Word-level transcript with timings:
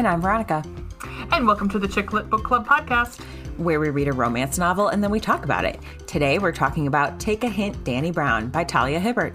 And 0.00 0.08
I'm 0.08 0.22
Veronica, 0.22 0.64
And 1.30 1.46
welcome 1.46 1.68
to 1.68 1.78
the 1.78 1.86
Chick 1.86 2.14
Lit 2.14 2.30
Book 2.30 2.42
Club 2.42 2.66
podcast. 2.66 3.20
where 3.58 3.78
we 3.78 3.90
read 3.90 4.08
a 4.08 4.12
romance 4.14 4.56
novel 4.56 4.88
and 4.88 5.02
then 5.04 5.10
we 5.10 5.20
talk 5.20 5.44
about 5.44 5.66
it. 5.66 5.78
Today 6.06 6.38
we're 6.38 6.52
talking 6.52 6.86
about 6.86 7.20
Take 7.20 7.44
a 7.44 7.50
Hint, 7.50 7.84
Dani 7.84 8.10
Brown 8.10 8.48
by 8.48 8.64
Talia 8.64 8.98
Hibbert. 8.98 9.34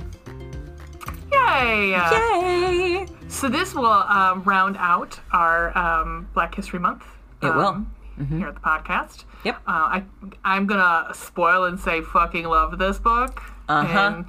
Yay! 1.32 1.92
Yay! 1.92 3.06
So 3.28 3.48
this 3.48 3.76
will 3.76 3.86
um, 3.86 4.42
round 4.42 4.76
out 4.80 5.20
our 5.32 5.78
um, 5.78 6.28
Black 6.34 6.56
History 6.56 6.80
Month. 6.80 7.04
It 7.44 7.54
will. 7.54 7.68
um, 7.68 7.96
Here 8.28 8.48
at 8.48 8.56
the 8.56 8.62
podcast. 8.62 9.26
Yep. 9.44 9.58
Uh, 9.68 10.00
I 10.02 10.04
I'm 10.44 10.66
gonna 10.66 11.14
spoil 11.14 11.66
and 11.66 11.80
say 11.80 12.02
fucking 12.02 12.46
love 12.46 12.80
this 12.80 12.98
book. 12.98 13.40
Uh-huh. 13.70 14.24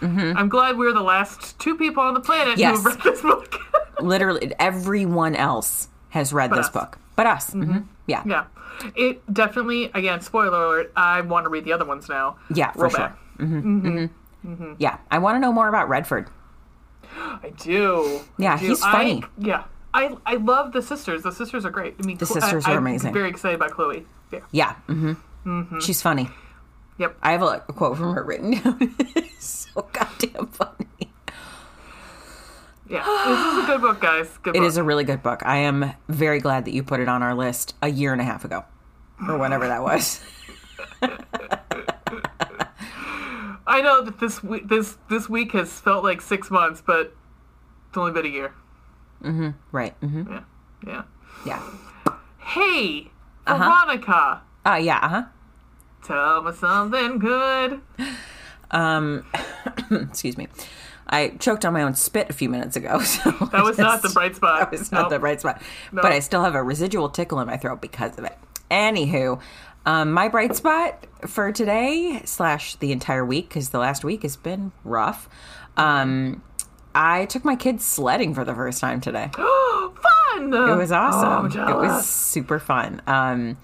And 0.00 0.38
I'm 0.38 0.48
glad 0.48 0.76
we're 0.78 0.92
the 0.92 1.02
last 1.02 1.58
two 1.58 1.76
people 1.76 2.02
on 2.02 2.14
the 2.14 2.20
planet 2.20 2.58
Yes. 2.58 2.82
who 2.82 2.88
have 2.90 2.96
read 3.04 3.04
this 3.14 3.22
book. 3.22 3.54
Literally, 4.00 4.52
everyone 4.58 5.34
else 5.34 5.88
has 6.10 6.32
read 6.32 6.50
this 6.50 6.66
us. 6.66 6.70
book, 6.70 6.98
but 7.16 7.26
us. 7.26 7.50
Mhm. 7.50 7.86
Yeah. 8.06 8.22
yeah. 8.24 8.44
It 8.96 9.20
definitely, 9.32 9.90
again, 9.94 10.20
spoiler 10.20 10.64
alert. 10.64 10.92
I 10.96 11.20
want 11.22 11.44
to 11.46 11.50
read 11.50 11.64
the 11.64 11.72
other 11.72 11.84
ones 11.84 12.08
now. 12.08 12.36
Yeah, 12.54 12.70
for 12.72 12.88
sure. 12.90 13.12
bad. 13.38 14.10
Yeah. 14.78 14.98
I 15.10 15.18
want 15.18 15.34
to 15.36 15.40
know 15.40 15.52
more 15.52 15.68
about 15.68 15.88
Redford. 15.88 16.28
I 17.16 17.52
do. 17.56 18.20
Yeah, 18.38 18.54
I 18.54 18.58
do. 18.58 18.68
he's 18.68 18.82
I- 18.82 18.92
funny. 18.92 19.24
yeah. 19.38 19.64
I, 19.94 20.16
I 20.26 20.34
love 20.34 20.72
the 20.72 20.82
sisters. 20.82 21.22
The 21.22 21.32
sisters 21.32 21.64
are 21.64 21.70
great. 21.70 21.96
I 22.00 22.06
mean, 22.06 22.18
The 22.18 22.26
sisters 22.26 22.66
I, 22.66 22.72
are 22.72 22.72
I'm 22.74 22.86
amazing. 22.86 23.12
Very 23.14 23.30
excited 23.30 23.54
about 23.56 23.70
Chloe. 23.72 24.06
Yeah. 24.30 24.40
Yeah. 24.52 24.74
She's 25.80 26.02
funny. 26.02 26.28
Yep. 26.98 27.16
I 27.22 27.32
have 27.32 27.42
a, 27.42 27.64
a 27.68 27.72
quote 27.72 27.96
from 27.96 28.12
her 28.14 28.22
written 28.22 28.50
down. 28.52 28.94
so 29.78 29.88
goddamn 29.92 30.46
funny. 30.48 30.86
Yeah. 32.88 33.04
This 33.04 33.38
is 33.58 33.64
a 33.64 33.66
good 33.66 33.80
book, 33.82 34.00
guys. 34.00 34.28
Good 34.42 34.56
It 34.56 34.60
book. 34.60 34.68
is 34.68 34.76
a 34.78 34.82
really 34.82 35.04
good 35.04 35.22
book. 35.22 35.42
I 35.44 35.58
am 35.58 35.92
very 36.08 36.40
glad 36.40 36.64
that 36.64 36.72
you 36.72 36.82
put 36.82 37.00
it 37.00 37.08
on 37.08 37.22
our 37.22 37.34
list 37.34 37.74
a 37.82 37.88
year 37.88 38.12
and 38.12 38.20
a 38.20 38.24
half 38.24 38.44
ago, 38.44 38.64
or 39.28 39.36
whenever 39.38 39.68
that 39.68 39.82
was. 39.82 40.20
I 43.66 43.82
know 43.82 44.02
that 44.02 44.18
this 44.18 44.42
week, 44.42 44.68
this 44.68 44.96
this 45.10 45.28
week 45.28 45.52
has 45.52 45.70
felt 45.70 46.02
like 46.02 46.22
six 46.22 46.50
months, 46.50 46.80
but 46.84 47.14
it's 47.88 47.98
only 47.98 48.12
been 48.12 48.24
a 48.24 48.28
year. 48.28 48.54
Right. 49.70 50.00
Mm-hmm. 50.00 50.32
Yeah. 50.32 50.42
Yeah. 50.86 51.02
Yeah. 51.44 51.62
Hey, 52.38 53.10
Uh-huh. 53.46 53.58
Veronica, 53.58 54.40
Uh, 54.64 54.76
yeah. 54.80 54.98
Uh 55.02 55.08
huh. 55.08 55.24
tell 56.02 56.42
me 56.42 56.52
something 56.52 57.18
good. 57.18 57.80
Um, 58.70 59.24
excuse 59.90 60.36
me. 60.36 60.48
I 61.10 61.28
choked 61.38 61.64
on 61.64 61.72
my 61.72 61.82
own 61.82 61.94
spit 61.94 62.28
a 62.28 62.32
few 62.32 62.48
minutes 62.48 62.76
ago. 62.76 63.00
So 63.04 63.30
That 63.52 63.64
was 63.64 63.78
not 63.78 64.02
the 64.02 64.10
bright 64.10 64.36
spot. 64.36 64.70
That 64.70 64.78
was 64.78 64.92
not 64.92 65.10
the 65.10 65.18
bright 65.18 65.40
spot. 65.40 65.62
But 65.92 66.06
I 66.12 66.18
still 66.20 66.42
have 66.44 66.54
a 66.54 66.62
residual 66.62 67.08
tickle 67.08 67.40
in 67.40 67.46
my 67.46 67.56
throat 67.56 67.80
because 67.80 68.18
of 68.18 68.24
it. 68.24 68.36
Anywho, 68.70 69.40
um, 69.86 70.12
my 70.12 70.28
bright 70.28 70.54
spot 70.54 71.06
for 71.26 71.50
today 71.50 72.20
slash 72.26 72.74
the 72.76 72.92
entire 72.92 73.24
week 73.24 73.48
because 73.48 73.70
the 73.70 73.78
last 73.78 74.04
week 74.04 74.22
has 74.22 74.36
been 74.36 74.72
rough. 74.84 75.28
Um, 75.78 76.42
I 76.94 77.24
took 77.26 77.44
my 77.44 77.56
kids 77.56 77.84
sledding 77.86 78.34
for 78.34 78.44
the 78.44 78.54
first 78.54 78.80
time 78.80 79.00
today. 79.00 79.30
Fun. 79.36 80.52
It 80.52 80.76
was 80.76 80.92
awesome. 80.92 81.46
it 81.58 81.74
was 81.74 82.06
super 82.06 82.58
fun. 82.58 83.00
Um, 83.06 83.56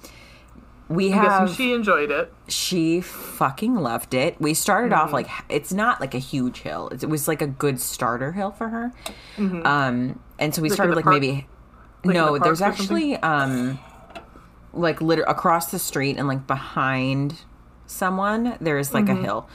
we 0.88 1.12
I'm 1.12 1.18
have 1.18 1.50
she 1.54 1.72
enjoyed 1.72 2.10
it. 2.10 2.32
she 2.48 3.00
fucking 3.00 3.74
loved 3.76 4.12
it. 4.14 4.38
We 4.40 4.52
started 4.54 4.92
off 4.92 5.06
Mm-hmm. 5.06 5.14
like 5.14 5.28
it's 5.48 5.72
not 5.72 6.00
like 6.00 6.14
a 6.14 6.18
huge 6.18 6.60
hill. 6.60 6.88
It 6.92 7.08
was 7.08 7.26
like 7.26 7.40
a 7.42 7.46
good 7.46 7.80
starter 7.80 8.32
hill 8.32 8.50
for 8.50 8.68
her. 8.68 8.92
Mm-hmm. 9.36 9.66
Um, 9.66 10.20
and 10.38 10.54
so 10.54 10.60
we 10.62 10.68
Like 10.68 10.74
started 10.76 10.96
like 10.96 11.04
park- 11.04 11.14
maybe 11.20 11.46
in 12.04 12.10
no. 12.12 12.34
the 12.34 12.44
There's 12.44 12.60
park 12.60 12.74
or 12.74 12.76
something? 12.76 13.14
actually 13.14 13.16
um, 13.22 13.78
like 14.72 15.00
liter- 15.00 15.22
across 15.24 15.70
the 15.70 15.78
street 15.78 16.16
and 16.18 16.28
like 16.28 16.46
behind 16.46 17.36
someone 17.86 18.56
there's 18.60 18.92
like 18.92 19.06
Mm-hmm. 19.06 19.20
a 19.20 19.22
hill. 19.22 19.48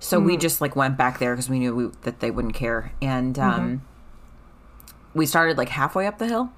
So 0.00 0.20
we 0.20 0.36
Mm. 0.36 0.40
just 0.40 0.60
like 0.60 0.76
went 0.76 0.96
back 0.96 1.18
there 1.18 1.32
because 1.34 1.50
we 1.50 1.58
knew 1.58 1.74
we, 1.74 1.90
that 2.02 2.20
they 2.20 2.30
wouldn't 2.30 2.54
care. 2.54 2.92
And 3.02 3.36
um, 3.38 3.60
Mm-hmm. 3.60 5.18
we 5.18 5.26
started 5.26 5.58
like 5.58 5.70
halfway 5.70 6.06
up 6.06 6.18
the 6.18 6.26
hill 6.28 6.52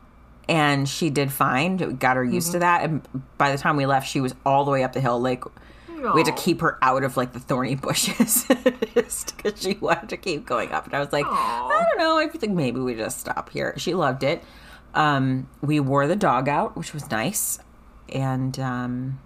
and 0.50 0.88
she 0.88 1.08
did 1.10 1.30
fine 1.32 1.76
We 1.78 1.92
got 1.94 2.16
her 2.16 2.24
used 2.24 2.48
to 2.52 2.58
Mm-hmm. 2.58 2.60
that 2.60 2.82
and 2.84 3.22
by 3.38 3.52
the 3.52 3.58
time 3.58 3.76
we 3.76 3.86
left 3.86 4.08
she 4.08 4.20
was 4.20 4.34
all 4.44 4.64
the 4.64 4.70
way 4.70 4.82
up 4.84 4.92
the 4.92 5.00
hill 5.00 5.18
like 5.20 5.44
we 6.14 6.20
had 6.20 6.24
to 6.34 6.42
keep 6.42 6.60
her 6.62 6.78
out 6.82 7.04
of 7.04 7.16
like 7.16 7.32
the 7.34 7.38
thorny 7.40 7.74
bushes 7.86 8.46
just 8.94 9.36
because 9.36 9.60
she 9.62 9.74
wanted 9.74 10.08
to 10.08 10.16
keep 10.16 10.44
going 10.46 10.70
up 10.72 10.84
and 10.86 10.94
i 10.94 10.98
was 10.98 11.12
like 11.12 11.26
i 11.26 11.86
don't 11.90 11.98
know 11.98 12.18
i 12.18 12.26
think 12.26 12.52
maybe 12.54 12.80
we 12.80 12.94
just 12.94 13.20
stop 13.20 13.50
here 13.50 13.74
she 13.78 13.94
loved 13.94 14.22
it 14.22 14.42
um, 14.94 15.48
we 15.60 15.78
wore 15.78 16.06
the 16.08 16.16
dog 16.16 16.48
out 16.48 16.76
which 16.76 16.92
was 16.92 17.08
nice 17.10 17.58
and 18.08 18.58
um, 18.58 19.20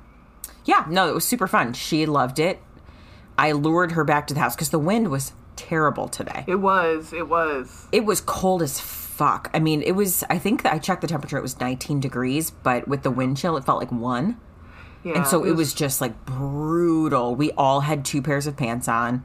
yeah 0.66 0.84
no 0.90 1.08
it 1.08 1.14
was 1.14 1.24
super 1.24 1.46
fun 1.46 1.72
she 1.72 2.04
loved 2.06 2.38
it 2.38 2.60
i 3.38 3.52
lured 3.52 3.92
her 3.92 4.04
back 4.04 4.26
to 4.26 4.34
the 4.34 4.40
house 4.40 4.54
because 4.54 4.70
the 4.70 4.78
wind 4.78 5.08
was 5.08 5.32
terrible 5.56 6.08
today 6.08 6.44
It 6.48 6.56
was. 6.56 7.12
It 7.12 7.28
was. 7.28 7.86
it 7.92 8.04
was 8.04 8.20
cold 8.20 8.60
as 8.62 8.78
fuck. 9.16 9.50
I 9.54 9.58
mean, 9.60 9.82
it 9.82 9.92
was. 9.92 10.24
I 10.30 10.38
think 10.38 10.64
I 10.66 10.78
checked 10.78 11.00
the 11.02 11.06
temperature. 11.06 11.38
It 11.38 11.42
was 11.42 11.58
19 11.60 12.00
degrees, 12.00 12.50
but 12.50 12.86
with 12.88 13.02
the 13.02 13.10
wind 13.10 13.36
chill, 13.36 13.56
it 13.56 13.64
felt 13.64 13.78
like 13.80 13.92
one. 13.92 14.38
Yeah. 15.02 15.14
And 15.18 15.26
so 15.26 15.44
it 15.44 15.52
was 15.52 15.74
just 15.74 16.00
like 16.00 16.24
brutal. 16.24 17.34
We 17.36 17.52
all 17.52 17.80
had 17.80 18.04
two 18.04 18.22
pairs 18.22 18.46
of 18.46 18.56
pants 18.56 18.88
on, 18.88 19.24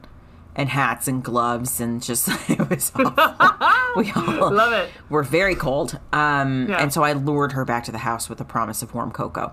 and 0.54 0.68
hats 0.68 1.08
and 1.08 1.22
gloves, 1.24 1.80
and 1.80 2.02
just 2.02 2.28
it 2.50 2.68
was 2.68 2.92
awful. 2.94 4.02
we 4.02 4.12
all 4.16 4.52
Love 4.52 4.72
it. 4.74 4.90
were 5.08 5.22
very 5.22 5.54
cold. 5.54 5.98
Um, 6.12 6.68
Yeah. 6.68 6.76
and 6.82 6.92
so 6.92 7.02
I 7.02 7.14
lured 7.14 7.52
her 7.52 7.64
back 7.64 7.84
to 7.84 7.92
the 7.92 7.98
house 7.98 8.28
with 8.28 8.38
the 8.38 8.44
promise 8.44 8.82
of 8.82 8.94
warm 8.94 9.10
cocoa. 9.10 9.52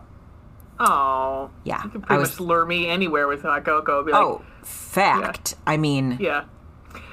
Oh. 0.80 1.50
Yeah, 1.64 1.84
You 1.84 1.90
can 1.90 2.04
I 2.04 2.08
pretty 2.08 2.19
was- 2.19 2.31
much 2.31 2.40
lure 2.42 2.66
me 2.66 2.88
anywhere 2.88 3.28
with 3.28 3.42
hot 3.44 3.66
cocoa. 3.66 4.04
Be 4.04 4.12
like, 4.12 4.22
Oh, 4.22 4.42
fact. 4.64 5.56
I 5.66 5.78
mean, 5.78 6.18
Yeah. 6.19 6.44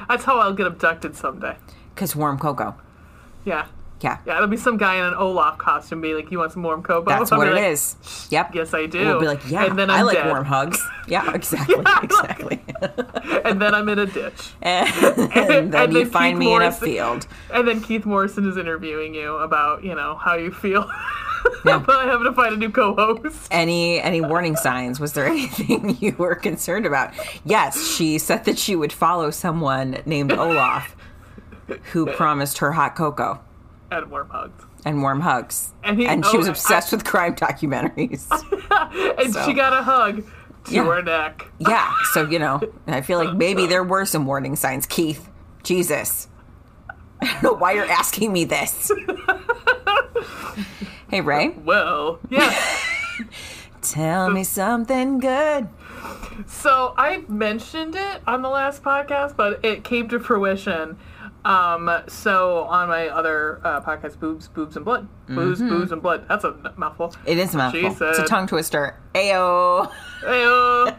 That's 0.09 0.25
how 0.25 0.39
I'll 0.39 0.53
get 0.53 0.67
abducted 0.67 1.17
someday. 1.17 1.57
because 1.95 2.15
warm 2.17 2.39
cocoa. 2.39 2.75
Yeah. 3.45 3.67
Yeah, 4.01 4.19
Yeah, 4.27 4.37
it'll 4.37 4.49
be 4.49 4.59
some 4.59 4.77
guy 4.77 4.97
in 4.97 5.05
an 5.05 5.15
Olaf 5.15 5.57
costume 5.57 6.03
be 6.03 6.13
like, 6.15 6.31
You 6.31 6.39
want 6.39 6.53
some 6.53 6.63
warm 6.63 6.83
cocoa? 6.83 7.09
that's 7.09 7.33
I'll 7.33 7.39
what 7.39 7.49
it 7.49 7.55
like, 7.55 7.65
is. 7.65 7.97
Yep. 8.31 8.55
Yes, 8.55 8.75
I 8.75 8.85
do. 8.87 8.99
We'll 8.99 9.21
be 9.21 9.27
like, 9.27 9.49
yeah, 9.49 9.65
and 9.65 9.79
then 9.79 9.89
I 9.89 10.01
I'm 10.01 10.07
like 10.07 10.17
dead. 10.19 10.27
warm 10.27 10.45
hugs. 10.45 10.83
Yeah, 11.09 11.33
exactly, 11.35 11.77
exactly. 12.03 12.61
And 13.45 13.61
then 13.63 13.75
I'm 13.75 13.89
in 13.89 13.99
a 14.01 14.07
ditch. 14.07 14.51
and 14.63 14.89
then 15.29 15.75
And 15.75 15.93
you 15.93 16.05
then 16.05 16.11
find 16.11 16.35
Keith 16.35 16.39
me 16.39 16.47
in 16.55 16.57
a 16.63 16.65
Morrison- 16.65 16.87
field. 16.89 17.27
And 17.53 17.69
then 17.69 17.81
Keith 17.83 18.05
Morrison 18.05 18.49
is 18.49 18.57
interviewing 18.57 19.15
you 19.15 19.37
about, 19.37 19.85
you 19.85 19.95
know, 19.95 20.17
how 20.17 20.35
you 20.35 20.51
feel 20.51 20.91
Yeah. 21.65 21.77
about 21.77 22.07
having 22.07 22.25
to 22.25 22.33
find 22.33 22.55
a 22.55 22.57
new 22.57 22.71
co-host. 22.71 23.49
Any 23.51 24.01
any 24.01 24.21
warning 24.23 24.57
signs? 24.57 24.99
Was 24.99 25.13
there 25.13 25.27
anything 25.27 25.97
you 26.01 26.15
were 26.19 26.35
concerned 26.35 26.85
about? 26.87 27.13
Yes, 27.45 27.87
she 27.87 28.19
said 28.19 28.45
that 28.47 28.59
she 28.59 28.75
would 28.77 28.93
follow 28.93 29.31
someone 29.31 29.99
named 30.07 30.33
Olaf, 30.33 30.97
who 31.93 32.07
promised 32.07 32.59
her 32.59 32.73
hot 32.73 32.95
cocoa 32.97 33.41
And 33.91 34.11
warm 34.11 34.29
hugs. 34.31 34.65
and 34.85 35.03
warm 35.03 35.21
hugs, 35.21 35.73
And 35.83 35.99
he- 35.99 36.07
she 36.07 36.13
oh, 36.35 36.37
was 36.39 36.47
oh, 36.49 36.51
obsessed 36.51 36.93
with 36.93 37.05
crime 37.05 37.35
documentaries. 37.35 38.27
And 39.19 39.33
So- 39.33 39.45
she 39.45 39.53
got 39.55 39.73
a 39.73 39.83
hug 39.83 40.25
to 40.65 40.75
Yeah. 40.75 40.85
her 40.85 41.03
neck. 41.03 41.47
yeah, 41.59 41.93
so 42.13 42.27
you 42.29 42.39
know, 42.39 42.61
I 42.87 43.01
feel 43.03 43.19
like 43.19 43.35
maybe 43.37 43.67
there 43.73 43.85
were 43.85 44.05
some 44.05 44.27
warning 44.27 44.57
signs. 44.57 44.87
Keith, 44.87 45.29
Jesus, 45.63 46.29
I 47.23 47.27
don't 47.33 47.43
know 47.43 47.53
why 47.55 47.73
you're 47.73 47.87
asking 47.91 48.33
me 48.33 48.45
this. 48.45 48.91
hey 51.11 51.21
Ray, 51.21 51.51
Well, 51.65 52.19
yeah. 52.31 52.55
tell 53.83 54.31
me 54.31 54.45
something 54.45 55.19
good. 55.19 55.69
So 56.47 56.95
I 56.97 57.25
mentioned 57.29 57.95
it 57.95 58.21
on 58.27 58.43
the 58.43 58.49
last 58.49 58.83
podcast, 58.83 59.37
but 59.37 59.65
it 59.65 59.85
came 59.85 60.09
to 60.09 60.19
fruition. 60.19 60.99
Um, 61.45 61.91
so 62.09 62.65
on 62.65 62.89
my 62.89 63.09
other 63.09 63.61
uh, 63.65 63.81
podcast, 63.83 64.19
boobs, 64.19 64.49
boobs, 64.49 64.77
and 64.77 64.85
blood, 64.85 65.09
boobs, 65.29 65.61
Mm-hmm. 65.61 65.69
booze, 65.69 65.93
and 65.93 66.01
blood. 66.03 66.27
That's 66.29 66.45
a 66.45 66.73
mouthful. 66.77 67.15
It 67.27 67.37
is 67.39 67.55
a 67.55 67.59
mouthful. 67.59 68.09
It's 68.09 68.19
a 68.19 68.25
tongue 68.27 68.47
twister. 68.47 68.99
Ayo. 69.15 69.91
Ayo. 70.23 70.97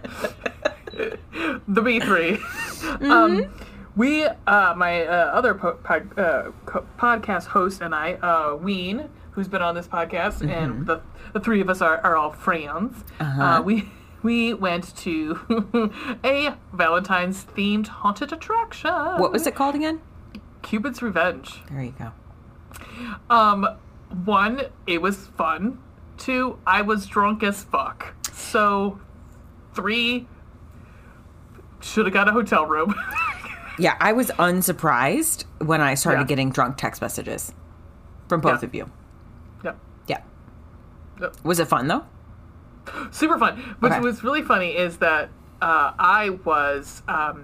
the 1.68 1.81
B 1.81 2.00
3 2.00 2.31
Mm-hmm. 2.38 3.12
Um, 3.12 3.53
we, 3.95 4.25
uh, 4.25 4.74
my 4.75 5.06
uh, 5.06 5.12
other 5.33 5.53
po- 5.56 5.75
pod, 5.83 6.18
uh, 6.19 6.51
co- 6.65 6.86
podcast 7.00 7.45
host 7.45 7.81
and 7.81 7.95
I, 7.95 8.13
uh, 8.15 8.56
Ween, 8.56 9.09
who's 9.31 9.48
been 9.48 9.62
on 9.62 9.74
this 9.74 9.88
podcast, 9.88 10.39
Mm-hmm. 10.39 10.50
and 10.50 10.86
the 10.86 11.01
the 11.33 11.39
three 11.39 11.59
of 11.62 11.69
us 11.69 11.81
are, 11.81 11.98
are 12.01 12.15
all 12.15 12.31
friends. 12.31 13.03
Uh, 13.19 13.62
we 13.65 13.89
we 14.21 14.53
went 14.53 14.95
to 14.98 15.91
a 16.25 16.53
Valentine's 16.74 17.45
themed 17.45 17.88
haunted 17.88 18.31
attraction. 18.33 18.91
What 18.91 19.31
was 19.31 19.48
it 19.48 19.56
called 19.56 19.75
again? 19.75 20.01
Cupid's 20.65 21.01
Revenge. 21.01 21.62
There 21.69 21.83
you 21.83 21.94
go. 21.97 22.12
Um, 23.29 23.67
one, 24.25 24.63
it 24.88 25.01
was 25.01 25.27
fun. 25.38 25.77
Two, 26.17 26.57
I 26.65 26.81
was 26.81 27.06
drunk 27.06 27.44
as 27.44 27.63
fuck. 27.63 28.15
So, 28.33 29.00
three, 29.75 30.27
should 31.81 32.06
have 32.07 32.13
got 32.13 32.27
a 32.27 32.31
hotel 32.31 32.65
room. 32.65 32.94
Yeah, 33.77 33.97
I 34.00 34.13
was 34.13 34.31
unsurprised 34.39 35.44
when 35.57 35.81
I 35.81 35.95
started 35.95 36.21
Yeah. 36.21 36.27
getting 36.27 36.50
drunk 36.50 36.77
text 36.77 37.01
messages 37.01 37.53
from 38.29 38.39
both 38.39 38.62
Yeah. 38.62 38.67
of 38.69 38.73
you. 38.73 38.91
Yep. 39.65 39.77
Yeah. 40.07 40.21
Yep. 41.19 41.35
Was 41.44 41.59
it 41.59 41.67
fun 41.67 41.89
though? 41.89 42.06
super 43.12 43.38
fun. 43.38 43.75
Okay. 43.83 44.00
what's 44.00 44.23
really 44.23 44.44
funny 44.44 44.69
is 44.69 44.95
that 45.00 45.27
uh, 45.62 45.91
I 46.00 46.29
was 46.45 47.03
um, 47.09 47.44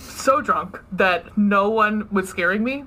so 0.00 0.40
drunk 0.40 0.80
that 0.92 1.36
no 1.36 1.70
one 1.70 2.08
was 2.10 2.28
scaring 2.28 2.64
me. 2.64 2.84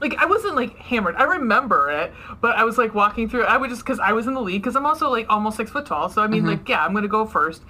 Like 0.00 0.14
I 0.18 0.26
wasn't 0.26 0.54
like 0.54 0.76
hammered. 0.76 1.16
I 1.16 1.24
remember 1.24 1.90
it, 1.90 2.12
but 2.40 2.56
I 2.56 2.64
was 2.64 2.78
like 2.78 2.94
walking 2.94 3.28
through. 3.28 3.44
I 3.44 3.56
would 3.56 3.70
just 3.70 3.84
because 3.84 3.98
I 3.98 4.12
was 4.12 4.26
in 4.26 4.34
the 4.34 4.40
lead 4.40 4.62
because 4.62 4.76
I'm 4.76 4.86
also 4.86 5.10
like 5.10 5.26
almost 5.28 5.56
six 5.56 5.70
foot 5.70 5.86
tall. 5.86 6.08
So 6.08 6.22
I 6.22 6.26
mean, 6.26 6.42
mm-hmm. 6.42 6.50
like 6.50 6.68
yeah, 6.68 6.84
I'm 6.84 6.94
gonna 6.94 7.08
go 7.08 7.26
first. 7.26 7.62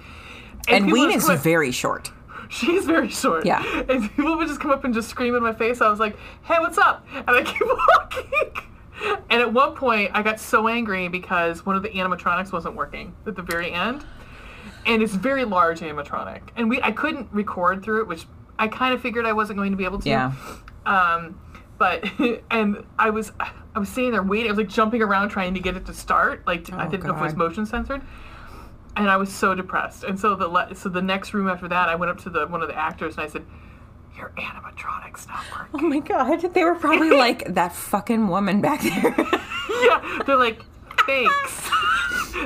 And 0.67 0.85
people 0.85 1.07
Ween 1.07 1.11
is 1.11 1.29
very 1.29 1.71
short. 1.71 2.11
She's 2.49 2.85
very 2.85 3.09
short. 3.09 3.45
Yeah. 3.45 3.63
And 3.89 4.09
people 4.15 4.37
would 4.37 4.47
just 4.47 4.59
come 4.59 4.71
up 4.71 4.83
and 4.83 4.93
just 4.93 5.09
scream 5.09 5.35
in 5.35 5.43
my 5.43 5.53
face. 5.53 5.81
I 5.81 5.89
was 5.89 5.99
like, 5.99 6.17
hey, 6.43 6.59
what's 6.59 6.77
up? 6.77 7.05
And 7.13 7.29
I 7.29 7.43
keep 7.45 7.61
walking. 7.65 8.63
And 9.29 9.41
at 9.41 9.51
one 9.53 9.75
point, 9.75 10.11
I 10.13 10.23
got 10.23 10.39
so 10.39 10.67
angry 10.67 11.07
because 11.07 11.65
one 11.65 11.75
of 11.75 11.83
the 11.83 11.89
animatronics 11.89 12.51
wasn't 12.51 12.75
working 12.75 13.13
at 13.25 13.35
the 13.35 13.41
very 13.41 13.71
end. 13.71 14.05
And 14.85 15.03
it's 15.03 15.13
very 15.13 15.43
large 15.43 15.81
animatronic. 15.81 16.41
And 16.55 16.69
we 16.69 16.81
I 16.81 16.91
couldn't 16.91 17.27
record 17.31 17.83
through 17.83 18.01
it, 18.01 18.07
which 18.07 18.25
I 18.59 18.67
kind 18.67 18.93
of 18.93 19.01
figured 19.01 19.25
I 19.25 19.33
wasn't 19.33 19.57
going 19.57 19.71
to 19.71 19.77
be 19.77 19.85
able 19.85 19.99
to. 19.99 20.09
Yeah. 20.09 20.33
Um, 20.85 21.39
but 21.77 22.03
and 22.51 22.83
I 22.97 23.09
was 23.11 23.31
I 23.39 23.79
was 23.79 23.89
sitting 23.89 24.11
there 24.11 24.23
waiting. 24.23 24.47
I 24.47 24.51
was 24.51 24.57
like 24.57 24.69
jumping 24.69 25.01
around 25.01 25.29
trying 25.29 25.53
to 25.53 25.59
get 25.59 25.75
it 25.77 25.85
to 25.85 25.93
start. 25.93 26.45
Like 26.47 26.71
I 26.73 26.85
Oh, 26.85 26.89
didn't 26.89 27.05
know 27.05 27.13
if 27.15 27.19
it 27.19 27.23
was 27.23 27.35
motion 27.35 27.65
censored. 27.65 28.01
And 28.95 29.09
I 29.11 29.17
was 29.17 29.31
so 29.31 29.53
depressed. 29.53 30.03
And 30.03 30.19
so 30.19 30.33
the 30.33 30.47
le- 30.47 30.73
so 30.73 30.89
the 30.89 31.03
next 31.03 31.33
room 31.33 31.47
after 31.47 31.67
that, 31.67 31.87
I 31.87 31.95
went 31.95 32.09
up 32.09 32.17
to 32.21 32.29
the 32.31 32.47
one 32.47 32.61
of 32.63 32.67
the 32.67 32.75
actors 32.75 33.15
and 33.15 33.25
I 33.25 33.27
said, 33.27 33.45
"Your 34.17 34.29
animatronics 34.37 35.27
not 35.27 35.43
working." 35.55 35.79
Oh 35.79 35.87
my 35.87 35.99
god, 35.99 36.41
they 36.53 36.63
were 36.63 36.73
probably 36.73 37.11
like 37.17 37.53
that 37.53 37.73
fucking 37.75 38.27
woman 38.27 38.59
back 38.59 38.81
there. 38.81 39.13
yeah, 39.83 40.23
they're 40.25 40.35
like, 40.35 40.61
"Thanks." 41.05 41.69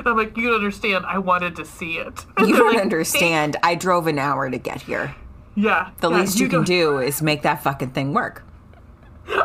I'm 0.04 0.14
like, 0.16 0.36
"You 0.36 0.48
don't 0.48 0.56
understand. 0.56 1.06
I 1.06 1.16
wanted 1.18 1.56
to 1.56 1.64
see 1.64 1.96
it." 1.96 2.26
You 2.38 2.54
don't 2.54 2.74
like, 2.74 2.82
understand. 2.82 3.56
I 3.62 3.74
drove 3.74 4.06
an 4.06 4.18
hour 4.18 4.50
to 4.50 4.58
get 4.58 4.82
here. 4.82 5.14
Yeah. 5.54 5.90
The 6.00 6.10
yeah, 6.10 6.16
least 6.18 6.38
you, 6.40 6.48
can 6.48 6.64
don't- 6.64 7.02
is 7.02 7.20
make 7.22 7.42
that 7.42 7.62
fucking 7.62 7.90
thing 7.90 8.14
work. 8.14 8.44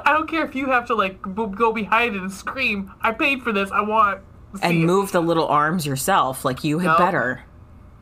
I 0.05 0.11
don't 0.13 0.27
care 0.29 0.43
if 0.45 0.55
you 0.55 0.67
have 0.67 0.87
to 0.87 0.95
like 0.95 1.21
go 1.21 1.71
behind 1.73 2.15
it 2.15 2.21
and 2.21 2.31
scream. 2.31 2.91
I 3.01 3.11
paid 3.11 3.43
for 3.43 3.51
this. 3.51 3.69
I 3.71 3.81
want. 3.81 4.21
And 4.61 4.77
it." 4.77 4.85
move 4.85 5.11
the 5.11 5.21
little 5.21 5.47
arms 5.47 5.85
yourself. 5.85 6.43
Like 6.45 6.63
you 6.63 6.79
had 6.79 6.87
No. 6.93 6.97
better. 6.97 7.43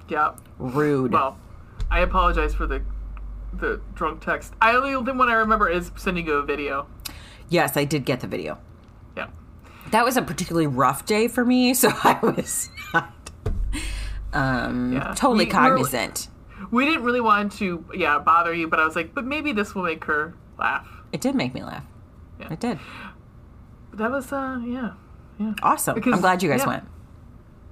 Yeah. 0.07 0.33
Rude. 0.57 1.11
Well, 1.11 1.37
I 1.91 1.99
apologize 1.99 2.53
for 2.53 2.65
the 2.65 2.81
the 3.53 3.81
drunk 3.95 4.21
text. 4.23 4.53
I 4.61 4.75
only 4.75 4.91
the 5.03 5.13
one 5.13 5.29
I 5.29 5.33
remember 5.33 5.69
is 5.69 5.91
sending 5.95 6.25
you 6.27 6.33
a 6.33 6.43
video. 6.43 6.87
yes, 7.49 7.75
I 7.77 7.85
did 7.85 8.05
get 8.05 8.19
the 8.21 8.27
video. 8.27 8.57
Yeah. 9.17 9.27
That 9.91 10.03
was 10.05 10.15
a 10.17 10.21
particularly 10.21 10.67
rough 10.67 11.05
day 11.05 11.27
for 11.27 11.43
me, 11.45 11.73
so 11.81 11.89
I 12.03 12.19
was 12.21 12.69
not 12.93 13.13
um, 14.33 14.93
Yeah. 14.93 15.13
totally 15.15 15.45
We- 15.45 15.51
cognizant. 15.51 16.27
We 16.71 16.85
didn't 16.85 17.03
really 17.03 17.21
want 17.21 17.51
to, 17.53 17.83
yeah, 17.93 18.19
bother 18.19 18.53
you, 18.53 18.67
but 18.67 18.79
I 18.79 18.85
was 18.85 18.95
like, 18.95 19.13
but 19.13 19.25
maybe 19.25 19.51
this 19.51 19.75
will 19.75 19.83
make 19.83 20.03
her 20.05 20.33
laugh. 20.57 20.87
It 21.11 21.21
did 21.21 21.35
make 21.35 21.53
me 21.53 21.63
laugh. 21.63 21.85
Yeah. 22.39 22.53
It 22.53 22.59
did. 22.59 22.79
But 23.91 23.99
that 23.99 24.11
was, 24.11 24.31
uh, 24.31 24.59
yeah, 24.65 24.93
yeah. 25.39 25.53
Awesome. 25.63 25.95
Because- 25.95 26.13
I'm 26.13 26.21
glad 26.21 26.43
you 26.43 26.49
guys 26.49 26.61
yeah. 26.61 26.67
went. 26.67 26.83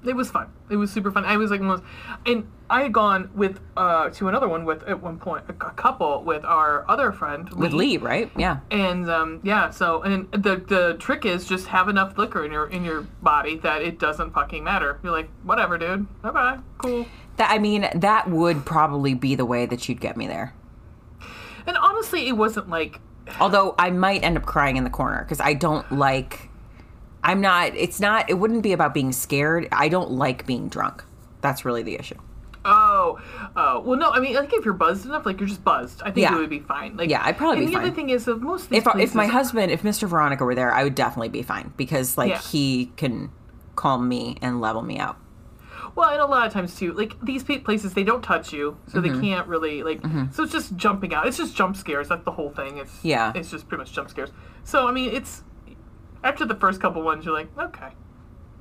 It 0.06 0.18
was 0.18 0.30
fun. 0.30 0.52
It 0.70 0.76
was 0.76 0.92
super 0.92 1.12
fun. 1.12 1.24
I 1.24 1.38
was 1.38 1.50
like, 1.50 1.62
most, 1.62 1.82
and 2.26 2.46
I 2.70 2.84
had 2.84 2.92
gone 2.92 3.30
with 3.36 3.62
uh 3.78 4.10
to 4.10 4.28
another 4.28 4.50
one 4.50 4.66
with 4.66 4.84
at 4.84 5.02
one 5.02 5.18
point 5.18 5.46
a, 5.48 5.52
a 5.52 5.72
couple 5.72 6.24
with 6.24 6.44
our 6.44 6.84
other 6.90 7.14
friend 7.14 7.50
With 7.54 7.72
Lee, 7.72 7.96
right? 7.96 8.30
Yeah. 8.36 8.60
and 8.70 9.10
um, 9.10 9.40
yeah. 9.44 9.70
So 9.70 10.02
and 10.02 10.30
the 10.32 10.58
the 10.58 10.98
trick 11.00 11.26
is 11.26 11.46
just 11.46 11.68
have 11.68 11.88
enough 11.88 12.18
liquor 12.18 12.44
in 12.44 12.52
your 12.52 12.68
in 12.68 12.84
your 12.84 13.04
body 13.22 13.56
that 13.60 13.82
it 13.82 13.98
doesn't 13.98 14.34
fucking 14.34 14.62
matter. 14.62 15.00
You're 15.04 15.14
like, 15.14 15.30
whatever, 15.44 15.78
dude. 15.78 16.06
Bye. 16.22 16.60
Cool. 16.80 17.06
That 17.38 17.50
I 17.52 17.58
mean, 17.60 17.90
that 17.96 18.30
would 18.30 18.66
probably 18.66 19.14
be 19.14 19.36
the 19.36 19.46
way 19.46 19.66
that 19.66 19.88
you'd 19.90 20.00
get 20.02 20.18
me 20.18 20.28
there. 20.28 20.54
And 21.66 21.78
honestly, 21.78 22.28
it 22.28 22.34
wasn't 22.34 22.70
like 22.70 23.00
Although 23.40 23.74
I 23.80 23.90
might 23.90 24.24
end 24.24 24.38
up 24.38 24.46
crying 24.46 24.78
in 24.78 24.84
the 24.84 24.90
corner 24.90 25.24
because 25.24 25.40
I 25.40 25.54
don't 25.54 25.90
like. 25.92 26.50
I'm 27.24 27.40
not. 27.40 27.74
It's 27.76 28.00
not. 28.00 28.30
It 28.30 28.34
wouldn't 28.34 28.64
be 28.64 28.74
about 28.74 28.94
being 28.94 29.12
scared. 29.14 29.68
I 29.72 29.88
don't 29.88 30.12
like 30.12 30.46
being 30.46 30.68
drunk. 30.68 31.04
That's 31.42 31.64
really 31.64 31.84
the 31.84 31.96
issue. 31.96 32.18
Oh, 32.66 33.20
oh. 33.56 33.80
Well, 33.82 33.98
no. 33.98 34.10
I 34.10 34.20
mean, 34.20 34.36
I 34.38 34.42
think 34.42 34.54
if 34.54 34.66
you're 34.66 34.74
buzzed 34.74 35.06
enough, 35.06 35.26
like 35.26 35.40
you're 35.40 35.48
just 35.50 35.64
buzzed, 35.64 36.02
I 36.02 36.06
think 36.12 36.18
Yeah. 36.18 36.36
it 36.36 36.40
would 36.40 36.50
be 36.50 36.60
fine. 36.60 36.96
Like, 36.98 37.10
Yeah, 37.10 37.22
I'd 37.24 37.38
probably 37.38 37.60
and 37.60 37.68
be 37.68 37.74
the 37.74 37.80
other 37.82 37.92
thing 37.92 38.10
is 38.10 38.26
that 38.26 38.42
most 38.42 38.72
If 38.72 38.88
if 38.96 39.16
my 39.16 39.28
husband, 39.28 39.72
if 39.72 39.84
Mr. 39.84 40.08
Veronica 40.08 40.44
were 40.46 40.56
there, 40.56 40.74
I 40.74 40.84
would 40.84 40.96
definitely 40.96 41.30
be 41.30 41.44
fine 41.44 41.74
because 41.78 42.18
like 42.18 42.30
Yeah. 42.30 42.40
he 42.40 42.92
can 42.98 43.32
calm 43.76 44.08
me 44.08 44.38
and 44.42 44.62
level 44.62 44.82
me 44.82 45.00
out. 45.00 45.18
Well, 45.96 46.10
and 46.10 46.20
a 46.22 46.26
lot 46.26 46.48
of 46.48 46.54
times 46.54 46.76
too, 46.76 46.94
like 46.94 47.14
these 47.22 47.44
places, 47.44 47.94
they 47.94 48.04
don't 48.04 48.22
touch 48.24 48.52
you, 48.54 48.78
so 48.88 49.00
Mm-hmm. 49.00 49.22
they 49.22 49.28
can't 49.28 49.48
really 49.48 49.84
like. 49.84 50.02
So 50.34 50.44
it's 50.44 50.52
just 50.52 50.76
jumping 50.76 51.14
out. 51.14 51.28
It's 51.28 51.38
just 51.38 51.56
jump 51.56 51.76
scares. 51.76 52.08
That's 52.10 52.24
the 52.26 52.32
whole 52.32 52.50
thing. 52.52 52.78
It's 52.78 53.04
Yeah. 53.04 53.32
It's 53.36 53.50
just 53.52 53.68
pretty 53.68 53.82
much 53.84 53.92
jump 53.94 54.10
scares. 54.10 54.30
So 54.64 54.88
I 54.88 54.92
mean, 54.92 55.12
it's 55.14 55.44
after 56.24 56.46
the 56.46 56.56
first 56.56 56.80
couple 56.82 57.02
ones, 57.02 57.26
you're 57.26 57.34
like, 57.34 57.50
okay, 57.58 57.90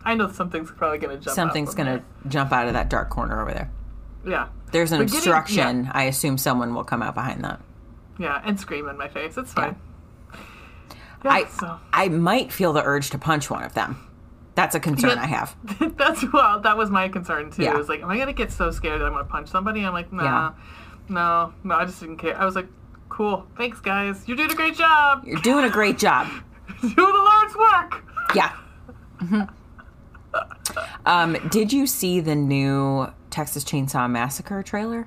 I 0.05 0.14
know 0.14 0.31
something's 0.31 0.70
probably 0.70 0.99
gonna 0.99 1.17
jump. 1.19 1.34
Something's 1.34 1.75
gonna 1.75 2.02
jump 2.29 2.52
out 2.52 2.67
of 2.67 2.73
that 2.75 2.90
dark 2.90 3.08
corner 3.11 3.40
over 3.40 3.52
there. 3.52 3.70
there. 4.25 4.32
Yeah. 4.32 4.49
There's 4.73 4.93
an 4.93 4.99
But 4.99 5.05
getting- 5.06 5.19
obstruction. 5.19 5.90
I 5.93 6.05
assume 6.05 6.38
someone 6.38 6.75
will 6.75 6.85
come 6.85 7.02
out 7.02 7.14
behind 7.14 7.44
that. 7.44 7.61
Yeah, 8.19 8.40
and 8.44 8.58
scream 8.58 8.88
in 8.88 8.96
my 8.99 9.08
face. 9.08 9.37
It's 9.37 9.52
fine. 9.52 9.76
Yeah, 11.25 11.31
I 11.31 11.44
so. 11.46 11.78
I 11.93 12.08
might 12.08 12.52
feel 12.52 12.73
the 12.73 12.82
urge 12.82 13.11
to 13.11 13.19
punch 13.19 13.49
one 13.49 13.62
of 13.62 13.75
them. 13.75 13.96
That's 14.54 14.75
a 14.75 14.81
concern 14.81 15.10
Yeah. 15.16 15.22
I 15.22 15.26
have. 15.26 15.56
That's 15.96 16.25
well, 16.32 16.60
that 16.60 16.76
was 16.76 16.90
my 16.90 17.08
concern 17.08 17.50
too. 17.50 17.62
Yeah. 17.62 17.72
It 17.75 17.78
was 17.78 17.88
like, 17.88 18.02
am 18.02 18.10
I 18.10 18.19
gonna 18.19 18.32
get 18.32 18.52
so 18.52 18.70
scared 18.70 19.00
that 19.00 19.06
I'm 19.06 19.12
gonna 19.12 19.25
punch 19.25 19.49
somebody? 19.49 19.82
I'm 19.84 19.93
like, 19.93 20.12
nah, 20.12 20.22
Yeah. 20.25 20.52
no, 21.08 21.54
no, 21.64 21.75
I 21.76 21.84
just 21.84 22.00
didn't 22.00 22.19
care. 22.19 22.38
I 22.38 22.44
was 22.44 22.54
like, 22.54 22.69
cool, 23.08 23.46
thanks 23.56 23.81
guys, 23.81 24.26
you're 24.26 24.37
doing 24.37 24.50
a 24.50 24.54
great 24.54 24.76
job, 24.76 25.25
You're 25.26 25.40
doing 25.40 25.64
a 25.64 25.70
great 25.70 25.99
job. 25.99 26.26
doing 26.81 26.94
the 26.94 27.02
Lord's 27.02 27.56
work. 27.56 28.04
Yeah. 28.34 28.52
Mhm. 29.19 29.49
Um, 31.04 31.37
did 31.50 31.72
you 31.72 31.87
see 31.87 32.20
the 32.20 32.34
new 32.34 33.06
Texas 33.31 33.64
Chainsaw 33.64 34.10
Massacre 34.10 34.62
trailer? 34.62 35.06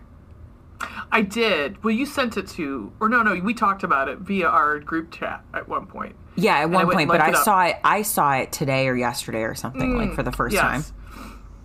I 1.12 1.22
did. 1.22 1.84
Well, 1.84 1.94
you 1.94 2.06
sent 2.06 2.38
it 2.38 2.48
to, 2.50 2.92
or 3.00 3.10
no, 3.10 3.24
no, 3.24 3.36
we 3.36 3.54
talked 3.54 3.84
about 3.84 4.08
it 4.10 4.20
via 4.20 4.48
our 4.48 4.80
group 4.80 5.12
chat 5.12 5.44
at 5.54 5.68
one 5.68 5.86
point. 5.88 6.16
Yeah, 6.36 6.58
at 6.60 6.70
one 6.70 6.90
point, 6.92 7.08
but 7.08 7.22
I 7.22 7.30
up. 7.32 7.44
saw 7.44 7.64
it. 7.66 7.78
I 7.84 8.02
saw 8.02 8.34
it 8.36 8.52
today 8.52 8.88
or 8.88 8.96
yesterday 8.96 9.44
or 9.44 9.56
something, 9.56 9.98
like 9.98 10.14
for 10.14 10.24
the 10.24 10.32
first 10.32 10.56
time, 10.58 10.82
Yes. 10.82 10.94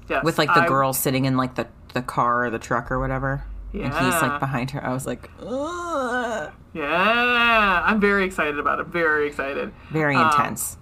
Yes. 0.09 0.25
with 0.25 0.39
like 0.39 0.49
the 0.55 0.63
I- 0.63 0.69
girl 0.69 0.93
sitting 0.93 1.25
in 1.25 1.37
like 1.37 1.55
the 1.57 1.67
the 1.93 2.03
car 2.03 2.45
or 2.45 2.51
the 2.51 2.59
truck 2.61 2.91
or 2.93 3.01
whatever, 3.01 3.43
Yeah. 3.73 3.87
and 3.87 3.95
he's 3.95 4.23
like 4.23 4.39
behind 4.39 4.71
her. 4.71 4.85
I 4.85 4.93
was 4.93 5.07
like, 5.07 5.29
Ugh. 5.45 6.53
Yeah, 6.73 7.83
I'm 7.85 8.01
very 8.01 8.25
excited 8.25 8.59
about 8.59 8.79
it. 8.79 8.87
Very 8.87 9.27
excited. 9.27 9.73
very 9.91 10.15
Um, 10.15 10.27
intense. 10.31 10.77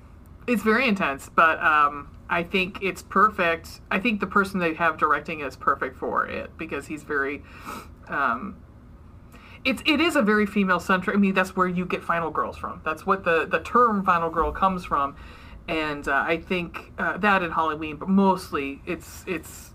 It's 0.47 0.63
very 0.63 0.87
intense, 0.87 1.31
but 1.35 1.63
um, 1.63 2.09
I 2.29 2.43
think 2.43 2.83
it's 2.83 3.03
perfect. 3.03 3.81
I 3.91 3.99
think 3.99 4.21
the 4.21 4.27
person 4.27 4.61
they 4.61 4.75
have 4.75 4.99
directing 4.99 5.41
is 5.41 5.57
perfect 5.57 5.97
for 5.97 6.27
it 6.27 6.51
because 6.59 6.87
he's 6.87 7.03
very. 7.05 7.43
Um, 8.09 8.57
it's 9.69 9.83
it 9.85 10.01
is 10.01 10.17
a 10.17 10.23
very 10.23 10.47
female 10.47 10.81
centric. 10.81 11.15
I 11.15 11.19
mean, 11.19 11.35
that's 11.35 11.55
where 11.55 11.69
you 11.69 11.85
get 11.85 12.03
Final 12.03 12.31
Girls 12.31 12.57
from. 12.57 12.81
That's 12.85 13.05
what 13.05 13.25
the 13.25 13.47
the 13.47 13.61
term 13.61 14.05
Final 14.05 14.31
Girl 14.31 14.51
comes 14.51 14.85
from, 14.85 15.15
and 15.69 16.09
uh, 16.09 16.25
I 16.27 16.39
think 16.39 16.93
uh, 16.99 17.19
that 17.19 17.43
in 17.43 17.51
Halloween, 17.51 17.97
but 17.97 18.09
mostly 18.09 18.81
it's 18.87 19.25
it's. 19.27 19.75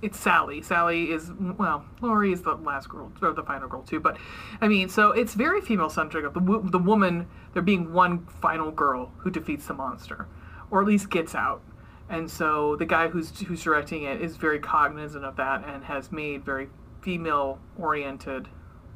It's 0.00 0.16
Sally. 0.16 0.62
Sally 0.62 1.10
is 1.10 1.32
well. 1.58 1.84
Laurie 2.00 2.32
is 2.32 2.42
the 2.42 2.54
last 2.54 2.88
girl 2.88 3.10
or 3.20 3.32
the 3.32 3.42
final 3.42 3.68
girl 3.68 3.82
too. 3.82 3.98
But 3.98 4.16
I 4.60 4.68
mean, 4.68 4.88
so 4.88 5.10
it's 5.10 5.34
very 5.34 5.60
female 5.60 5.90
centric. 5.90 6.24
Of 6.24 6.34
the 6.34 6.60
the 6.70 6.78
woman 6.78 7.26
there 7.52 7.62
being 7.62 7.92
one 7.92 8.24
final 8.40 8.70
girl 8.70 9.10
who 9.16 9.28
defeats 9.28 9.66
the 9.66 9.74
monster, 9.74 10.28
or 10.70 10.80
at 10.80 10.86
least 10.86 11.10
gets 11.10 11.34
out. 11.34 11.62
And 12.08 12.30
so 12.30 12.76
the 12.76 12.86
guy 12.86 13.08
who's 13.08 13.40
who's 13.40 13.60
directing 13.64 14.04
it 14.04 14.20
is 14.20 14.36
very 14.36 14.60
cognizant 14.60 15.24
of 15.24 15.34
that 15.34 15.64
and 15.66 15.82
has 15.86 16.12
made 16.12 16.44
very 16.44 16.68
female 17.02 17.58
oriented 17.76 18.46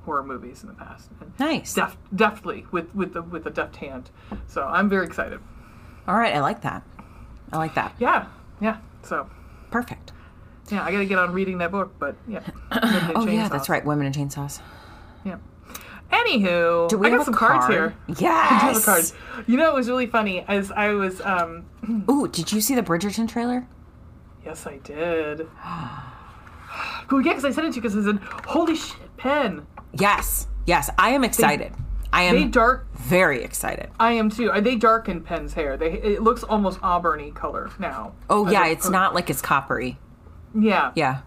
horror 0.05 0.23
movies 0.23 0.63
in 0.63 0.69
the 0.69 0.75
past. 0.75 1.11
And 1.21 1.33
Nice. 1.39 1.75
deft, 1.75 1.97
deftly 2.15 2.67
with 2.73 2.95
with 2.95 3.13
the 3.15 3.23
with 3.23 3.47
a 3.47 3.51
deft 3.51 3.77
hand. 3.77 4.11
So 4.47 4.65
I'm 4.65 4.89
very 4.89 5.07
excited. 5.07 5.41
All 6.09 6.17
right, 6.17 6.35
I 6.35 6.41
like 6.41 6.63
that. 6.63 6.83
I 7.53 7.59
like 7.59 7.75
that. 7.75 7.95
Yeah, 7.99 8.27
yeah. 8.61 8.79
So 9.03 9.29
Perfect. 9.71 10.13
yeah, 10.71 10.83
I 10.85 10.91
got 10.93 10.99
to 10.99 11.07
get 11.07 11.19
on 11.19 11.33
reading 11.33 11.59
that 11.59 11.71
book. 11.71 11.93
But 11.99 12.17
yeah. 12.29 12.41
Oh 13.15 13.27
yeah, 13.27 13.49
that's 13.49 13.69
right. 13.69 13.85
Women 13.85 14.07
in 14.07 14.13
chainsaws. 14.13 14.61
Yeah. 15.25 15.37
Anywho, 16.11 16.89
Do 16.91 16.99
we 16.99 17.07
I 17.07 17.11
got 17.11 17.17
have 17.19 17.25
some 17.25 17.35
a 17.35 17.37
cards 17.37 17.67
here. 17.69 17.95
Yes. 18.19 18.61
Have 18.63 18.77
a 18.77 18.81
card. 18.81 19.05
You 19.47 19.57
know, 19.57 19.71
it 19.71 19.75
was 19.75 19.89
really 19.89 20.07
funny 20.07 20.45
as 20.49 20.71
I 20.73 20.89
was. 20.93 21.21
um 21.23 21.65
Ooh, 22.11 22.29
did 22.29 22.53
you 22.53 22.61
see 22.61 22.75
the 22.75 22.83
Bridgerton 22.83 23.29
trailer? 23.29 23.67
Yes, 24.45 24.67
I 24.67 24.79
did. 24.79 25.47
Well, 27.11 27.21
yeah, 27.21 27.33
because 27.33 27.45
I 27.45 27.51
sent 27.51 27.67
it 27.67 27.71
to 27.73 27.77
you 27.77 27.83
because 27.83 27.97
I 27.97 28.03
said, 28.11 28.19
"Holy 28.47 28.75
shit, 28.77 29.17
pen!" 29.19 29.67
Yes. 29.95 30.47
Yes, 30.67 30.91
I 30.99 31.11
am 31.11 31.25
excited. 31.25 31.73
I 32.13 32.23
am 32.23 32.35
They 32.37 32.45
dark. 32.45 32.87
very 32.95 33.43
excited. 33.43 33.91
I 33.99 34.13
am 34.13 34.29
too. 34.31 34.51
They 34.61 34.77
darken 34.77 35.23
Penn's 35.23 35.55
hair. 35.55 35.77
They 35.77 35.93
it 35.93 36.23
looks 36.23 36.43
almost 36.43 36.79
auburny 36.81 37.35
color 37.35 37.71
now. 37.79 38.13
Oh 38.29 38.51
yeah, 38.51 38.67
it's 38.67 38.89
not 38.91 39.15
like 39.15 39.31
it's 39.31 39.41
coppery. 39.43 39.99
Yeah. 40.55 40.93
Yeah. 40.95 41.21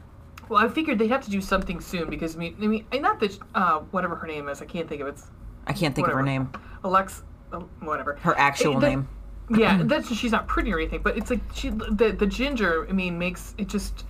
Well, 0.48 0.64
I 0.64 0.70
figured 0.70 1.00
they'd 1.00 1.10
have 1.10 1.24
to 1.26 1.32
do 1.32 1.42
something 1.42 1.80
soon 1.82 2.08
because 2.10 2.36
I 2.36 2.40
mean, 2.40 2.56
I 2.62 2.68
mean, 2.68 2.86
not 3.02 3.20
that 3.20 3.38
uh, 3.56 3.80
whatever 3.92 4.16
her 4.16 4.28
name 4.28 4.48
is, 4.48 4.62
I 4.62 4.66
can't 4.66 4.88
think 4.88 5.02
of 5.02 5.08
it. 5.08 5.12
It's 5.12 5.26
I 5.66 5.74
can't 5.74 5.96
think 5.96 6.08
of 6.08 6.14
her 6.14 6.22
name. 6.22 6.52
Alex, 6.84 7.24
uh, 7.52 7.60
whatever. 7.80 8.18
Her 8.22 8.38
actual 8.38 8.80
that- 8.80 8.90
name. 8.90 9.08
Yeah, 9.50 9.82
that's 9.84 10.12
she's 10.16 10.32
not 10.32 10.48
pretty 10.48 10.74
or 10.74 10.80
anything, 10.80 11.02
but 11.04 11.18
it's 11.18 11.30
like 11.30 11.42
she 11.54 11.70
the 11.70 12.16
the 12.18 12.26
ginger. 12.28 12.88
I 12.88 12.94
mean, 12.94 13.18
makes 13.20 13.54
it 13.58 13.68
just 13.68 14.06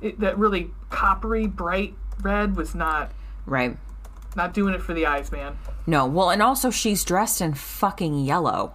it, 0.00 0.18
that 0.20 0.38
really 0.38 0.70
coppery 0.90 1.46
bright 1.46 1.94
red 2.22 2.56
was 2.56 2.74
not 2.74 3.12
Right. 3.46 3.76
Not 4.36 4.54
doing 4.54 4.74
it 4.74 4.82
for 4.82 4.94
the 4.94 5.06
eyes, 5.06 5.32
man. 5.32 5.56
No. 5.86 6.06
Well, 6.06 6.30
and 6.30 6.42
also 6.42 6.70
she's 6.70 7.04
dressed 7.04 7.40
in 7.40 7.54
fucking 7.54 8.18
yellow, 8.24 8.74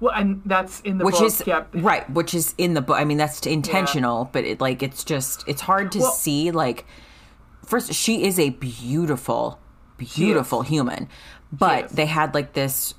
Well, 0.00 0.12
and 0.14 0.42
that's 0.44 0.80
in 0.80 0.98
the 0.98 1.04
which 1.04 1.16
book. 1.16 1.24
is 1.24 1.42
yeah, 1.46 1.64
right, 1.74 2.08
which 2.10 2.34
is 2.34 2.54
in 2.58 2.74
the 2.74 2.80
book. 2.80 2.98
I 2.98 3.04
mean, 3.04 3.18
that's 3.18 3.46
intentional, 3.46 4.28
but 4.32 4.44
it 4.44 4.60
like 4.60 4.82
it's 4.82 5.04
just 5.04 5.44
it's 5.46 5.60
hard 5.62 5.92
to 5.92 6.00
Well- 6.00 6.10
see. 6.12 6.50
Like, 6.50 6.86
first, 7.64 7.92
she 7.92 8.24
is 8.24 8.38
a 8.38 8.50
beautiful, 8.50 9.58
beautiful 9.98 10.62
human, 10.62 11.08
but 11.52 11.90
they 11.90 12.06
had 12.06 12.34
like 12.34 12.54
this 12.54 12.94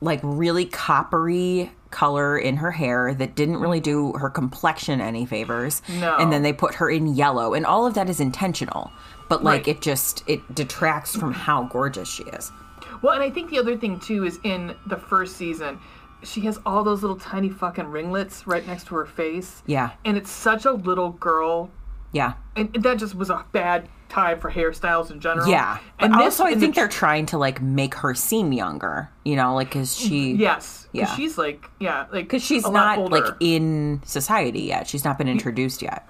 like 0.00 0.18
really 0.24 0.64
coppery 0.64 1.70
color 1.90 2.36
in 2.36 2.56
her 2.56 2.72
hair 2.72 3.14
that 3.14 3.36
didn't 3.36 3.58
really 3.58 3.78
do 3.78 4.12
her 4.14 4.28
complexion 4.30 5.00
any 5.00 5.24
favors. 5.26 5.80
No. 6.00 6.16
And 6.16 6.32
then 6.32 6.42
they 6.42 6.52
put 6.52 6.74
her 6.76 6.90
in 6.90 7.14
yellow 7.14 7.54
and 7.54 7.64
all 7.64 7.86
of 7.86 7.94
that 7.94 8.08
is 8.08 8.18
intentional. 8.18 8.90
But 9.32 9.42
like 9.42 9.60
Right. 9.66 9.68
it 9.76 9.80
just 9.80 10.24
it 10.26 10.54
detracts 10.54 11.16
from 11.16 11.32
how 11.32 11.62
gorgeous 11.64 12.06
she 12.06 12.22
is. 12.24 12.52
Well, 13.00 13.14
and 13.14 13.22
I 13.22 13.30
think 13.30 13.48
the 13.48 13.58
other 13.58 13.78
thing 13.78 13.98
too 13.98 14.26
is 14.26 14.38
in 14.44 14.74
the 14.86 14.98
first 14.98 15.38
season, 15.38 15.78
she 16.22 16.42
has 16.42 16.60
all 16.66 16.84
those 16.84 17.00
little 17.00 17.16
tiny 17.16 17.48
fucking 17.48 17.86
ringlets 17.86 18.46
right 18.46 18.66
next 18.66 18.88
to 18.88 18.94
her 18.96 19.06
face. 19.06 19.62
Yeah. 19.64 19.92
And 20.04 20.18
it's 20.18 20.30
such 20.30 20.66
a 20.66 20.72
little 20.72 21.12
girl, 21.12 21.70
Yeah. 22.12 22.34
and 22.56 22.70
that 22.74 22.98
just 22.98 23.14
was 23.14 23.30
a 23.30 23.42
bad 23.52 23.88
time 24.10 24.38
for 24.38 24.50
hairstyles 24.50 25.10
in 25.10 25.18
general. 25.18 25.48
Yeah. 25.48 25.78
And 25.98 26.12
this- 26.12 26.20
also 26.38 26.44
I 26.44 26.48
in 26.50 26.54
the 26.58 26.60
think 26.60 26.74
tr- 26.74 26.80
they're 26.80 26.88
trying 26.88 27.24
to 27.26 27.38
like 27.38 27.62
make 27.62 27.94
her 27.94 28.14
seem 28.14 28.52
younger, 28.52 29.08
you 29.24 29.34
know, 29.34 29.54
like 29.54 29.70
cuz 29.70 29.96
she 29.96 30.34
mm, 30.34 30.38
yes, 30.38 30.88
because 30.92 31.08
Yeah. 31.08 31.16
she's 31.16 31.38
like 31.38 31.70
yeah, 31.80 32.04
like 32.12 32.28
cuz 32.28 32.42
she's 32.44 32.68
not 32.68 33.10
like 33.10 33.24
in 33.40 34.02
society 34.04 34.60
yet. 34.64 34.86
She's 34.88 35.06
not 35.06 35.16
been 35.16 35.28
introduced 35.28 35.80
yet. 35.80 36.06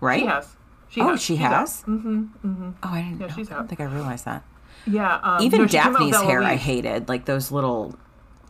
Right? 0.00 0.20
she 0.20 0.26
has. 0.26 0.56
She 0.90 1.00
Oh, 1.00 1.10
has. 1.10 1.22
she 1.22 1.36
has? 1.36 1.82
out. 1.82 1.86
Mm-hmm, 1.88 2.18
mm-hmm. 2.44 2.70
Oh, 2.82 2.88
I 2.88 3.02
didn't 3.02 3.20
Yeah, 3.20 3.26
know. 3.28 3.32
she's 3.34 3.50
I 3.50 3.54
don't 3.54 3.68
think 3.68 3.80
I 3.80 3.84
realized 3.84 4.24
that. 4.26 4.44
Yeah. 4.86 5.16
Um, 5.22 5.42
Even 5.42 5.60
no, 5.62 5.66
she 5.66 5.78
came 5.78 5.86
out 5.96 6.00
with 6.00 6.12
Daphne's 6.12 6.28
hair 6.28 6.42
I 6.42 6.56
hated, 6.56 7.08
like 7.08 7.24
those 7.26 7.50
little 7.52 7.94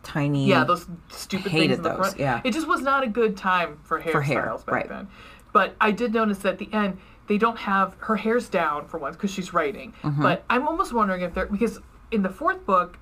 tiny 0.03 0.47
Yeah, 0.47 0.63
those 0.63 0.87
stupid 1.09 1.51
Hated 1.51 1.67
things 1.67 1.77
in 1.77 1.83
the 1.83 1.89
those, 1.89 1.97
front. 1.99 2.19
yeah. 2.19 2.41
It 2.43 2.53
just 2.53 2.67
was 2.67 2.81
not 2.81 3.03
a 3.03 3.07
good 3.07 3.37
time 3.37 3.79
for 3.83 4.01
hairstyles 4.01 4.23
hair, 4.23 4.45
back 4.65 4.67
right. 4.67 4.89
then. 4.89 5.07
But 5.53 5.75
I 5.79 5.91
did 5.91 6.13
notice 6.13 6.39
that 6.39 6.53
at 6.53 6.57
the 6.59 6.69
end 6.73 6.97
they 7.27 7.37
don't 7.37 7.57
have 7.59 7.95
her 7.99 8.15
hair's 8.15 8.49
down 8.49 8.87
for 8.87 8.97
once 8.97 9.15
because 9.15 9.31
she's 9.31 9.53
writing. 9.53 9.93
Mm-hmm. 10.01 10.21
But 10.21 10.43
I'm 10.49 10.67
almost 10.67 10.93
wondering 10.93 11.21
if 11.21 11.33
they're 11.33 11.45
because 11.45 11.79
in 12.11 12.23
the 12.23 12.29
fourth 12.29 12.65
book 12.65 12.97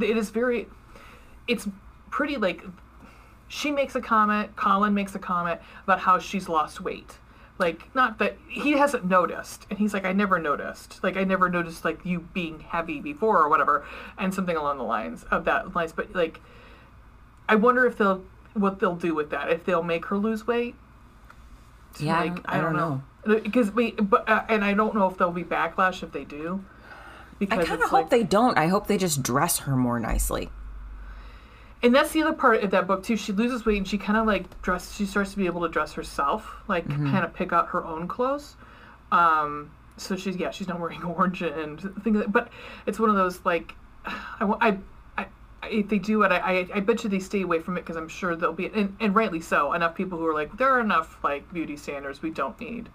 it 0.00 0.16
is 0.16 0.30
very, 0.30 0.68
it's 1.48 1.66
pretty 2.10 2.36
like 2.36 2.62
she 3.48 3.70
makes 3.70 3.94
a 3.96 4.00
comment, 4.00 4.54
Colin 4.56 4.92
makes 4.94 5.14
a 5.14 5.18
comment 5.18 5.60
about 5.84 5.98
how 6.00 6.18
she's 6.18 6.48
lost 6.48 6.80
weight. 6.80 7.18
Like, 7.58 7.94
not 7.94 8.18
that 8.18 8.36
he 8.48 8.72
hasn't 8.72 9.04
noticed. 9.06 9.66
And 9.70 9.78
he's 9.78 9.94
like, 9.94 10.04
I 10.04 10.12
never 10.12 10.38
noticed. 10.38 11.02
Like, 11.02 11.16
I 11.16 11.24
never 11.24 11.48
noticed, 11.48 11.84
like, 11.84 12.04
you 12.04 12.20
being 12.34 12.60
heavy 12.60 13.00
before 13.00 13.42
or 13.42 13.48
whatever. 13.48 13.86
And 14.18 14.34
something 14.34 14.56
along 14.56 14.76
the 14.78 14.84
lines 14.84 15.24
of 15.30 15.44
that 15.46 15.74
lines. 15.74 15.92
But, 15.92 16.14
like, 16.14 16.40
I 17.48 17.54
wonder 17.54 17.86
if 17.86 17.96
they'll, 17.96 18.22
what 18.52 18.78
they'll 18.78 18.94
do 18.96 19.14
with 19.14 19.30
that. 19.30 19.50
If 19.50 19.64
they'll 19.64 19.82
make 19.82 20.06
her 20.06 20.18
lose 20.18 20.46
weight. 20.46 20.74
Yeah, 21.98 22.18
I 22.20 22.28
don't- 22.28 22.44
I 22.46 22.60
don't 22.60 22.76
know. 22.76 23.02
Because 23.26 23.70
we, 23.72 23.92
but, 23.92 24.28
uh, 24.28 24.44
and 24.48 24.62
I 24.64 24.74
don't 24.74 24.94
know 24.94 25.08
if 25.08 25.16
there'll 25.16 25.32
be 25.32 25.42
backlash 25.42 26.02
if 26.02 26.12
they 26.12 26.24
do. 26.24 26.62
I 27.40 27.46
kind 27.56 27.72
of 27.72 27.80
hope 27.82 27.92
like, 27.92 28.10
they 28.10 28.22
don't. 28.22 28.56
I 28.56 28.68
hope 28.68 28.86
they 28.86 28.96
just 28.98 29.22
dress 29.22 29.60
her 29.60 29.76
more 29.76 29.98
nicely. 29.98 30.48
And 31.82 31.94
that's 31.94 32.10
the 32.12 32.22
other 32.22 32.32
part 32.32 32.62
of 32.62 32.70
that 32.70 32.86
book 32.86 33.02
too. 33.02 33.16
She 33.16 33.32
loses 33.32 33.66
weight 33.66 33.76
and 33.76 33.86
she 33.86 33.98
kind 33.98 34.18
of 34.18 34.26
like 34.26 34.62
dress. 34.62 34.94
She 34.94 35.04
starts 35.06 35.32
to 35.32 35.36
be 35.36 35.46
able 35.46 35.60
to 35.62 35.68
dress 35.68 35.92
herself, 35.92 36.50
like 36.68 36.88
kind 36.88 37.24
of 37.24 37.34
pick 37.34 37.52
out 37.52 37.68
her 37.68 37.84
own 37.84 38.08
clothes. 38.08 38.56
Um, 39.12 39.70
so 39.96 40.16
she's 40.16 40.36
yeah, 40.36 40.50
she's 40.50 40.68
not 40.68 40.80
wearing 40.80 41.02
orange 41.04 41.42
and 41.42 41.80
things. 42.02 42.18
Like, 42.18 42.32
but 42.32 42.48
it's 42.86 42.98
one 42.98 43.10
of 43.10 43.16
those 43.16 43.44
like, 43.44 43.74
I, 44.04 44.56
I, 44.60 44.78
I 45.18 45.26
if 45.68 45.88
they 45.88 45.98
do 45.98 46.22
it, 46.22 46.32
I, 46.32 46.38
I, 46.38 46.68
I 46.76 46.80
bet 46.80 47.04
you 47.04 47.10
they 47.10 47.18
stay 47.18 47.42
away 47.42 47.60
from 47.60 47.76
it 47.76 47.82
because 47.82 47.96
I'm 47.96 48.08
sure 48.08 48.34
there'll 48.36 48.54
be 48.54 48.66
and, 48.66 48.96
and 48.98 49.14
rightly 49.14 49.40
so 49.40 49.72
enough 49.74 49.94
people 49.94 50.18
who 50.18 50.26
are 50.26 50.34
like 50.34 50.56
there 50.56 50.70
are 50.70 50.80
enough 50.80 51.18
like 51.22 51.52
beauty 51.52 51.76
standards. 51.76 52.22
We 52.22 52.30
don't 52.30 52.58
need 52.58 52.88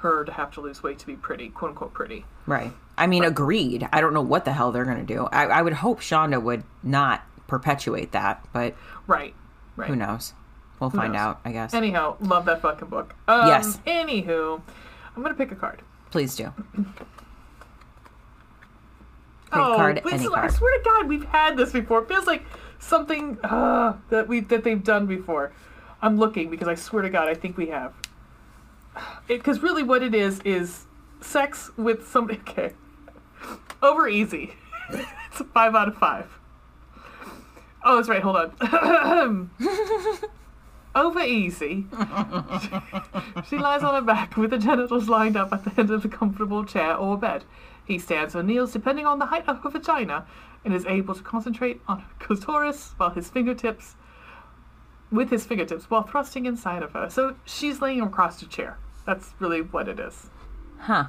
her 0.00 0.24
to 0.24 0.32
have 0.32 0.50
to 0.52 0.60
lose 0.60 0.82
weight 0.82 0.98
to 0.98 1.06
be 1.06 1.14
pretty, 1.14 1.48
quote 1.48 1.70
unquote 1.70 1.92
pretty. 1.92 2.24
Right. 2.46 2.72
I 2.96 3.06
mean, 3.06 3.24
agreed. 3.24 3.88
I 3.92 4.00
don't 4.00 4.14
know 4.14 4.22
what 4.22 4.44
the 4.44 4.52
hell 4.52 4.72
they're 4.72 4.84
going 4.84 5.04
to 5.06 5.14
do. 5.14 5.24
I, 5.26 5.46
I 5.46 5.62
would 5.62 5.72
hope 5.72 6.00
Shonda 6.00 6.42
would 6.42 6.64
not 6.82 7.22
perpetuate 7.50 8.12
that, 8.12 8.46
but 8.52 8.74
Right. 9.06 9.34
Right. 9.76 9.88
who 9.90 9.96
knows? 9.96 10.32
We'll 10.78 10.88
find 10.90 11.12
knows? 11.12 11.20
out, 11.20 11.40
I 11.44 11.52
guess. 11.52 11.74
Anyhow, 11.74 12.16
love 12.20 12.44
that 12.46 12.62
fucking 12.62 12.88
book. 12.88 13.14
Um, 13.28 13.48
Yes. 13.48 13.78
Anywho, 13.86 14.60
I'm 15.14 15.22
gonna 15.22 15.34
pick 15.34 15.52
a 15.52 15.56
card. 15.56 15.82
Please 16.10 16.34
do. 16.36 16.52
oh, 19.52 19.74
card, 19.76 19.98
it's- 19.98 20.26
I 20.34 20.48
swear 20.48 20.78
to 20.78 20.84
God, 20.84 21.08
we've 21.08 21.24
had 21.24 21.56
this 21.56 21.72
before. 21.72 22.02
It 22.02 22.08
feels 22.08 22.26
like 22.26 22.44
something 22.78 23.36
uh, 23.44 23.94
that 24.08 24.28
we 24.28 24.40
that 24.40 24.64
they've 24.64 24.82
done 24.82 25.06
before. 25.06 25.52
I'm 26.00 26.16
looking 26.16 26.48
because 26.50 26.68
I 26.68 26.76
swear 26.76 27.02
to 27.02 27.10
God, 27.10 27.28
I 27.28 27.34
think 27.34 27.56
we 27.58 27.66
have. 27.68 27.92
Because 29.28 29.60
really, 29.62 29.82
what 29.84 30.02
it 30.02 30.14
is 30.14 30.40
is 30.44 30.86
sex 31.20 31.70
with 31.76 32.08
somebody. 32.08 32.40
Okay, 32.48 32.72
over 33.82 34.08
easy. 34.08 34.54
it's 34.90 35.40
a 35.40 35.44
five 35.44 35.74
out 35.74 35.88
of 35.88 35.96
five. 35.96 36.26
Oh, 37.84 37.96
that's 37.96 38.08
right. 38.08 38.22
Hold 38.22 38.36
on. 38.36 39.50
over 40.94 41.20
easy. 41.20 41.86
She 43.48 43.56
lies 43.56 43.82
on 43.82 43.94
her 43.94 44.02
back 44.02 44.36
with 44.36 44.50
the 44.50 44.58
genitals 44.58 45.08
lined 45.08 45.36
up 45.36 45.52
at 45.52 45.64
the 45.64 45.72
end 45.80 45.90
of 45.90 46.04
a 46.04 46.08
comfortable 46.08 46.64
chair 46.64 46.96
or 46.96 47.16
bed. 47.16 47.44
He 47.84 47.98
stands 47.98 48.36
or 48.36 48.42
kneels 48.42 48.72
depending 48.72 49.06
on 49.06 49.18
the 49.18 49.26
height 49.26 49.48
of 49.48 49.60
her 49.62 49.70
vagina 49.70 50.26
and 50.64 50.74
is 50.74 50.84
able 50.86 51.14
to 51.14 51.22
concentrate 51.22 51.80
on 51.88 52.00
her 52.00 52.10
clitoris 52.18 52.92
while 52.96 53.10
his 53.10 53.28
fingertips 53.30 53.94
with 55.10 55.30
his 55.30 55.44
fingertips 55.44 55.90
while 55.90 56.02
thrusting 56.02 56.46
inside 56.46 56.82
of 56.82 56.92
her. 56.92 57.08
So 57.10 57.36
she's 57.44 57.80
laying 57.80 58.00
across 58.00 58.40
the 58.40 58.46
chair. 58.46 58.78
That's 59.06 59.32
really 59.40 59.62
what 59.62 59.88
it 59.88 59.98
is. 59.98 60.28
Huh. 60.78 61.06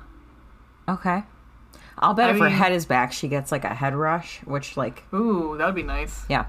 Okay. 0.88 1.24
I'll 2.00 2.14
bet 2.14 2.30
I 2.30 2.34
if 2.34 2.40
her 2.40 2.50
head 2.50 2.72
is 2.72 2.86
back, 2.86 3.12
she 3.12 3.28
gets 3.28 3.52
like 3.52 3.64
a 3.64 3.76
head 3.76 3.94
rush, 3.94 4.40
which, 4.46 4.76
like, 4.76 5.04
Ooh, 5.14 5.56
that 5.58 5.66
would 5.68 5.76
be 5.76 5.84
nice. 5.84 6.26
yeah. 6.30 6.46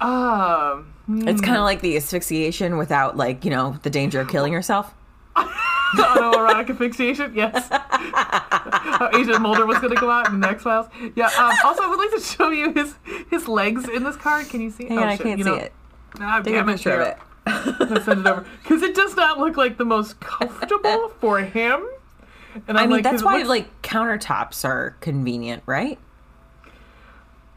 Um, 0.00 0.86
It's 1.26 1.40
kind 1.40 1.56
of 1.56 1.64
like 1.64 1.80
the 1.80 1.96
asphyxiation 1.96 2.76
without, 2.78 3.16
like, 3.16 3.44
you 3.44 3.50
know, 3.50 3.76
the 3.82 3.90
danger 3.90 4.20
of 4.20 4.28
killing 4.28 4.52
yourself. 4.52 4.94
autoerotic 5.36 6.70
asphyxiation. 6.70 7.34
Yes. 7.34 7.68
How 7.70 9.10
Agent 9.14 9.40
Mulder 9.40 9.66
was 9.66 9.78
going 9.78 9.94
to 9.94 10.00
go 10.00 10.10
out 10.10 10.28
in 10.28 10.40
the 10.40 10.48
X 10.48 10.62
Files. 10.62 10.86
Yeah. 11.14 11.26
Um, 11.38 11.52
also, 11.64 11.82
I 11.82 11.88
would 11.88 11.98
like 11.98 12.12
to 12.12 12.20
show 12.20 12.50
you 12.50 12.72
his 12.72 12.94
his 13.30 13.48
legs 13.48 13.88
in 13.88 14.04
this 14.04 14.16
card. 14.16 14.48
Can 14.48 14.60
you 14.60 14.70
see? 14.70 14.86
Hang 14.86 14.98
oh, 14.98 15.02
on, 15.02 15.08
I 15.08 15.16
can't 15.16 15.38
you 15.38 15.44
see 15.44 15.50
know- 15.50 15.56
it. 15.56 15.72
Ah, 16.20 16.40
Take 16.42 16.56
a 16.56 16.64
picture 16.64 17.00
of 17.00 17.06
it. 17.08 17.18
I'll 17.46 18.00
send 18.02 18.20
it 18.20 18.26
over 18.26 18.44
because 18.62 18.82
it 18.82 18.94
does 18.94 19.16
not 19.16 19.38
look 19.38 19.56
like 19.56 19.78
the 19.78 19.84
most 19.84 20.20
comfortable 20.20 21.08
for 21.20 21.40
him. 21.40 21.86
And 22.66 22.76
I 22.78 22.82
I'm 22.82 22.88
mean, 22.88 22.98
like, 22.98 23.04
that's 23.04 23.22
why, 23.22 23.36
looks- 23.38 23.48
like, 23.48 23.82
countertops 23.82 24.64
are 24.64 24.96
convenient, 25.00 25.62
right? 25.66 25.98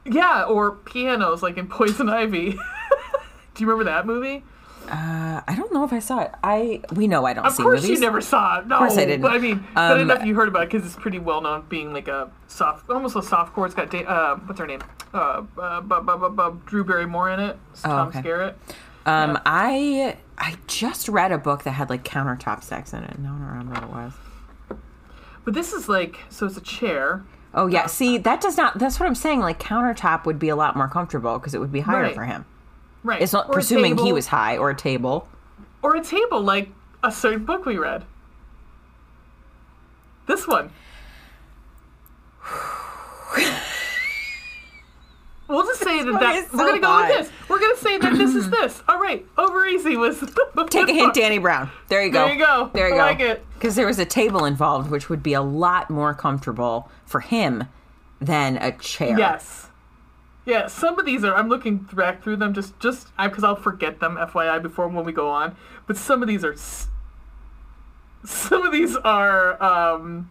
yeah, 0.06 0.44
or 0.44 0.72
pianos 0.72 1.42
like 1.42 1.58
in 1.58 1.68
Poison 1.68 2.10
Ivy. 2.10 2.52
Do 3.56 3.64
you 3.64 3.68
remember 3.70 3.86
that 3.86 4.06
movie? 4.06 4.44
Uh, 4.90 5.40
I 5.48 5.56
don't 5.56 5.72
know 5.72 5.86
if 5.86 5.94
I 5.94 6.00
saw 6.00 6.20
it. 6.24 6.32
I 6.44 6.82
we 6.94 7.08
know 7.08 7.26
I 7.26 7.32
don't 7.34 7.46
Of 7.46 7.54
see 7.54 7.64
course, 7.64 7.84
movies. 7.84 8.00
you 8.00 8.00
never 8.06 8.20
saw 8.20 8.60
it. 8.60 8.68
No, 8.68 8.80
course 8.80 8.98
I 8.98 9.06
didn't. 9.06 9.22
But 9.22 9.32
I 9.32 9.38
mean, 9.38 9.66
but 9.74 9.92
Um, 9.94 10.00
enough 10.02 10.26
you 10.26 10.36
heard 10.36 10.50
about 10.50 10.64
it 10.64 10.72
because 10.72 10.86
it's 10.86 10.98
pretty 11.02 11.20
well 11.20 11.40
known, 11.40 11.64
being 11.70 11.94
like 11.94 12.10
a 12.10 12.30
soft, 12.48 12.90
almost 12.90 13.16
a 13.16 13.24
soft 13.24 13.54
core. 13.54 13.66
It's 13.66 13.76
got 13.76 13.90
da- 13.90 14.04
uh, 14.06 14.36
what's 14.46 14.60
her 14.60 14.68
name? 14.68 14.82
Uh, 15.14 15.44
uh, 15.58 15.80
bu- 15.80 16.02
bu- 16.02 16.30
bu- 16.30 16.60
Drew 16.66 16.84
Barrymore 16.84 17.30
in 17.30 17.40
it. 17.40 17.58
It's 17.72 17.84
Tom 17.84 18.08
Oh, 18.08 18.10
okay. 18.10 18.22
Skerritt. 18.28 18.56
Um, 19.06 19.40
I 19.46 20.18
I 20.38 20.56
just 20.68 21.08
read 21.08 21.32
a 21.32 21.38
book 21.38 21.64
that 21.64 21.72
had 21.72 21.90
like 21.90 22.04
countertop 22.04 22.62
sex 22.64 22.92
in 22.92 23.04
it. 23.04 23.12
and 23.16 23.26
I 23.26 23.30
don't 23.30 23.42
remember 23.42 23.74
what 23.76 23.84
it 23.84 23.90
was. 23.90 24.14
But 25.46 25.54
this 25.54 25.74
is 25.74 25.90
like, 25.90 26.20
so 26.30 26.46
it's 26.46 26.58
a 26.58 26.62
chair. 26.62 27.24
Oh 27.54 27.68
yeah, 27.68 27.84
uh, 27.84 27.88
see 27.88 28.18
that 28.18 28.42
does 28.42 28.58
not. 28.58 28.80
That's 28.80 29.00
what 29.00 29.06
I'm 29.08 29.16
saying. 29.16 29.40
Like 29.42 29.60
countertop 29.60 30.26
would 30.26 30.40
be 30.40 30.50
a 30.50 30.56
lot 30.56 30.76
more 30.76 30.88
comfortable 30.88 31.38
because 31.38 31.54
it 31.54 31.60
would 31.60 31.72
be 31.72 31.82
higher 31.82 32.04
Right. 32.04 32.16
for 32.16 32.24
him. 32.26 32.46
Right. 33.04 33.22
It's 33.22 33.34
not 33.34 33.48
Or 33.50 33.54
presuming 33.54 33.98
he 33.98 34.14
was 34.14 34.28
high 34.28 34.58
or 34.58 34.70
a 34.70 34.76
table. 34.76 35.28
Or 35.82 35.96
a 35.96 36.04
table, 36.04 36.42
like 36.42 36.70
a 37.04 37.12
certain 37.12 37.46
book 37.46 37.66
we 37.66 37.78
read. 37.78 38.06
This 40.26 40.48
one. 40.48 40.72
We'll 45.48 45.64
just 45.64 45.82
say 45.82 46.04
that, 46.04 46.20
that 46.20 46.36
is 46.36 46.52
we're 46.54 46.68
gonna 46.68 46.80
go 46.80 47.02
with 47.02 47.10
this. 47.10 47.32
We're 47.50 47.60
gonna 47.60 47.78
say 47.78 47.98
that 47.98 48.14
this 48.18 48.34
is 48.34 48.50
this. 48.50 48.82
All 48.88 49.00
right, 49.00 49.26
over 49.38 49.66
easy 49.66 49.98
was. 49.98 50.20
Take 50.70 50.90
a 50.90 50.94
hint, 50.94 51.14
Dani 51.14 51.42
Brown. 51.42 51.70
There 51.90 52.04
you 52.04 52.12
go. 52.12 52.26
There 52.26 52.34
you 52.34 52.40
go. 52.40 52.72
There 52.74 52.88
you 52.88 52.96
I 52.96 52.98
go. 52.98 53.04
like 53.04 53.20
it. 53.20 53.46
Because 53.56 53.76
there 53.76 53.88
was 53.88 54.00
a 54.00 54.06
table 54.06 54.46
involved, 54.46 54.90
which 54.90 55.10
would 55.10 55.22
be 55.22 55.34
a 55.34 55.42
lot 55.42 55.90
more 55.90 56.14
comfortable 56.14 56.90
for 57.06 57.20
him 57.20 57.66
than 58.22 58.58
a 58.58 58.72
chair. 58.72 59.18
Yes. 59.18 59.68
Yeah, 60.46 60.68
some 60.68 60.98
of 61.00 61.06
these 61.06 61.24
are. 61.24 61.36
I'm 61.36 61.50
looking 61.50 61.78
back 61.78 62.24
through 62.24 62.38
them 62.38 62.54
just 62.54 62.80
just 62.80 63.08
because 63.22 63.44
I'll 63.44 63.56
forget 63.56 64.00
them, 64.00 64.16
FYI, 64.16 64.62
before 64.62 64.88
when 64.88 65.06
we 65.06 65.12
go 65.12 65.30
on. 65.30 65.56
But 65.88 65.98
some 65.98 66.22
of 66.22 66.28
these 66.28 66.44
are. 66.46 66.56
Some 68.26 68.66
of 68.66 68.72
these 68.72 68.96
are 68.96 69.62
um, 69.62 70.30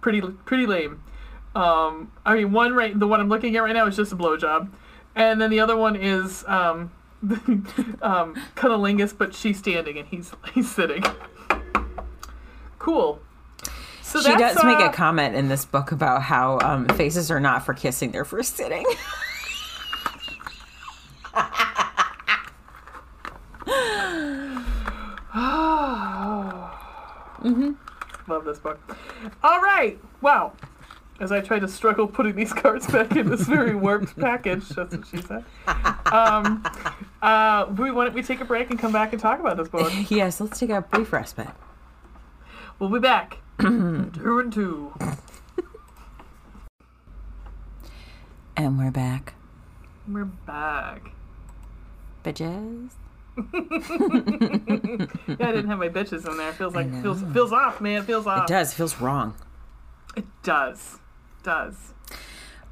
pretty 0.00 0.20
pretty 0.20 0.66
lame. 0.66 1.02
Um, 1.54 2.12
I 2.24 2.34
mean, 2.34 2.52
one 2.52 2.74
right, 2.74 2.98
the 2.98 3.06
one 3.06 3.20
I'm 3.20 3.28
looking 3.28 3.56
at 3.56 3.62
right 3.62 3.74
now 3.74 3.86
is 3.86 3.96
just 3.96 4.12
a 4.12 4.16
blowjob, 4.16 4.70
and 5.14 5.40
then 5.40 5.50
the 5.50 5.60
other 5.60 5.76
one 5.76 5.96
is 5.96 6.44
um, 6.46 6.92
um, 8.02 8.34
cunnilingus, 8.54 9.16
but 9.16 9.34
she's 9.34 9.58
standing 9.58 9.98
and 9.98 10.06
he's 10.08 10.32
he's 10.54 10.70
sitting. 10.70 11.04
Cool. 12.78 13.20
So 14.02 14.22
She 14.22 14.34
does 14.36 14.56
make 14.64 14.78
uh, 14.78 14.88
a 14.88 14.92
comment 14.92 15.34
in 15.34 15.48
this 15.48 15.66
book 15.66 15.92
about 15.92 16.22
how 16.22 16.58
um, 16.60 16.86
faces 16.88 17.30
are 17.30 17.40
not 17.40 17.66
for 17.66 17.74
kissing, 17.74 18.10
they're 18.10 18.24
for 18.24 18.42
sitting. 18.42 18.86
mm-hmm. 27.42 27.72
Love 28.28 28.44
this 28.44 28.58
book. 28.58 28.80
All 29.42 29.60
right. 29.60 29.98
Wow. 30.22 30.52
As 31.20 31.32
I 31.32 31.40
try 31.40 31.58
to 31.58 31.66
struggle 31.66 32.06
putting 32.06 32.36
these 32.36 32.52
cards 32.52 32.86
back 32.86 33.16
in 33.16 33.28
this 33.28 33.42
very 33.42 33.74
warped 33.74 34.16
package, 34.20 34.68
that's 34.68 34.96
what 34.96 35.06
she 35.06 35.20
said. 35.20 35.44
Um, 36.12 36.64
uh, 37.20 37.66
we, 37.76 37.90
why 37.90 38.04
don't 38.04 38.14
we 38.14 38.22
take 38.22 38.40
a 38.40 38.44
break 38.44 38.70
and 38.70 38.78
come 38.78 38.92
back 38.92 39.12
and 39.12 39.20
talk 39.20 39.40
about 39.40 39.56
this 39.56 39.68
book? 39.68 39.92
yes, 40.10 40.40
let's 40.40 40.60
take 40.60 40.70
a 40.70 40.80
brief 40.80 41.12
respite. 41.12 41.48
We'll 42.78 42.90
be 42.90 43.00
back. 43.00 43.38
two 43.60 44.38
and 44.38 44.52
two. 44.52 44.92
And 48.56 48.76
we're 48.76 48.90
back. 48.90 49.34
We're 50.08 50.24
back. 50.24 51.10
Bitches. 52.24 52.90
Yeah, 55.38 55.46
I 55.46 55.52
didn't 55.52 55.68
have 55.68 55.78
my 55.78 55.88
bitches 55.88 56.28
in 56.28 56.36
there. 56.36 56.52
Feels 56.52 56.74
like 56.74 56.90
feels 57.02 57.22
feels 57.32 57.52
off, 57.52 57.80
man. 57.80 58.02
Feels 58.02 58.26
off. 58.26 58.44
It 58.44 58.52
does. 58.52 58.74
Feels 58.74 59.00
wrong. 59.00 59.34
It 60.16 60.24
does. 60.42 60.98
Does. 61.42 61.94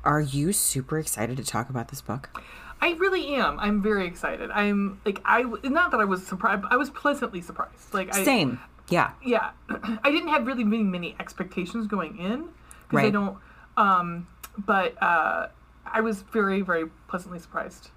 Are 0.04 0.20
you 0.20 0.52
super 0.52 0.98
excited 0.98 1.36
to 1.36 1.44
talk 1.44 1.68
about 1.70 1.88
this 1.88 2.00
book? 2.00 2.42
I 2.80 2.90
really 2.92 3.34
am. 3.34 3.58
I'm 3.58 3.82
very 3.82 4.06
excited. 4.06 4.50
I'm 4.50 5.00
like 5.04 5.20
I 5.24 5.42
not 5.42 5.90
that 5.92 6.00
I 6.00 6.04
was 6.04 6.26
surprised. 6.26 6.64
I 6.70 6.76
was 6.76 6.90
pleasantly 6.90 7.40
surprised. 7.40 7.92
Like 7.94 8.14
I, 8.14 8.24
Same. 8.24 8.60
Yeah. 8.88 9.10
yeah 9.24 9.50
i 10.04 10.10
didn't 10.12 10.28
have 10.28 10.46
really 10.46 10.62
many, 10.62 10.84
many 10.84 11.16
expectations 11.18 11.88
going 11.88 12.18
in 12.18 12.48
because 12.88 13.04
i 13.04 13.10
don't 13.10 13.36
um 13.76 14.28
but 14.56 14.94
uh 15.02 15.48
i 15.84 16.00
was 16.00 16.22
very 16.22 16.60
very 16.60 16.86
pleasantly 17.08 17.40
surprised 17.40 17.90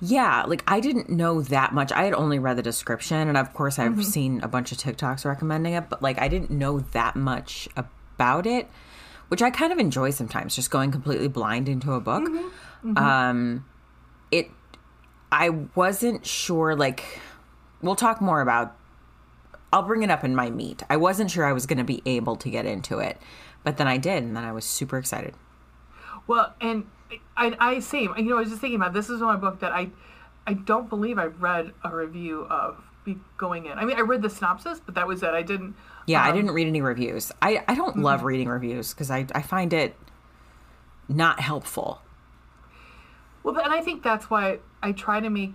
Yeah, 0.00 0.44
like 0.46 0.64
I 0.66 0.80
didn't 0.80 1.10
know 1.10 1.40
that 1.42 1.72
much. 1.74 1.92
I 1.92 2.04
had 2.04 2.14
only 2.14 2.38
read 2.40 2.56
the 2.56 2.62
description, 2.62 3.28
and 3.28 3.36
of 3.36 3.52
course, 3.52 3.78
I've 3.78 3.92
Mm-hmm. 3.92 4.00
seen 4.16 4.40
a 4.42 4.48
bunch 4.48 4.72
of 4.72 4.78
TikToks 4.78 5.24
recommending 5.24 5.74
it, 5.74 5.88
but 5.90 6.02
like 6.02 6.18
I 6.20 6.26
didn't 6.28 6.50
know 6.50 6.80
that 6.80 7.14
much 7.14 7.68
about 7.76 8.46
it, 8.46 8.68
which 9.28 9.42
I 9.42 9.50
kind 9.50 9.72
of 9.72 9.78
enjoy 9.78 10.10
sometimes, 10.10 10.54
just 10.54 10.70
going 10.70 10.90
completely 10.90 11.28
blind 11.28 11.68
into 11.68 11.92
a 11.92 12.00
book. 12.00 12.24
Mm-hmm. 12.24 12.96
Um, 12.98 13.64
it, 14.30 14.50
I 15.32 15.50
wasn't 15.50 16.26
sure. 16.26 16.76
Like, 16.76 17.20
we'll 17.82 17.96
talk 17.96 18.20
more 18.20 18.40
about. 18.40 18.76
I'll 19.72 19.82
bring 19.82 20.02
it 20.02 20.10
up 20.10 20.22
in 20.22 20.36
my 20.36 20.50
meet. 20.50 20.82
I 20.88 20.96
wasn't 20.96 21.30
sure 21.30 21.44
I 21.44 21.52
was 21.52 21.66
going 21.66 21.78
to 21.78 21.84
be 21.84 22.00
able 22.06 22.36
to 22.36 22.48
get 22.50 22.64
into 22.64 22.98
it, 23.00 23.18
but 23.64 23.76
then 23.76 23.88
I 23.88 23.96
did, 23.96 24.22
and 24.22 24.36
then 24.36 24.44
I 24.44 24.52
was 24.52 24.64
super 24.64 24.98
excited. 24.98 25.34
well 26.26 26.54
and 26.60 26.86
i 27.36 27.54
i 27.60 27.78
same 27.80 28.14
you 28.16 28.24
know 28.24 28.36
i 28.36 28.40
was 28.40 28.48
just 28.48 28.60
thinking 28.60 28.76
about 28.80 28.92
this 28.92 29.08
is 29.10 29.20
one 29.20 29.38
book 29.40 29.60
that 29.60 29.72
i 29.72 29.88
i 30.46 30.52
don't 30.54 30.88
believe 30.88 31.18
i 31.18 31.26
read 31.26 31.72
a 31.84 31.94
review 31.94 32.42
of 32.50 32.82
going 33.36 33.66
in 33.66 33.78
i 33.78 33.84
mean 33.84 33.96
i 33.96 34.00
read 34.00 34.22
the 34.22 34.30
synopsis 34.30 34.80
but 34.84 34.94
that 34.94 35.06
was 35.06 35.22
it 35.22 35.30
i 35.30 35.42
didn't 35.42 35.74
Yeah, 36.06 36.22
I 36.22 36.30
um, 36.30 36.36
didn't 36.36 36.50
read 36.52 36.66
any 36.66 36.80
reviews. 36.82 37.32
I, 37.40 37.64
I 37.68 37.74
don't 37.74 37.98
love 37.98 38.22
reading 38.24 38.48
reviews 38.48 38.92
because 38.92 39.10
I, 39.10 39.26
I 39.34 39.42
find 39.42 39.72
it 39.72 39.94
not 41.08 41.40
helpful. 41.40 42.00
Well, 43.42 43.58
and 43.58 43.72
I 43.72 43.80
think 43.80 44.02
that's 44.02 44.30
why 44.30 44.58
I 44.82 44.92
try 44.92 45.20
to 45.20 45.30
make 45.30 45.52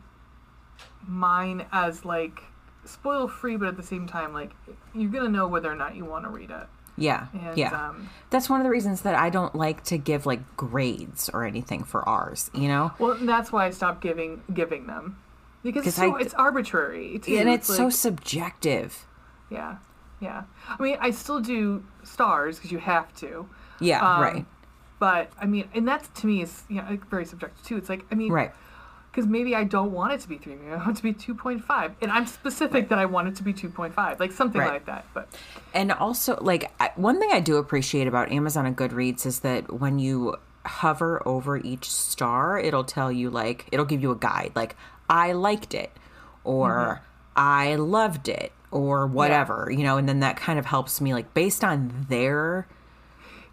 mine 1.07 1.65
as 1.71 2.05
like 2.05 2.41
spoil 2.85 3.27
free, 3.27 3.57
but 3.57 3.67
at 3.67 3.77
the 3.77 3.83
same 3.83 4.07
time, 4.07 4.33
like 4.33 4.51
you're 4.93 5.09
gonna 5.09 5.29
know 5.29 5.47
whether 5.47 5.71
or 5.71 5.75
not 5.75 5.95
you 5.95 6.05
want 6.05 6.25
to 6.25 6.29
read 6.29 6.51
it. 6.51 6.67
Yeah, 6.97 7.27
And, 7.33 7.57
yeah. 7.57 7.89
um, 7.91 8.09
That's 8.29 8.49
one 8.49 8.59
of 8.59 8.65
the 8.65 8.69
reasons 8.69 9.03
that 9.03 9.15
I 9.15 9.29
don't 9.29 9.55
like 9.55 9.85
to 9.85 9.97
give 9.97 10.25
like 10.25 10.57
grades 10.57 11.29
or 11.29 11.45
anything 11.45 11.85
for 11.85 12.07
ours. 12.07 12.51
You 12.53 12.67
know, 12.67 12.91
Well, 12.99 13.15
that's 13.21 13.53
why 13.53 13.67
I 13.67 13.69
stopped 13.69 14.01
giving 14.01 14.41
giving 14.53 14.85
them 14.87 15.17
because 15.63 15.87
it's, 15.87 15.95
so, 15.95 16.15
I- 16.17 16.19
it's 16.19 16.33
arbitrary. 16.33 17.19
Too. 17.19 17.37
and 17.37 17.47
it's 17.49 17.67
so 17.73 17.85
like- 17.85 17.93
subjective. 17.93 19.05
yeah, 19.49 19.77
yeah. 20.19 20.43
I 20.67 20.81
mean, 20.81 20.97
I 20.99 21.11
still 21.11 21.39
do 21.39 21.83
stars 22.03 22.57
because 22.57 22.71
you 22.71 22.79
have 22.79 23.13
to. 23.17 23.47
Yeah, 23.79 23.99
Um, 24.05 24.21
right, 24.21 24.45
But 24.99 25.31
I 25.39 25.45
mean, 25.45 25.69
and 25.73 25.87
that's 25.87 26.07
to 26.21 26.27
me 26.27 26.41
is 26.41 26.63
you 26.69 26.77
know 26.77 26.97
very 27.09 27.25
subjective 27.25 27.63
too. 27.65 27.77
It's 27.77 27.89
like 27.89 28.05
I 28.11 28.15
mean, 28.15 28.31
right. 28.31 28.51
Because 29.11 29.25
maybe 29.27 29.55
I 29.55 29.63
don't 29.63 29.91
want 29.91 30.13
it 30.13 30.19
to 30.21 30.29
be 30.29 30.37
three, 30.37 30.53
maybe 30.55 30.71
I 30.71 30.77
want 30.77 30.91
it 30.91 30.97
to 30.97 31.03
be 31.03 31.13
two 31.13 31.33
point 31.33 31.63
five, 31.63 31.93
and 32.01 32.11
I'm 32.11 32.27
specific 32.27 32.89
that 32.89 32.99
I 32.99 33.05
want 33.05 33.27
it 33.27 33.35
to 33.37 33.43
be 33.43 33.53
two 33.53 33.69
point 33.69 33.93
five, 33.95 34.19
like 34.19 34.31
something 34.31 34.61
Right. 34.61 34.73
like 34.73 34.85
that. 34.85 35.05
But 35.13 35.29
And 35.73 35.91
also, 35.91 36.37
like 36.41 36.71
I, 36.79 36.91
one 36.95 37.19
thing 37.19 37.29
I 37.31 37.39
do 37.39 37.55
appreciate 37.57 38.07
about 38.07 38.31
Amazon 38.31 38.65
and 38.67 38.77
Goodreads 38.77 39.25
is 39.25 39.39
that 39.39 39.71
when 39.73 39.97
you 39.99 40.35
hover 40.65 41.25
over 41.27 41.57
each 41.57 41.89
star, 41.89 42.59
it'll 42.59 42.83
tell 42.83 43.11
you 43.11 43.29
like 43.31 43.67
it'll 43.71 43.85
give 43.85 44.01
you 44.01 44.11
a 44.11 44.15
guide, 44.17 44.51
like 44.55 44.75
I 45.09 45.31
liked 45.31 45.73
it, 45.73 45.91
or 46.43 46.69
Mm-hmm. 47.01 47.03
I 47.35 47.75
loved 47.75 48.27
it, 48.27 48.51
or 48.71 49.07
whatever, 49.07 49.69
you 49.71 49.83
know. 49.83 49.97
And 49.97 50.07
then 50.07 50.19
that 50.21 50.37
kind 50.37 50.59
of 50.59 50.65
helps 50.65 51.01
me, 51.01 51.13
like 51.13 51.33
based 51.33 51.63
on 51.63 52.05
their 52.09 52.67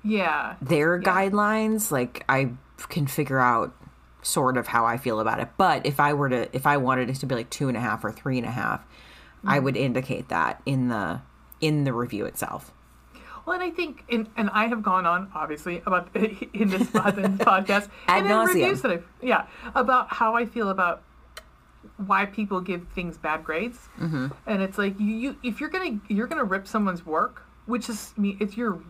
yeah, 0.02 0.56
their 0.60 1.00
guidelines, 1.00 1.90
like 1.90 2.24
I 2.28 2.50
can 2.88 3.06
figure 3.06 3.40
out 3.40 3.74
sort 4.22 4.56
of 4.56 4.66
how 4.66 4.84
I 4.84 4.96
feel 4.96 5.20
about 5.20 5.40
it. 5.40 5.48
But 5.56 5.86
if 5.86 6.00
I 6.00 6.14
were 6.14 6.28
to, 6.28 6.54
if 6.54 6.66
I 6.66 6.76
wanted 6.76 7.10
it 7.10 7.16
to 7.16 7.26
be 7.26 7.34
like 7.34 7.50
two 7.50 7.68
and 7.68 7.76
a 7.76 7.80
half 7.80 8.04
or 8.04 8.12
three 8.12 8.38
and 8.38 8.46
a 8.46 8.50
half, 8.50 8.84
I 9.44 9.56
mm-hmm. 9.56 9.64
would 9.64 9.76
indicate 9.76 10.28
that 10.28 10.62
in 10.66 10.88
the 10.88 11.20
in 11.60 11.84
the 11.84 11.92
review 11.92 12.24
itself. 12.26 12.72
Well, 13.44 13.54
and 13.54 13.62
I 13.62 13.70
think, 13.70 14.04
and, 14.10 14.28
and 14.36 14.50
I 14.50 14.66
have 14.66 14.82
gone 14.82 15.06
on 15.06 15.30
obviously 15.32 15.80
about 15.86 16.08
in 16.14 16.28
this 16.30 16.50
in 16.52 16.68
this 16.68 16.88
podcast 16.90 17.88
and 18.08 18.26
in 18.26 18.38
reviews 18.38 18.82
that 18.82 18.90
I've 18.90 19.06
yeah 19.22 19.46
about 19.74 20.12
how 20.12 20.34
I 20.34 20.46
feel 20.46 20.68
about 20.68 21.02
why 21.98 22.26
people 22.26 22.60
give 22.60 22.86
things 22.94 23.16
bad 23.18 23.44
grades, 23.44 23.78
mm-hmm. 23.98 24.28
and 24.46 24.62
it's 24.62 24.76
like 24.78 24.98
you, 25.00 25.14
you 25.14 25.36
if 25.42 25.60
you're 25.60 25.70
gonna 25.70 25.98
you're 26.08 26.26
gonna 26.26 26.44
rip 26.44 26.66
someone's 26.68 27.04
work, 27.06 27.42
which 27.66 27.88
is 27.88 28.12
I 28.16 28.20
mean 28.20 28.36
it's 28.40 28.56
your 28.56 28.80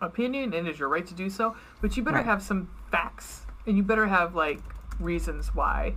opinion 0.00 0.52
and 0.54 0.66
it's 0.68 0.78
your 0.78 0.88
right 0.88 1.06
to 1.06 1.14
do 1.14 1.28
so, 1.30 1.54
but 1.80 1.96
you 1.96 2.02
better 2.02 2.16
Right. 2.18 2.26
have 2.26 2.42
some 2.42 2.68
facts 2.90 3.42
and 3.66 3.76
you 3.76 3.82
better 3.82 4.06
have 4.06 4.34
like 4.34 4.60
reasons 5.00 5.54
why 5.54 5.94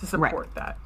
to 0.00 0.06
support 0.06 0.54
that, 0.54 0.78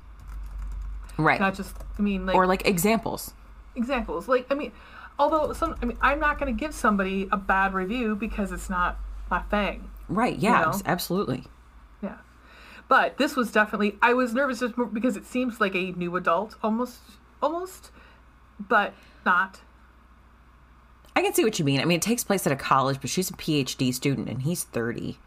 Right. 1.19 1.39
not 1.41 1.55
just 1.55 1.75
I 1.99 2.03
mean 2.03 2.27
like 2.27 2.35
or 2.35 2.47
like 2.47 2.67
examples. 2.67 3.33
examples 3.75 4.29
like 4.29 4.47
i 4.51 4.55
mean 4.55 4.71
although 5.19 5.53
some 5.55 5.75
i 5.81 5.85
mean 5.87 5.97
i'm 6.03 6.19
not 6.21 6.39
to 6.53 6.59
give 6.59 6.75
somebody 6.75 7.27
a 7.33 7.37
bad 7.39 7.73
review 7.73 8.15
because 8.17 8.53
it's 8.53 8.69
not 8.69 8.99
my 9.31 9.41
thing 9.43 9.89
Right. 10.09 10.39
Yeah. 10.39 10.61
know? 10.63 10.81
Absolutely. 10.85 11.45
Yeah 12.93 12.99
but 13.09 13.17
this 13.19 13.37
was 13.37 13.51
definitely 13.51 13.97
i 14.03 14.13
was 14.13 14.35
nervous 14.35 14.61
just 14.61 14.75
because 14.93 15.17
it 15.17 15.25
seems 15.25 15.61
like 15.61 15.75
a 15.75 15.93
new 15.93 16.15
adult 16.17 16.57
almost 16.63 17.01
almost 17.43 17.91
but 18.59 18.93
not 19.27 19.61
I 21.15 21.21
can 21.21 21.35
see 21.35 21.45
what 21.45 21.59
you 21.59 21.65
mean. 21.67 21.79
I 21.83 21.85
mean, 21.85 21.97
it 21.97 22.03
takes 22.03 22.25
place 22.25 22.47
at 22.47 22.53
a 22.55 22.57
college, 22.57 22.99
but 23.03 23.11
she's 23.11 23.29
a 23.29 23.35
PhD 23.35 23.93
student 23.93 24.31
and 24.31 24.41
he's 24.43 24.65
30. 24.65 25.19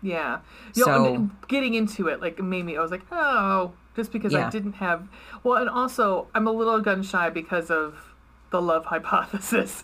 yeah 0.00 0.38
you 0.76 0.86
know, 0.86 0.92
So- 0.92 1.14
and 1.14 1.30
getting 1.48 1.74
into 1.74 2.06
it 2.08 2.20
like 2.20 2.38
made 2.40 2.64
me 2.64 2.76
i 2.76 2.80
was 2.80 2.90
like 2.92 3.02
oh 3.10 3.72
just 3.96 4.12
because 4.12 4.32
i 4.34 4.50
didn't 4.50 4.74
have 4.74 5.08
well 5.44 5.56
and 5.60 5.68
also 5.68 6.28
i'm 6.34 6.46
a 6.46 6.52
little 6.52 6.80
gun 6.80 7.02
shy 7.02 7.28
because 7.30 7.70
of 7.70 8.14
the 8.50 8.60
love 8.62 8.84
hypothesis 8.92 9.82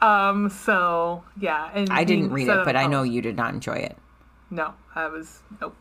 um 0.00 0.48
so 0.48 1.24
yeah 1.40 1.70
and 1.74 1.88
I 1.90 2.04
didn't 2.04 2.30
read 2.32 2.48
it, 2.48 2.64
but 2.64 2.76
I 2.76 2.86
know 2.86 3.02
you 3.02 3.20
did 3.22 3.36
not 3.36 3.52
enjoy 3.54 3.78
it. 3.90 3.96
No, 4.50 4.74
I 4.94 5.06
was 5.08 5.40
nope. 5.60 5.76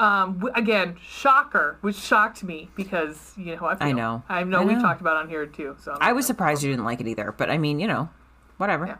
Um, 0.00 0.38
w- 0.38 0.54
again, 0.56 0.96
shocker, 1.06 1.76
which 1.82 1.94
shocked 1.96 2.42
me 2.42 2.70
because 2.74 3.34
you 3.36 3.54
know 3.54 3.66
I 3.66 3.74
feel. 3.74 3.86
I 3.88 3.92
know. 3.92 4.22
I 4.30 4.42
know 4.44 4.60
I 4.62 4.64
we've 4.64 4.78
know. 4.78 4.82
talked 4.82 5.02
about 5.02 5.16
it 5.16 5.20
on 5.24 5.28
here 5.28 5.44
too. 5.44 5.76
So 5.78 5.94
I 6.00 6.12
was 6.12 6.26
surprised 6.26 6.62
you 6.62 6.70
didn't 6.70 6.86
like 6.86 7.02
it 7.02 7.06
either, 7.06 7.32
but 7.36 7.50
I 7.50 7.58
mean, 7.58 7.78
you 7.78 7.86
know, 7.86 8.08
whatever. 8.56 8.86
Yeah. 8.86 8.96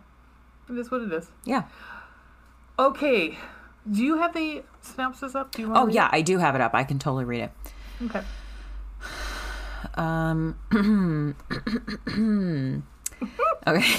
It 0.69 0.79
is 0.79 0.91
what 0.91 1.01
it 1.01 1.11
is. 1.11 1.29
Yeah. 1.47 1.63
Okay. 2.79 3.39
Do 3.91 4.03
you 4.03 4.19
have 4.19 4.35
the 4.35 4.63
synopsis 4.83 5.35
up? 5.35 5.53
Do 5.53 5.63
you 5.63 5.71
want 5.71 5.89
Oh 5.89 5.91
yeah, 5.91 6.11
I 6.13 6.21
do 6.21 6.37
have 6.37 6.55
it 6.55 6.61
up. 6.61 6.75
I 6.75 6.85
can 6.85 6.99
totally 6.99 7.25
read 7.25 7.41
it. 7.45 7.53
Okay. 8.05 8.21
Um. 9.95 10.57
okay. 13.67 13.91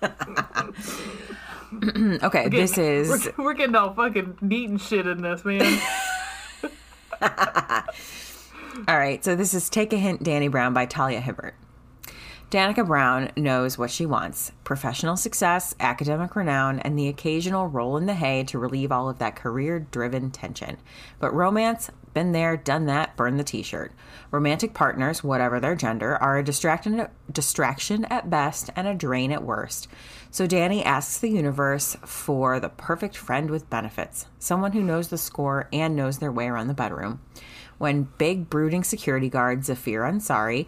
okay. 2.22 2.48
This 2.48 2.76
is 2.78 3.08
We're, 3.08 3.44
we're 3.44 3.54
getting 3.54 3.76
all 3.76 3.94
fucking 3.94 4.38
neat 4.40 4.68
and 4.68 4.80
shit 4.80 5.06
in 5.06 5.22
this, 5.22 5.44
man. 5.44 5.80
all 8.88 8.98
right. 8.98 9.24
So 9.24 9.34
this 9.36 9.54
is 9.54 9.70
"Take 9.70 9.92
a 9.92 9.96
Hint, 9.96 10.22
Dani 10.22 10.50
Brown" 10.50 10.74
by 10.74 10.86
Talia 10.86 11.20
Hibbert. 11.20 11.54
Danica 12.52 12.86
Brown 12.86 13.30
knows 13.34 13.78
what 13.78 13.90
she 13.90 14.04
wants 14.04 14.52
professional 14.62 15.16
success, 15.16 15.74
academic 15.80 16.36
renown, 16.36 16.80
and 16.80 16.98
the 16.98 17.08
occasional 17.08 17.66
roll 17.66 17.96
in 17.96 18.04
the 18.04 18.12
hay 18.12 18.44
to 18.44 18.58
relieve 18.58 18.92
all 18.92 19.08
of 19.08 19.18
that 19.20 19.36
career 19.36 19.80
driven 19.80 20.30
tension. 20.30 20.76
But 21.18 21.32
romance, 21.32 21.90
been 22.12 22.32
there, 22.32 22.58
done 22.58 22.84
that, 22.86 23.16
burn 23.16 23.38
the 23.38 23.42
t 23.42 23.62
shirt. 23.62 23.92
Romantic 24.30 24.74
partners, 24.74 25.24
whatever 25.24 25.60
their 25.60 25.74
gender, 25.74 26.16
are 26.16 26.36
a 26.36 26.44
distraction, 26.44 27.08
distraction 27.32 28.04
at 28.06 28.28
best 28.28 28.68
and 28.76 28.86
a 28.86 28.94
drain 28.94 29.32
at 29.32 29.42
worst. 29.42 29.88
So 30.32 30.48
Dani 30.48 30.84
asks 30.84 31.18
the 31.18 31.30
universe 31.30 31.96
for 32.04 32.58
the 32.58 32.70
perfect 32.70 33.16
friend 33.16 33.50
with 33.50 33.70
benefits, 33.70 34.26
someone 34.40 34.72
who 34.72 34.82
knows 34.82 35.08
the 35.08 35.18
score 35.18 35.68
and 35.72 35.94
knows 35.94 36.18
their 36.18 36.32
way 36.32 36.48
around 36.48 36.66
the 36.66 36.74
bedroom 36.74 37.20
when 37.82 38.08
big 38.16 38.48
brooding 38.48 38.84
security 38.84 39.28
guard 39.28 39.64
Zafir 39.64 40.02
Ansari 40.02 40.66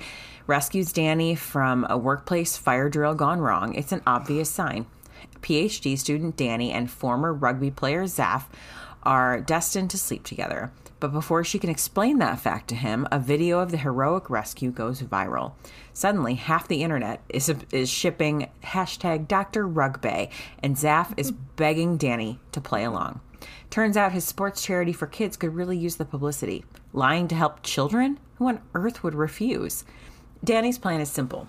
rescues 0.49 0.93
Dani 0.93 1.39
from 1.39 1.87
a 1.89 1.97
workplace 1.97 2.57
fire 2.57 2.89
drill 2.89 3.15
gone 3.15 3.39
wrong, 3.41 3.73
it's 3.75 3.93
an 3.93 4.03
obvious 4.05 4.51
sign. 4.51 4.87
PhD 5.41 5.97
student 5.97 6.37
Dani 6.37 6.73
and 6.73 6.91
former 6.91 7.33
rugby 7.33 7.71
player 7.71 8.03
Zaf 8.07 8.47
are 9.05 9.41
destined 9.41 9.91
to 9.91 9.99
sleep 9.99 10.25
together. 10.25 10.73
But 11.05 11.13
before 11.13 11.45
she 11.45 11.59
can 11.59 11.69
explain 11.69 12.17
that 12.21 12.41
fact 12.41 12.67
to 12.69 12.75
him, 12.75 13.07
a 13.13 13.19
video 13.19 13.61
of 13.61 13.71
the 13.71 13.77
heroic 13.77 14.31
rescue 14.31 14.71
goes 14.71 15.03
viral. 15.03 15.53
Suddenly, 15.93 16.37
half 16.37 16.67
the 16.67 16.83
internet 16.83 17.21
is, 17.29 17.55
is 17.73 17.91
shipping 17.91 18.49
hashtag 18.63 19.29
Dr. 19.29 19.69
Rugby, 19.69 20.31
and 20.63 20.77
Zaf 20.77 21.13
is 21.19 21.31
begging 21.31 21.99
Dani 21.99 22.39
to 22.53 22.61
play 22.63 22.85
along. 22.85 23.21
Turns 23.69 23.99
out 23.99 24.13
his 24.13 24.25
sports 24.25 24.63
charity 24.63 24.95
for 24.95 25.07
kids 25.07 25.37
could 25.37 25.55
really 25.55 25.77
use 25.77 25.97
the 25.97 26.07
publicity. 26.07 26.65
Lying 26.95 27.29
to 27.29 27.35
help 27.35 27.63
children? 27.63 28.19
Who 28.37 28.49
on 28.49 28.63
earth 28.73 29.03
would 29.03 29.15
refuse? 29.15 29.85
Dani's 30.43 30.79
plan 30.79 31.03
is 31.03 31.11
simple 31.11 31.49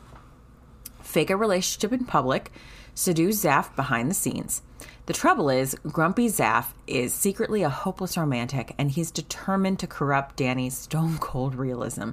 fake 1.01 1.29
a 1.29 1.37
relationship 1.37 1.93
in 1.93 2.03
public, 2.03 2.51
seduce 2.93 3.45
Zaf 3.45 3.73
behind 3.77 4.11
the 4.11 4.15
scenes. 4.15 4.63
The 5.05 5.13
trouble 5.13 5.49
is, 5.49 5.75
Grumpy 5.87 6.27
Zaf 6.27 6.73
is 6.87 7.13
secretly 7.13 7.61
a 7.61 7.69
hopeless 7.69 8.17
romantic 8.17 8.73
and 8.77 8.89
he's 8.89 9.11
determined 9.11 9.77
to 9.79 9.87
corrupt 9.87 10.35
Dani's 10.35 10.77
stone 10.77 11.17
cold 11.19 11.53
realism. 11.53 12.11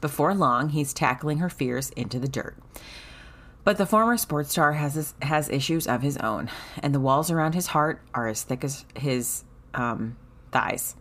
Before 0.00 0.34
long, 0.34 0.70
he's 0.70 0.92
tackling 0.92 1.38
her 1.38 1.48
fears 1.48 1.90
into 1.90 2.18
the 2.18 2.28
dirt. 2.28 2.56
But 3.64 3.78
the 3.78 3.86
former 3.86 4.16
sports 4.16 4.50
star 4.50 4.72
has 4.72 4.94
his, 4.94 5.14
has 5.22 5.48
issues 5.48 5.86
of 5.86 6.02
his 6.02 6.16
own, 6.16 6.50
and 6.82 6.92
the 6.92 7.00
walls 7.00 7.30
around 7.30 7.54
his 7.54 7.68
heart 7.68 8.02
are 8.12 8.26
as 8.26 8.42
thick 8.42 8.64
as 8.64 8.84
his 8.96 9.44
um, 9.72 10.16
thighs. 10.50 10.96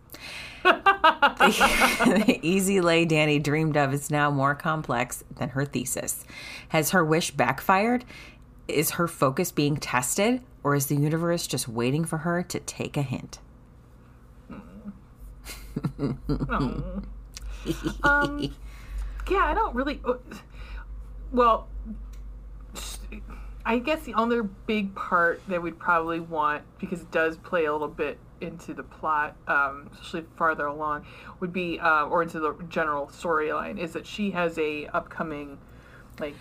the, 0.64 0.72
the 2.28 2.40
easy 2.44 2.80
lay 2.80 3.04
Dani 3.04 3.42
dreamed 3.42 3.78
of 3.78 3.96
is 3.96 4.12
now 4.12 4.30
more 4.30 4.54
complex 4.54 5.24
than 5.38 5.50
her 5.50 5.66
thesis. 5.66 6.24
Has 6.70 6.92
her 6.92 7.04
wish 7.04 7.32
backfired? 7.32 8.06
Is 8.68 8.92
her 8.92 9.08
focus 9.08 9.52
being 9.52 9.78
tested, 9.78 10.42
or 10.64 10.76
is 10.76 10.88
the 10.88 10.96
universe 10.96 11.48
just 11.48 11.68
waiting 11.68 12.06
for 12.06 12.20
her 12.20 12.44
to 12.44 12.60
take 12.60 12.98
a 12.98 13.02
hint? 13.02 13.40
um, 18.04 18.54
yeah, 19.30 19.46
I 19.46 19.54
don't 19.54 19.76
really. 19.76 20.02
uh, 20.06 20.14
Well, 21.32 21.68
I 23.66 23.80
guess 23.80 24.04
the 24.04 24.14
other 24.16 24.44
big 24.44 24.94
part 24.96 25.42
that 25.48 25.62
we'd 25.62 25.80
probably 25.80 26.20
want, 26.20 26.64
because 26.80 27.02
it 27.02 27.12
does 27.12 27.38
play 27.38 27.66
a 27.66 27.72
little 27.72 27.88
bit 27.88 28.18
into 28.42 28.74
the 28.74 28.84
plot, 28.84 29.36
um, 29.48 29.90
especially 29.94 30.26
farther 30.36 30.66
along, 30.66 31.06
would 31.40 31.54
be, 31.54 31.80
uh, 31.80 32.06
or 32.06 32.24
into 32.24 32.40
the 32.40 32.56
general 32.70 33.08
storyline, 33.08 33.78
is 33.78 33.94
that 33.94 34.06
she 34.08 34.32
has 34.32 34.58
a 34.58 34.88
upcoming, 34.88 35.60
like, 36.20 36.36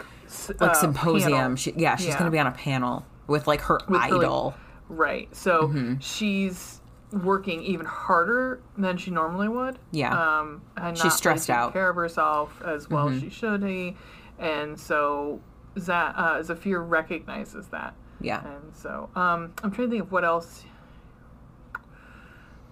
Like 0.59 0.71
uh, 0.71 0.75
symposium. 0.75 1.57
She, 1.57 1.73
yeah, 1.77 1.97
she's 1.97 2.07
Yeah. 2.09 2.19
going 2.19 2.25
to 2.25 2.31
be 2.31 2.39
on 2.39 2.47
a 2.47 2.53
panel 2.53 3.05
with 3.31 3.47
like 3.47 3.63
her 3.63 3.77
With 3.77 3.87
the, 3.89 3.93
like, 3.95 4.13
idol. 4.13 4.55
Right. 4.91 5.35
So 5.35 5.69
Mm-hmm. 5.69 5.99
she's 6.01 6.81
working 7.13 7.63
even 7.63 7.87
harder 7.87 8.61
than 8.77 8.97
she 8.97 9.11
normally 9.11 9.49
would. 9.49 9.79
Yeah. 9.93 10.13
Um, 10.41 10.63
and 10.77 10.97
She's 10.99 11.15
stressed 11.15 11.49
out. 11.51 11.69
Mm-hmm. 11.71 11.79
care 11.79 11.91
of 11.91 11.97
herself 11.97 12.61
as 12.65 12.91
well 12.91 13.09
as 13.09 13.21
she 13.21 13.31
should 13.31 13.63
be, 13.63 13.97
and 14.39 14.79
so 14.79 15.41
that 15.77 16.15
uh, 16.17 16.43
Zafir 16.43 16.81
recognizes 16.83 17.67
that, 17.69 17.95
yeah. 18.21 18.45
and 18.45 18.75
so 18.77 19.09
um, 19.17 19.53
I'm 19.63 19.71
trying 19.73 19.89
to 19.89 19.91
think 19.91 20.03
of 20.05 20.13
what 20.13 20.25
else 20.25 20.65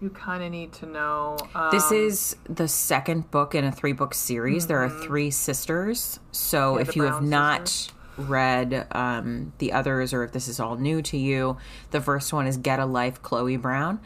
you 0.01 0.11
kind 0.11 0.43
of 0.45 0.51
need 0.53 0.73
to 0.75 0.87
know. 0.87 1.37
Um, 1.55 1.71
This 1.73 1.91
is 1.91 2.37
the 2.49 2.69
second 2.69 3.31
book 3.33 3.55
in 3.57 3.65
a 3.65 3.73
three 3.73 3.93
book 3.93 4.15
series. 4.15 4.67
There 4.69 4.79
are 4.83 4.89
three 4.89 5.31
sisters. 5.31 6.21
So 6.33 6.75
Mm-hmm. 6.75 6.77
Yeah, 6.77 6.83
if 6.89 6.97
you 6.97 7.03
have 7.03 7.13
Brown 7.19 7.31
not 7.31 7.69
sisters. 7.69 7.95
Read 8.19 8.87
um, 8.93 9.53
the 9.59 9.73
others 9.73 10.13
or 10.13 10.25
if 10.25 10.33
this 10.33 10.49
is 10.49 10.61
all 10.61 10.77
new 10.77 11.01
to 11.03 11.17
you, 11.17 11.57
the 11.91 12.01
first 12.01 12.33
one 12.33 12.47
is 12.47 12.57
Get 12.57 12.81
a 12.81 12.87
Life, 12.87 13.23
Chloe 13.23 13.57
Brown. 13.57 14.01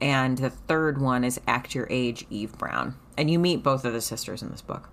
And 0.00 0.38
the 0.38 0.50
third 0.50 0.98
one 0.98 1.24
is 1.24 1.40
Act 1.46 1.74
Your 1.74 1.86
Age, 1.90 2.26
Eve 2.30 2.56
Brown. 2.56 2.96
And 3.16 3.30
you 3.30 3.38
meet 3.38 3.62
both 3.62 3.84
of 3.84 3.92
the 3.92 4.00
sisters 4.00 4.42
in 4.42 4.50
this 4.50 4.62
book. 4.62 4.88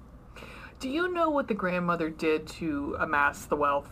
Do 0.80 0.90
you 0.90 1.12
know 1.12 1.30
what 1.30 1.48
the 1.48 1.54
grandmother 1.54 2.10
did 2.10 2.48
to 2.48 2.98
amass 3.00 3.46
the 3.46 3.56
wealth? 3.56 3.90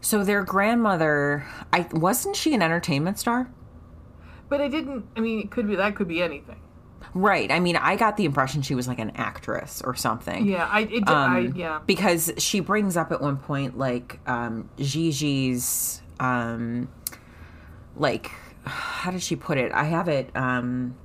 So 0.00 0.22
their 0.22 0.44
grandmother, 0.44 1.46
I 1.72 1.88
wasn't 1.92 2.36
she 2.36 2.52
an 2.54 2.60
entertainment 2.60 3.18
star? 3.18 3.50
But 4.48 4.60
I 4.60 4.68
didn't. 4.68 5.06
I 5.16 5.20
mean, 5.20 5.40
it 5.40 5.50
could 5.50 5.66
be 5.66 5.76
that 5.76 5.96
could 5.96 6.08
be 6.08 6.22
anything. 6.22 6.60
Right. 7.14 7.50
I 7.50 7.60
mean, 7.60 7.76
I 7.76 7.94
got 7.96 8.16
the 8.16 8.24
impression 8.24 8.62
she 8.62 8.74
was 8.74 8.88
like 8.88 8.98
an 8.98 9.12
actress 9.14 9.80
or 9.84 9.94
something. 9.94 10.46
Yeah, 10.46 10.68
I. 10.70 10.80
It, 10.80 11.08
I 11.08 11.38
Um, 11.38 11.54
yeah. 11.54 11.80
because 11.86 12.32
she 12.38 12.58
brings 12.60 12.96
up 12.96 13.12
at 13.12 13.20
one 13.20 13.36
point 13.36 13.78
like 13.78 14.18
um 14.26 14.68
Gigi's 14.78 16.02
um 16.18 16.88
like 17.96 18.30
how 18.64 19.10
did 19.12 19.22
she 19.22 19.36
put 19.36 19.58
it? 19.58 19.70
I 19.72 19.84
have 19.84 20.08
it 20.08 20.30
um 20.36 20.96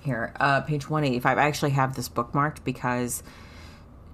here, 0.00 0.34
uh 0.38 0.60
page 0.62 0.88
185. 0.88 1.38
I 1.38 1.42
actually 1.46 1.70
have 1.70 1.96
this 1.96 2.08
bookmarked 2.08 2.62
because 2.64 3.22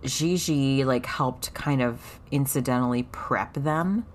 Gigi 0.05 0.85
like 0.85 1.07
helped 1.07 1.53
kind 1.53 1.83
of 1.83 2.21
incidentally 2.31 3.03
prep 3.05 3.55
them 3.55 4.07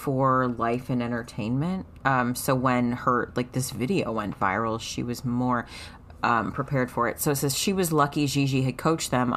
for 0.00 0.48
life 0.48 0.88
and 0.88 1.02
entertainment. 1.02 1.86
Um, 2.06 2.34
so 2.34 2.54
when 2.54 2.92
her 2.92 3.32
like 3.36 3.52
this 3.52 3.70
video 3.70 4.12
went 4.12 4.38
viral, 4.40 4.80
she 4.80 5.02
was 5.02 5.24
more 5.24 5.66
um, 6.22 6.52
prepared 6.52 6.90
for 6.90 7.06
it. 7.08 7.20
So 7.20 7.32
it 7.32 7.36
says 7.36 7.56
she 7.56 7.72
was 7.72 7.92
lucky 7.92 8.26
Gigi 8.26 8.62
had 8.62 8.78
coached 8.78 9.10
them 9.10 9.36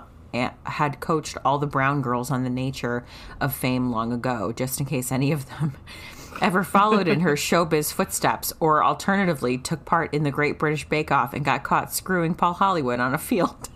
had 0.65 0.99
coached 0.99 1.37
all 1.45 1.59
the 1.59 1.67
brown 1.67 2.01
girls 2.01 2.31
on 2.31 2.43
the 2.43 2.49
nature 2.49 3.05
of 3.39 3.53
fame 3.53 3.91
long 3.91 4.11
ago, 4.11 4.51
just 4.51 4.79
in 4.79 4.85
case 4.85 5.11
any 5.11 5.31
of 5.31 5.47
them 5.49 5.73
ever 6.41 6.63
followed 6.63 7.07
in 7.07 7.19
her 7.19 7.33
showbiz 7.33 7.93
footsteps, 7.93 8.51
or 8.59 8.83
alternatively 8.83 9.59
took 9.59 9.85
part 9.85 10.11
in 10.11 10.23
the 10.23 10.31
Great 10.31 10.57
British 10.57 10.89
Bake 10.89 11.11
Off 11.11 11.33
and 11.33 11.45
got 11.45 11.63
caught 11.63 11.93
screwing 11.93 12.33
Paul 12.33 12.53
Hollywood 12.53 12.99
on 12.99 13.13
a 13.13 13.19
field. 13.19 13.69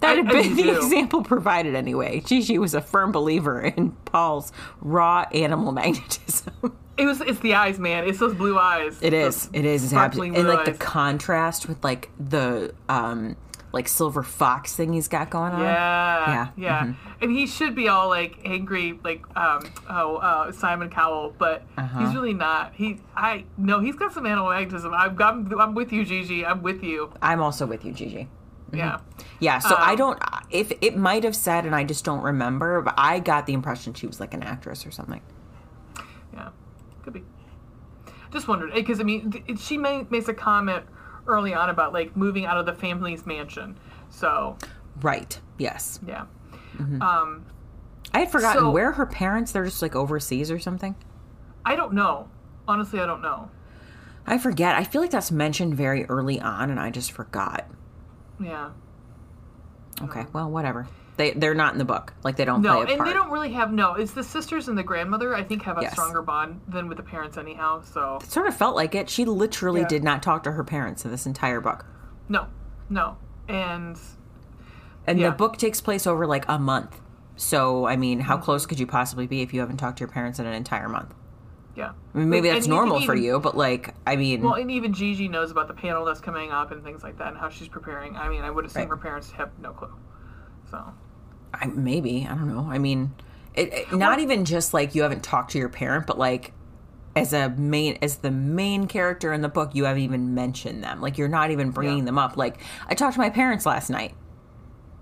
That 0.00 0.16
had 0.18 0.28
been 0.28 0.56
the 0.56 0.62
do. 0.64 0.76
example 0.76 1.22
provided 1.22 1.74
anyway. 1.74 2.20
Gigi 2.20 2.58
was 2.58 2.74
a 2.74 2.80
firm 2.82 3.12
believer 3.12 3.60
in 3.60 3.92
Paul's 4.04 4.52
raw 4.80 5.24
animal 5.32 5.72
magnetism. 5.80 6.52
It 6.98 7.04
was. 7.06 7.20
It's 7.20 7.40
the 7.40 7.54
eyes, 7.54 7.78
man. 7.78 8.04
It's 8.08 8.18
those 8.18 8.34
blue 8.34 8.58
eyes. 8.58 8.98
It 9.02 9.12
is. 9.12 9.48
It 9.52 9.64
is. 9.64 9.84
It's 9.84 9.92
happening. 9.92 10.36
And 10.36 10.48
like 10.48 10.64
the 10.64 10.72
contrast 10.72 11.68
with 11.68 11.82
like 11.84 12.10
the 12.18 12.74
um 12.88 13.36
like 13.72 13.88
silver 13.88 14.22
fox 14.22 14.74
thing 14.74 14.94
he's 14.94 15.08
got 15.08 15.28
going 15.28 15.52
on. 15.52 15.60
Yeah, 15.60 16.26
Yeah, 16.28 16.48
yeah, 16.56 16.82
mm-hmm. 16.84 17.22
and 17.22 17.30
he 17.30 17.46
should 17.46 17.74
be 17.74 17.88
all 17.88 18.08
like 18.08 18.38
angry, 18.44 18.98
like 19.04 19.22
um, 19.36 19.68
oh 19.90 20.16
uh, 20.16 20.52
Simon 20.52 20.88
Cowell, 20.88 21.34
but 21.36 21.62
Uh-huh. 21.76 21.98
he's 22.06 22.14
really 22.14 22.32
not. 22.32 22.72
He, 22.74 23.00
I 23.14 23.44
no, 23.58 23.80
he's 23.80 23.96
got 23.96 24.14
some 24.14 24.24
animal 24.24 24.48
magnetism. 24.48 24.94
I'm, 24.94 25.20
I'm, 25.20 25.60
I'm 25.60 25.74
with 25.74 25.92
you, 25.92 26.04
Gigi. 26.06 26.46
I'm 26.46 26.62
with 26.62 26.82
you. 26.82 27.12
I'm 27.20 27.42
also 27.42 27.66
with 27.66 27.84
you, 27.84 27.92
Gigi. 27.92 28.28
Yeah, 28.72 28.98
Yeah, 29.38 29.58
so 29.60 29.74
I 29.76 29.92
Um, 29.92 29.96
don't 29.96 30.22
if 30.50 30.72
it 30.80 30.96
might 30.96 31.22
have 31.24 31.36
said 31.36 31.64
and 31.66 31.74
I 31.74 31.84
just 31.84 32.04
don't 32.04 32.22
remember, 32.22 32.82
but 32.82 32.94
I 32.98 33.20
got 33.20 33.46
the 33.46 33.52
impression 33.52 33.94
she 33.94 34.06
was 34.06 34.18
like 34.20 34.34
an 34.34 34.42
actress 34.42 34.84
or 34.86 34.90
something. 34.90 35.20
yeah, 36.34 36.48
could 37.02 37.12
be. 37.12 37.24
Just 38.32 38.48
wondered 38.48 38.74
because 38.74 39.00
I 39.00 39.04
mean, 39.04 39.32
she 39.58 39.78
ma- 39.78 40.02
makes 40.10 40.28
a 40.28 40.34
comment 40.34 40.84
early 41.26 41.54
on 41.54 41.70
about 41.70 41.92
like 41.92 42.16
moving 42.16 42.44
out 42.44 42.56
of 42.58 42.66
the 42.66 42.74
family's 42.74 43.24
mansion. 43.24 43.78
So 44.10 44.56
Right. 45.00 45.38
Yes. 45.58 46.00
yeah, 46.06 46.24
Um, 47.00 47.44
I 48.12 48.20
had 48.20 48.30
forgotten 48.32 48.62
So- 48.62 48.70
where 48.70 48.92
her 48.92 49.06
parents. 49.06 49.52
They're 49.52 49.64
just 49.64 49.80
like 49.82 49.94
overseas 49.94 50.50
or 50.50 50.58
something. 50.58 50.94
I 51.64 51.76
don't 51.76 51.92
know. 51.92 52.28
Honestly, 52.68 53.00
I 53.00 53.06
don't 53.06 53.22
know. 53.22 53.50
I 54.26 54.38
forget. 54.38 54.74
I 54.74 54.84
feel 54.84 55.00
like 55.02 55.10
that's 55.12 55.30
mentioned 55.30 55.74
very 55.74 56.04
early 56.06 56.40
on, 56.40 56.68
and 56.70 56.80
I 56.80 56.90
just 56.90 57.12
forgot. 57.12 57.64
Yeah. 58.40 58.70
Okay. 60.02 60.26
Well, 60.32 60.50
whatever. 60.50 60.86
They 61.16 61.32
they're 61.32 61.54
not 61.54 61.72
in 61.72 61.78
the 61.78 61.84
book. 61.86 62.12
Like 62.22 62.36
they 62.36 62.44
don't 62.44 62.60
No, 62.60 62.74
play 62.74 62.78
a 62.82 62.86
and 62.88 62.98
part. 62.98 63.08
they 63.08 63.14
don't 63.14 63.30
really 63.30 63.52
have 63.52 63.72
no. 63.72 63.94
It's 63.94 64.12
the 64.12 64.22
sisters 64.22 64.68
and 64.68 64.76
the 64.76 64.82
grandmother. 64.82 65.34
I 65.34 65.42
think 65.42 65.62
have 65.62 65.78
a 65.78 65.82
Yes. 65.82 65.92
stronger 65.92 66.20
bond 66.20 66.60
than 66.68 66.88
with 66.88 66.98
the 66.98 67.02
parents, 67.02 67.38
anyhow. 67.38 67.80
So 67.80 68.18
It 68.22 68.30
sort 68.30 68.46
of 68.46 68.54
felt 68.54 68.76
like 68.76 68.94
it. 68.94 69.08
She 69.08 69.24
literally 69.24 69.80
Yeah. 69.80 69.88
did 69.88 70.04
not 70.04 70.22
talk 70.22 70.42
to 70.42 70.52
her 70.52 70.62
parents 70.64 71.04
in 71.06 71.10
this 71.10 71.24
entire 71.26 71.60
book. 71.60 71.86
no, 72.28 72.46
no, 72.90 73.16
and 73.48 73.98
And 75.08 75.18
Yeah. 75.20 75.30
the 75.30 75.36
book 75.36 75.56
takes 75.56 75.80
place 75.80 76.06
over 76.06 76.26
like 76.26 76.44
a 76.48 76.58
month. 76.58 77.00
So, 77.36 77.86
I 77.86 77.96
mean, 77.96 78.18
Mm-hmm. 78.18 78.26
how 78.28 78.36
close 78.38 78.66
could 78.66 78.80
you 78.80 78.86
possibly 78.86 79.26
be 79.28 79.40
if 79.40 79.54
you 79.54 79.60
haven't 79.60 79.76
talked 79.76 79.98
to 79.98 80.00
your 80.02 80.08
parents 80.08 80.38
in 80.40 80.46
an 80.46 80.52
entire 80.52 80.88
month? 80.88 81.14
Yeah. 81.76 81.92
I 82.14 82.18
mean, 82.18 82.30
maybe 82.30 82.48
that's 82.48 82.66
normal 82.66 83.00
for 83.02 83.14
you, 83.14 83.38
but 83.38 83.56
like, 83.56 83.94
I 84.06 84.16
mean, 84.16 84.42
Well, 84.42 84.54
and 84.54 84.70
even 84.70 84.92
Gigi 84.92 85.28
knows 85.28 85.50
about 85.50 85.68
the 85.68 85.74
panel 85.74 86.04
that's 86.04 86.20
coming 86.20 86.50
up 86.50 86.70
and 86.72 86.82
things 86.82 87.02
like 87.02 87.18
that, 87.18 87.28
and 87.28 87.36
how 87.36 87.48
she's 87.48 87.68
preparing. 87.68 88.16
I 88.16 88.28
mean, 88.28 88.42
I 88.42 88.50
would 88.50 88.64
assume 88.64 88.82
Right. 88.82 88.88
her 88.90 88.96
parents 88.96 89.30
have 89.32 89.50
no 89.60 89.72
clue. 89.72 89.92
So 90.70 90.82
I, 91.54 91.66
maybe 91.66 92.26
I 92.28 92.34
don't 92.34 92.48
know. 92.48 92.66
I 92.70 92.78
mean, 92.78 93.14
it, 93.54 93.72
it- 93.72 93.92
not 93.92 94.18
even 94.20 94.44
just 94.44 94.74
like 94.74 94.94
you 94.94 95.02
haven't 95.02 95.22
talked 95.22 95.52
to 95.52 95.58
your 95.58 95.68
parent, 95.68 96.06
but 96.06 96.18
like 96.18 96.52
as 97.14 97.32
a 97.32 97.48
main 97.50 97.98
as 98.02 98.16
the 98.16 98.30
main 98.30 98.86
character 98.86 99.32
in 99.32 99.40
the 99.42 99.48
book, 99.48 99.74
you 99.74 99.84
haven't 99.84 100.02
even 100.02 100.34
mentioned 100.34 100.82
them. 100.84 101.00
Like 101.00 101.16
you're 101.18 101.28
not 101.28 101.50
even 101.50 101.70
bringing 101.70 101.98
Yeah. 102.00 102.04
them 102.06 102.18
up. 102.18 102.36
Like 102.36 102.58
I 102.88 102.94
talked 102.94 103.14
to 103.14 103.20
my 103.20 103.30
parents 103.30 103.64
last 103.66 103.88
night. 103.90 104.14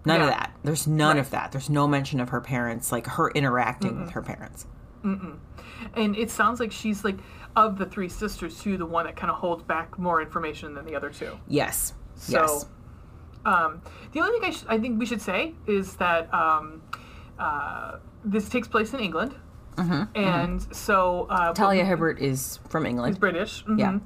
None 0.06 0.20
of 0.20 0.28
that. 0.28 0.54
There's 0.62 0.86
none 0.86 1.16
Right. 1.16 1.20
of 1.20 1.30
that. 1.30 1.50
There's 1.50 1.70
no 1.70 1.88
mention 1.88 2.20
of 2.20 2.28
her 2.28 2.40
parents, 2.42 2.92
like 2.92 3.06
her 3.06 3.30
interacting 3.30 4.00
with 4.02 4.10
her 4.10 4.20
parents. 4.22 4.66
And 5.96 6.16
it 6.16 6.30
sounds 6.30 6.60
like 6.60 6.72
she's 6.72 7.04
like 7.04 7.16
of 7.56 7.78
the 7.78 7.86
three 7.86 8.08
sisters 8.08 8.60
too, 8.60 8.76
the 8.76 8.86
one 8.86 9.04
that 9.06 9.16
kind 9.16 9.30
of 9.30 9.36
holds 9.38 9.62
back 9.62 9.98
more 9.98 10.20
information 10.20 10.74
than 10.74 10.84
the 10.84 10.94
other 10.96 11.10
two. 11.10 11.38
Yes. 11.48 11.94
So, 12.16 12.40
yes. 12.40 12.66
um, 13.44 13.80
the 14.12 14.20
only 14.20 14.38
thing 14.38 14.48
I, 14.48 14.50
sh- 14.50 14.64
I 14.68 14.78
think 14.78 14.98
we 14.98 15.06
should 15.06 15.22
say 15.22 15.54
is 15.66 15.94
that 15.96 16.32
um, 16.34 16.82
uh, 17.38 17.98
this 18.24 18.48
takes 18.48 18.68
place 18.68 18.92
in 18.94 19.00
England, 19.00 19.34
and 20.14 20.74
so 20.74 21.26
uh, 21.30 21.36
Mm-hmm. 21.46 21.52
Talia 21.54 21.84
Hibbert 21.84 22.20
is 22.20 22.58
from 22.68 22.86
England. 22.86 23.18
British. 23.20 23.64
mhm. 23.64 23.78
Yeah. 23.78 23.98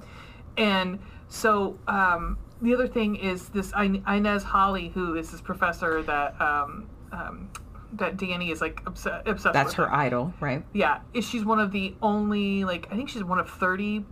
And 0.57 0.99
so 1.29 1.79
um, 1.87 2.39
the 2.63 2.75
other 2.75 2.89
thing 2.89 3.17
is 3.17 3.49
this 3.51 3.73
In- 3.79 4.03
Inez 4.09 4.43
Holly, 4.43 4.89
who 4.89 5.15
is 5.17 5.31
this 5.31 5.41
professor 5.41 6.03
that 6.03 6.41
um, 6.41 6.89
um, 7.13 7.51
that 7.93 8.17
Dani 8.17 8.51
is 8.51 8.61
like 8.61 8.81
obsessed, 8.87 9.27
obsessed 9.27 9.53
That's 9.55 9.75
her 9.75 9.93
idol, 9.93 10.33
right? 10.41 10.65
Yeah, 10.73 11.01
is 11.15 11.27
she's 11.27 11.45
one 11.45 11.61
of 11.61 11.73
the 11.73 11.95
only 12.03 12.65
like 12.65 12.87
I 12.91 12.97
think 12.97 13.09
she's 13.09 13.25
one 13.25 13.39
of 13.39 13.49
thirty 13.49 14.05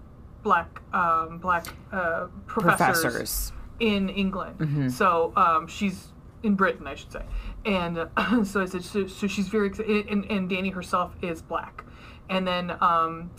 black 0.43 0.81
um, 0.93 1.39
black 1.39 1.67
uh, 1.93 2.27
professors, 2.47 3.03
Professors. 3.03 3.53
in 3.81 4.09
England. 4.09 4.93
So 4.93 5.33
um, 5.37 5.67
she's 5.67 6.09
in 6.43 6.55
Britain, 6.55 6.87
I 6.87 6.95
should 6.95 7.13
say. 7.13 7.25
And 7.65 7.99
uh, 7.99 8.45
so 8.45 8.63
I 8.63 8.67
said, 8.67 8.85
so, 8.85 9.07
so 9.07 9.27
she's 9.27 9.49
very. 9.49 9.69
And, 10.09 10.25
and 10.31 10.51
Dani 10.51 10.73
herself 10.73 11.15
is 11.23 11.43
black. 11.43 11.85
And 12.31 12.47
then, 12.47 12.77
um, 12.81 13.31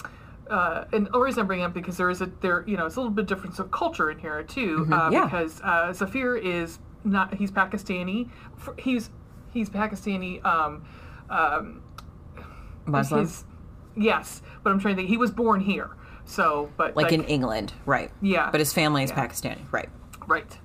uh, 0.50 0.86
and 0.94 1.08
the 1.12 1.20
reason 1.20 1.42
I'm 1.42 1.48
bringing 1.48 1.64
it 1.64 1.68
up 1.68 1.74
because 1.74 1.98
there 1.98 2.10
is 2.10 2.22
a 2.22 2.30
there, 2.42 2.64
you 2.68 2.78
know, 2.78 2.86
it's 2.86 2.96
a 2.96 3.00
little 3.00 3.14
bit 3.14 3.26
difference 3.28 3.60
of 3.60 3.72
culture 3.72 4.12
in 4.12 4.20
here 4.20 4.44
too. 4.44 4.88
Uh, 4.92 5.10
Yeah. 5.12 5.26
Because 5.26 5.62
uh, 5.64 5.92
Zafir 5.94 6.36
is 6.36 6.80
not 7.04 7.34
he's 7.36 7.52
Pakistani. 7.52 8.30
He's 8.78 9.10
he's 9.58 9.70
Pakistani. 9.70 10.44
Um, 10.46 10.84
um, 11.30 11.82
Muslim. 12.86 13.30
yes, 13.98 14.42
but 14.64 14.72
I'm 14.72 14.80
trying 14.80 14.96
to 14.96 15.00
think. 15.02 15.10
He 15.10 15.18
was 15.18 15.32
born 15.32 15.60
here. 15.60 15.92
So, 16.26 16.70
but 16.78 16.96
like, 16.96 17.12
in 17.12 17.24
England, 17.26 17.74
right? 17.86 18.12
Yeah. 18.22 18.50
But 18.52 18.60
his 18.60 18.74
family 18.74 19.04
is 19.04 19.10
Yeah. 19.12 19.26
Pakistani, 19.28 19.62
right? 19.72 19.90
Right. 20.28 20.58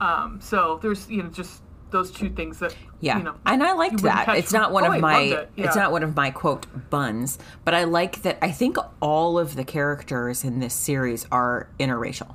Um, 0.00 0.40
so 0.40 0.78
there's 0.82 1.08
you 1.10 1.22
know 1.24 1.28
just 1.28 1.62
those 1.90 2.10
two 2.12 2.28
things 2.30 2.58
that 2.60 2.76
Yeah, 3.00 3.18
you 3.18 3.24
know 3.24 3.34
and 3.46 3.62
I 3.64 3.72
liked 3.72 4.02
that. 4.02 4.28
It's 4.36 4.50
from- 4.50 4.60
not 4.60 4.72
one 4.72 4.84
Oh, 4.84 4.92
of 4.92 5.00
my. 5.00 5.20
it. 5.22 5.50
It's 5.56 5.74
not 5.74 5.90
one 5.90 6.02
of 6.02 6.14
my 6.14 6.30
quote 6.30 6.66
buns, 6.90 7.38
but 7.64 7.74
I 7.74 7.84
like 7.84 8.22
that. 8.22 8.38
I 8.42 8.50
think 8.52 8.76
all 9.00 9.38
of 9.38 9.56
the 9.56 9.64
characters 9.64 10.44
in 10.44 10.60
this 10.60 10.74
series 10.74 11.26
are 11.32 11.68
interracial, 11.80 12.34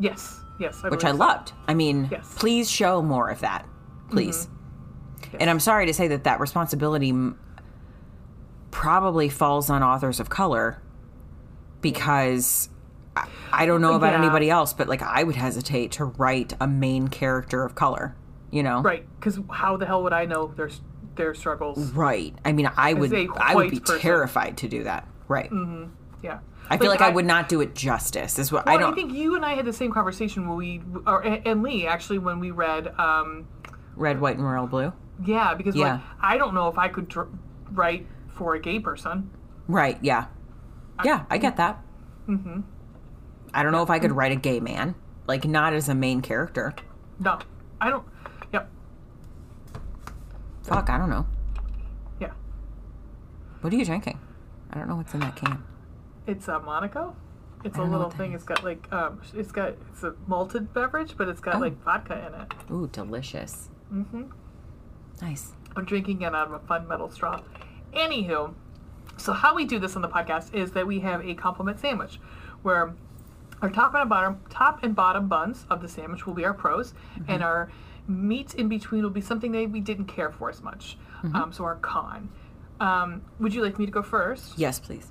yes 0.00 0.40
yes 0.60 0.80
I 0.84 0.88
which 0.88 1.04
I 1.04 1.12
so. 1.12 1.16
loved. 1.16 1.52
I 1.68 1.74
mean, 1.74 2.08
Yes. 2.10 2.26
Mm-hmm. 2.26 2.36
please 2.38 2.70
show 2.70 3.00
more 3.00 3.28
of 3.30 3.40
that, 3.40 3.64
please. 4.10 4.48
And 5.38 5.48
I'm 5.50 5.60
sorry 5.60 5.86
to 5.86 5.94
say 5.94 6.08
that 6.08 6.24
that 6.24 6.40
responsibility 6.40 7.12
probably 8.70 9.28
falls 9.28 9.70
on 9.70 9.82
authors 9.82 10.20
of 10.20 10.28
color 10.30 10.80
because. 11.80 12.68
I- 13.16 13.26
I 13.52 13.66
don't 13.66 13.80
know 13.80 13.94
about 13.94 14.12
Yeah. 14.12 14.18
anybody 14.20 14.48
else, 14.50 14.72
but 14.72 14.86
like 14.88 15.02
I 15.02 15.24
would 15.24 15.34
hesitate 15.34 15.92
to 15.92 16.04
write 16.04 16.52
a 16.60 16.68
main 16.68 17.08
character 17.08 17.64
of 17.64 17.74
color. 17.74 18.14
You 18.50 18.62
know, 18.62 18.80
right 18.80 19.06
because 19.18 19.38
how 19.50 19.76
the 19.76 19.84
hell 19.84 20.02
would 20.04 20.12
I 20.12 20.24
know 20.24 20.52
their 20.56 20.70
their 21.16 21.34
struggles 21.34 21.92
Right. 21.92 22.34
I 22.44 22.52
mean, 22.52 22.70
I 22.76 22.94
would 22.94 23.12
I 23.36 23.54
would 23.56 23.70
be 23.70 23.80
person. 23.80 23.98
terrified 23.98 24.56
to 24.58 24.68
do 24.68 24.84
that. 24.84 25.06
Right. 25.26 25.50
yeah 26.22 26.38
I 26.70 26.76
feel 26.76 26.88
like, 26.90 27.00
I, 27.00 27.08
would 27.08 27.24
not 27.24 27.48
do 27.48 27.60
it 27.62 27.74
justice. 27.74 28.38
Is 28.38 28.52
what 28.52 28.66
well, 28.66 28.74
I 28.74 28.78
don't 28.78 28.94
think 28.94 29.12
you 29.12 29.34
and 29.34 29.44
I 29.44 29.54
had 29.54 29.64
the 29.64 29.72
same 29.72 29.90
conversation 29.90 30.46
when 30.48 30.56
we 30.56 30.80
or 31.06 31.22
and 31.22 31.62
Lee 31.62 31.86
actually 31.86 32.18
when 32.18 32.38
we 32.40 32.50
read 32.52 32.88
um 32.98 33.46
red, 33.96 34.20
white, 34.20 34.36
and 34.36 34.44
royal 34.46 34.66
blue. 34.66 34.92
Yeah 35.24 35.54
because 35.54 35.74
like 35.76 35.86
Yeah. 35.86 36.00
I 36.20 36.36
don't 36.38 36.54
know 36.54 36.68
if 36.68 36.78
I 36.78 36.88
could 36.88 37.08
dr- 37.08 37.28
write 37.72 38.06
for 38.28 38.54
a 38.54 38.60
gay 38.60 38.78
person 38.80 39.30
Right. 39.66 39.98
Yeah. 40.00 40.26
Yeah, 41.04 41.24
I 41.30 41.36
get 41.38 41.56
that. 41.58 41.80
Mm-hmm. 42.26 42.60
I 43.54 43.62
don't 43.62 43.72
know 43.72 43.82
if 43.82 43.90
I 43.90 43.98
could 43.98 44.12
write 44.12 44.32
a 44.32 44.36
gay 44.36 44.60
man, 44.60 44.94
like 45.26 45.44
not 45.44 45.72
as 45.72 45.88
a 45.88 45.94
main 45.94 46.20
character. 46.22 46.74
no 47.20 47.38
I 47.80 47.90
don't 47.90 48.04
yep 48.52 48.68
Fuck, 50.62 50.90
I 50.90 50.98
don't 50.98 51.10
know. 51.10 51.26
yeah 52.20 52.32
What 53.60 53.72
are 53.72 53.76
you 53.76 53.84
drinking? 53.84 54.18
I 54.70 54.78
don't 54.78 54.88
know 54.88 54.96
what's 54.96 55.14
in 55.14 55.20
that 55.20 55.36
can. 55.36 55.62
It's 56.26 56.48
a 56.48 56.58
Monaco. 56.60 57.16
It's 57.64 57.78
a 57.78 57.82
little 57.82 58.10
thing. 58.10 58.32
It's 58.34 58.44
got 58.44 58.62
like 58.62 58.86
um, 58.92 59.20
it's 59.34 59.50
got 59.50 59.74
it's 59.90 60.02
a 60.04 60.14
malted 60.26 60.72
beverage, 60.74 61.16
but 61.16 61.28
it's 61.28 61.40
got 61.40 61.56
Oh. 61.56 61.58
like 61.58 61.82
vodka 61.82 62.14
in 62.26 62.34
it. 62.40 62.54
Ooh, 62.72 62.88
delicious. 62.92 63.70
Mm-hmm. 63.92 64.24
Nice. 65.20 65.52
I'm 65.76 65.84
drinking 65.84 66.22
it 66.22 66.34
out 66.34 66.48
of 66.48 66.52
a 66.52 66.58
fun 66.60 66.88
metal 66.88 67.10
straw. 67.10 67.40
Anywho, 67.92 68.54
so 69.16 69.32
how 69.32 69.54
we 69.54 69.64
do 69.64 69.78
this 69.78 69.96
on 69.96 70.02
the 70.02 70.08
podcast 70.08 70.54
is 70.54 70.72
that 70.72 70.86
we 70.86 71.00
have 71.00 71.24
a 71.26 71.34
compliment 71.34 71.80
sandwich, 71.80 72.20
where 72.62 72.94
our 73.62 73.70
top 73.70 73.94
and 73.94 74.08
bottom 74.08 74.40
top 74.50 74.82
and 74.82 74.94
bottom 74.94 75.28
buns 75.28 75.66
of 75.70 75.82
the 75.82 75.88
sandwich 75.88 76.26
will 76.26 76.34
be 76.34 76.44
our 76.44 76.54
pros, 76.54 76.92
mm-hmm. 76.92 77.30
and 77.30 77.42
our 77.42 77.70
meat 78.06 78.54
in 78.54 78.68
between 78.68 79.02
will 79.02 79.10
be 79.10 79.20
something 79.20 79.52
that 79.52 79.70
we 79.70 79.80
didn't 79.80 80.06
care 80.06 80.30
for 80.30 80.48
as 80.48 80.62
much. 80.62 80.96
Mm-hmm. 81.22 81.36
Um, 81.36 81.52
so 81.52 81.64
our 81.64 81.76
con. 81.76 82.30
Um, 82.80 83.22
would 83.40 83.52
you 83.52 83.62
like 83.62 83.78
me 83.78 83.86
to 83.86 83.92
go 83.92 84.02
first? 84.02 84.56
Yes, 84.56 84.78
please. 84.78 85.10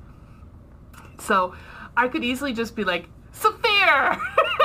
So 1.19 1.53
I 1.95 2.07
could 2.07 2.23
easily 2.23 2.53
just 2.53 2.75
be 2.75 2.83
like, 2.83 3.09
Zafir! 3.33 4.19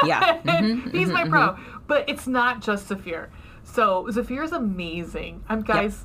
Yeah. 0.04 0.40
Mm-hmm. 0.42 0.96
He's 0.96 1.08
my 1.08 1.28
pro. 1.28 1.56
But 1.86 2.08
it's 2.08 2.26
not 2.26 2.60
just 2.60 2.88
Zafir. 2.88 3.30
So 3.72 4.06
Zafir 4.10 4.42
is 4.42 4.52
amazing. 4.52 5.42
I'm 5.48 5.62
guys 5.62 6.04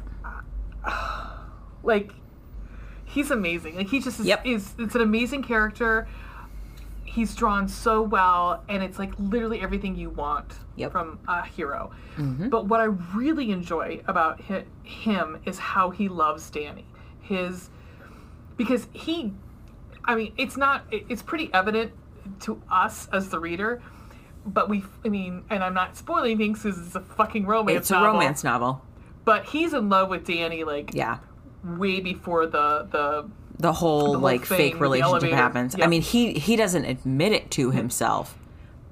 uh, 0.86 1.38
like 1.84 2.12
he's 3.06 3.32
amazing. 3.32 3.76
Like 3.76 3.88
he 3.90 4.00
just 4.00 4.20
is, 4.20 4.26
Yep. 4.26 4.46
is 4.46 4.74
it's 4.80 4.96
an 4.96 5.02
amazing 5.02 5.44
character. 5.44 6.08
He's 7.04 7.36
drawn 7.36 7.68
so 7.68 8.02
well 8.04 8.64
and 8.70 8.82
it's 8.84 9.00
like 9.00 9.12
literally 9.18 9.60
everything 9.62 9.96
you 9.96 10.10
want 10.10 10.54
Yep. 10.78 10.92
from 10.92 11.20
a 11.28 11.46
hero. 11.46 11.92
Mm-hmm. 12.18 12.50
But 12.50 12.68
what 12.68 12.80
I 12.80 12.86
really 12.86 13.52
enjoy 13.52 14.02
about 14.08 14.40
hi- 14.42 14.66
him 14.84 15.42
is 15.46 15.58
how 15.58 15.90
he 15.90 16.08
loves 16.08 16.50
Dani. 16.52 16.84
His 17.22 17.70
because 18.56 18.88
he 18.94 19.34
I 20.06 20.16
mean, 20.16 20.32
it's 20.38 20.56
not 20.56 20.86
it- 20.92 21.06
it's 21.10 21.22
pretty 21.22 21.50
evident 21.54 21.92
to 22.42 22.62
us 22.72 23.10
as 23.12 23.30
the 23.30 23.40
reader, 23.40 23.82
but 24.48 24.70
we 24.70 24.84
I 25.06 25.10
mean, 25.10 25.44
and 25.50 25.64
I'm 25.64 25.74
not 25.74 25.98
spoiling 25.98 26.38
things 26.38 26.64
because 26.64 26.80
it's 26.86 26.96
a 26.96 27.02
fucking 27.02 27.46
romance 27.46 27.78
It's 27.78 27.92
a 27.92 27.94
novel, 27.94 28.14
romance 28.14 28.44
novel. 28.44 28.82
But 29.26 29.46
he's 29.46 29.74
in 29.74 29.90
love 29.90 30.10
with 30.10 30.26
Dani 30.26 30.66
like 30.66 30.92
Yeah. 30.94 31.18
way 31.64 32.00
before 32.00 32.48
the 32.48 32.88
the 32.90 33.30
The 33.60 33.74
whole, 33.74 34.06
whole 34.14 34.18
like 34.20 34.46
thing 34.46 34.58
fake 34.58 34.80
relationship 34.80 35.32
happens. 35.32 35.76
I 35.82 35.88
mean, 35.88 36.02
he 36.02 36.34
he 36.34 36.56
doesn't 36.56 36.86
admit 36.86 37.34
it 37.34 37.52
to 37.52 37.72
himself, 37.72 38.38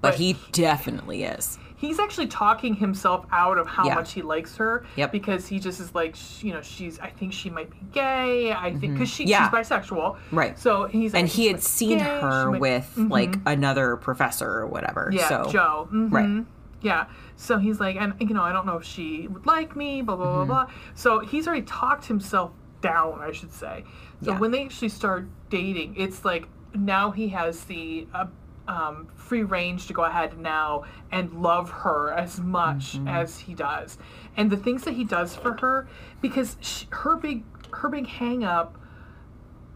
but 0.02 0.16
he 0.16 0.38
definitely 0.52 1.24
is. 1.24 1.58
He's 1.78 2.00
actually 2.00 2.28
talking 2.28 2.74
himself 2.76 3.26
out 3.32 3.58
of 3.58 3.68
how 3.68 3.86
Yeah. 3.86 3.96
much 3.96 4.14
he 4.14 4.22
likes 4.22 4.56
her 4.58 4.86
Yep. 4.96 5.12
because 5.12 5.48
he 5.48 5.60
just 5.60 5.80
is 5.80 5.94
like 5.94 6.16
you 6.44 6.54
know 6.54 6.62
she's 6.62 7.00
i 7.00 7.10
think 7.10 7.34
she 7.34 7.50
might 7.50 7.70
be 7.70 7.78
gay 7.92 8.52
i 8.54 8.72
think 8.74 8.94
because 8.94 9.10
Mm-hmm. 9.12 9.28
Yeah. 9.30 9.50
she's 9.50 9.60
bisexual 9.70 10.18
Right. 10.32 10.58
so 10.58 10.86
he's 10.88 11.14
like, 11.14 11.20
And 11.22 11.30
he 11.30 11.48
had 11.48 11.58
like, 11.58 11.64
seen 11.64 11.98
gay, 12.00 12.20
her 12.22 12.52
might- 12.52 12.62
with 12.62 12.94
like 12.98 13.36
another 13.46 13.98
professor 13.98 14.50
or 14.50 14.68
whatever. 14.68 15.10
yeah 15.12 15.28
so 15.30 15.50
joe 15.52 15.88
Mhm. 15.92 16.12
Right. 16.12 16.46
yeah 16.82 17.08
so 17.36 17.58
he's 17.58 17.80
like 17.80 17.96
and 17.98 18.14
you 18.20 18.34
know 18.34 18.44
i 18.44 18.52
don't 18.54 18.66
know 18.66 18.78
if 18.78 18.84
she 18.86 19.28
would 19.28 19.46
like 19.46 19.76
me 19.76 20.02
blah 20.02 20.16
blah 20.16 20.26
Mm-hmm. 20.28 20.46
blah 20.48 20.66
blah 20.66 20.74
so 20.94 21.20
he's 21.20 21.48
already 21.48 21.64
talked 21.64 22.06
himself 22.06 22.52
down 22.82 23.20
i 23.22 23.32
should 23.32 23.52
say 23.52 23.84
so 24.24 24.32
Yeah. 24.32 24.40
when 24.40 24.52
they 24.52 24.64
actually 24.64 24.90
start 24.90 25.28
dating 25.50 25.96
it's 25.98 26.24
like 26.24 26.48
now 26.74 27.12
he 27.12 27.30
has 27.30 27.64
the 27.66 28.08
uh, 28.14 28.26
um, 28.68 29.08
free 29.16 29.44
range 29.44 29.88
to 29.88 29.94
go 29.94 30.04
ahead 30.04 30.38
now 30.40 30.84
and 31.12 31.32
love 31.42 31.70
her 31.70 32.12
as 32.12 32.40
much 32.40 32.94
Mm-hmm. 32.98 33.08
as 33.08 33.38
he 33.40 33.54
does 33.54 33.98
and 34.38 34.50
the 34.52 34.58
things 34.58 34.84
that 34.84 34.94
he 34.96 35.04
does 35.04 35.36
for 35.36 35.54
her 35.62 35.88
because 36.22 36.58
she, 36.62 36.88
her 36.90 37.16
big 37.16 37.44
her 37.74 37.90
big 37.90 38.08
hang 38.08 38.44
up 38.44 38.78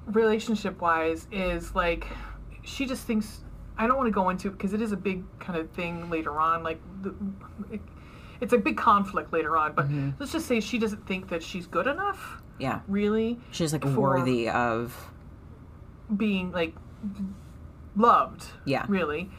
relationship 0.07 0.81
wise 0.81 1.27
is 1.31 1.75
like 1.75 2.07
she 2.63 2.85
just 2.85 3.05
thinks 3.05 3.43
I 3.77 3.87
don't 3.87 3.95
want 3.97 4.07
to 4.07 4.11
go 4.11 4.29
into 4.29 4.47
it 4.47 4.51
because 4.51 4.73
it 4.73 4.81
is 4.81 4.91
a 4.91 4.97
big 4.97 5.23
kind 5.39 5.57
of 5.59 5.69
thing 5.71 6.09
later 6.09 6.39
on 6.39 6.63
like 6.63 6.79
the, 7.03 7.13
it, 7.71 7.81
it's 8.41 8.53
a 8.53 8.57
big 8.57 8.75
conflict 8.77 9.31
later 9.31 9.55
on 9.55 9.73
but 9.73 9.85
Mm-hmm. 9.85 10.11
let's 10.19 10.31
just 10.31 10.47
say 10.47 10.59
she 10.59 10.79
doesn't 10.79 11.05
think 11.05 11.29
that 11.29 11.43
she's 11.43 11.67
good 11.67 11.87
enough 11.87 12.41
yeah, 12.57 12.81
really 12.89 13.39
she's 13.51 13.71
like 13.71 13.85
worthy 13.85 14.49
of 14.49 15.11
being 16.17 16.51
like 16.51 16.73
loved 17.95 18.45
Yeah. 18.65 18.85
really 18.87 19.29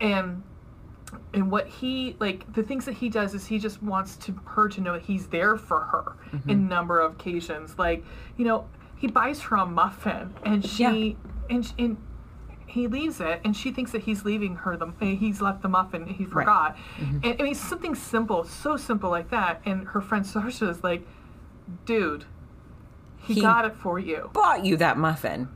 and 0.00 0.42
and 1.32 1.50
what 1.50 1.66
he 1.68 2.16
like 2.18 2.50
the 2.52 2.62
things 2.62 2.84
that 2.86 2.94
he 2.94 3.08
does 3.08 3.34
is 3.34 3.46
he 3.46 3.58
just 3.58 3.82
wants 3.82 4.16
to 4.16 4.32
her 4.46 4.68
to 4.68 4.80
know 4.80 4.92
that 4.94 5.02
he's 5.02 5.26
there 5.28 5.56
for 5.56 5.80
her 5.80 6.16
Mm-hmm. 6.32 6.50
in 6.50 6.68
number 6.68 6.98
of 7.00 7.12
occasions 7.12 7.78
like 7.78 8.04
you 8.36 8.44
know 8.44 8.66
he 8.96 9.06
buys 9.06 9.40
her 9.42 9.56
a 9.56 9.66
muffin 9.66 10.34
and 10.44 10.64
she 10.64 10.82
Yeah. 10.82 11.14
and 11.56 11.72
and 11.78 11.96
he 12.66 12.88
leaves 12.88 13.20
it 13.20 13.40
and 13.44 13.56
she 13.56 13.70
thinks 13.70 13.92
that 13.92 14.02
he's 14.02 14.24
leaving 14.24 14.56
her 14.56 14.76
the 14.76 14.86
he's 15.00 15.40
left 15.40 15.62
the 15.62 15.68
muffin 15.68 16.06
he 16.06 16.24
forgot 16.24 16.76
Mm-hmm. 16.98 17.18
and 17.22 17.40
i 17.40 17.44
mean 17.44 17.54
something 17.54 17.94
simple 17.94 18.42
so 18.44 18.76
simple 18.76 19.10
like 19.10 19.30
that 19.30 19.60
and 19.64 19.86
her 19.88 20.00
friend 20.00 20.24
sarsha 20.24 20.68
is 20.68 20.82
like 20.82 21.06
dude 21.84 22.24
he, 23.18 23.34
He- 23.34 23.40
got 23.40 23.64
it 23.64 23.74
for 23.76 23.98
you 23.98 24.30
bought 24.32 24.64
you 24.64 24.76
that 24.78 24.98
muffin. 24.98 25.48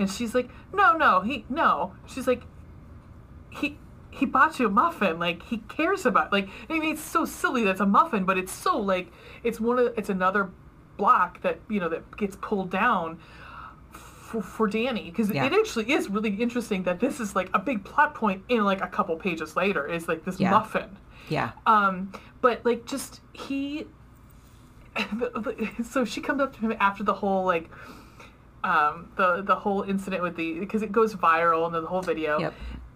And 0.00 0.10
she's 0.10 0.34
like, 0.34 0.48
no, 0.72 0.96
no, 0.96 1.20
he, 1.20 1.44
no. 1.48 1.92
She's 2.06 2.26
like, 2.26 2.42
he, 3.50 3.78
he 4.10 4.24
bought 4.26 4.58
you 4.58 4.66
a 4.66 4.70
muffin. 4.70 5.18
Like 5.18 5.42
he 5.44 5.58
cares 5.68 6.06
about. 6.06 6.32
Like 6.32 6.48
I 6.68 6.78
mean, 6.78 6.92
it's 6.94 7.02
so 7.02 7.24
silly 7.24 7.62
that's 7.64 7.80
a 7.80 7.86
muffin, 7.86 8.24
but 8.24 8.38
it's 8.38 8.50
so 8.52 8.78
like 8.78 9.12
it's 9.44 9.60
one 9.60 9.78
of 9.78 9.92
it's 9.98 10.08
another 10.08 10.50
block 10.96 11.40
that 11.42 11.60
you 11.68 11.80
know 11.80 11.88
that 11.90 12.16
gets 12.16 12.36
pulled 12.36 12.70
down 12.70 13.18
for, 13.92 14.42
for 14.42 14.68
Dani 14.68 15.04
because 15.06 15.30
Yeah. 15.30 15.44
it 15.46 15.52
actually 15.52 15.92
is 15.92 16.08
really 16.10 16.30
interesting 16.30 16.82
that 16.84 16.98
this 17.00 17.20
is 17.20 17.36
like 17.36 17.48
a 17.54 17.58
big 17.58 17.84
plot 17.84 18.14
point 18.14 18.42
in 18.48 18.64
like 18.64 18.80
a 18.80 18.86
couple 18.88 19.16
pages 19.16 19.54
later 19.56 19.86
is 19.86 20.08
like 20.08 20.24
this 20.24 20.40
Yeah. 20.40 20.50
muffin. 20.50 20.96
Yeah, 21.28 21.50
Um, 21.66 22.12
but 22.40 22.64
like 22.64 22.86
just 22.86 23.20
he. 23.32 23.86
so 25.84 26.04
she 26.04 26.20
comes 26.20 26.40
up 26.40 26.54
to 26.54 26.60
him 26.60 26.74
after 26.80 27.04
the 27.04 27.14
whole 27.14 27.44
like 27.44 27.70
um 28.64 29.10
the 29.16 29.42
the 29.42 29.54
whole 29.54 29.82
incident 29.82 30.22
with 30.22 30.36
the 30.36 30.58
because 30.60 30.82
it 30.82 30.92
goes 30.92 31.14
viral 31.14 31.66
and 31.66 31.74
the 31.74 31.86
whole 31.86 32.02
video 32.02 32.38
Yep. 32.38 32.54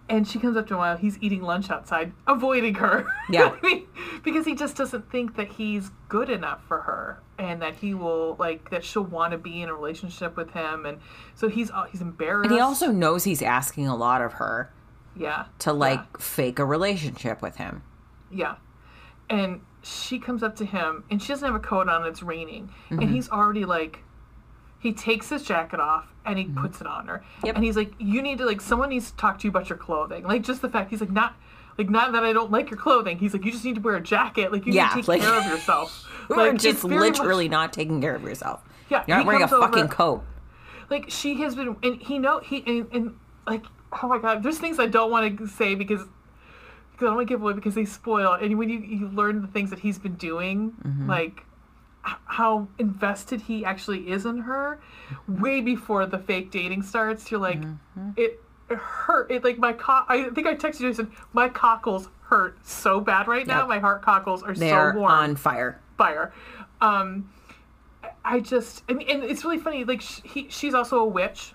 and 0.09 0.29
she 0.29 0.38
comes 0.38 0.57
up 0.57 0.66
to 0.68 0.74
him 0.74 0.79
while 0.79 0.96
he's 0.96 1.16
eating 1.22 1.40
lunch 1.42 1.70
outside 1.70 2.12
avoiding 2.27 2.74
her 2.74 3.07
Yeah. 3.31 3.57
I 3.62 3.66
mean, 3.66 3.87
because 4.22 4.44
he 4.44 4.55
just 4.55 4.77
doesn't 4.77 5.11
think 5.11 5.37
that 5.37 5.48
he's 5.48 5.90
good 6.09 6.29
enough 6.29 6.62
for 6.68 6.81
her 6.83 7.22
and 7.38 7.62
that 7.62 7.77
he 7.77 7.94
will 7.94 8.37
like 8.38 8.70
that 8.70 8.85
she'll 8.85 9.05
want 9.05 9.33
to 9.33 9.38
be 9.38 9.62
in 9.62 9.68
a 9.70 9.74
relationship 9.74 10.37
with 10.37 10.50
him 10.50 10.85
and 10.87 10.98
so 11.35 11.48
he's 11.48 11.70
uh, 11.70 11.85
he's 11.90 12.00
embarrassed 12.03 12.50
and 12.50 12.55
he 12.55 12.61
also 12.61 12.90
knows 12.92 13.24
he's 13.24 13.42
asking 13.42 13.87
a 13.88 13.96
lot 13.96 14.20
of 14.20 14.35
her 14.35 14.70
yeah 15.16 15.46
to 15.61 15.72
like 15.72 16.18
fake 16.20 16.59
a 16.59 16.64
relationship 16.64 17.40
with 17.40 17.57
him. 17.57 17.83
Yeah. 18.31 18.57
And 19.31 19.61
she 19.83 20.18
comes 20.18 20.42
up 20.42 20.57
to 20.57 20.64
him 20.64 21.05
and 21.11 21.22
she 21.22 21.29
doesn't 21.29 21.46
have 21.46 21.55
a 21.55 21.61
coat 21.64 21.88
on, 21.88 22.05
it's 22.07 22.22
raining. 22.22 22.68
Mm-hmm. 22.90 22.98
And 23.00 23.11
he's 23.11 23.31
already 23.31 23.64
like 23.64 24.00
he 24.85 24.92
takes 24.92 25.29
his 25.29 25.42
jacket 25.42 25.81
off 25.81 26.07
and 26.25 26.38
he 26.38 26.44
puts 26.44 26.81
it 26.81 26.87
on 26.87 27.09
her. 27.09 27.18
Mm-hmm. 27.38 27.47
Yep. 27.47 27.55
And 27.57 27.64
he's 27.64 27.77
like, 27.77 27.92
You 27.99 28.23
need 28.23 28.38
to 28.38 28.44
like 28.47 28.61
someone 28.61 28.90
needs 28.90 29.11
to 29.11 29.16
talk 29.16 29.38
to 29.40 29.44
you 29.44 29.51
about 29.51 29.68
your 29.68 29.79
clothing. 29.79 30.23
Like 30.25 30.42
just 30.42 30.62
the 30.62 30.68
fact 30.68 30.90
he's 30.90 31.01
like 31.01 31.11
not 31.11 31.35
like 31.77 31.90
not 31.90 32.12
that 32.12 32.23
I 32.23 32.33
don't 32.33 32.53
like 32.53 32.70
your 32.70 32.79
clothing. 32.79 33.18
He's 33.18 33.33
like, 33.33 33.44
You 33.44 33.51
just 33.51 33.64
need 33.64 33.75
to 33.75 33.81
wear 33.81 33.97
a 33.97 34.01
jacket. 34.01 34.53
Like 34.53 34.64
you 34.66 34.73
Yeah, 34.73 34.85
need 34.85 34.90
to 34.90 34.97
take 34.97 35.09
like- 35.09 35.23
care 35.23 35.35
of 35.35 35.47
yourself. 35.47 36.09
Or 36.31 36.37
like 36.38 36.53
just 36.55 36.66
it's 36.66 36.83
very 36.85 37.11
much- 37.11 37.18
literally 37.18 37.49
not 37.49 37.73
taking 37.73 38.01
care 38.01 38.14
of 38.14 38.23
yourself. 38.23 38.62
Yeah, 38.90 39.03
You're 39.09 39.16
not 39.16 39.27
wearing 39.27 39.42
a 39.42 39.49
fucking 39.49 39.85
over- 39.85 39.88
coat. 39.92 40.25
like 40.90 41.07
she 41.11 41.35
has 41.42 41.55
been 41.57 41.77
and 41.83 42.01
he 42.03 42.18
know 42.18 42.38
he 42.40 42.62
and, 42.66 42.87
and 42.92 43.16
like 43.47 43.64
oh 44.03 44.09
my 44.09 44.18
god 44.18 44.42
there's 44.42 44.59
things 44.59 44.79
i 44.79 44.87
don't 44.87 45.11
want 45.11 45.38
to 45.38 45.47
say 45.49 45.75
because 45.75 46.01
because 46.92 47.05
i 47.05 47.07
don't 47.07 47.14
want 47.16 47.27
to 47.29 47.33
give 47.35 47.40
away 47.42 47.53
because 47.55 47.75
they 47.75 47.85
spoil 47.87 48.33
and 48.35 48.59
when 48.59 48.68
you, 48.68 48.79
you 48.81 49.09
learn 49.09 49.40
the 49.40 49.49
things 49.49 49.70
that 49.70 49.79
he's 49.79 49.99
been 49.99 50.14
doing 50.16 50.73
Mm-hmm. 50.85 51.09
like 51.09 51.38
h- 51.38 51.44
how 52.26 52.68
invested 52.78 53.40
he 53.40 53.64
actually 53.64 54.08
is 54.10 54.26
in 54.26 54.38
her 54.38 54.78
way 55.28 55.60
before 55.60 56.04
the 56.06 56.18
fake 56.18 56.50
dating 56.50 56.82
starts 56.82 57.30
you're 57.30 57.40
like 57.40 57.60
Mm-hmm. 57.60 58.10
it 58.16 58.40
hurt 58.68 59.30
it 59.30 59.44
like 59.44 59.58
my 59.58 59.72
cock 59.72 60.06
i 60.08 60.24
think 60.30 60.46
i 60.46 60.54
texted 60.54 60.80
you 60.80 60.86
and 60.88 60.96
said 60.96 61.08
my 61.32 61.48
cockles 61.48 62.08
hurt 62.22 62.58
so 62.66 63.00
bad 63.00 63.28
right 63.28 63.46
now 63.46 63.60
Yep. 63.60 63.68
my 63.68 63.78
heart 63.78 64.02
cockles 64.02 64.42
are 64.42 64.54
They're 64.54 64.92
so 64.92 64.98
warm 64.98 65.12
on 65.12 65.36
fire. 65.36 65.80
fire. 65.98 66.32
Um, 66.80 67.30
I 68.24 68.40
just, 68.40 68.82
I 68.88 68.94
mean, 68.94 69.08
and 69.08 69.22
it's 69.22 69.44
really 69.44 69.58
funny. 69.58 69.84
Like 69.84 70.00
sh- 70.00 70.20
he, 70.24 70.46
she's 70.48 70.72
also 70.74 70.98
a 70.98 71.06
witch. 71.06 71.52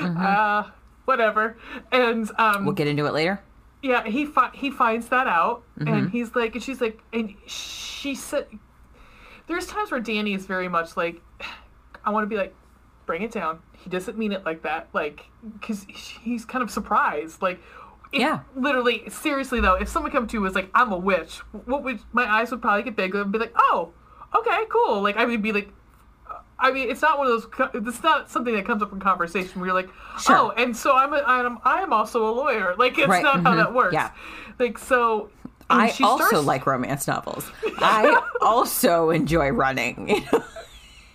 Uh, 0.00 0.64
whatever. 1.04 1.56
And 1.92 2.30
um, 2.38 2.64
We'll 2.64 2.74
get 2.74 2.86
into 2.86 3.06
it 3.06 3.12
later. 3.12 3.40
yeah, 3.82 4.04
he 4.04 4.24
fi- 4.26 4.50
he 4.54 4.70
finds 4.70 5.08
that 5.08 5.26
out, 5.26 5.62
Mm-hmm. 5.78 5.88
and 5.94 6.10
he's 6.10 6.34
like, 6.34 6.54
and 6.54 6.62
she's 6.62 6.80
like, 6.80 7.00
and 7.12 7.34
she 7.46 8.14
said, 8.14 8.46
there's 9.48 9.66
times 9.66 9.90
where 9.90 10.00
Dani 10.00 10.34
is 10.36 10.46
very 10.46 10.68
much 10.68 10.96
like, 10.96 11.20
I 12.04 12.10
want 12.10 12.22
to 12.24 12.28
be 12.28 12.36
like, 12.36 12.54
bring 13.06 13.22
it 13.22 13.30
down. 13.30 13.60
He 13.72 13.90
doesn't 13.90 14.16
mean 14.18 14.32
it 14.32 14.44
like 14.44 14.62
that, 14.62 14.88
like, 14.92 15.24
because 15.54 15.84
he's 15.88 16.44
kind 16.44 16.62
of 16.62 16.70
surprised, 16.70 17.40
like. 17.42 17.60
if- 18.12 18.20
Yeah. 18.20 18.40
Literally, 18.56 19.08
seriously 19.10 19.60
though, 19.60 19.74
if 19.74 19.88
someone 19.88 20.12
come 20.12 20.26
to 20.26 20.32
you 20.34 20.38
and 20.40 20.44
was 20.44 20.54
like, 20.54 20.70
"I'm 20.74 20.92
a 20.92 20.96
witch," 20.98 21.38
what 21.66 21.82
would 21.84 22.00
my 22.12 22.24
eyes 22.30 22.50
would 22.50 22.62
probably 22.62 22.82
get 22.82 22.96
bigger 22.96 23.20
and 23.22 23.30
be 23.32 23.38
like, 23.38 23.52
"Oh, 23.56 23.92
okay, 24.34 24.64
cool." 24.70 25.00
Like 25.02 25.16
I 25.16 25.24
would 25.26 25.42
be 25.42 25.52
like, 25.52 25.70
I 26.58 26.72
mean, 26.72 26.90
it's 26.90 27.02
not 27.02 27.18
one 27.18 27.28
of 27.28 27.32
those. 27.60 27.70
It's 27.86 28.02
not 28.02 28.30
something 28.30 28.54
that 28.54 28.64
comes 28.66 28.82
up 28.82 28.92
in 28.92 28.98
conversation 29.00 29.60
where 29.60 29.68
you're 29.68 29.74
like, 29.76 29.90
Sure. 30.20 30.36
"Oh," 30.36 30.50
and 30.56 30.76
so 30.76 30.96
I'm. 30.96 31.12
A, 31.12 31.22
I'm. 31.26 31.58
I 31.64 31.82
am 31.82 31.92
also 31.92 32.28
a 32.28 32.32
lawyer. 32.32 32.74
Like 32.76 32.98
it's 32.98 33.08
Right, 33.08 33.22
not 33.22 33.40
how 33.42 33.52
mhm, 33.52 33.56
that 33.58 33.74
works. 33.74 33.92
yeah. 33.94 34.10
Like 34.58 34.76
so. 34.78 35.30
And 35.70 35.82
I 35.82 35.88
she 35.90 36.02
also 36.04 36.24
starts- 36.26 36.46
like 36.46 36.66
romance 36.66 37.06
novels. 37.06 37.50
I 37.78 38.20
also 38.40 39.10
enjoy 39.10 39.50
running. 39.50 40.08
You 40.08 40.20
know? 40.32 40.44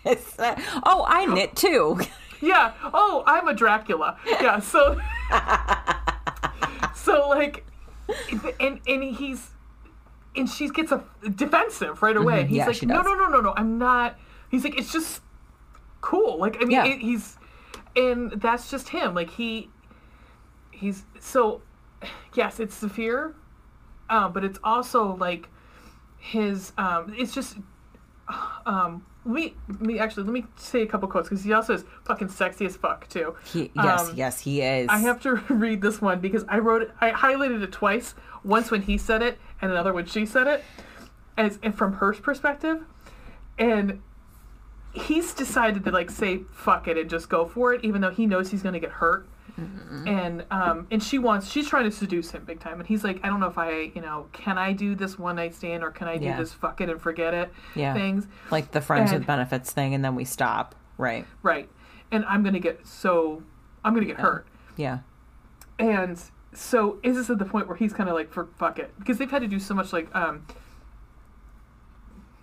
Uh, 0.05 0.55
oh, 0.85 1.05
I 1.07 1.25
knit 1.25 1.55
too. 1.55 1.97
Yeah. 2.41 2.73
Oh, 2.93 3.23
I'm 3.25 3.47
a 3.47 3.53
Dracula. 3.53 4.17
Yeah. 4.27 4.59
So. 4.59 4.99
so 6.93 7.29
like, 7.29 7.65
and 8.59 8.81
and 8.87 9.03
he's, 9.15 9.49
and 10.35 10.49
she 10.49 10.69
gets 10.69 10.91
a 10.91 11.03
defensive 11.35 12.01
right 12.01 12.17
away. 12.17 12.45
He's 12.45 12.61
Mm-hmm. 12.61 12.89
yeah, 12.89 12.97
like, 12.97 13.05
no, 13.05 13.13
no, 13.13 13.13
no, 13.17 13.27
no, 13.29 13.39
no. 13.39 13.53
I'm 13.55 13.77
not. 13.77 14.19
He's 14.49 14.63
like, 14.65 14.77
it's 14.77 14.91
just 14.91 15.21
cool. 16.01 16.37
Like, 16.37 16.57
I 16.57 16.65
mean, 16.65 16.71
Yeah. 16.71 16.85
it, 16.85 16.99
he's, 16.99 17.37
and 17.95 18.31
that's 18.33 18.69
just 18.69 18.89
him. 18.89 19.13
Like 19.15 19.29
he, 19.29 19.69
he's 20.71 21.03
so. 21.19 21.61
Yes, 22.33 22.59
it's 22.59 22.79
the 22.81 22.89
fear, 22.89 23.33
um, 24.09 24.33
but 24.33 24.43
it's 24.43 24.59
also 24.63 25.15
like 25.15 25.49
his. 26.17 26.71
Um, 26.77 27.13
it's 27.17 27.33
just 27.33 27.57
um 28.65 29.05
me, 29.25 29.53
me 29.79 29.99
actually 29.99 30.23
let 30.23 30.33
me 30.33 30.45
say 30.55 30.81
a 30.81 30.85
couple 30.85 31.07
quotes 31.07 31.29
because 31.29 31.43
he 31.43 31.53
also 31.53 31.73
is 31.73 31.85
fucking 32.05 32.29
sexy 32.29 32.65
as 32.65 32.75
fuck 32.75 33.07
too. 33.07 33.35
He, 33.45 33.71
yes, 33.75 34.09
Um, 34.09 34.15
yes, 34.15 34.39
he 34.41 34.61
is. 34.61 34.89
I 34.89 34.99
have 34.99 35.21
to 35.21 35.35
read 35.49 35.81
this 35.81 36.01
one 36.01 36.19
because 36.19 36.43
I 36.49 36.59
wrote 36.59 36.81
it. 36.81 36.91
I 36.99 37.11
highlighted 37.11 37.61
it 37.63 37.71
twice. 37.71 38.15
Once 38.43 38.71
when 38.71 38.81
he 38.81 38.97
said 38.97 39.21
it, 39.21 39.39
and 39.61 39.71
another 39.71 39.93
when 39.93 40.05
she 40.05 40.25
said 40.25 40.47
it, 40.47 40.63
as 41.37 41.59
and 41.63 41.73
from 41.73 41.93
her 41.93 42.13
perspective, 42.13 42.83
and 43.57 44.01
he's 44.93 45.33
decided 45.33 45.83
to 45.85 45.91
like 45.91 46.09
say 46.09 46.41
fuck 46.51 46.87
it 46.87 46.97
and 46.97 47.09
just 47.09 47.29
go 47.29 47.45
for 47.45 47.73
it, 47.73 47.83
even 47.83 48.01
though 48.01 48.11
he 48.11 48.25
knows 48.25 48.51
he's 48.51 48.63
gonna 48.63 48.79
get 48.79 48.91
hurt. 48.91 49.27
And 49.57 50.45
um 50.49 50.87
and 50.89 51.01
she 51.03 51.19
wants 51.19 51.47
she's 51.49 51.67
trying 51.69 51.83
to 51.83 51.91
seduce 51.91 52.31
him 52.31 52.43
big 52.43 52.59
time, 52.59 52.79
and 52.79 52.87
he's 52.87 53.03
like, 53.03 53.19
I 53.23 53.27
don't 53.27 53.39
know 53.39 53.47
if 53.47 53.57
I 53.57 53.91
you 53.93 54.01
know 54.01 54.27
can 54.33 54.57
I 54.57 54.73
do 54.73 54.95
this 54.95 55.19
one 55.19 55.35
night 55.35 55.53
stand 55.53 55.83
or 55.83 55.91
can 55.91 56.07
I 56.07 56.17
do 56.17 56.25
Yeah. 56.25 56.37
this 56.39 56.51
fuck 56.53 56.81
it 56.81 56.89
and 56.89 56.99
forget 57.01 57.33
it 57.33 57.51
Yeah. 57.75 57.93
things. 57.93 58.27
like 58.49 58.71
the 58.71 58.81
friends 58.81 59.11
and- 59.11 59.19
with 59.19 59.27
benefits 59.27 59.71
thing, 59.71 59.93
and 59.93 60.03
then 60.03 60.15
we 60.15 60.25
stop. 60.25 60.73
Right. 60.97 61.25
Right. 61.43 61.69
And 62.11 62.25
I'm 62.25 62.41
going 62.43 62.53
to 62.53 62.59
get 62.59 62.85
so 62.87 63.43
I'm 63.85 63.93
going 63.93 64.05
to 64.07 64.11
get 64.11 64.19
hurt. 64.21 64.47
Yeah. 64.75 64.99
And 65.79 66.19
so 66.53 66.99
is 67.03 67.15
this 67.15 67.29
at 67.29 67.37
the 67.39 67.45
point 67.45 67.67
where 67.67 67.75
he's 67.77 67.93
kind 67.93 68.09
of 68.09 68.15
like 68.15 68.31
for 68.31 68.47
fuck 68.57 68.79
it 68.79 68.91
because 68.99 69.17
they've 69.19 69.29
had 69.31 69.41
to 69.43 69.47
do 69.47 69.59
so 69.59 69.73
much 69.73 69.91
like 69.93 70.13
um 70.15 70.45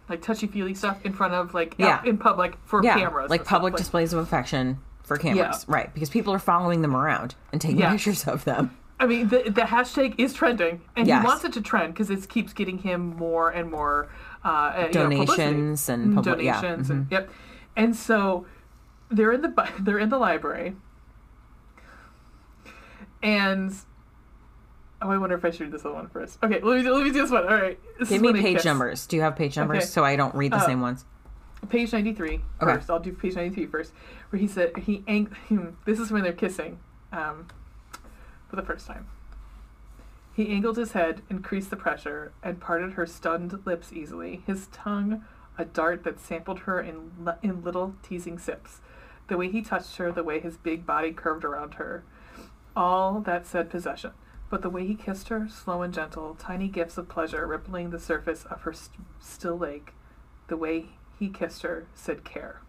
like 0.09 0.23
touchy 0.23 0.47
feely 0.49 0.75
stuff 0.75 1.05
in 1.05 1.13
front 1.13 1.35
of 1.35 1.55
like 1.55 1.75
Yeah. 1.79 2.03
in 2.05 2.19
public 2.19 2.57
for 2.65 2.83
yeah, 2.83 2.97
cameras 2.99 3.31
like 3.31 3.41
and 3.41 3.47
stuff, 3.47 3.57
public 3.59 3.77
displays 3.77 4.13
of 4.13 4.19
affection 4.19 4.79
for 5.11 5.17
cameras, 5.17 5.67
Yeah. 5.69 5.75
right? 5.75 5.93
Because 5.93 6.09
people 6.09 6.33
are 6.33 6.39
following 6.39 6.83
them 6.83 6.95
around 6.95 7.35
and 7.51 7.61
taking 7.61 7.79
Yes. 7.81 7.91
pictures 7.95 8.29
of 8.29 8.45
them. 8.45 8.71
I 9.01 9.07
mean, 9.07 9.27
the, 9.27 9.43
the 9.43 9.63
hashtag 9.63 10.15
is 10.19 10.33
trending, 10.33 10.83
and 10.95 11.09
Yes. 11.09 11.23
he 11.23 11.27
wants 11.27 11.45
it 11.45 11.53
to 11.55 11.61
trend 11.61 11.95
because 11.95 12.11
it 12.11 12.29
keeps 12.29 12.53
getting 12.53 12.79
him 12.79 13.17
more 13.17 13.51
and 13.51 13.69
more 13.73 14.09
uh, 14.45 14.49
uh, 14.49 14.73
you 14.79 14.85
know. 14.95 15.11
Donations 15.11 15.89
and 15.89 16.15
public- 16.15 16.43
yeah, 16.43 16.61
donations, 16.61 16.91
and, 16.91 17.09
yep. 17.11 17.29
And 17.77 17.97
so 17.97 18.47
they're 19.11 19.33
in 19.33 19.43
the 19.43 19.69
they're 19.81 19.99
in 19.99 20.11
the 20.11 20.19
library, 20.19 20.77
and 23.21 23.73
oh, 25.03 25.11
I 25.11 25.19
wonder 25.19 25.35
if 25.37 25.45
I 25.45 25.51
should 25.51 25.63
read 25.63 25.73
this 25.73 25.85
other 25.85 25.95
one 25.95 26.09
first. 26.09 26.39
Okay, 26.45 26.61
let 26.63 26.85
me 26.85 26.89
let 26.89 27.03
me 27.03 27.11
do 27.11 27.21
this 27.21 27.31
one. 27.33 27.43
All 27.49 27.55
right, 27.55 27.81
this 27.99 28.11
Give 28.11 28.23
me 28.23 28.33
page 28.35 28.65
numbers. 28.65 29.09
Do 29.09 29.17
you 29.17 29.23
have 29.23 29.35
page 29.35 29.57
numbers 29.57 29.79
Okay. 29.79 29.87
so 29.87 30.05
I 30.05 30.15
don't 30.15 30.35
read 30.37 30.53
the 30.53 30.57
Uh, 30.59 30.67
same 30.67 30.81
ones? 30.81 31.05
Page 31.69 31.93
93 31.93 32.41
Okay. 32.63 32.75
first. 32.75 32.91
I'll 32.91 32.99
do 32.99 33.13
page 33.13 33.37
93 33.37 33.67
first, 33.67 33.93
where 34.31 34.41
he 34.41 34.49
said 34.49 34.77
he 34.79 35.05
ang- 35.07 35.35
this 35.85 35.99
is 36.01 36.11
when 36.11 36.23
they're 36.23 36.33
kissing 36.33 36.79
um, 37.13 37.47
for 38.49 38.57
the 38.57 38.63
first 38.63 38.87
time. 38.87 39.07
He 40.35 40.49
angled 40.49 40.77
his 40.77 40.93
head, 40.93 41.23
increased 41.29 41.71
the 41.71 41.77
pressure, 41.77 42.33
and 42.43 42.61
parted 42.61 42.93
her 42.93 43.07
stunned 43.07 43.65
lips 43.67 43.93
easily, 43.93 44.43
his 44.47 44.69
tongue 44.69 45.25
a 45.59 45.65
dart 45.65 46.05
that 46.05 46.19
sampled 46.19 46.61
her 46.61 46.81
in, 46.81 47.11
in 47.43 47.63
little 47.63 47.95
teasing 48.03 48.39
sips. 48.39 48.81
The 49.29 49.37
way 49.37 49.51
he 49.51 49.61
touched 49.61 49.97
her, 49.99 50.11
the 50.11 50.25
way 50.25 50.41
his 50.41 50.57
big 50.57 50.87
body 50.87 51.13
curved 51.13 51.45
around 51.45 51.75
her, 51.75 52.03
all 52.75 53.21
that 53.21 53.47
said 53.47 53.69
possession. 53.69 54.13
But 54.49 54.63
the 54.63 54.71
way 54.71 54.87
he 54.87 54.95
kissed 54.95 55.29
her, 55.29 55.49
slow 55.49 55.83
and 55.83 55.93
gentle, 55.93 56.35
tiny 56.37 56.69
gifts 56.69 56.97
of 56.97 57.09
pleasure 57.09 57.47
rippling 57.47 57.91
the 57.91 57.99
surface 57.99 58.45
of 58.47 58.63
her 58.63 58.73
st- 58.73 59.05
still 59.21 59.59
lake, 59.59 59.93
the 60.49 60.57
way 60.57 60.87
he 61.21 61.29
kissed 61.29 61.63
her 61.63 61.87
said 61.95 62.25
care. 62.25 62.61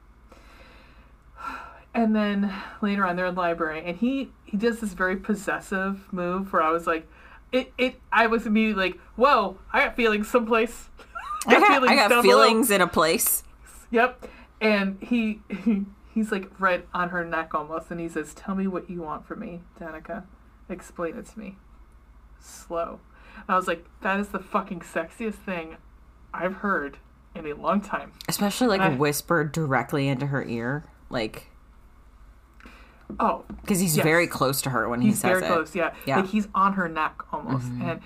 And 1.93 2.16
then 2.16 2.54
later 2.82 3.06
on, 3.06 3.18
they're 3.18 3.26
in 3.26 3.36
the 3.36 3.41
library, 3.41 3.84
and 3.86 3.97
he 3.97 4.32
he 4.45 4.56
does 4.56 4.80
this 4.80 4.93
very 4.93 5.18
possessive 5.18 6.08
move 6.14 6.54
where 6.54 6.62
I 6.62 6.72
was 6.72 6.88
like, 6.88 7.06
it 7.52 7.74
it. 7.78 7.99
I 8.14 8.28
was 8.28 8.45
immediately 8.45 8.91
like, 8.91 8.99
whoa, 9.18 9.58
I 9.74 9.82
got 9.82 9.97
feelings 9.97 10.30
someplace. 10.30 10.88
I 11.47 11.60
got, 11.60 11.64
I 11.70 11.80
feelings 11.80 11.99
got 11.99 12.10
down 12.10 12.24
below. 12.24 12.43
feelings 12.43 12.72
in 12.72 12.80
a 12.80 12.88
place. 12.88 13.43
Yep. 13.89 14.26
And 14.62 14.99
he, 15.02 15.41
he 15.49 15.84
he's 16.14 16.32
like 16.32 16.49
right 16.62 16.88
on 16.93 17.10
her 17.10 17.26
neck 17.26 17.54
almost, 17.54 17.91
and 17.91 17.99
he 17.99 18.08
says, 18.08 18.34
"Tell 18.34 18.56
me 18.56 18.68
what 18.68 18.89
you 18.89 19.02
want 19.02 19.28
from 19.28 19.41
me, 19.41 19.60
Danica. 19.78 20.24
Explain 20.70 21.18
it 21.18 21.26
to 21.26 21.39
me." 21.39 21.58
Slow. 22.39 23.02
And 23.36 23.49
I 23.49 23.58
was 23.58 23.68
like, 23.68 23.86
"That 23.99 24.18
is 24.18 24.30
the 24.30 24.39
fucking 24.39 24.80
sexiest 24.80 25.43
thing 25.43 25.76
I've 26.34 26.56
heard 26.56 26.99
in 27.36 27.45
a 27.45 27.53
long 27.53 27.82
time." 27.82 28.11
Especially 28.27 28.67
like 28.67 28.82
I- 28.82 28.95
whispered 28.95 29.51
directly 29.51 30.07
into 30.07 30.27
her 30.27 30.43
ear. 30.43 30.86
Like, 31.09 31.47
Oh, 33.19 33.43
because 33.61 33.79
he's 33.82 33.97
Yes. 33.97 34.03
very 34.05 34.25
close 34.25 34.61
to 34.61 34.69
her 34.69 34.88
when 34.88 35.01
he 35.01 35.09
he's 35.09 35.19
says 35.19 35.32
very 35.32 35.43
it. 35.43 35.47
close. 35.47 35.75
Yeah. 35.75 35.91
Yeah. 36.05 36.15
Mm-hmm. 36.15 36.21
like 36.21 36.29
he's 36.32 36.47
on 36.55 36.73
her 36.73 36.88
neck 36.88 37.21
almost, 37.34 37.65
and 37.82 37.99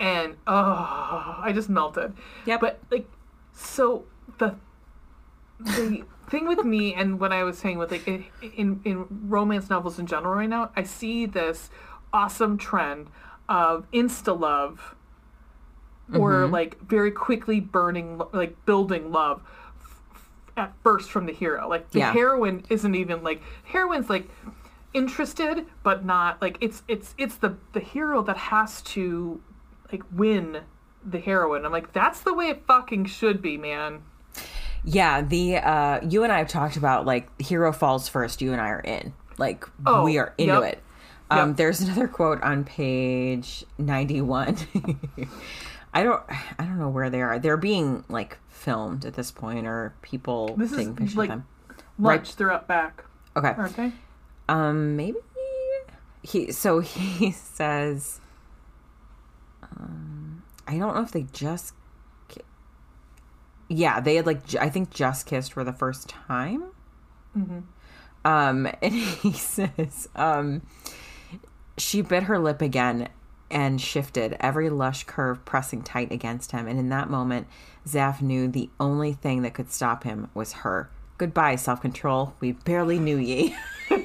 and 0.00 0.36
oh, 0.46 1.36
I 1.42 1.52
just 1.54 1.68
melted. 1.68 2.14
Yeah, 2.46 2.56
But 2.58 2.80
like, 2.90 3.06
so 3.52 4.04
the 4.38 4.54
the 5.60 6.04
thing 6.30 6.46
with 6.46 6.64
me 6.64 6.94
and 7.00 7.20
what 7.20 7.32
I 7.32 7.42
was 7.44 7.58
saying 7.58 7.76
with 7.78 7.90
like 7.90 8.06
in 8.08 8.24
in 8.84 9.04
romance 9.28 9.68
novels 9.68 9.98
in 9.98 10.06
general 10.06 10.34
right 10.34 10.48
now, 10.48 10.70
I 10.76 10.82
see 10.84 11.26
this 11.26 11.68
awesome 12.12 12.56
trend 12.56 13.08
of 13.50 13.86
insta 13.92 14.38
love 14.38 14.94
or 16.14 16.32
Mm-hmm. 16.44 16.52
like 16.52 16.80
very 16.88 17.10
quickly 17.10 17.60
burning 17.60 18.20
like 18.32 18.64
building 18.64 19.10
love 19.12 19.42
f- 19.80 20.00
f- 20.14 20.30
at 20.56 20.72
first 20.82 21.10
from 21.10 21.26
the 21.26 21.32
hero 21.32 21.68
like 21.68 21.90
the 21.90 21.98
Yeah. 22.00 22.12
heroine 22.12 22.64
isn't 22.70 22.94
even 22.94 23.22
like 23.22 23.42
heroine's 23.64 24.08
like 24.08 24.28
interested 24.94 25.66
but 25.82 26.04
not 26.04 26.40
like 26.40 26.56
it's 26.60 26.82
it's 26.88 27.14
it's 27.18 27.36
the 27.36 27.56
the 27.74 27.80
hero 27.80 28.22
that 28.22 28.36
has 28.38 28.80
to 28.82 29.40
like 29.92 30.02
win 30.12 30.62
the 31.04 31.18
heroine 31.20 31.64
i'm 31.66 31.72
like 31.72 31.92
that's 31.92 32.20
the 32.20 32.32
way 32.32 32.48
it 32.48 32.62
fucking 32.66 33.04
should 33.04 33.40
be 33.42 33.56
man 33.58 34.02
Yeah, 34.84 35.20
the 35.22 35.56
uh 35.56 36.00
you 36.08 36.22
and 36.24 36.32
I 36.32 36.38
have 36.38 36.48
talked 36.48 36.76
about 36.76 37.04
like 37.04 37.28
hero 37.42 37.72
falls 37.72 38.08
first, 38.08 38.40
you 38.40 38.52
and 38.52 38.60
I 38.60 38.68
are 38.68 38.80
in. 38.80 39.12
Like 39.36 39.64
Oh, 39.84 40.04
we 40.04 40.16
are 40.18 40.32
into 40.38 40.54
yep. 40.54 40.62
it. 40.72 40.82
Um 41.30 41.48
Yep. 41.50 41.56
there's 41.58 41.80
another 41.80 42.08
quote 42.08 42.40
on 42.42 42.64
page 42.64 43.64
91. 43.76 44.56
I 45.98 46.02
don't 46.04 46.22
I 46.58 46.64
don't 46.64 46.78
know 46.78 46.88
where 46.88 47.10
they 47.10 47.22
are. 47.22 47.38
They're 47.38 47.56
being 47.56 48.04
like 48.08 48.38
filmed 48.48 49.04
at 49.04 49.14
this 49.14 49.30
point 49.30 49.66
or 49.66 49.94
people 50.02 50.54
This 50.56 50.70
is, 50.70 50.76
taking 50.78 50.94
pictures 50.96 51.16
like, 51.16 51.30
of 51.30 51.36
them. 51.36 51.46
lunch 51.98 52.36
they're 52.36 52.52
up 52.52 52.68
back 52.68 53.04
Okay. 53.36 53.54
aren't 53.56 53.76
they 53.76 53.92
Um, 54.48 54.96
maybe 54.96 55.18
he. 56.22 56.52
So 56.52 56.80
he 56.80 57.30
says, 57.32 58.20
um, 59.62 60.42
I 60.66 60.78
don't 60.78 60.94
know 60.94 61.02
if 61.02 61.12
they 61.12 61.24
just. 61.32 61.74
ki- 62.28 62.42
Yeah, 63.68 64.00
they 64.00 64.16
had 64.16 64.26
like 64.26 64.46
j- 64.46 64.58
I 64.58 64.68
think 64.70 64.90
just 64.90 65.26
kissed 65.26 65.52
for 65.52 65.64
the 65.64 65.72
first 65.72 66.08
time. 66.08 66.64
Mm-hmm. 67.36 67.58
Um, 68.24 68.66
and 68.82 68.94
he 68.94 69.32
says, 69.32 70.08
um, 70.16 70.62
she 71.76 72.02
bit 72.02 72.24
her 72.24 72.38
lip 72.38 72.60
again 72.62 73.08
and 73.50 73.80
shifted, 73.80 74.36
every 74.40 74.70
lush 74.70 75.04
curve 75.04 75.44
pressing 75.44 75.82
tight 75.82 76.12
against 76.12 76.52
him. 76.52 76.66
And 76.66 76.78
in 76.78 76.88
that 76.90 77.08
moment, 77.10 77.46
Zaf 77.86 78.20
knew 78.20 78.48
the 78.48 78.70
only 78.78 79.12
thing 79.12 79.42
that 79.42 79.54
could 79.54 79.70
stop 79.70 80.04
him 80.04 80.28
was 80.34 80.52
her. 80.52 80.90
Goodbye, 81.16 81.56
self 81.56 81.80
control. 81.80 82.34
We 82.40 82.52
barely 82.52 82.98
knew 82.98 83.16
ye. 83.16 83.56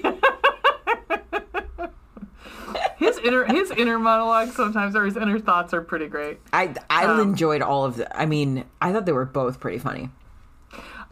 his 2.98 3.18
inner 3.20 3.46
his 3.46 3.72
inner 3.72 4.00
monologue 4.00 4.50
sometimes 4.50 4.96
or 4.96 5.06
his 5.06 5.18
inner 5.18 5.39
thoughts 5.39 5.74
are 5.74 5.82
pretty 5.82 6.08
great 6.08 6.39
I 6.54 6.74
I 6.89 7.06
Um, 7.06 7.20
enjoyed 7.20 7.62
all 7.62 7.86
of 7.86 7.98
the. 7.98 8.18
I 8.18 8.26
mean, 8.26 8.66
I 8.82 8.91
thought 8.94 9.06
they 9.06 9.12
were 9.12 9.26
both 9.26 9.60
pretty 9.60 9.78
funny. 9.78 10.10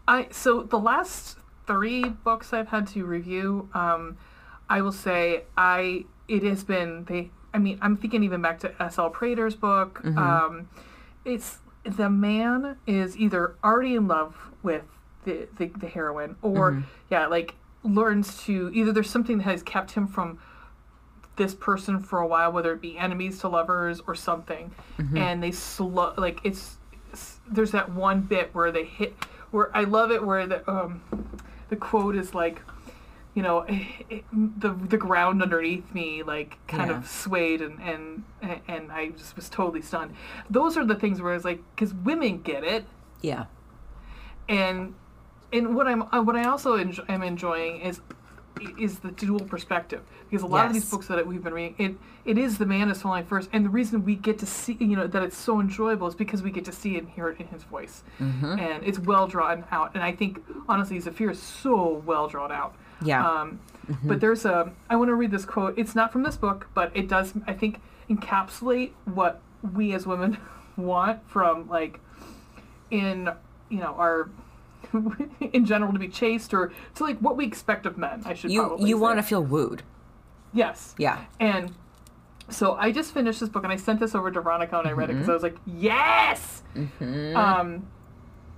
I 0.08 0.28
so 0.32 0.64
the 0.64 0.80
last 0.80 1.38
three 1.68 2.04
books 2.06 2.54
I've 2.54 2.70
had 2.70 2.88
to 2.88 3.06
review, 3.06 3.70
um, 3.74 4.18
I 4.70 4.82
will 4.82 4.92
say 4.92 5.44
I 5.58 6.06
it 6.28 6.44
has 6.44 6.64
been 6.64 7.06
they. 7.06 7.30
I 7.54 7.58
mean, 7.58 7.78
I'm 7.82 7.98
thinking 7.98 8.24
even 8.24 8.42
back 8.42 8.60
to 8.60 8.82
S.L. 8.82 9.10
Prater's 9.10 9.56
book. 9.56 10.02
Um, 10.18 10.70
it's 11.26 11.60
the 11.84 12.10
man 12.10 12.78
is 12.88 13.18
either 13.18 13.56
already 13.64 13.96
in 13.96 14.08
love 14.08 14.36
with 14.64 14.84
the 15.26 15.48
the, 15.58 15.68
the 15.68 15.88
heroine, 15.88 16.36
or 16.42 16.84
yeah, 17.10 17.28
like 17.28 17.56
learns 17.84 18.38
to 18.44 18.70
either 18.74 18.92
there's 18.92 19.10
something 19.10 19.38
that 19.40 19.44
has 19.46 19.64
kept 19.64 19.92
him 19.92 20.08
from 20.08 20.40
this 21.38 21.56
person 21.56 22.00
for 22.00 22.20
a 22.20 22.28
while, 22.28 22.52
whether 22.52 22.74
it 22.74 22.82
be 22.82 22.98
enemies 22.98 23.40
to 23.40 23.48
lovers 23.48 24.02
or 24.06 24.14
something, 24.16 24.72
and 25.18 25.42
they 25.42 25.52
slow 25.52 26.14
like 26.18 26.40
it's, 26.44 26.78
it's- 27.08 27.40
there's 27.50 27.72
that 27.72 27.92
one 27.92 28.22
bit 28.22 28.50
where 28.54 28.72
they 28.72 28.86
hit 28.86 29.14
where 29.52 29.76
I 29.76 29.84
love 29.84 30.12
it 30.12 30.24
where 30.26 30.46
the 30.48 30.70
um 30.72 31.02
the 31.70 31.76
quote 31.76 32.16
is 32.16 32.34
like 32.34 32.62
you 33.34 33.42
know 33.44 33.66
it, 33.68 34.24
the 34.60 34.70
the 34.74 34.98
ground 34.98 35.42
underneath 35.42 35.94
me 35.94 36.24
like 36.24 36.58
kind 36.68 36.90
Yeah. 36.90 36.98
of 36.98 37.08
swayed 37.08 37.62
and 37.62 37.80
and 37.82 38.24
and 38.68 38.92
I 38.92 39.10
just 39.10 39.36
was 39.36 39.50
totally 39.50 39.82
stunned. 39.82 40.16
Those 40.50 40.78
are 40.78 40.86
the 40.86 40.96
things 40.96 41.22
where 41.22 41.32
I 41.32 41.36
was 41.36 41.46
like 41.46 41.62
because 41.76 41.94
women 41.94 42.42
get 42.42 42.64
it. 42.64 42.86
Yeah. 43.22 43.46
and 44.50 44.96
and 45.54 45.76
what 45.76 45.88
I'm 45.88 46.04
uh, 46.04 46.22
what 46.22 46.36
I 46.36 46.44
also 46.46 46.76
enjoy, 46.76 47.04
am 47.10 47.24
enjoying 47.24 47.82
is 47.82 48.02
is 48.78 49.00
the 49.00 49.12
dual 49.12 49.40
perspective. 49.40 50.02
Because 50.30 50.44
a 50.44 50.48
lot 50.48 50.66
of 50.68 50.74
these 50.74 50.90
books 50.90 51.08
that 51.08 51.26
we 51.26 51.36
have 51.36 51.44
been 51.44 51.54
reading 51.54 51.76
it 51.78 51.96
it 52.30 52.38
is 52.38 52.58
the 52.58 52.66
man 52.66 52.90
is 52.90 53.02
falling 53.02 53.26
first. 53.26 53.50
And 53.54 53.66
the 53.66 53.70
reason 53.70 54.06
we 54.06 54.16
get 54.16 54.40
to 54.40 54.46
see 54.46 54.78
you 54.80 54.96
know 54.96 55.08
that 55.08 55.24
it's 55.24 55.38
so 55.38 55.60
enjoyable 55.60 56.08
is 56.08 56.16
because 56.16 56.42
we 56.42 56.52
get 56.52 56.66
to 56.66 56.72
see 56.72 56.96
it 56.96 57.00
and 57.00 57.10
hear 57.10 57.30
it 57.30 57.40
in 57.40 57.48
his 57.48 57.64
voice. 57.64 58.04
And 58.20 58.84
it's 58.84 59.00
well 59.00 59.28
drawn 59.28 59.64
out. 59.72 59.92
And 59.94 60.04
I 60.04 60.12
think 60.12 60.42
honestly 60.70 61.00
Zafir 61.00 61.32
is 61.32 61.42
so 61.42 62.02
well 62.06 62.28
drawn 62.28 62.52
out 62.52 62.76
Yeah. 63.04 63.28
um, 63.28 63.60
but 64.04 64.20
there's 64.22 64.46
a 64.46 64.72
I 64.90 64.96
want 64.96 65.10
to 65.10 65.16
read 65.16 65.32
this 65.32 65.46
quote. 65.46 65.78
It's 65.78 65.96
not 65.96 66.12
from 66.12 66.24
this 66.24 66.38
book 66.38 66.68
but 66.74 66.92
it 66.96 67.08
does 67.08 67.34
I 67.48 67.54
think 67.54 67.82
encapsulate 68.10 68.92
what 69.06 69.42
we 69.74 69.94
as 69.94 70.06
women 70.08 70.38
want 70.78 71.28
from 71.30 71.68
like 71.70 72.00
in 72.90 73.30
you 73.70 73.80
know 73.80 73.96
our 73.98 74.30
in 75.54 75.66
general 75.66 75.94
to 75.94 76.00
be 76.00 76.08
chased 76.08 76.54
or 76.54 76.72
to 76.96 77.04
like 77.04 77.18
what 77.20 77.38
we 77.38 77.46
expect 77.46 77.86
of 77.86 77.98
men 77.98 78.22
i 78.26 78.34
should 78.34 78.52
you 78.52 78.62
probably 78.62 78.90
you 78.90 78.98
want 78.98 79.18
to 79.18 79.24
feel 79.24 79.44
wooed. 79.44 79.84
yes. 80.54 80.94
Yeah. 80.98 81.24
and 81.40 81.74
so 82.50 82.74
i 82.76 82.92
just 82.92 83.14
finished 83.14 83.40
this 83.40 83.48
book 83.48 83.64
and 83.64 83.72
i 83.72 83.76
sent 83.78 84.00
this 84.00 84.14
over 84.16 84.32
to 84.32 84.42
veronica 84.42 84.78
and 84.80 84.88
i 84.88 84.92
read 84.92 85.10
it 85.10 85.14
because 85.14 85.30
i 85.30 85.34
was 85.34 85.44
like 85.44 85.56
yes! 85.66 86.64
Um 87.10 87.88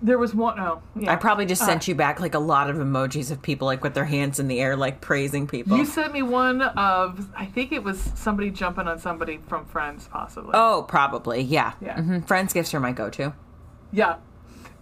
there 0.03 0.17
was 0.19 0.35
one 0.35 0.59
oh 0.59 0.81
yeah. 0.95 1.11
I 1.11 1.15
probably 1.15 1.45
just 1.45 1.65
sent 1.65 1.87
you 1.87 1.95
back 1.95 2.19
like 2.19 2.35
a 2.35 2.39
lot 2.39 2.69
of 2.69 2.75
emojis 2.75 3.31
of 3.31 3.41
people 3.41 3.65
like 3.65 3.83
with 3.83 3.93
their 3.93 4.05
hands 4.05 4.39
in 4.39 4.47
the 4.49 4.59
air, 4.59 4.75
like 4.75 5.01
praising 5.01 5.47
people. 5.47 5.77
You 5.77 5.85
sent 5.85 6.13
me 6.13 6.21
one 6.21 6.61
of 6.61 7.29
I 7.35 7.45
think 7.45 7.71
it 7.71 7.83
was 7.83 7.99
somebody 8.15 8.51
jumping 8.51 8.87
on 8.87 8.99
somebody 8.99 9.39
from 9.47 9.65
Friends, 9.65 10.07
possibly. 10.11 10.51
oh, 10.53 10.85
probably, 10.87 11.41
yeah. 11.41 11.73
Yeah. 11.81 12.01
hmm 12.01 12.19
Friends 12.21 12.53
gifts 12.53 12.73
are 12.73 12.79
my 12.79 12.91
go-to. 12.91 13.33
Yeah. 13.91 14.17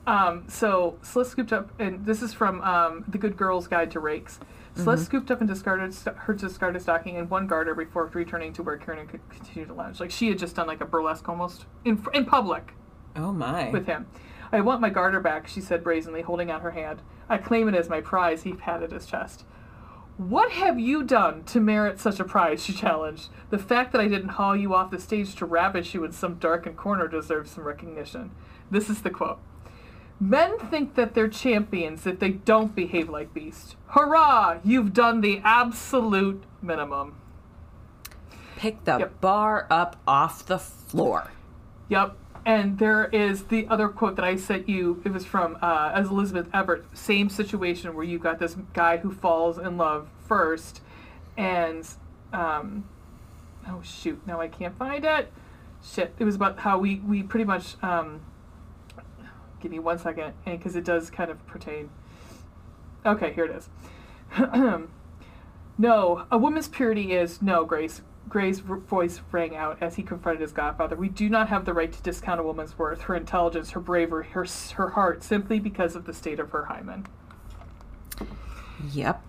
Um, 0.08 0.46
so 0.48 0.98
Sliss 1.04 1.28
scooped 1.30 1.54
up, 1.54 1.70
and 1.80 2.04
this 2.06 2.24
is 2.24 2.34
from 2.34 2.60
um, 2.62 3.06
the 3.08 3.20
Good 3.20 3.38
Girl's 3.38 3.68
Guide 3.68 3.92
to 3.92 4.00
Rakes. 4.00 4.40
Sliss 4.76 5.06
scooped 5.06 5.30
up 5.30 5.40
and 5.42 5.48
discarded 5.50 5.94
st- 5.94 6.16
her 6.16 6.34
discarded 6.34 6.82
stocking 6.82 7.16
in 7.16 7.30
one 7.30 7.46
garter 7.46 7.76
before 7.76 8.08
returning 8.14 8.54
to 8.54 8.64
where 8.64 8.78
Kieran 8.78 9.06
could 9.06 9.20
continue 9.30 9.66
to 9.68 9.74
lounge. 9.74 10.00
Like 10.00 10.10
she 10.12 10.30
had 10.30 10.40
just 10.40 10.56
done 10.56 10.66
like 10.66 10.82
a 10.82 10.86
burlesque 10.86 11.28
almost 11.30 11.66
in 11.86 12.04
in 12.14 12.26
public 12.26 12.74
Oh 13.16 13.32
my. 13.34 13.70
with 13.70 13.86
him. 13.86 14.08
I 14.52 14.62
want 14.62 14.82
my 14.82 14.90
garter 14.90 15.20
back, 15.20 15.48
she 15.48 15.62
said 15.62 15.84
brazenly, 15.84 16.22
holding 16.22 16.52
out 16.52 16.62
her 16.62 16.72
hand. 16.72 17.02
I 17.30 17.38
claim 17.38 17.68
it 17.70 17.76
as 17.76 17.90
my 17.90 18.02
prize. 18.02 18.44
He 18.44 18.54
patted 18.54 18.92
his 18.92 19.06
chest. 19.06 19.46
What 20.18 20.52
have 20.52 20.80
you 20.80 21.04
done 21.04 21.44
to 21.46 21.60
merit 21.60 22.00
such 22.00 22.20
a 22.20 22.24
prize? 22.26 22.64
She 22.64 22.74
challenged. 22.74 23.30
The 23.50 23.58
fact 23.58 23.92
that 23.94 24.02
I 24.02 24.08
didn't 24.08 24.30
haul 24.30 24.56
you 24.56 24.74
off 24.76 24.92
the 24.92 25.00
stage 25.00 25.36
to 25.36 25.46
ravish 25.46 25.94
you 25.94 26.04
in 26.04 26.12
some 26.12 26.36
darkened 26.36 26.78
corner 26.78 27.08
deserves 27.08 27.52
some 27.52 27.64
recognition. 27.64 28.32
This 28.70 28.90
is 28.90 29.02
the 29.02 29.10
quote. 29.10 29.40
Men 30.20 30.60
think 30.60 30.94
that 30.96 31.16
they're 31.16 31.28
champions 31.30 32.06
if 32.06 32.20
they 32.20 32.30
don't 32.30 32.76
behave 32.76 33.10
like 33.10 33.34
beasts. 33.34 33.76
Hurrah! 33.88 34.60
You've 34.64 34.94
done 34.94 35.22
the 35.22 35.42
absolute 35.44 36.44
minimum. 36.62 37.16
Pick 38.58 38.84
the 38.84 39.00
Yep. 39.00 39.22
bar 39.22 39.66
up 39.72 39.96
off 40.06 40.46
the 40.46 40.60
floor. 40.60 41.32
Yep. 41.90 42.16
And 42.46 42.80
there 42.80 43.06
is 43.06 43.44
the 43.44 43.68
other 43.68 43.88
quote 43.88 44.16
that 44.16 44.26
I 44.26 44.36
sent 44.36 44.68
you. 44.68 45.02
It 45.06 45.14
was 45.14 45.26
from 45.26 45.58
uh, 45.62 45.92
as 45.94 46.10
Elizabeth 46.10 46.48
Everett. 46.54 46.86
Same 46.94 47.30
situation 47.30 47.96
where 47.96 48.04
you 48.04 48.18
got 48.18 48.40
this 48.40 48.56
guy 48.74 48.98
who 48.98 49.12
falls 49.12 49.60
in 49.60 49.78
love 49.78 50.10
first, 50.28 50.82
and 51.38 51.88
um, 52.34 52.86
oh 53.68 53.82
shoot, 53.84 54.26
now 54.26 54.42
I 54.42 54.48
can't 54.48 54.76
find 54.78 55.06
it. 55.06 55.32
Shit, 55.84 56.16
it 56.18 56.24
was 56.24 56.36
about 56.36 56.60
how 56.60 56.80
we 56.80 56.96
we 57.00 57.22
pretty 57.22 57.46
much 57.46 57.76
um, 57.84 58.22
give 59.60 59.72
me 59.72 59.80
one 59.80 60.00
second, 60.00 60.34
and 60.46 60.58
because 60.58 60.76
it 60.76 60.84
does 60.84 61.12
kind 61.12 61.30
of 61.30 61.46
pertain. 61.46 61.90
Okay, 63.06 63.34
here 63.34 63.46
it 63.46 63.52
is. 63.52 63.70
no, 65.78 66.26
a 66.32 66.38
woman's 66.38 66.68
purity 66.68 67.14
is 67.14 67.42
no, 67.42 67.66
Grace. 67.66 68.02
Gray's 68.30 68.60
voice 68.60 69.22
rang 69.32 69.56
out 69.56 69.78
as 69.82 69.96
he 69.96 70.04
confronted 70.04 70.42
his 70.42 70.52
godfather. 70.54 70.96
We 70.96 71.10
do 71.10 71.28
not 71.30 71.50
have 71.50 71.66
the 71.66 71.74
right 71.74 71.92
to 71.92 72.02
discount 72.02 72.40
a 72.40 72.44
woman's 72.44 72.78
worth, 72.78 73.02
her 73.02 73.16
intelligence, 73.16 73.72
her 73.72 73.80
bravery, 73.80 74.26
her 74.28 74.46
her 74.76 74.90
heart, 74.92 75.24
simply 75.24 75.60
because 75.60 75.96
of 75.96 76.06
the 76.06 76.14
state 76.14 76.40
of 76.40 76.52
her 76.52 76.66
hymen. 76.66 77.06
Yep. 78.94 79.22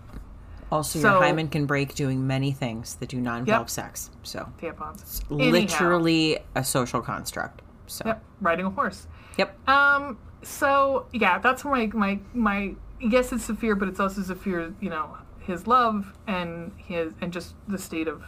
Also, 0.71 0.99
So- 0.99 1.11
your 1.13 1.21
hymen 1.21 1.47
can 1.49 1.65
break 1.65 1.93
doing 1.95 2.25
many 2.25 2.51
things 2.51 2.95
that 2.95 3.09
do 3.09 3.19
not 3.21 3.39
involve 3.39 3.63
Yep. 3.63 3.69
sex. 3.69 4.09
So, 4.23 4.49
Tampons. 4.59 5.21
Anyhow. 5.29 5.51
literally 5.51 6.39
a 6.55 6.63
social 6.63 7.01
construct. 7.01 7.61
So, 7.87 8.03
Yep. 8.07 8.23
Riding 8.41 8.65
a 8.65 8.69
horse. 8.71 9.07
yep. 9.37 9.55
Um. 9.67 10.17
So 10.41 11.05
yeah, 11.13 11.39
that's 11.39 11.63
my 11.63 11.89
my 11.93 12.19
my. 12.33 12.75
Yes, 12.99 13.31
it's 13.31 13.45
Zafir, 13.45 13.75
but 13.75 13.87
it's 13.87 13.99
also 13.99 14.21
Zafir. 14.21 14.73
You 14.81 14.89
know, 14.89 15.17
his 15.39 15.67
love 15.67 16.13
and 16.27 16.71
his 16.77 17.13
and 17.21 17.31
just 17.31 17.55
the 17.67 17.77
state 17.77 18.07
of 18.07 18.23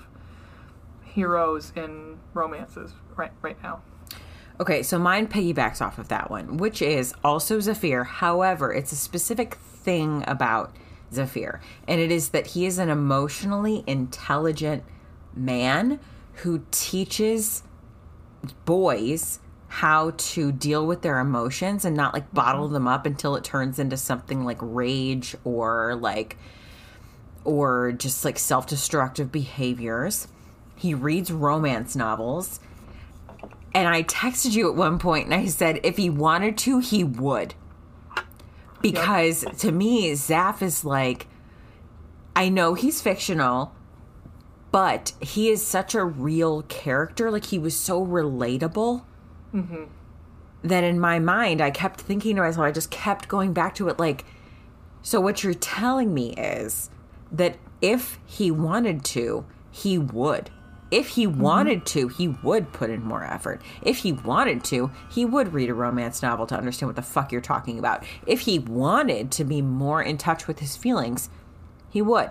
heroes 1.15 1.71
in 1.75 2.19
romances 2.33 2.93
right 3.15 3.31
right 3.41 3.61
now. 3.63 3.81
Okay, 4.59 4.83
so 4.83 4.99
mine 4.99 5.27
piggybacks 5.27 5.81
off 5.81 5.97
of 5.97 6.09
that 6.09 6.29
one, 6.29 6.57
which 6.57 6.81
is 6.81 7.13
also 7.23 7.59
Zafir. 7.59 8.03
However, 8.03 8.73
it's 8.73 8.91
a 8.91 8.95
specific 8.95 9.55
thing 9.55 10.23
about 10.27 10.75
Zafir, 11.11 11.61
and 11.87 11.99
it 11.99 12.11
is 12.11 12.29
that 12.29 12.47
he 12.47 12.65
is 12.65 12.77
an 12.77 12.89
emotionally 12.89 13.83
intelligent 13.87 14.83
man 15.33 15.99
who 16.43 16.65
teaches 16.71 17.63
boys 18.65 19.39
how 19.67 20.11
to 20.17 20.51
deal 20.51 20.85
with 20.85 21.01
their 21.01 21.19
emotions 21.19 21.83
and 21.83 21.95
not 21.95 22.13
like 22.13 22.33
bottle 22.33 22.65
mm-hmm. 22.65 22.75
them 22.75 22.87
up 22.87 23.05
until 23.05 23.35
it 23.35 23.43
turns 23.43 23.79
into 23.79 23.97
something 23.97 24.45
like 24.45 24.57
rage 24.61 25.35
or 25.43 25.95
like 25.95 26.37
or 27.43 27.91
just 27.91 28.23
like 28.25 28.39
self-destructive 28.39 29.31
behaviors. 29.31 30.27
He 30.75 30.93
reads 30.93 31.31
romance 31.31 31.95
novels. 31.95 32.59
And 33.73 33.87
I 33.87 34.03
texted 34.03 34.53
you 34.53 34.69
at 34.69 34.75
one 34.75 34.99
point 34.99 35.25
and 35.25 35.33
I 35.33 35.47
said 35.47 35.81
if 35.83 35.97
he 35.97 36.09
wanted 36.09 36.57
to, 36.59 36.79
he 36.79 37.03
would. 37.03 37.55
Because 38.81 39.45
to 39.59 39.71
me, 39.71 40.11
Zaf 40.11 40.61
is 40.61 40.85
like 40.85 41.27
I 42.35 42.49
know 42.49 42.73
he's 42.73 43.01
fictional, 43.01 43.73
but 44.71 45.13
he 45.21 45.49
is 45.49 45.65
such 45.65 45.95
a 45.95 46.03
real 46.03 46.63
character. 46.63 47.31
Like 47.31 47.45
he 47.45 47.57
was 47.57 47.79
so 47.79 48.05
relatable 48.05 49.03
mm-hmm. 49.53 49.83
that 50.63 50.83
in 50.83 50.99
my 50.99 51.19
mind, 51.19 51.61
I 51.61 51.71
kept 51.71 52.01
thinking 52.01 52.35
to 52.35 52.41
myself, 52.41 52.65
I 52.65 52.71
just 52.71 52.91
kept 52.91 53.29
going 53.29 53.53
back 53.53 53.75
to 53.75 53.87
it 53.87 53.99
like, 53.99 54.25
so 55.01 55.21
what 55.21 55.43
you're 55.43 55.53
telling 55.53 56.13
me 56.13 56.33
is 56.33 56.89
that 57.31 57.57
if 57.81 58.19
he 58.25 58.51
wanted 58.51 59.05
to, 59.05 59.45
he 59.71 59.97
would. 59.97 60.49
If 60.91 61.09
he 61.09 61.25
wanted 61.25 61.85
to, 61.87 62.07
he 62.07 62.27
would 62.27 62.71
put 62.71 62.89
in 62.89 63.03
more 63.03 63.23
effort. 63.23 63.61
If 63.81 63.97
he 63.97 64.11
wanted 64.13 64.63
to, 64.65 64.91
he 65.09 65.25
would 65.25 65.53
read 65.53 65.69
a 65.69 65.73
romance 65.73 66.21
novel 66.21 66.45
to 66.47 66.57
understand 66.57 66.89
what 66.89 66.95
the 66.95 67.01
fuck 67.01 67.31
you're 67.31 67.41
talking 67.41 67.79
about. 67.79 68.05
If 68.27 68.41
he 68.41 68.59
wanted 68.59 69.31
to 69.31 69.43
be 69.43 69.61
more 69.61 70.01
in 70.01 70.17
touch 70.17 70.47
with 70.47 70.59
his 70.59 70.77
feelings, 70.77 71.29
he 71.89 72.01
would. 72.01 72.29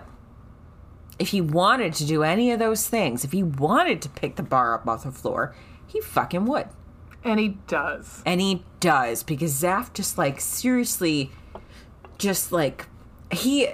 If 1.19 1.29
he 1.29 1.41
wanted 1.41 1.93
to 1.95 2.05
do 2.05 2.23
any 2.23 2.51
of 2.51 2.59
those 2.59 2.87
things, 2.87 3.23
if 3.23 3.33
he 3.33 3.43
wanted 3.43 4.01
to 4.03 4.09
pick 4.09 4.35
the 4.35 4.43
bar 4.43 4.73
up 4.73 4.87
off 4.87 5.03
the 5.03 5.11
floor, 5.11 5.53
he 5.85 5.99
fucking 6.01 6.45
would. 6.45 6.67
And 7.23 7.39
he 7.39 7.57
does. 7.67 8.21
And 8.25 8.39
he 8.39 8.63
does 8.79 9.23
because 9.23 9.51
Zaf 9.51 9.93
just 9.93 10.17
like 10.17 10.39
seriously, 10.39 11.31
just 12.17 12.51
like 12.51 12.85
he 13.31 13.69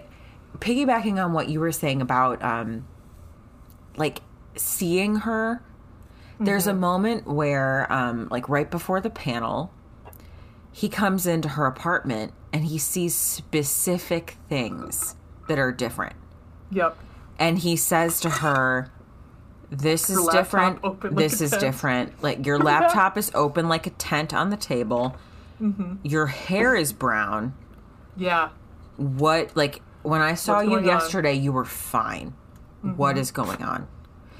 piggybacking 0.59 1.23
on 1.23 1.33
what 1.33 1.49
you 1.49 1.59
were 1.59 1.71
saying 1.71 2.01
about 2.01 2.41
um 2.43 2.85
like 3.97 4.21
seeing 4.55 5.17
her. 5.17 5.61
There's 6.39 6.65
a 6.65 6.73
moment 6.73 7.27
where 7.27 7.91
um 7.93 8.27
like 8.31 8.49
right 8.49 8.69
before 8.69 8.99
the 8.99 9.09
panel, 9.11 9.71
he 10.71 10.89
comes 10.89 11.27
into 11.27 11.49
her 11.49 11.65
apartment 11.67 12.33
and 12.51 12.65
he 12.65 12.77
sees 12.79 13.13
specific 13.15 14.37
things 14.49 15.15
that 15.47 15.59
are 15.59 15.71
different. 15.71 16.15
Yep. 16.71 16.97
And 17.37 17.59
he 17.59 17.75
says 17.75 18.19
to 18.21 18.29
her, 18.29 18.91
This 19.69 20.09
is 20.09 20.27
different. 20.27 20.83
like 20.83 20.99
This 21.15 21.41
a 21.41 21.43
is 21.45 21.51
tent." 21.51 21.61
different. 21.61 22.23
Like 22.23 22.45
your 22.45 22.57
laptop 22.71 23.17
is 23.17 23.31
open 23.35 23.69
like 23.69 23.85
a 23.85 23.91
tent 23.91 24.33
on 24.33 24.49
the 24.49 24.57
table. 24.57 25.15
Mm-hmm. 25.61 25.95
Your 26.03 26.25
hair 26.27 26.75
is 26.75 26.91
brown. 26.91 27.53
Yeah. 28.17 28.49
What, 28.97 29.55
like, 29.55 29.81
when 30.01 30.21
I 30.21 30.33
saw 30.33 30.59
you 30.61 30.69
going 30.69 30.77
on? 30.77 30.79
Mm-hmm. 30.83 30.89
yesterday, 30.89 31.33
you 31.33 31.51
were 31.51 31.65
fine. 31.65 32.33
What 32.81 33.17
is 33.17 33.29
going 33.31 33.61
on? 33.61 33.87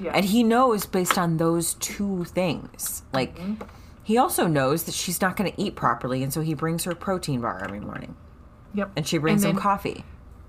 Yeah. 0.02 0.12
And 0.14 0.24
he 0.24 0.42
knows 0.42 0.84
based 0.86 1.16
on 1.18 1.36
those 1.36 1.74
two 1.74 2.24
things. 2.24 3.02
Like, 3.12 3.36
Mm-hmm. 3.38 3.62
he 4.02 4.18
also 4.18 4.46
knows 4.46 4.84
that 4.84 4.94
she's 4.94 5.20
not 5.20 5.36
going 5.36 5.52
to 5.52 5.60
eat 5.62 5.76
properly, 5.76 6.22
and 6.22 6.32
so 6.32 6.40
he 6.40 6.54
brings 6.54 6.84
her 6.84 6.90
a 6.92 6.96
protein 6.96 7.40
bar 7.40 7.62
every 7.62 7.80
morning. 7.80 8.16
yep. 8.74 8.90
And 8.96 9.06
she 9.06 9.18
brings 9.18 9.44
him 9.44 9.56
coffee. 9.56 10.04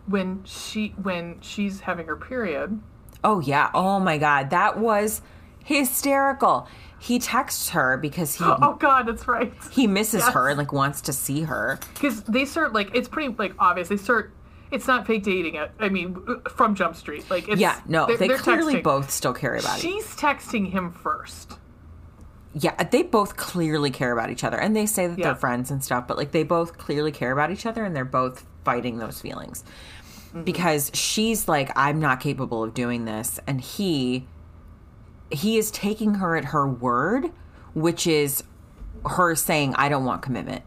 when 0.08 0.44
she 0.44 0.94
when 1.02 1.40
she's 1.42 1.82
having 1.82 2.08
her 2.08 2.16
period. 2.16 2.80
Oh 3.24 3.40
yeah. 3.40 3.70
Oh 3.74 4.00
my 4.00 4.18
god, 4.18 4.50
that 4.50 4.78
was 4.80 5.22
hysterical. 5.64 6.68
He 7.00 7.20
texts 7.20 7.70
her 7.70 7.98
because 7.98 8.36
he 8.36 8.44
Oh 8.48 8.76
God, 8.80 9.08
that's 9.08 9.28
right. 9.28 9.54
he 9.72 9.88
misses 9.88 10.22
Yes. 10.24 10.34
her 10.34 10.50
and 10.50 10.58
like 10.58 10.72
wants 10.74 11.02
to 11.02 11.14
see 11.14 11.42
her. 11.44 11.80
Because 11.94 12.24
they 12.24 12.46
start 12.46 12.74
like 12.74 12.92
it's 12.96 13.08
pretty 13.08 13.34
like 13.38 13.54
obvious. 13.60 13.90
They 13.90 13.98
start. 13.98 14.32
It's 14.74 14.88
not 14.88 15.06
fake 15.08 15.24
dating. 15.24 15.56
It. 15.56 15.72
I 15.80 15.90
mean, 15.90 16.18
from 16.50 16.76
Jump 16.76 16.96
Street. 16.96 17.30
Like 17.30 17.48
it's, 17.48 17.62
Yeah, 17.62 17.80
no, 17.88 18.08
they're- 18.08 18.18
they 18.18 18.28
they're 18.28 18.38
clearly 18.38 18.76
texting. 18.76 18.84
both 18.84 19.12
still 19.12 19.34
care 19.34 19.56
about 19.56 19.78
it. 19.78 19.82
She's 19.82 20.06
texting 20.16 20.72
him 20.72 20.92
first. 20.92 21.54
Yeah, 22.56 22.76
they 22.84 23.02
both 23.04 23.36
clearly 23.38 23.90
care 23.92 24.12
about 24.12 24.30
each 24.30 24.44
other, 24.44 24.58
and 24.58 24.76
they 24.76 24.86
say 24.86 25.08
that 25.08 25.18
Yeah. 25.18 25.26
they're 25.28 25.36
friends 25.36 25.72
and 25.72 25.84
stuff. 25.84 26.08
But 26.08 26.18
like, 26.18 26.32
they 26.32 26.44
both 26.44 26.78
clearly 26.78 27.12
care 27.12 27.32
about 27.32 27.50
each 27.52 27.66
other, 27.66 27.84
and 27.84 27.96
they're 27.96 28.06
both 28.06 28.46
fighting 28.66 28.98
those 28.98 29.20
feelings 29.22 29.64
Mm-hmm. 30.30 30.44
because 30.44 30.90
she's 30.94 31.48
like, 31.48 31.72
"I'm 31.76 32.00
not 32.00 32.20
capable 32.20 32.64
of 32.64 32.74
doing 32.74 33.06
this," 33.06 33.40
and 33.48 33.62
he 33.62 34.28
he 35.32 35.58
is 35.58 35.72
taking 35.72 36.16
her 36.16 36.36
at 36.36 36.46
her 36.46 36.68
word, 36.68 37.32
which 37.74 38.06
is 38.08 38.44
her 39.06 39.36
saying, 39.36 39.74
"I 39.76 39.90
don't 39.90 40.06
want 40.06 40.22
commitment." 40.22 40.64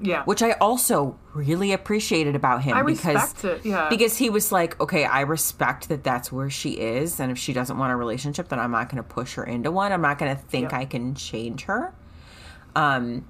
Yeah. 0.00 0.22
which 0.24 0.42
I 0.42 0.52
also 0.52 1.18
really 1.34 1.72
appreciated 1.72 2.36
about 2.36 2.62
him 2.62 2.76
I 2.76 2.82
because 2.82 3.14
respect 3.14 3.44
it, 3.44 3.66
yeah. 3.68 3.88
because 3.88 4.16
he 4.16 4.30
was 4.30 4.52
like, 4.52 4.80
okay, 4.80 5.04
I 5.04 5.22
respect 5.22 5.88
that 5.88 6.04
that's 6.04 6.30
where 6.30 6.50
she 6.50 6.78
is, 6.78 7.18
and 7.18 7.32
if 7.32 7.38
she 7.38 7.52
doesn't 7.52 7.76
want 7.76 7.92
a 7.92 7.96
relationship, 7.96 8.48
then 8.48 8.60
I'm 8.60 8.70
not 8.70 8.88
going 8.88 9.02
to 9.02 9.08
push 9.08 9.34
her 9.34 9.44
into 9.44 9.72
one. 9.72 9.92
I'm 9.92 10.00
not 10.02 10.18
going 10.18 10.34
to 10.34 10.40
think 10.40 10.70
Yeah. 10.70 10.78
I 10.78 10.84
can 10.84 11.14
change 11.14 11.64
her. 11.64 11.94
Um, 12.76 13.26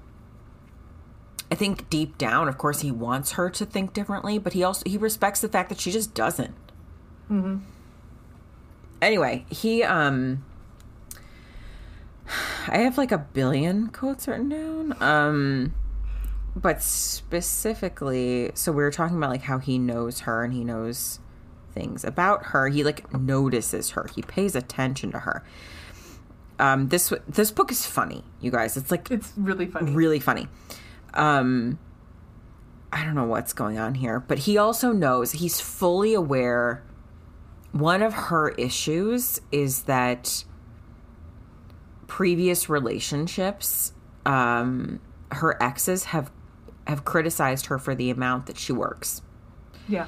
I 1.51 1.55
think 1.55 1.89
deep 1.89 2.17
down, 2.17 2.47
of 2.47 2.57
course, 2.57 2.81
he 2.81 2.91
wants 2.91 3.31
her 3.31 3.49
to 3.49 3.65
think 3.65 3.93
differently, 3.93 4.37
but 4.37 4.53
he 4.53 4.63
also 4.63 4.83
he 4.85 4.97
respects 4.97 5.41
the 5.41 5.49
fact 5.49 5.69
that 5.69 5.79
she 5.79 5.91
just 5.91 6.13
doesn't. 6.13 6.53
Mm-hmm. 7.31 7.57
Anyway, 9.01 9.45
he 9.49 9.81
um, 9.83 10.45
I 12.67 12.79
have 12.79 12.97
like 12.97 13.11
a 13.11 13.17
billion 13.17 13.87
quotes 13.87 14.27
written 14.27 14.49
down. 14.49 15.01
Um, 15.01 15.73
but 16.61 16.81
specifically, 16.81 18.51
so 18.53 18.71
we 18.71 18.83
were 18.83 18.91
talking 18.91 19.17
about 19.17 19.29
like 19.29 19.43
how 19.43 19.59
he 19.59 19.77
knows 19.77 20.21
her 20.21 20.43
and 20.43 20.53
he 20.53 20.63
knows 20.63 21.19
things 21.73 22.03
about 22.03 22.47
her. 22.47 22.67
He 22.67 22.83
like 22.83 23.13
notices 23.13 23.91
her. 23.91 24.09
He 24.15 24.21
pays 24.21 24.55
attention 24.55 25.11
to 25.11 25.19
her. 25.19 25.43
Um, 26.59 26.89
this 26.89 27.13
this 27.27 27.51
book 27.51 27.71
is 27.71 27.85
funny, 27.85 28.23
you 28.41 28.51
guys. 28.51 28.75
It's 28.75 28.91
like 28.91 29.09
It's 29.11 29.31
really 29.37 29.67
funny. 29.67 29.91
really 29.91 30.19
funny. 30.19 30.47
Um, 31.13 31.79
I 32.91 33.05
don't 33.05 33.15
know 33.15 33.25
what's 33.25 33.53
going 33.53 33.77
on 33.77 33.95
here, 33.95 34.19
but 34.19 34.39
he 34.39 34.57
also 34.57 34.91
knows 34.91 35.31
he's 35.33 35.61
fully 35.61 36.13
aware. 36.13 36.83
One 37.71 38.01
of 38.01 38.13
her 38.13 38.49
issues 38.49 39.39
is 39.51 39.83
that 39.83 40.43
previous 42.07 42.67
relationships, 42.67 43.93
um, 44.25 44.99
her 45.31 45.61
exes 45.61 46.05
have 46.05 46.31
have 46.89 47.05
criticized 47.05 47.67
her 47.67 47.79
for 47.79 47.95
the 47.95 48.09
amount 48.09 48.47
that 48.47 48.57
she 48.57 48.73
works. 48.73 49.21
Yeah. 49.87 50.07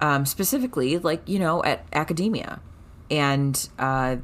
um, 0.00 0.24
specifically 0.26 0.98
like 0.98 1.28
you 1.28 1.38
know 1.38 1.62
at 1.64 1.86
academia. 1.92 2.60
And 3.10 3.68
uh, 3.78 4.16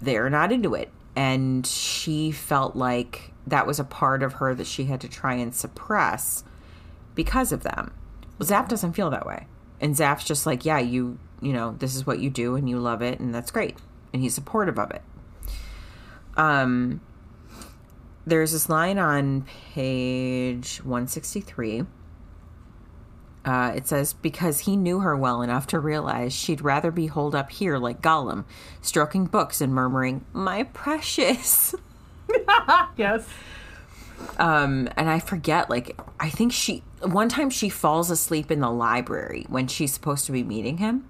they're 0.00 0.28
not 0.28 0.52
into 0.52 0.74
it. 0.74 0.90
And 1.16 1.66
she 1.66 2.30
felt 2.30 2.76
like 2.76 3.32
that 3.46 3.66
was 3.66 3.80
a 3.80 3.84
part 3.84 4.22
of 4.22 4.34
her 4.34 4.54
that 4.54 4.66
she 4.66 4.84
had 4.84 5.00
to 5.00 5.08
try 5.08 5.34
and 5.34 5.54
suppress 5.54 6.44
because 7.14 7.52
of 7.52 7.62
them. 7.62 7.92
Well 8.38 8.48
Zaf 8.48 8.68
doesn't 8.68 8.92
feel 8.92 9.10
that 9.10 9.26
way. 9.26 9.46
And 9.80 9.94
Zaf's 9.94 10.24
just 10.24 10.44
like 10.46 10.64
yeah 10.64 10.78
you 10.78 11.18
you 11.40 11.52
know 11.52 11.74
this 11.78 11.96
is 11.96 12.06
what 12.06 12.18
you 12.20 12.30
do 12.30 12.54
and 12.56 12.68
you 12.68 12.78
love 12.78 13.02
it 13.02 13.18
and 13.18 13.34
that's 13.34 13.50
great 13.50 13.76
and 14.12 14.22
he's 14.22 14.34
supportive 14.34 14.78
of 14.78 14.90
it. 14.90 15.02
Um 16.36 17.00
there's 18.26 18.52
this 18.52 18.68
line 18.68 18.98
on 18.98 19.46
page 19.74 20.78
163 20.84 21.84
uh, 23.44 23.72
it 23.74 23.88
says, 23.88 24.12
because 24.12 24.60
he 24.60 24.76
knew 24.76 25.00
her 25.00 25.16
well 25.16 25.42
enough 25.42 25.66
to 25.68 25.80
realize 25.80 26.32
she'd 26.32 26.60
rather 26.60 26.90
be 26.90 27.06
holed 27.08 27.34
up 27.34 27.50
here 27.50 27.76
like 27.76 28.00
Gollum, 28.00 28.44
stroking 28.80 29.24
books 29.24 29.60
and 29.60 29.74
murmuring, 29.74 30.24
My 30.32 30.64
precious. 30.64 31.74
Yes. 32.96 33.26
Um, 34.38 34.88
and 34.96 35.10
I 35.10 35.18
forget, 35.18 35.68
like, 35.68 36.00
I 36.20 36.30
think 36.30 36.52
she, 36.52 36.82
one 37.02 37.28
time 37.28 37.50
she 37.50 37.68
falls 37.68 38.10
asleep 38.10 38.50
in 38.50 38.60
the 38.60 38.70
library 38.70 39.44
when 39.48 39.66
she's 39.66 39.92
supposed 39.92 40.24
to 40.26 40.32
be 40.32 40.42
meeting 40.42 40.78
him. 40.78 41.08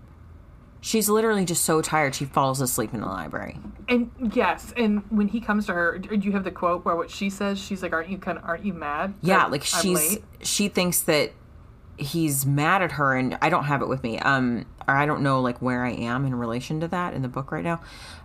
She's 0.84 1.08
literally 1.08 1.44
just 1.44 1.64
so 1.64 1.80
tired 1.80 2.12
she 2.14 2.24
falls 2.24 2.60
asleep 2.60 2.92
in 2.92 3.00
the 3.00 3.06
library. 3.06 3.56
And 3.88 4.10
yes, 4.34 4.74
and 4.76 5.02
when 5.10 5.28
he 5.28 5.40
comes 5.40 5.66
to 5.66 5.72
her, 5.74 5.96
do 5.98 6.16
you 6.16 6.32
have 6.32 6.42
the 6.42 6.50
quote 6.50 6.84
where 6.84 6.96
what 6.96 7.08
she 7.08 7.30
says? 7.30 7.58
She's 7.60 7.82
like, 7.84 7.92
"Aren't 7.92 8.10
you 8.10 8.18
kind 8.18 8.36
of 8.36 8.44
aren't 8.44 8.64
you 8.64 8.72
mad?" 8.74 9.14
Yeah, 9.22 9.46
like 9.46 9.62
she's 9.62 9.96
late?" 10.10 10.24
she 10.42 10.66
thinks 10.68 11.00
that 11.02 11.32
he's 11.96 12.44
mad 12.44 12.82
at 12.82 12.92
her 12.92 13.14
and 13.14 13.38
I 13.40 13.48
don't 13.48 13.64
have 13.64 13.80
it 13.80 13.86
with 13.88 14.02
me. 14.02 14.18
Um 14.18 14.66
or 14.88 14.96
I 14.96 15.06
don't 15.06 15.22
know 15.22 15.40
like 15.40 15.62
where 15.62 15.84
I 15.84 15.92
am 15.92 16.24
in 16.24 16.34
relation 16.34 16.80
to 16.80 16.88
that 16.88 17.14
in 17.14 17.22
the 17.22 17.28
book 17.28 17.52
right 17.52 17.62
now. 17.62 17.80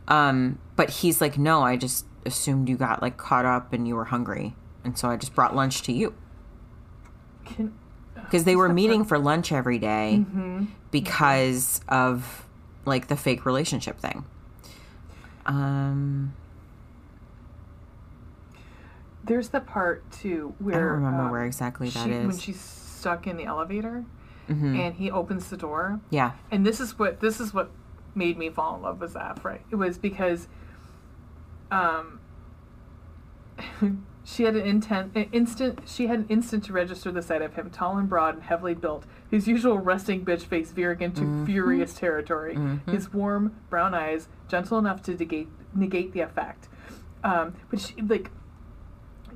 Um 0.08 0.58
but 0.76 0.89
he's 0.89 1.22
like, 1.22 1.38
"No, 1.38 1.62
I 1.62 1.78
just 1.78 2.05
assumed 2.26 2.70
you 2.70 2.76
got 2.76 3.03
like 3.03 3.18
caught 3.18 3.45
up 3.45 3.72
and 3.72 3.88
you 3.88 3.95
were 3.95 4.05
hungry." 4.05 4.55
And 4.84 4.97
so 4.97 5.10
I 5.10 5.16
just 5.18 5.36
brought 5.36 5.55
lunch 5.55 5.84
to 5.84 5.91
you. 5.91 6.16
Can, 7.45 7.74
Because 8.16 8.45
they 8.45 8.55
were 8.55 8.70
meeting 8.70 9.05
for 9.05 9.20
lunch 9.20 9.51
every 9.51 9.78
day 9.78 10.18
Mm-hmm. 10.26 10.66
because 10.91 11.82
of 11.88 12.46
like 12.88 13.07
the 13.07 13.15
fake 13.15 13.45
relationship 13.45 13.99
thing. 13.99 14.25
Um 15.45 16.33
there's 19.23 19.49
the 19.49 19.59
part 19.59 20.09
too 20.11 20.55
where 20.59 20.75
I 20.75 20.79
don't 20.79 21.03
remember 21.03 21.23
um, 21.23 21.31
where 21.31 21.43
exactly 21.45 21.89
that 21.89 22.05
she, 22.05 22.11
is. 22.11 22.27
when 22.27 22.38
she's 22.38 22.59
stuck 22.59 23.27
in 23.27 23.35
the 23.38 23.43
elevator, 23.45 24.05
Mhm. 24.49 24.77
and 24.77 24.95
he 24.95 25.11
opens 25.11 25.49
the 25.49 25.57
door, 25.57 25.99
Yeah. 26.09 26.31
and 26.49 26.65
this 26.65 26.79
is 26.79 26.97
what 26.97 27.19
this 27.19 27.39
is 27.41 27.53
what 27.53 27.69
made 28.15 28.38
me 28.38 28.49
fall 28.49 28.75
in 28.77 28.81
love 28.81 29.01
with 29.01 29.13
Zaf. 29.13 29.43
Right? 29.43 29.61
It 29.69 29.75
was 29.75 29.97
because, 29.97 30.47
um, 31.69 32.19
she 34.30 34.43
had 34.43 34.57
an 34.57 34.65
intent, 34.65 35.13
an 35.15 35.30
instant. 35.32 35.80
She 35.88 36.07
had 36.07 36.19
an 36.19 36.25
instant 36.28 36.65
to 36.65 36.73
register 36.73 37.11
the 37.13 37.21
sight 37.21 37.41
of 37.41 37.53
him, 37.53 37.69
tall 37.69 37.97
and 37.97 38.09
broad 38.09 38.34
and 38.36 38.43
heavily 38.43 38.73
built. 38.73 39.05
His 39.32 39.47
usual 39.47 39.78
resting 39.80 40.25
bitch 40.25 40.41
face 40.41 40.71
veering 40.71 40.99
into 41.01 41.21
Mm-hmm. 41.21 41.45
furious 41.45 41.93
territory. 41.93 42.57
His 42.88 43.13
warm 43.13 43.55
brown 43.69 43.93
eyes, 43.93 44.28
gentle 44.49 44.78
enough 44.80 45.01
to 45.03 45.15
negate 45.15 45.47
negate 45.73 46.11
the 46.11 46.19
effect. 46.19 46.67
Um, 47.23 47.55
but 47.69 47.80
she 47.80 47.95
like, 48.01 48.30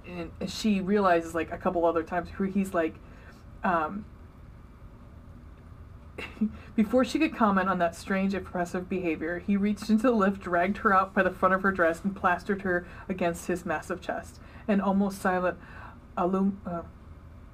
and 0.06 0.30
she 0.48 0.82
realizes 0.82 1.34
like 1.34 1.52
a 1.54 1.58
couple 1.58 1.86
other 1.86 2.04
times 2.04 2.30
where 2.38 2.50
he's 2.50 2.74
like, 2.74 2.96
um, 3.64 4.04
before 6.76 7.04
she 7.06 7.20
could 7.20 7.36
comment 7.36 7.70
on 7.70 7.80
that 7.80 7.96
strange, 7.96 8.34
oppressive 8.34 8.88
behavior, 8.90 9.40
he 9.40 9.58
reached 9.58 9.90
into 9.90 10.04
the 10.04 10.12
lift, 10.12 10.42
dragged 10.42 10.78
her 10.80 10.94
out 10.94 11.14
by 11.14 11.24
the 11.24 11.32
front 11.32 11.54
of 11.54 11.62
her 11.64 11.72
dress, 11.72 12.02
and 12.04 12.16
plastered 12.16 12.62
her 12.64 12.86
against 13.10 13.48
his 13.48 13.66
massive 13.66 14.02
chest. 14.02 14.40
An 14.68 14.82
almost 14.82 15.22
silent 15.22 15.58
alum, 16.18 16.62
uh, 16.66 16.82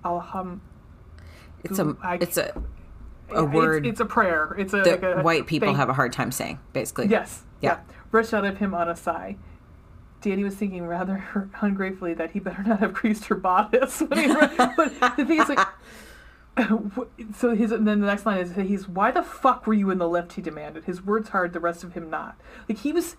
alham. 0.03 0.59
It's 1.63 1.79
a 1.79 1.95
I- 2.01 2.17
it's 2.21 2.37
a 2.37 2.61
a 3.29 3.43
word 3.43 3.85
It's, 3.85 3.93
it's 3.93 3.99
a 3.99 4.05
prayer. 4.05 4.55
It's 4.57 4.73
a, 4.73 4.77
like 4.83 5.03
a 5.03 5.21
white 5.21 5.47
people 5.47 5.67
thank- 5.67 5.77
have 5.77 5.89
a 5.89 5.93
hard 5.93 6.13
time 6.13 6.31
saying, 6.31 6.59
basically. 6.73 7.07
Yes. 7.07 7.43
Yeah. 7.61 7.71
Yeah. 7.71 7.95
Rushed 8.11 8.33
out 8.33 8.45
of 8.45 8.57
him 8.57 8.73
on 8.73 8.87
a 8.89 8.95
sigh. 8.95 9.35
Dani 10.21 10.43
was 10.43 10.55
thinking 10.55 10.85
rather 10.87 11.49
ungratefully 11.61 12.13
that 12.15 12.31
he 12.31 12.39
better 12.39 12.63
not 12.63 12.79
have 12.79 12.93
creased 12.93 13.25
her 13.25 13.35
bodice. 13.35 14.01
When 14.01 14.17
he 14.19 14.27
but 14.27 14.99
the 15.17 15.25
thing 15.25 15.41
is, 15.41 15.49
like, 15.49 15.59
so 17.35 17.55
his 17.55 17.71
and 17.71 17.87
then 17.87 18.01
the 18.01 18.07
next 18.07 18.25
line 18.25 18.39
is 18.39 18.55
he's 18.55 18.87
why 18.87 19.11
the 19.11 19.21
fuck 19.23 19.67
were 19.67 19.73
you 19.73 19.89
in 19.89 19.97
the 19.97 20.07
lift? 20.07 20.33
He 20.33 20.41
demanded. 20.41 20.85
His 20.85 21.01
words 21.03 21.29
hard, 21.29 21.53
the 21.53 21.59
rest 21.59 21.83
of 21.83 21.93
him 21.93 22.09
not. 22.09 22.35
Like 22.67 22.79
he 22.79 22.91
was, 22.91 23.15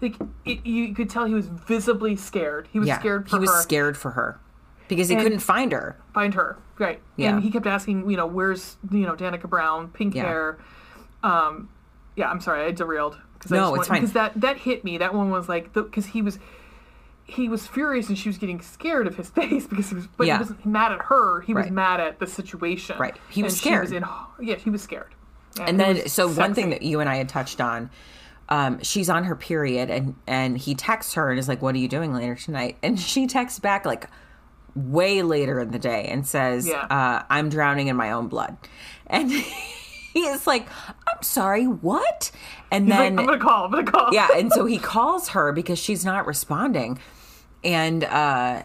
like 0.00 0.16
it, 0.44 0.64
you 0.64 0.94
could 0.94 1.10
tell 1.10 1.24
he 1.26 1.34
was 1.34 1.46
visibly 1.48 2.16
scared. 2.16 2.68
He 2.72 2.78
was 2.78 2.88
Yeah. 2.88 2.98
scared 2.98 3.28
for 3.28 3.36
he 3.36 3.40
was 3.40 3.50
her. 3.50 3.60
scared 3.62 3.96
for 3.96 4.12
her 4.12 4.40
because 4.88 5.08
he 5.08 5.14
And- 5.14 5.22
couldn't 5.22 5.40
find 5.40 5.72
her. 5.72 5.96
Find 6.14 6.34
her, 6.34 6.56
right? 6.78 7.00
Yeah. 7.16 7.34
And 7.34 7.42
he 7.42 7.50
kept 7.50 7.66
asking, 7.66 8.08
you 8.10 8.16
know, 8.16 8.26
where's 8.26 8.76
you 8.90 9.06
know 9.06 9.14
Danica 9.14 9.48
Brown, 9.48 9.88
pink 9.88 10.14
Yeah. 10.14 10.24
hair. 10.24 10.58
Um, 11.22 11.68
yeah, 12.16 12.30
I'm 12.30 12.40
sorry, 12.40 12.64
I 12.64 12.70
derailed. 12.72 13.18
Cause 13.38 13.50
No, 13.50 13.74
it's 13.74 13.88
fine. 13.88 14.00
Because 14.00 14.12
that 14.14 14.40
that 14.40 14.58
hit 14.58 14.84
me. 14.84 14.98
That 14.98 15.14
one 15.14 15.30
was 15.30 15.48
like 15.48 15.72
because 15.72 16.06
he 16.06 16.22
was 16.22 16.38
he 17.24 17.48
was 17.48 17.66
furious 17.66 18.08
and 18.08 18.18
she 18.18 18.28
was 18.28 18.38
getting 18.38 18.60
scared 18.60 19.06
of 19.06 19.16
his 19.16 19.30
face 19.38 19.66
because 19.66 19.88
he 19.88 19.94
was 19.94 20.06
but 20.16 20.26
Yeah. 20.26 20.34
he 20.36 20.40
wasn't 20.42 20.66
mad 20.66 20.92
at 20.92 21.02
her. 21.02 21.40
He 21.42 21.54
was 21.54 21.70
mad 21.70 22.00
at 22.00 22.18
the 22.18 22.26
situation. 22.26 22.98
Right. 22.98 23.16
He 23.30 23.42
was 23.42 23.54
And 23.54 23.62
she 23.62 23.70
was 23.78 23.88
scared. 23.90 24.02
in, 24.40 24.46
yeah, 24.46 24.56
he 24.56 24.70
was 24.70 24.82
scared. 24.82 25.14
And 25.60 25.80
he 25.80 25.92
then, 25.94 26.08
so 26.08 26.28
one 26.28 26.54
thing 26.54 26.70
that 26.70 26.82
you 26.82 27.00
and 27.00 27.08
I 27.10 27.16
had 27.16 27.28
touched 27.28 27.60
on, 27.60 27.90
um, 28.48 28.82
she's 28.82 29.08
on 29.10 29.24
her 29.24 29.36
period, 29.36 29.88
and 29.90 30.14
and 30.26 30.58
he 30.58 30.74
texts 30.74 31.14
her 31.14 31.30
and 31.30 31.38
is 31.38 31.46
like, 31.48 31.62
"What 31.62 31.74
are 31.74 31.78
you 31.78 31.88
doing 31.88 32.12
later 32.12 32.34
tonight?" 32.34 32.76
And 32.82 32.98
she 32.98 33.26
texts 33.26 33.58
back 33.60 33.86
like 33.86 34.08
way 34.74 35.22
later 35.22 35.60
in 35.60 35.70
the 35.70 35.78
day 35.78 36.06
and 36.10 36.26
says, 36.26 36.66
Yeah. 36.66 36.86
uh, 36.90 37.22
"I'm 37.30 37.48
drowning 37.50 37.88
in 37.88 37.96
my 37.96 38.10
own 38.12 38.28
blood," 38.28 38.56
and 39.06 39.30
he 40.14 40.20
is 40.20 40.46
like, 40.46 40.66
"I'm 40.88 41.22
sorry, 41.22 41.64
what?" 41.66 42.30
And 42.70 42.86
He's 42.86 42.96
then 42.96 43.16
like, 43.16 43.20
I'm 43.22 43.26
gonna 43.26 43.38
call. 43.40 43.64
I'm 43.66 43.70
gonna 43.70 43.84
call. 43.90 44.12
yeah, 44.12 44.28
and 44.36 44.52
so 44.52 44.64
he 44.66 44.78
calls 44.94 45.30
her 45.30 45.52
because 45.52 45.78
she's 45.78 46.04
not 46.04 46.26
responding, 46.26 46.98
and 47.64 48.04
uh, 48.04 48.62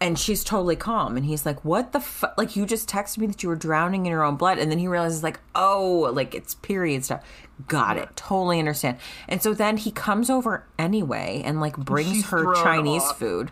and 0.00 0.18
she's 0.18 0.44
totally 0.44 0.76
calm, 0.76 1.16
and 1.16 1.26
he's 1.26 1.44
like, 1.44 1.64
"What 1.64 1.92
the 1.92 2.00
fuck? 2.00 2.34
Like 2.38 2.54
you 2.56 2.66
just 2.66 2.88
texted 2.88 3.18
me 3.18 3.26
that 3.28 3.42
you 3.42 3.48
were 3.48 3.56
drowning 3.56 4.06
in 4.06 4.10
your 4.12 4.22
own 4.24 4.36
blood," 4.36 4.58
and 4.58 4.70
then 4.70 4.78
he 4.78 4.88
realizes 4.88 5.22
like, 5.22 5.40
"Oh, 5.54 6.10
like 6.12 6.34
it's 6.34 6.54
period 6.54 7.04
stuff." 7.04 7.24
Got 7.66 7.96
it. 7.96 8.08
Totally 8.14 8.60
understand. 8.60 8.98
And 9.28 9.42
so 9.42 9.52
then 9.52 9.78
he 9.78 9.90
comes 9.90 10.30
over 10.30 10.64
anyway 10.78 11.42
and 11.44 11.60
like 11.60 11.76
brings 11.76 12.08
She's 12.18 12.26
her 12.30 12.54
Chinese 12.54 13.02
off. 13.02 13.18
food. 13.18 13.50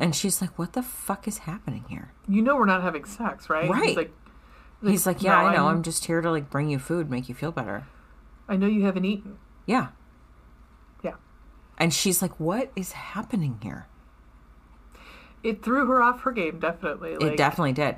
And 0.00 0.12
she's 0.16 0.40
like, 0.40 0.58
"What 0.58 0.72
the 0.72 0.82
fuck 0.82 1.28
is 1.28 1.38
happening 1.38 1.84
here?" 1.88 2.10
You 2.26 2.42
know 2.42 2.56
we're 2.56 2.64
not 2.64 2.82
having 2.82 3.04
sex, 3.04 3.48
right? 3.48 3.70
Right. 3.70 3.88
He's 3.88 3.96
like, 3.96 4.12
He's 4.84 5.06
like, 5.06 5.22
"Yeah, 5.22 5.32
no, 5.40 5.46
I 5.48 5.54
know. 5.56 5.66
I'm- 5.66 5.76
I'm 5.76 5.82
just 5.82 6.04
here 6.06 6.20
to 6.20 6.30
like 6.30 6.50
bring 6.50 6.68
you 6.68 6.78
food, 6.78 7.10
make 7.10 7.28
you 7.28 7.34
feel 7.34 7.52
better." 7.52 7.86
I 8.48 8.56
know 8.56 8.66
you 8.66 8.84
haven't 8.84 9.04
eaten. 9.04 9.38
Yeah. 9.66 9.88
Yeah. 11.02 11.14
And 11.78 11.94
she's 11.94 12.20
like, 12.20 12.38
"What 12.40 12.72
is 12.76 12.92
happening 12.92 13.58
here?" 13.62 13.86
It 15.42 15.62
threw 15.62 15.86
her 15.86 16.02
off 16.02 16.20
her 16.22 16.32
game, 16.32 16.58
definitely. 16.60 17.16
Like, 17.16 17.32
it 17.32 17.36
definitely 17.36 17.72
did. 17.72 17.96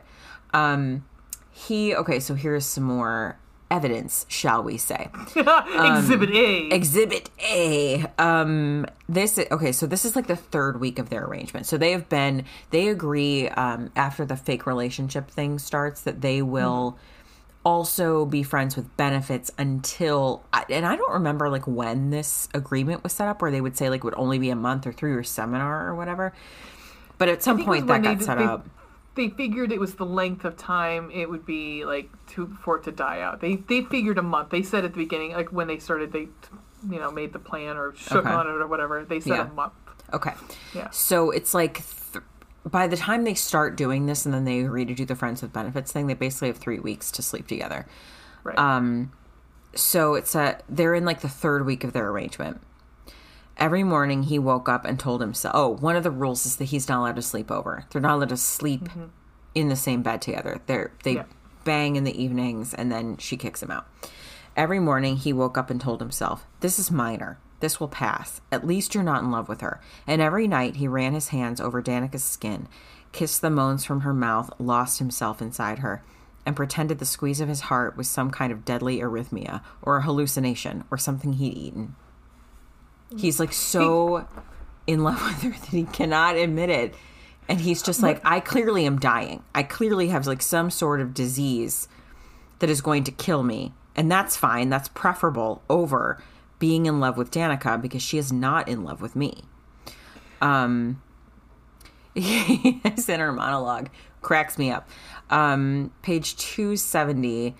Um, 0.53 1.05
he 1.51 1.95
okay. 1.95 2.21
So 2.21 2.35
here's 2.35 2.65
some 2.67 2.85
more 2.85 3.39
evidence, 3.75 4.25
shall 4.29 4.63
we 4.63 4.77
say? 4.77 5.11
Exhibit 5.37 6.31
A. 6.31 6.69
Exhibit 6.71 7.31
A. 7.41 8.07
Um, 8.19 8.87
this 9.09 9.39
okay 9.39 9.73
so 9.73 9.87
this 9.87 10.05
is 10.05 10.17
like 10.17 10.27
the 10.27 10.37
third 10.37 10.81
week 10.81 10.99
of 10.99 11.11
their 11.11 11.25
arrangement 11.25 11.67
so 11.67 11.77
they 11.77 11.93
have 11.93 12.09
been 12.09 12.45
they 12.71 12.89
agree 12.89 13.49
um, 13.49 13.91
after 13.97 14.25
the 14.25 14.37
fake 14.37 14.67
relationship 14.67 15.31
thing 15.31 15.59
starts 15.59 16.03
that 16.03 16.23
they 16.23 16.41
will 16.41 16.99
also 17.65 18.25
be 18.25 18.43
friends 18.43 18.77
with 18.77 18.97
benefits 18.97 19.51
until 19.59 20.43
and 20.71 20.87
i 20.87 20.97
don't 20.97 21.13
remember 21.13 21.51
like 21.51 21.67
when 21.67 22.11
this 22.11 22.49
agreement 22.55 23.03
was 23.03 23.13
set 23.13 23.29
up 23.29 23.41
where 23.43 23.51
they 23.51 23.61
would 23.61 23.77
say 23.77 23.89
like 23.91 23.99
it 23.99 24.05
would 24.05 24.15
only 24.17 24.39
be 24.39 24.51
a 24.51 24.57
month 24.57 24.87
or 24.87 24.93
three 24.93 25.11
year 25.11 25.23
seminar 25.23 25.87
or 25.87 25.95
whatever 25.95 26.33
but 27.19 27.29
at 27.29 27.43
some 27.43 27.57
think 27.57 27.67
it 27.67 27.71
was 27.71 27.81
point 27.81 27.89
that 27.89 28.03
got 28.03 28.23
set 28.23 28.39
up 28.39 28.67
They 29.15 29.29
figured 29.29 29.71
it 29.71 29.79
was 29.79 29.95
the 29.95 30.07
length 30.07 30.45
of 30.45 30.57
time 30.57 31.11
it 31.13 31.31
would 31.31 31.47
be 31.47 31.85
like 31.85 32.11
to 32.29 32.57
for 32.63 32.79
it 32.79 32.85
to 32.85 32.93
die 32.93 33.21
out. 33.21 33.41
They 33.41 33.57
they 33.57 33.83
figured 33.83 34.19
a 34.19 34.23
month. 34.23 34.51
They 34.51 34.63
said 34.63 34.85
at 34.85 34.93
the 34.93 34.99
beginning, 34.99 35.33
like 35.33 35.53
when 35.53 35.67
they 35.69 35.79
started, 35.79 36.13
they 36.13 36.29
you 36.91 36.99
know 36.99 37.11
made 37.11 37.33
the 37.33 37.39
plan 37.39 37.77
or 37.77 37.95
shook 37.95 38.25
Okay. 38.27 38.31
on 38.35 38.47
it 38.47 38.51
or 38.51 38.67
whatever. 38.67 39.05
They 39.05 39.21
said 39.21 39.29
Yeah. 39.31 39.49
a 39.51 39.53
month. 39.53 39.73
Okay. 40.13 40.33
Yeah. 40.75 40.91
So 40.91 41.31
it's 41.31 41.55
like 41.55 41.83
th- 42.13 42.25
by 42.65 42.87
the 42.87 42.97
time 42.97 43.25
they 43.25 43.35
start 43.35 43.77
doing 43.77 44.07
this 44.07 44.25
and 44.25 44.35
then 44.35 44.45
they 44.45 44.61
agree 44.61 44.85
to 44.85 44.95
do 44.95 45.05
the 45.05 45.15
friends 45.15 45.43
with 45.43 45.53
benefits 45.53 45.93
thing, 45.93 46.07
they 46.07 46.15
basically 46.15 46.49
have 46.49 46.59
three 46.59 46.81
weeks 46.81 47.11
to 47.13 47.23
sleep 47.23 47.47
together. 47.47 47.87
Right. 48.43 48.59
Um, 48.59 49.13
so 49.75 50.15
it's 50.15 50.35
a 50.35 50.59
they're 50.69 50.95
in 50.95 51.05
like 51.05 51.21
the 51.21 51.29
third 51.29 51.65
week 51.67 51.85
of 51.85 51.93
their 51.93 52.09
arrangement. 52.11 52.61
Every 53.57 53.85
morning 53.85 54.25
he 54.25 54.39
woke 54.39 54.69
up 54.69 54.85
and 54.85 54.99
told 54.99 55.21
himself, 55.21 55.55
"Oh, 55.57 55.69
one 55.69 55.97
of 55.97 56.03
the 56.03 56.11
rules 56.11 56.45
is 56.45 56.57
that 56.57 56.67
he's 56.67 56.89
not 56.89 57.01
allowed 57.01 57.17
to 57.17 57.23
sleep 57.23 57.51
over. 57.51 57.85
They're 57.91 58.01
not 58.03 58.17
allowed 58.17 58.31
to 58.31 58.37
sleep 58.37 58.85
mm-hmm. 58.85 59.05
in 59.55 59.69
the 59.69 59.77
same 59.77 60.03
bed 60.03 60.21
together. 60.23 60.61
They're 60.67 60.91
they 61.05 61.15
Yeah. 61.15 61.25
bang 61.65 61.97
in 61.97 62.05
the 62.05 62.21
evenings 62.21 62.75
and 62.75 62.91
then 62.91 63.17
she 63.19 63.37
kicks 63.37 63.63
him 63.63 63.71
out." 63.71 63.87
Every 64.57 64.81
morning 64.81 65.17
he 65.17 65.33
woke 65.33 65.57
up 65.57 65.71
and 65.71 65.81
told 65.81 66.01
himself, 66.01 66.47
"This 66.61 66.79
is 66.79 66.91
minor. 66.91 67.39
This 67.61 67.81
will 67.81 67.89
pass. 67.89 68.41
At 68.53 68.67
least 68.67 68.95
you're 68.95 69.05
not 69.05 69.23
in 69.23 69.31
love 69.31 69.49
with 69.49 69.61
her." 69.61 69.81
And 70.07 70.21
every 70.21 70.47
night 70.49 70.77
he 70.77 70.89
ran 70.89 71.15
his 71.15 71.29
hands 71.29 71.61
over 71.61 71.81
Danica's 71.81 72.25
skin, 72.25 72.69
kissed 73.13 73.41
the 73.41 73.51
moans 73.51 73.85
from 73.85 74.01
her 74.01 74.13
mouth, 74.13 74.51
lost 74.59 74.99
himself 74.99 75.41
inside 75.41 75.79
her, 75.79 76.03
and 76.45 76.57
pretended 76.57 76.99
the 76.99 77.07
squeeze 77.07 77.41
of 77.41 77.49
his 77.49 77.63
heart 77.63 77.97
was 77.97 78.09
some 78.09 78.31
kind 78.31 78.53
of 78.53 78.65
deadly 78.65 78.99
arrhythmia 78.99 79.61
or 79.81 79.99
a 79.99 80.03
hallucination 80.03 80.85
or 80.91 80.99
something 80.99 81.35
he'd 81.35 81.57
eaten. 81.57 81.95
He's 83.17 83.41
like 83.41 83.53
so 83.53 84.27
in 84.87 85.03
love 85.03 85.23
with 85.23 85.43
her 85.43 85.51
that 85.51 85.71
he 85.71 85.85
cannot 85.85 86.37
admit 86.37 86.71
it. 86.71 86.95
And 87.49 87.61
he's 87.61 87.83
just 87.83 88.03
like, 88.03 88.21
I 88.25 88.41
clearly 88.41 88.87
am 88.87 88.99
dying. 88.99 89.43
I 89.55 89.63
clearly 89.63 90.09
have 90.09 90.27
like 90.27 90.41
some 90.41 90.71
sort 90.71 91.01
of 91.01 91.13
disease 91.13 91.89
that 92.59 92.71
is 92.71 92.81
going 92.81 93.05
to 93.05 93.13
kill 93.13 93.43
me. 93.43 93.75
And 93.95 94.11
that's 94.11 94.37
fine. 94.37 94.71
That's 94.71 94.89
preferable 94.89 95.63
over 95.69 96.23
being 96.59 96.87
in 96.87 97.01
love 97.01 97.17
with 97.17 97.31
Danica 97.31 97.81
because 97.81 98.03
she 98.03 98.17
is 98.17 98.33
not 98.33 98.69
in 98.69 98.83
love 98.83 99.03
with 99.03 99.15
me. 99.15 99.43
Um, 100.41 101.03
his 102.15 103.09
inner 103.09 103.33
monologue 103.33 103.91
cracks 104.23 104.57
me 104.57 104.71
up. 104.71 104.89
Um, 105.31 105.93
page 106.03 106.37
270. 106.37 107.55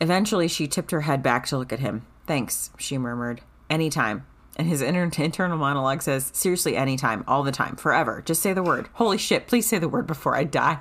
Eventually, 0.00 0.48
she 0.48 0.68
tipped 0.68 0.90
her 0.90 1.02
head 1.02 1.22
back 1.22 1.46
to 1.46 1.58
look 1.58 1.72
at 1.72 1.80
him. 1.80 2.06
Thanks, 2.26 2.70
she 2.78 2.98
murmured. 2.98 3.40
Anytime. 3.70 4.26
And 4.58 4.66
his 4.66 4.82
inner, 4.82 5.04
internal 5.04 5.56
monologue 5.56 6.02
says, 6.02 6.30
Seriously, 6.34 6.76
anytime, 6.76 7.22
all 7.28 7.44
the 7.44 7.52
time, 7.52 7.76
forever. 7.76 8.22
Just 8.26 8.42
say 8.42 8.52
the 8.52 8.62
word. 8.62 8.88
Holy 8.94 9.16
shit, 9.16 9.46
please 9.46 9.68
say 9.68 9.78
the 9.78 9.88
word 9.88 10.06
before 10.08 10.34
I 10.34 10.42
die. 10.44 10.80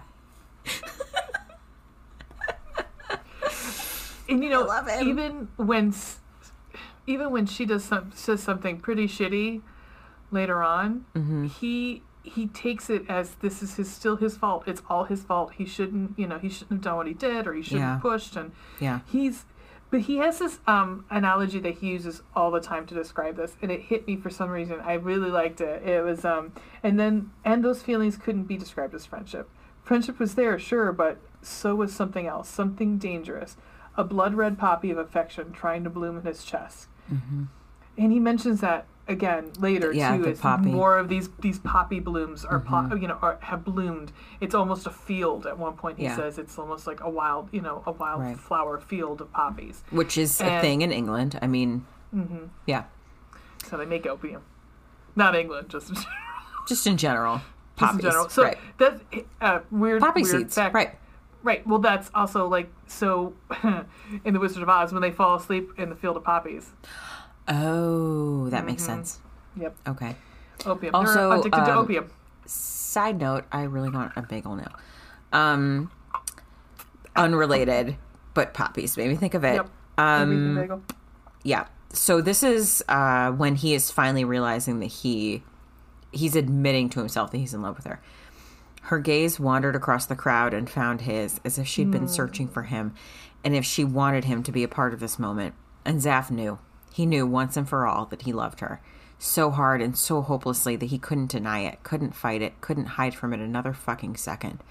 and 4.29 4.43
you 4.43 4.49
know, 4.49 4.67
even 5.01 5.47
when 5.57 5.93
even 7.05 7.31
when 7.31 7.45
she 7.45 7.65
does 7.65 7.83
some 7.83 8.11
says 8.13 8.41
something 8.43 8.79
pretty 8.79 9.07
shitty 9.07 9.61
later 10.31 10.61
on, 10.63 11.05
Mm-hmm. 11.15 11.45
he 11.45 12.01
he 12.23 12.47
takes 12.47 12.89
it 12.89 13.03
as 13.07 13.35
this 13.35 13.63
is 13.63 13.75
his 13.75 13.89
still 13.89 14.17
his 14.17 14.35
fault. 14.35 14.63
It's 14.67 14.81
all 14.89 15.05
his 15.05 15.23
fault. 15.23 15.53
He 15.57 15.65
shouldn't, 15.65 16.19
you 16.19 16.27
know, 16.27 16.37
he 16.39 16.49
shouldn't 16.49 16.71
have 16.71 16.81
done 16.81 16.97
what 16.97 17.07
he 17.07 17.13
did, 17.13 17.47
or 17.47 17.53
he 17.53 17.61
shouldn't 17.61 17.81
Yeah. 17.81 17.93
have 17.93 18.01
pushed. 18.01 18.35
And 18.35 18.51
Yeah. 18.81 18.99
he's, 19.05 19.45
but 19.89 20.01
he 20.01 20.17
has 20.17 20.39
this 20.39 20.59
um 20.67 21.05
analogy 21.09 21.59
that 21.59 21.75
he 21.79 21.87
uses 21.87 22.21
all 22.35 22.51
the 22.51 22.59
time 22.59 22.85
to 22.87 22.95
describe 22.95 23.35
this, 23.37 23.55
and 23.61 23.71
it 23.71 23.81
hit 23.81 24.07
me 24.07 24.17
for 24.17 24.29
some 24.29 24.49
reason. 24.49 24.79
I 24.81 24.93
really 24.93 25.29
liked 25.29 25.61
it. 25.61 25.83
It 25.87 26.03
was 26.03 26.25
um, 26.25 26.53
and 26.83 26.99
then 26.99 27.31
and 27.45 27.63
those 27.63 27.81
feelings 27.81 28.17
couldn't 28.17 28.43
be 28.45 28.57
described 28.57 28.93
as 28.93 29.05
friendship. 29.05 29.49
Friendship 29.83 30.19
was 30.19 30.35
there, 30.35 30.59
sure, 30.59 30.91
but 30.91 31.17
so 31.41 31.75
was 31.75 31.93
something 31.93 32.27
else, 32.27 32.49
something 32.49 32.97
dangerous, 32.97 33.55
a 33.95 34.03
blood 34.03 34.33
red 34.33 34.57
poppy 34.57 34.91
of 34.91 34.97
affection 34.97 35.53
trying 35.53 35.83
to 35.85 35.89
bloom 35.89 36.17
in 36.17 36.25
his 36.25 36.43
chest. 36.43 36.87
And 37.97 38.11
he 38.11 38.19
mentions 38.19 38.59
that 38.61 38.85
again 39.07 39.51
later 39.59 39.89
Mm-hmm. 39.89 39.97
Yeah, 39.97 40.17
too. 40.17 40.25
As 40.27 40.39
poppy. 40.39 40.69
more 40.69 40.97
of 40.97 41.07
these 41.09 41.29
these 41.39 41.59
poppy 41.59 41.99
blooms 41.99 42.43
are, 42.45 42.59
Mm-hmm. 42.59 42.89
po- 42.89 42.95
you 42.95 43.07
know, 43.07 43.17
are, 43.21 43.37
have 43.41 43.63
bloomed. 43.63 44.11
It's 44.41 44.53
almost 44.55 44.85
a 44.87 44.91
field. 44.91 45.45
At 45.47 45.57
one 45.57 45.73
point, 45.73 45.97
he 45.97 46.03
Yeah. 46.05 46.15
says 46.15 46.37
it's 46.37 46.57
almost 46.57 46.87
like 46.87 47.01
a 47.01 47.09
wild, 47.09 47.49
you 47.51 47.61
know, 47.61 47.83
a 47.85 47.91
wild 47.91 48.21
Right. 48.21 48.37
flower 48.37 48.79
field 48.79 49.21
of 49.21 49.31
poppies. 49.31 49.83
Which 49.91 50.17
is 50.17 50.39
a 50.41 50.59
thing 50.61 50.81
in 50.81 50.91
England. 50.91 51.39
I 51.41 51.47
mean, 51.47 51.85
yeah. 52.65 52.83
So 53.69 53.77
they 53.77 53.85
make 53.85 54.05
opium. 54.05 54.41
Not 55.15 55.35
England, 55.35 55.69
just, 55.69 55.87
just 55.93 56.07
Just 56.67 56.87
in 56.87 56.97
general. 56.97 57.41
Just 57.77 57.93
in 57.95 57.99
general. 58.01 58.29
So 58.37 58.43
right. 58.43 58.57
that's 58.77 59.01
uh, 59.41 59.59
weird. 59.71 60.01
Poppy 60.01 60.21
weird 60.23 60.35
seeds. 60.41 60.55
fact. 60.55 60.73
Right. 60.75 60.91
Right. 61.43 61.65
Well, 61.65 61.79
that's 61.79 62.09
also 62.13 62.47
like 62.47 62.69
so 62.87 63.33
in 64.25 64.33
the 64.33 64.39
Wizard 64.39 64.63
of 64.63 64.69
Oz 64.69 64.91
when 64.91 65.01
they 65.01 65.11
fall 65.11 65.35
asleep 65.37 65.71
in 65.77 65.89
the 65.89 65.95
field 65.95 66.17
of 66.17 66.23
poppies. 66.23 66.71
Oh, 67.47 68.49
that 68.49 68.65
makes 68.65 68.83
Mm-hmm. 68.83 68.91
sense. 68.93 69.19
Yep. 69.59 69.75
Okay. 69.87 70.15
Opium. 70.65 70.93
Also, 70.95 71.29
They're 71.29 71.39
addicted 71.39 71.65
to 71.65 71.71
um, 71.71 71.77
opium. 71.77 72.09
Side 72.45 73.19
note, 73.19 73.45
I 73.51 73.63
really 73.63 73.89
want 73.89 74.11
a 74.15 74.21
bagel 74.21 74.55
now. 74.55 74.75
Um, 75.33 75.91
unrelated, 77.15 77.95
but 78.33 78.53
poppies 78.53 78.97
made 78.97 79.09
me 79.09 79.15
think 79.15 79.33
of 79.33 79.43
it. 79.43 79.55
Yep. 79.55 79.69
Um, 79.97 80.83
yeah. 81.43 81.67
So 81.93 82.21
this 82.21 82.43
is 82.43 82.83
uh, 82.89 83.31
when 83.31 83.55
he 83.55 83.73
is 83.73 83.91
finally 83.91 84.23
realizing 84.25 84.79
that 84.81 84.87
he 84.87 85.43
he's 86.11 86.35
admitting 86.35 86.89
to 86.89 86.99
himself 86.99 87.31
that 87.31 87.37
he's 87.37 87.53
in 87.53 87.61
love 87.61 87.75
with 87.77 87.85
her. 87.85 87.99
Her 88.83 88.99
gaze 88.99 89.39
wandered 89.39 89.75
across 89.75 90.05
the 90.05 90.15
crowd 90.15 90.53
and 90.53 90.69
found 90.69 91.01
his, 91.01 91.41
as 91.43 91.57
if 91.59 91.67
she'd 91.67 91.91
been 91.91 92.07
searching 92.07 92.47
for 92.47 92.63
him, 92.63 92.93
and 93.43 93.53
if 93.53 93.65
she 93.65 93.83
wanted 93.83 94.23
him 94.23 94.43
to 94.43 94.51
be 94.51 94.63
a 94.63 94.67
part 94.69 94.93
of 94.93 95.01
this 95.01 95.19
moment. 95.19 95.55
And 95.83 95.99
Zaf 95.99 96.31
knew. 96.31 96.57
He 96.97 97.05
knew 97.05 97.27
once 97.27 97.55
and 97.55 97.69
for 97.69 97.85
all 97.85 98.07
that 98.07 98.23
he 98.23 98.33
loved 98.33 98.59
her. 98.59 98.81
So 99.19 99.51
hard 99.51 99.83
and 99.83 99.95
so 99.95 100.23
hopelessly 100.23 100.75
that 100.77 100.87
he 100.87 100.97
couldn't 100.97 101.29
deny 101.29 101.59
it, 101.59 101.83
couldn't 101.83 102.15
fight 102.15 102.41
it, 102.41 102.59
couldn't 102.59 102.97
hide 102.97 103.13
from 103.13 103.33
it 103.33 103.39
another 103.39 103.71
fucking 103.71 104.15
second. 104.15 104.63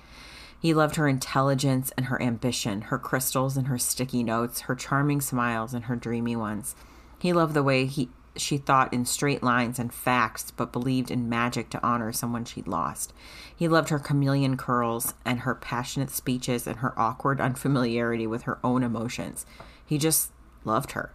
He 0.60 0.74
loved 0.74 0.96
her 0.96 1.06
intelligence 1.06 1.92
and 1.96 2.06
her 2.06 2.20
ambition, 2.20 2.80
her 2.80 2.98
crystals 2.98 3.56
and 3.56 3.68
her 3.68 3.78
sticky 3.78 4.24
notes, 4.24 4.62
her 4.62 4.74
charming 4.74 5.20
smiles 5.20 5.72
and 5.72 5.84
her 5.84 5.94
dreamy 5.94 6.34
ones. 6.34 6.74
He 7.20 7.32
loved 7.32 7.54
the 7.54 7.62
way 7.62 7.86
he 7.86 8.08
she 8.34 8.58
thought 8.58 8.92
in 8.92 9.04
straight 9.04 9.44
lines 9.44 9.78
and 9.78 9.94
facts, 9.94 10.50
but 10.50 10.72
believed 10.72 11.12
in 11.12 11.28
magic 11.28 11.70
to 11.70 11.86
honor 11.86 12.10
someone 12.10 12.44
she'd 12.44 12.66
lost. 12.66 13.12
He 13.54 13.68
loved 13.68 13.90
her 13.90 14.00
chameleon 14.00 14.56
curls 14.56 15.14
and 15.24 15.40
her 15.40 15.54
passionate 15.54 16.10
speeches 16.10 16.66
and 16.66 16.78
her 16.78 16.92
awkward 16.98 17.40
unfamiliarity 17.40 18.26
with 18.26 18.42
her 18.42 18.58
own 18.64 18.82
emotions. 18.82 19.46
He 19.86 19.96
just 19.96 20.32
loved 20.64 20.90
her. 20.90 21.12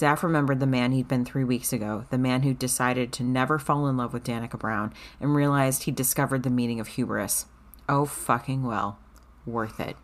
Zaf 0.00 0.22
remembered 0.22 0.60
the 0.60 0.66
man 0.66 0.92
he'd 0.92 1.08
been 1.08 1.24
three 1.24 1.44
weeks 1.44 1.72
ago, 1.72 2.04
the 2.10 2.16
man 2.18 2.42
who 2.42 2.54
decided 2.54 3.12
to 3.14 3.22
never 3.22 3.58
fall 3.58 3.86
in 3.86 3.96
love 3.96 4.12
with 4.12 4.24
Danica 4.24 4.58
Brown, 4.58 4.94
and 5.20 5.34
realized 5.34 5.82
he'd 5.82 5.94
discovered 5.96 6.42
the 6.42 6.50
meaning 6.50 6.80
of 6.80 6.88
hubris. 6.88 7.46
Oh, 7.88 8.06
fucking 8.06 8.62
well. 8.62 8.98
Worth 9.46 9.78
it. 9.80 9.96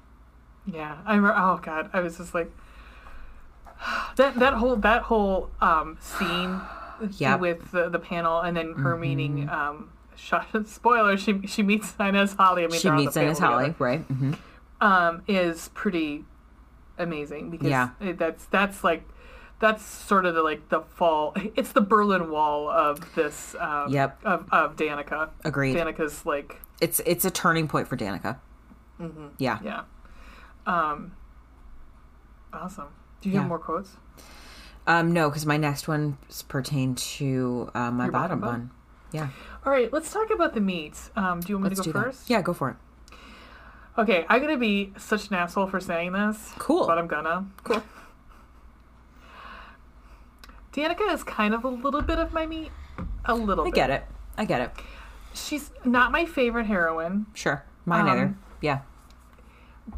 Yeah, 0.67 0.99
I 1.07 1.15
remember. 1.15 1.35
Oh 1.39 1.61
god, 1.63 1.89
I 1.93 2.01
was 2.01 2.17
just 2.19 2.35
like 2.35 2.51
that. 4.17 4.35
That 4.39 4.55
whole 4.55 4.77
that 4.77 5.03
whole 5.03 5.51
um, 5.61 5.97
scene 6.01 6.61
Yep. 7.19 7.41
with 7.41 7.71
the, 7.73 7.89
the 7.89 7.99
panel, 7.99 8.41
and 8.41 8.57
then 8.57 8.73
her 8.75 8.93
Mm-hmm. 8.93 9.01
meeting. 9.01 9.49
Um, 9.49 9.91
spoiler: 10.67 11.17
she 11.17 11.47
she 11.47 11.63
meets 11.63 11.95
Inez 12.01 12.33
Holly. 12.33 12.65
I 12.65 12.67
mean, 12.69 12.81
She 12.81 12.85
they're 12.89 12.93
on 12.93 12.99
the 12.99 13.05
meets 13.05 13.17
Inez 13.17 13.39
Holly, 13.39 13.65
together. 13.67 13.85
right? 13.85 14.01
hmm 14.01 14.33
Um, 14.81 15.23
is 15.29 15.69
pretty 15.75 16.25
amazing 16.99 17.51
because 17.51 17.69
Yeah. 17.69 17.91
it, 18.01 18.19
that's 18.19 18.47
that's 18.47 18.83
like 18.83 19.07
that's 19.59 19.85
sort 19.85 20.27
of 20.27 20.35
the 20.35 20.43
like 20.43 20.69
the 20.69 20.81
fall. 20.83 21.35
It's 21.57 21.73
the 21.73 21.81
Berlin 21.81 22.31
Wall 22.31 22.69
of 22.71 23.15
this. 23.15 23.55
Um, 23.59 23.93
Yep. 23.93 24.21
Of 24.25 24.49
of 24.53 24.77
Danica. 24.77 25.31
Agreed. 25.45 25.77
Danica's 25.77 26.25
like 26.27 26.61
It's 26.81 27.01
it's 27.07 27.25
a 27.25 27.31
turning 27.31 27.69
point 27.69 27.89
for 27.89 27.97
Danica. 27.97 28.39
Mm-hmm. 29.01 29.27
Yeah. 29.39 29.59
yeah. 29.65 29.83
Um. 30.67 31.13
Awesome. 32.53 32.89
Do 33.21 33.29
you 33.29 33.35
Yeah. 33.35 33.41
have 33.41 33.49
more 33.49 33.59
quotes? 33.59 33.91
Um, 34.87 35.13
no, 35.13 35.29
because 35.29 35.45
my 35.47 35.57
next 35.57 35.89
one 35.89 36.17
pertain 36.49 36.95
to 36.95 37.71
uh, 37.75 37.91
my 37.91 38.05
Your 38.05 38.13
bottom 38.13 38.41
bottom 38.41 38.41
bun? 38.41 38.61
bun. 38.69 38.71
Yeah. 39.13 39.29
All 39.65 39.73
right, 39.73 39.93
let's 39.93 40.13
talk 40.13 40.31
about 40.31 40.55
the 40.55 40.61
meat. 40.61 40.97
Um, 41.17 41.41
do 41.41 41.49
you 41.49 41.57
want 41.57 41.65
me 41.65 41.69
Let's 41.71 41.81
to 41.83 41.93
go 41.93 41.99
that. 41.99 42.05
first? 42.07 42.31
Yeah, 42.31 42.41
go 42.43 42.53
for 42.53 42.71
it. 42.71 42.77
Okay, 43.99 44.25
I'm 44.29 44.41
gonna 44.41 44.57
be 44.59 44.93
such 44.99 45.29
an 45.29 45.35
asshole 45.35 45.67
for 45.67 45.81
saying 45.81 46.13
this. 46.13 46.53
Cool. 46.59 46.87
But 46.87 46.99
I'm 46.99 47.07
gonna. 47.09 47.47
Cool. 47.65 47.83
Danica 50.77 51.13
is 51.13 51.25
kind 51.25 51.55
of 51.55 51.65
a 51.65 51.69
little 51.69 52.03
bit 52.03 52.19
of 52.19 52.33
my 52.33 52.47
meat. 52.47 52.71
a 53.25 53.35
little. 53.35 53.65
I 53.65 53.69
bit. 53.69 53.75
get 53.75 53.91
it. 53.91 54.05
I 54.37 54.45
get 54.45 54.61
it. 54.61 54.71
She's 55.35 55.71
not 55.85 56.13
my 56.13 56.25
favorite 56.27 56.67
heroine, 56.67 57.27
Sure. 57.35 57.65
Mine 57.87 58.03
Um, 58.03 58.09
either. 58.09 58.37
Yeah. 58.61 58.81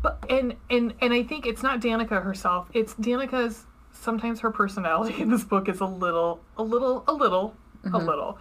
but 0.02 0.24
and 0.30 0.54
and 0.70 0.94
and 1.00 1.12
I 1.12 1.22
think 1.22 1.46
it's 1.46 1.62
not 1.62 1.80
Danica 1.80 2.22
herself. 2.22 2.68
It's 2.74 2.94
Danica's. 2.94 3.64
Sometimes 3.92 4.38
her 4.40 4.50
personality 4.52 5.20
in 5.20 5.28
this 5.30 5.42
book 5.42 5.68
is 5.68 5.80
a 5.80 5.84
little, 5.86 6.40
a 6.56 6.62
little, 6.62 7.02
a 7.08 7.12
little, 7.12 7.54
Mm-hmm. 7.84 7.94
a 7.94 7.98
little, 7.98 8.38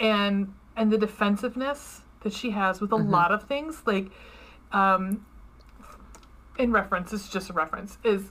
and 0.00 0.52
and 0.76 0.90
the 0.92 0.98
defensiveness 0.98 2.02
that 2.22 2.32
she 2.32 2.50
has 2.50 2.80
with 2.80 2.92
a 2.92 2.96
Mm-hmm. 2.96 3.10
lot 3.10 3.32
of 3.32 3.44
things, 3.44 3.82
like, 3.86 4.10
um, 4.72 5.24
in 6.58 6.70
reference, 6.72 7.12
it's 7.12 7.28
just 7.28 7.50
a 7.50 7.52
reference 7.52 7.98
is. 8.04 8.30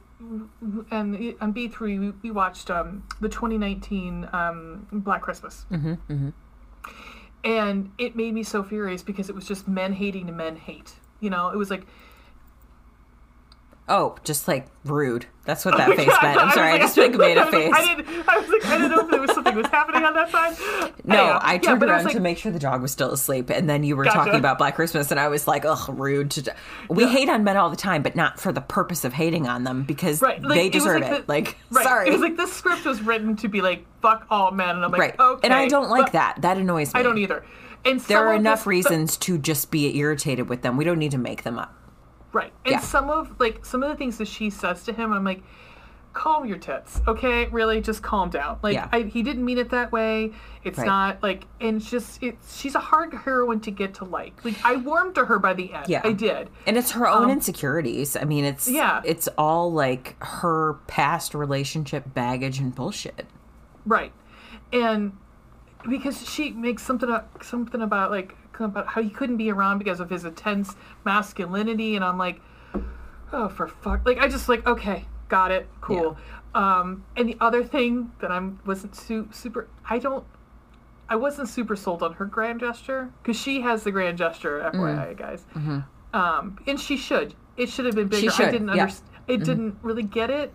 And 0.92 1.36
on 1.42 1.52
B 1.52 1.68
three, 1.68 1.98
we, 2.00 2.12
we 2.22 2.32
watched 2.32 2.70
um, 2.70 3.04
the 3.20 3.30
2019 3.30 4.30
um, 4.32 4.88
Black 4.92 5.22
Christmas, 5.22 5.66
Mm-hmm. 5.72 6.30
and 7.44 7.92
it 7.98 8.16
made 8.16 8.34
me 8.34 8.44
so 8.44 8.64
furious 8.64 9.02
because 9.04 9.30
it 9.30 9.36
was 9.36 9.48
just 9.48 9.68
men 9.68 9.94
hating 9.94 10.28
to 10.28 10.32
men 10.34 10.56
hate. 10.58 10.94
You 11.20 11.30
know, 11.30 11.50
it 11.50 11.58
was 11.58 11.70
like 11.70 11.86
Oh, 13.94 14.16
just 14.24 14.48
like 14.48 14.68
rude. 14.86 15.26
That's 15.44 15.66
what 15.66 15.74
oh 15.74 15.78
that 15.78 15.90
Oh 15.90 15.96
face 15.98 16.08
God, 16.08 16.24
meant. 16.24 16.40
I'm 16.40 16.52
sorry. 16.52 16.70
I 16.70 16.72
like- 16.74 16.82
just 16.82 16.98
like 16.98 17.14
made 17.14 17.38
I 17.38 17.48
a 17.48 17.52
face. 17.52 17.74
I 17.76 17.96
didn't. 17.96 18.30
I 18.30 18.38
was 18.38 18.48
like, 18.50 18.66
I 18.66 18.78
didn't 18.78 18.92
know 18.92 19.00
if 19.02 19.10
there 19.12 19.20
was 19.22 19.32
something 19.34 19.56
was 19.56 19.66
happening 19.68 20.04
on 20.04 20.14
that 20.14 20.30
side. 20.32 20.56
No, 21.04 21.16
Anyhow, 21.18 21.40
I 21.42 21.54
yeah, 21.54 21.60
turned 21.60 21.84
I 21.84 21.88
around 21.88 22.06
like, 22.06 22.14
to 22.14 22.20
make 22.22 22.38
sure 22.38 22.52
the 22.54 22.60
dog 22.60 22.82
was 22.82 22.92
still 22.92 23.12
asleep, 23.12 23.50
and 23.50 23.70
then 23.70 23.84
you 23.84 23.96
were 23.98 24.06
Gotcha. 24.06 24.18
talking 24.18 24.36
about 24.36 24.58
Black 24.60 24.76
Christmas, 24.76 25.12
and 25.12 25.20
I 25.20 25.28
was 25.28 25.48
like, 25.48 25.66
"Ugh, 25.66 25.90
rude." 25.90 26.32
To 26.32 26.56
we 26.90 27.06
hate 27.08 27.28
on 27.28 27.44
men 27.44 27.58
all 27.58 27.70
the 27.70 27.76
time, 27.76 28.02
but 28.02 28.16
not 28.16 28.40
for 28.40 28.54
the 28.54 28.62
purpose 28.62 29.04
of 29.04 29.12
hating 29.14 29.48
on 29.48 29.66
them 29.66 29.84
because 29.84 30.22
Right, 30.22 30.42
like, 30.42 30.58
they 30.58 30.68
it 30.68 30.74
deserve 30.74 31.02
like 31.02 31.12
it. 31.12 31.28
the- 31.28 31.32
like, 31.32 31.58
Right. 31.70 31.84
sorry, 31.84 32.08
It 32.08 32.14
was 32.14 32.22
like 32.22 32.38
this 32.38 32.54
script 32.54 32.86
was 32.86 33.02
written 33.02 33.36
to 33.38 33.50
be 33.50 33.62
like 33.62 33.86
fuck 34.02 34.26
all 34.30 34.52
men, 34.52 34.70
and 34.78 34.86
I'm 34.86 34.92
like, 34.92 35.02
right? 35.02 35.20
okay, 35.20 35.46
and 35.46 35.54
I 35.54 35.68
don't 35.68 35.90
like 35.90 36.14
that. 36.14 36.42
That 36.44 36.58
annoys 36.58 36.94
me. 36.94 37.00
I 37.00 37.04
don't 37.04 37.18
either. 37.18 37.44
And 37.84 38.00
There 38.02 38.26
are 38.28 38.36
enough 38.36 38.60
this- 38.60 38.68
reasons 38.68 39.18
to 39.18 39.38
just 39.38 39.70
be 39.72 39.98
irritated 39.98 40.48
with 40.48 40.62
them. 40.62 40.78
We 40.78 40.86
don't 40.86 41.00
need 41.00 41.12
to 41.12 41.18
make 41.18 41.44
them 41.44 41.58
up. 41.60 41.74
Right. 42.34 42.54
And 42.66 42.74
Yeah. 42.74 42.80
some 42.80 43.10
of 43.10 43.40
like 43.40 43.66
some 43.66 43.84
of 43.84 43.90
the 43.90 43.96
things 43.96 44.18
that 44.18 44.28
she 44.28 44.50
says 44.50 44.84
to 44.86 44.94
him, 44.94 45.12
I'm 45.14 45.24
like, 45.24 45.44
calm 46.14 46.46
your 46.46 46.58
tits, 46.58 47.00
okay? 47.08 47.48
Really, 47.48 47.80
just 47.80 48.02
calm 48.04 48.30
down. 48.30 48.58
Like 48.62 48.74
Yeah. 48.76 48.90
I, 48.92 49.04
he 49.04 49.24
didn't 49.24 49.46
mean 49.46 49.58
it 49.58 49.70
that 49.70 49.92
way. 49.94 50.32
It's 50.64 50.78
Right. 50.78 50.86
not 50.86 51.24
like, 51.24 51.46
and 51.62 51.78
it's 51.78 51.90
just 51.90 52.22
it's 52.22 52.58
she's 52.60 52.76
a 52.76 52.80
hard 52.80 53.14
heroine 53.14 53.60
to 53.62 53.72
get 53.72 53.94
to 53.96 54.06
like. 54.06 54.44
Like 54.44 54.56
I 54.66 54.76
warmed 54.76 55.16
to 55.16 55.26
her 55.26 55.40
by 55.40 55.54
the 55.54 55.74
end. 55.74 55.88
Yeah. 55.88 56.02
I 56.04 56.12
did. 56.12 56.50
And 56.68 56.78
it's 56.78 56.92
her 56.92 57.08
own 57.08 57.30
insecurities. 57.30 58.16
I 58.18 58.24
mean, 58.26 58.44
it's 58.46 58.68
Um, 58.68 58.74
Yeah. 58.76 59.02
it's 59.06 59.28
all 59.38 59.72
like 59.72 60.16
her 60.22 60.74
past 60.88 61.34
relationship 61.34 62.14
baggage 62.14 62.60
and 62.60 62.74
bullshit. 62.76 63.26
Right. 63.86 64.12
And 64.74 65.14
because 65.90 66.30
she 66.30 66.52
makes 66.52 66.84
something 66.84 67.10
up, 67.10 67.44
something 67.44 67.82
about 67.82 68.12
like 68.12 68.36
about 68.64 68.88
how 68.88 69.02
he 69.02 69.10
couldn't 69.10 69.38
be 69.38 69.52
around 69.52 69.78
because 69.78 70.00
of 70.00 70.10
his 70.10 70.26
intense 70.26 70.76
masculinity, 71.06 71.96
and 71.96 72.04
I'm 72.04 72.18
like, 72.18 72.42
oh 73.32 73.50
for 73.50 73.68
fuck! 73.68 74.06
Like 74.06 74.18
I 74.20 74.28
just 74.28 74.50
like 74.50 74.66
okay, 74.66 75.06
got 75.30 75.52
it, 75.52 75.68
cool. 75.82 76.18
Um, 76.54 77.06
and 77.16 77.30
the 77.30 77.38
other 77.40 77.64
thing 77.64 78.12
that 78.20 78.32
I'm 78.32 78.60
wasn't 78.66 78.96
su- 78.96 79.30
super, 79.32 79.68
I 79.90 80.00
don't. 80.00 80.26
I 81.10 81.16
wasn't 81.16 81.50
super 81.50 81.76
sold 81.76 82.04
on 82.04 82.14
her 82.14 82.26
grand 82.26 82.62
gesture 82.62 83.10
because 83.22 83.38
she 83.38 83.62
has 83.62 83.84
the 83.84 83.92
grand 83.92 84.18
gesture, 84.18 84.72
FYI, 84.74 85.18
guys. 85.18 85.46
Um, 86.14 86.58
and 86.68 86.80
she 86.80 86.96
should. 86.96 87.34
It 87.58 87.70
should 87.70 87.86
have 87.86 87.96
been 87.96 88.08
bigger. 88.08 88.32
I 88.32 88.52
didn't 88.52 88.68
yeah. 88.68 88.84
understand. 88.84 89.10
It 89.28 89.44
didn't 89.44 89.78
really 89.82 90.04
get 90.04 90.30
it, 90.30 90.54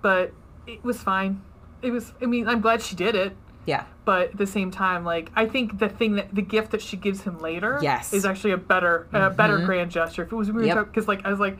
but 0.00 0.32
it 0.66 0.82
was 0.84 1.00
fine. 1.00 1.40
It 1.82 1.90
was. 1.90 2.12
I 2.20 2.26
mean, 2.26 2.48
I'm 2.48 2.60
glad 2.60 2.82
she 2.82 2.96
did 2.96 3.14
it 3.14 3.36
Yeah. 3.66 3.84
but 4.04 4.30
at 4.30 4.36
the 4.36 4.46
same 4.46 4.70
time 4.70 5.04
like 5.04 5.30
i 5.36 5.46
think 5.46 5.78
the 5.78 5.88
thing 5.88 6.16
that 6.16 6.34
the 6.34 6.42
gift 6.42 6.72
that 6.72 6.82
she 6.82 6.96
gives 6.96 7.22
him 7.22 7.38
later 7.40 7.78
Yes. 7.80 8.12
is 8.12 8.24
actually 8.24 8.50
a 8.52 8.56
better 8.56 9.06
a 9.12 9.30
better 9.30 9.58
grand 9.64 9.90
gesture 9.90 10.22
if 10.24 10.32
it 10.32 10.34
was 10.34 10.50
we 10.50 10.72
because 10.72 11.06
like 11.06 11.24
i 11.24 11.30
was 11.30 11.38
like 11.40 11.56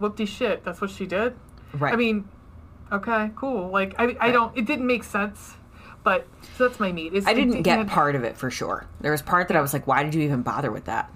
whoop 0.00 0.16
de 0.16 0.26
shit 0.26 0.64
that's 0.64 0.80
what 0.80 0.90
she 0.90 1.06
did 1.06 1.34
Right. 1.74 1.92
i 1.92 1.96
mean 1.96 2.28
okay 2.90 3.30
cool 3.36 3.68
like 3.70 3.94
i, 3.98 4.16
I 4.20 4.30
don't 4.32 4.56
it 4.56 4.64
didn't 4.66 4.86
make 4.86 5.04
sense 5.04 5.54
but 6.04 6.26
so 6.56 6.66
that's 6.68 6.80
my 6.80 6.90
meat 6.92 7.12
is 7.12 7.26
I 7.26 7.34
didn't 7.34 7.56
it- 7.58 7.62
get 7.64 7.80
it- 7.80 7.86
part 7.88 8.14
of 8.14 8.24
it 8.24 8.36
for 8.36 8.50
sure. 8.50 8.86
There 9.00 9.10
was 9.12 9.20
part 9.20 9.48
that 9.48 9.56
I 9.56 9.60
was 9.60 9.72
like, 9.74 9.86
why 9.86 10.04
did 10.04 10.14
you 10.14 10.22
even 10.22 10.42
bother 10.42 10.70
with 10.70 10.86
that? 10.86 11.12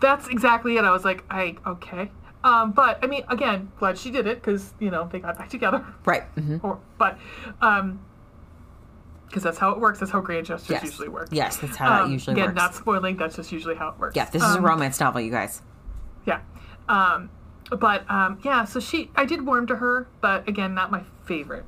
that's 0.00 0.28
exactly 0.28 0.76
it 0.76 0.84
i 0.84 0.90
was 0.90 1.04
like 1.04 1.24
i 1.30 1.56
okay 1.66 2.10
um 2.44 2.72
but 2.72 2.98
i 3.02 3.06
mean 3.06 3.24
again 3.28 3.70
glad 3.78 3.96
she 3.98 4.10
did 4.10 4.26
it 4.26 4.36
because 4.42 4.72
you 4.78 4.90
know 4.90 5.08
they 5.10 5.18
got 5.18 5.36
back 5.38 5.48
together 5.48 5.84
Right. 6.04 6.22
hmm 6.34 6.58
or 6.62 6.78
but 6.98 7.18
um 7.60 8.00
because 9.26 9.42
that's 9.42 9.58
how 9.58 9.70
it 9.70 9.80
works 9.80 9.98
that's 10.00 10.12
how 10.12 10.20
grand 10.20 10.46
gestures 10.46 10.70
Yes. 10.70 10.84
usually 10.84 11.08
work 11.08 11.28
Yes, 11.30 11.56
that's 11.58 11.76
how 11.76 11.88
that 11.88 12.02
Um, 12.04 12.12
usually 12.12 12.34
again, 12.34 12.44
works. 12.46 12.52
Again, 12.52 12.64
not 12.64 12.74
spoiling. 12.74 13.16
That's 13.16 13.36
just 13.36 13.52
usually 13.52 13.74
how 13.74 13.88
it 13.88 13.98
works. 13.98 14.16
yeah, 14.16 14.24
this 14.30 14.42
is 14.42 14.54
a 14.54 14.58
Um, 14.58 14.64
romance 14.64 14.98
novel, 15.00 15.20
you 15.20 15.30
guys. 15.30 15.62
Yeah, 16.24 16.40
um, 16.88 17.30
but 17.70 18.08
um, 18.10 18.38
yeah. 18.44 18.64
So 18.64 18.80
she, 18.80 19.10
I 19.16 19.24
did 19.24 19.44
warm 19.46 19.66
to 19.68 19.76
her, 19.76 20.06
but 20.20 20.48
again, 20.48 20.74
not 20.74 20.90
my 20.90 21.02
favorite. 21.24 21.64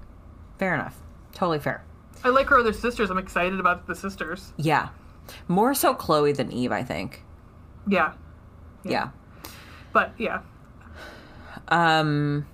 Fair 0.58 0.74
enough. 0.74 0.96
Totally 1.32 1.58
fair. 1.58 1.84
I 2.24 2.30
like 2.30 2.48
her 2.48 2.58
other 2.58 2.72
sisters. 2.72 3.10
I'm 3.10 3.18
excited 3.18 3.60
about 3.60 3.86
the 3.86 3.94
sisters. 3.94 4.52
Yeah. 4.56 4.88
More 5.46 5.74
so 5.74 5.94
Chloe 5.94 6.32
than 6.32 6.50
Eve, 6.50 6.72
I 6.72 6.82
think. 6.82 7.22
Yeah, 7.86 8.12
Yeah. 8.82 9.10
but 9.92 10.12
yeah, 10.18 10.40
Um 11.68 12.46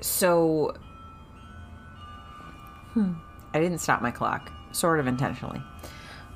so 0.00 0.74
hmm, 2.94 3.12
I 3.54 3.60
didn't 3.60 3.78
stop 3.78 4.02
my 4.02 4.10
clock, 4.10 4.52
sort 4.72 5.00
of 5.00 5.06
intentionally. 5.06 5.62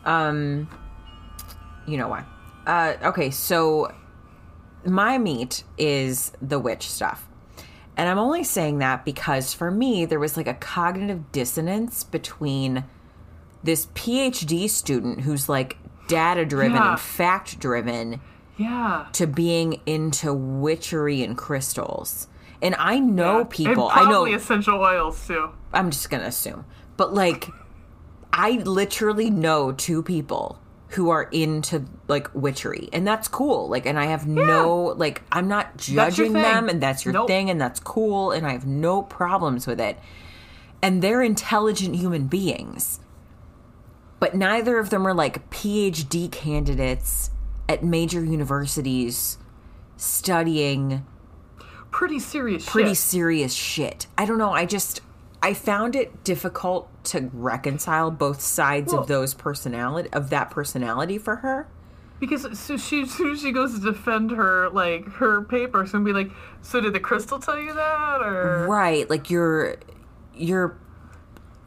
Um 0.05 0.69
you 1.87 1.97
know 1.97 2.09
why. 2.09 2.25
Uh 2.67 2.95
okay, 3.09 3.31
so 3.31 3.93
my 4.85 5.19
meat 5.19 5.65
is 5.79 6.33
the 6.41 6.59
witch 6.59 6.89
stuff. 6.89 7.27
And 7.97 8.09
I'm 8.09 8.19
only 8.19 8.45
saying 8.45 8.79
that 8.79 9.05
because 9.05 9.55
for 9.55 9.71
me 9.71 10.05
there 10.05 10.19
was 10.21 10.37
like 10.37 10.47
a 10.47 10.55
cognitive 10.55 11.33
dissonance 11.33 12.05
between 12.05 12.85
this 13.65 13.87
PhD 13.95 14.69
student 14.69 15.23
who's 15.23 15.49
like 15.49 15.77
data 16.09 16.45
driven 16.45 16.77
Yeah. 16.77 16.91
and 16.93 17.01
fact 17.01 17.59
driven 17.59 18.21
yeah. 18.59 19.07
to 19.13 19.27
being 19.27 19.81
into 19.87 20.33
witchery 20.33 21.23
and 21.25 21.37
crystals. 21.37 22.29
And 22.63 22.75
I 22.79 22.99
know 22.99 23.39
Yeah. 23.41 23.45
people. 23.51 23.91
I 23.93 24.09
know. 24.11 24.25
essential 24.27 24.81
oils 24.81 25.27
too. 25.27 25.51
I'm 25.73 25.91
just 25.91 26.09
gonna 26.11 26.25
assume, 26.25 26.65
but 26.97 27.13
like, 27.15 27.51
I 28.33 28.53
literally 28.65 29.31
know 29.31 29.73
two 29.73 30.03
people 30.03 30.59
who 30.91 31.11
are 31.11 31.25
into 31.33 31.85
like 32.09 32.31
witchery, 32.35 32.89
and 32.93 33.07
that's 33.07 33.29
cool. 33.29 33.69
Like, 33.69 33.87
and 33.87 33.99
I 33.99 34.07
have 34.07 34.27
no 34.27 34.95
like, 34.97 35.23
I'm 35.33 35.49
not 35.49 35.77
judging 35.77 36.33
them, 36.33 36.69
and 36.69 36.81
that's 36.83 37.05
your 37.05 37.13
Nope. 37.13 37.27
thing, 37.29 37.51
and 37.51 37.61
that's 37.61 37.81
cool, 37.81 38.31
and 38.31 38.47
I 38.47 38.53
have 38.53 38.67
no 38.67 39.03
problems 39.03 39.67
with 39.67 39.81
it. 39.81 39.99
And 40.83 41.03
they're 41.03 41.23
intelligent 41.23 41.97
human 41.97 42.27
beings, 42.29 43.01
but 44.21 44.35
neither 44.35 44.79
of 44.79 44.91
them 44.91 45.07
are 45.07 45.15
like 45.15 45.51
PhD 45.51 46.31
candidates 46.31 47.31
at 47.69 47.83
major 47.83 48.25
universities 48.25 49.39
studying 49.97 51.05
Pretty 51.91 52.19
serious 52.19 52.65
shit. 52.65 52.73
pretty 52.73 52.91
shit. 52.91 52.99
serious 52.99 53.55
shit. 53.55 54.07
I 54.19 54.27
don't 54.27 54.39
know. 54.39 54.53
I 54.53 54.67
just 54.67 55.01
I 55.43 55.55
found 55.55 55.95
it 55.97 56.25
difficult 56.25 56.89
to 57.05 57.31
reconcile 57.33 58.11
both 58.11 58.41
sides 58.41 58.93
Well- 58.93 59.03
of 59.03 59.09
those 59.09 59.35
personality 59.35 60.09
of 60.13 60.31
that 60.31 60.51
personality 60.51 61.19
for 61.19 61.37
her. 61.37 61.69
Because 62.19 62.59
so 62.59 62.77
she, 62.79 63.03
as 63.03 63.11
soon 63.11 63.33
as 63.33 63.41
she 63.43 63.53
goes 63.53 63.75
to 63.75 63.81
defend 63.81 64.31
her, 64.31 64.71
like 64.71 65.07
her 65.15 65.43
paper, 65.43 65.85
gonna 65.85 66.03
be 66.05 66.13
like, 66.15 66.31
so 66.63 66.81
did 66.81 66.95
the 66.95 67.01
crystal 67.01 67.39
tell 67.39 67.59
you 67.61 67.75
that, 67.75 68.23
or 68.23 68.67
Right, 68.67 69.09
like 69.11 69.29
you're 69.31 69.77
you're 70.35 70.77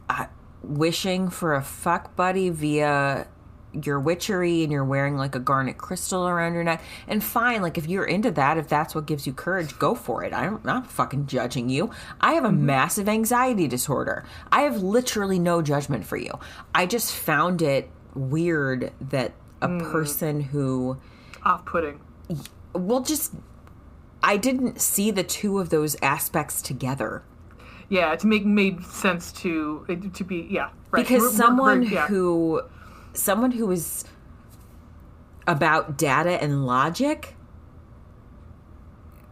uh, 0.08 0.26
wishing 0.62 1.28
for 1.28 1.54
a 1.54 1.62
fuck 1.62 2.14
buddy 2.16 2.50
via 2.50 3.26
your 3.72 4.00
witchery 4.00 4.62
and 4.62 4.72
you're 4.72 4.84
wearing 4.84 5.16
like 5.16 5.34
a 5.34 5.40
garnet 5.40 5.78
crystal 5.78 6.26
around 6.26 6.54
your 6.54 6.64
neck 6.64 6.82
and 7.06 7.22
fine 7.22 7.62
like 7.62 7.78
if 7.78 7.88
you're 7.88 8.04
into 8.04 8.30
that 8.30 8.58
if 8.58 8.68
that's 8.68 8.94
what 8.94 9.06
gives 9.06 9.26
you 9.26 9.32
courage 9.32 9.78
go 9.78 9.94
for 9.94 10.24
it. 10.24 10.32
I'm 10.32 10.60
not 10.64 10.90
fucking 10.90 11.26
judging 11.26 11.68
you. 11.68 11.90
I 12.20 12.32
have 12.32 12.44
a 12.44 12.48
mm-hmm. 12.48 12.66
massive 12.66 13.08
anxiety 13.08 13.68
disorder. 13.68 14.24
I 14.50 14.62
have 14.62 14.82
literally 14.82 15.38
no 15.38 15.62
judgment 15.62 16.04
for 16.04 16.16
you. 16.16 16.32
I 16.74 16.86
just 16.86 17.14
found 17.14 17.62
it 17.62 17.90
weird 18.14 18.92
that 19.00 19.32
a 19.62 19.68
mm. 19.68 19.90
person 19.90 20.40
who 20.40 20.98
off-putting. 21.44 22.00
well 22.74 23.00
just 23.00 23.32
i 24.22 24.36
didn't 24.36 24.80
see 24.80 25.10
the 25.10 25.22
two 25.22 25.58
of 25.58 25.70
those 25.70 25.96
aspects 26.02 26.62
together. 26.62 27.22
Yeah, 27.88 28.14
to 28.14 28.26
make 28.28 28.44
made 28.44 28.84
sense 28.84 29.32
to 29.32 29.84
to 30.14 30.24
be 30.24 30.46
yeah 30.50 30.70
right. 30.90 31.02
because 31.02 31.20
We're- 31.20 31.22
we're- 31.22 31.36
someone 31.36 31.80
we're- 31.80 31.94
yeah. 31.94 32.06
who 32.06 32.62
someone 33.12 33.52
who 33.52 33.70
is 33.70 34.04
about 35.46 35.96
data 35.98 36.42
and 36.42 36.66
logic 36.66 37.34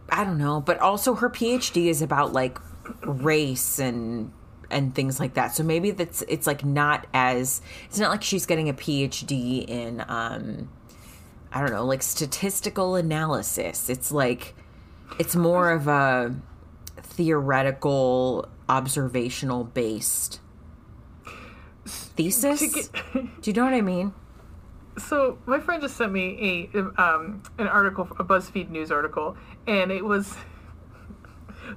i 0.09 0.23
don't 0.23 0.37
know 0.37 0.59
but 0.59 0.77
also 0.79 1.15
her 1.15 1.29
phd 1.29 1.85
is 1.85 2.01
about 2.01 2.33
like 2.33 2.59
race 3.03 3.79
and 3.79 4.31
and 4.71 4.93
things 4.93 5.19
like 5.19 5.33
that. 5.33 5.53
So 5.55 5.63
maybe 5.63 5.91
that's 5.91 6.21
it's 6.23 6.47
like 6.47 6.63
not 6.63 7.07
as 7.13 7.61
it's 7.85 7.99
not 7.99 8.11
like 8.11 8.23
she's 8.23 8.45
getting 8.45 8.69
a 8.69 8.73
PhD 8.73 9.67
in 9.67 10.03
um 10.07 10.69
I 11.51 11.61
don't 11.61 11.71
know, 11.71 11.85
like 11.85 12.03
statistical 12.03 12.95
analysis. 12.95 13.89
It's 13.89 14.11
like 14.11 14.55
it's 15.17 15.35
more 15.35 15.71
of 15.71 15.87
a 15.87 16.35
theoretical 16.97 18.47
observational 18.67 19.63
based 19.63 20.39
thesis. 22.23 22.73
get- 22.73 23.41
Do 23.41 23.49
you 23.49 23.53
know 23.53 23.63
what 23.65 23.73
I 23.73 23.81
mean? 23.81 24.13
So 24.97 25.37
my 25.45 25.59
friend 25.59 25.81
just 25.81 25.95
sent 25.95 26.11
me 26.11 26.69
a 26.73 26.79
um, 27.01 27.41
an 27.57 27.67
article, 27.67 28.07
a 28.19 28.23
BuzzFeed 28.23 28.69
news 28.69 28.91
article, 28.91 29.37
and 29.67 29.91
it 29.91 30.03
was 30.03 30.35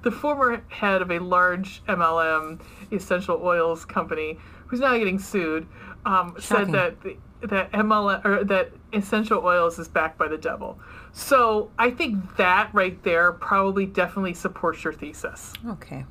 the 0.02 0.10
former 0.10 0.64
head 0.68 1.02
of 1.02 1.10
a 1.12 1.18
large 1.20 1.84
MLM 1.84 2.60
essential 2.90 3.40
oils 3.42 3.84
company 3.84 4.38
who's 4.66 4.80
now 4.80 4.96
getting 4.98 5.18
sued. 5.18 5.66
Um, 6.04 6.34
said 6.40 6.72
that 6.72 7.00
the, 7.02 7.16
that 7.42 7.70
MLM 7.72 8.24
or 8.24 8.42
that 8.44 8.72
essential 8.92 9.44
oils 9.44 9.78
is 9.78 9.86
backed 9.86 10.18
by 10.18 10.26
the 10.26 10.38
devil. 10.38 10.80
So 11.12 11.70
I 11.78 11.90
think 11.90 12.36
that 12.38 12.70
right 12.74 13.00
there 13.04 13.30
probably 13.32 13.86
definitely 13.86 14.34
supports 14.34 14.82
your 14.82 14.92
thesis. 14.92 15.52
Okay. 15.68 16.04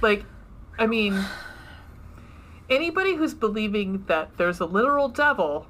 Like, 0.00 0.24
I 0.78 0.86
mean, 0.86 1.24
anybody 2.70 3.14
who's 3.16 3.34
believing 3.34 4.04
that 4.06 4.36
there's 4.36 4.60
a 4.60 4.64
literal 4.66 5.08
devil 5.08 5.66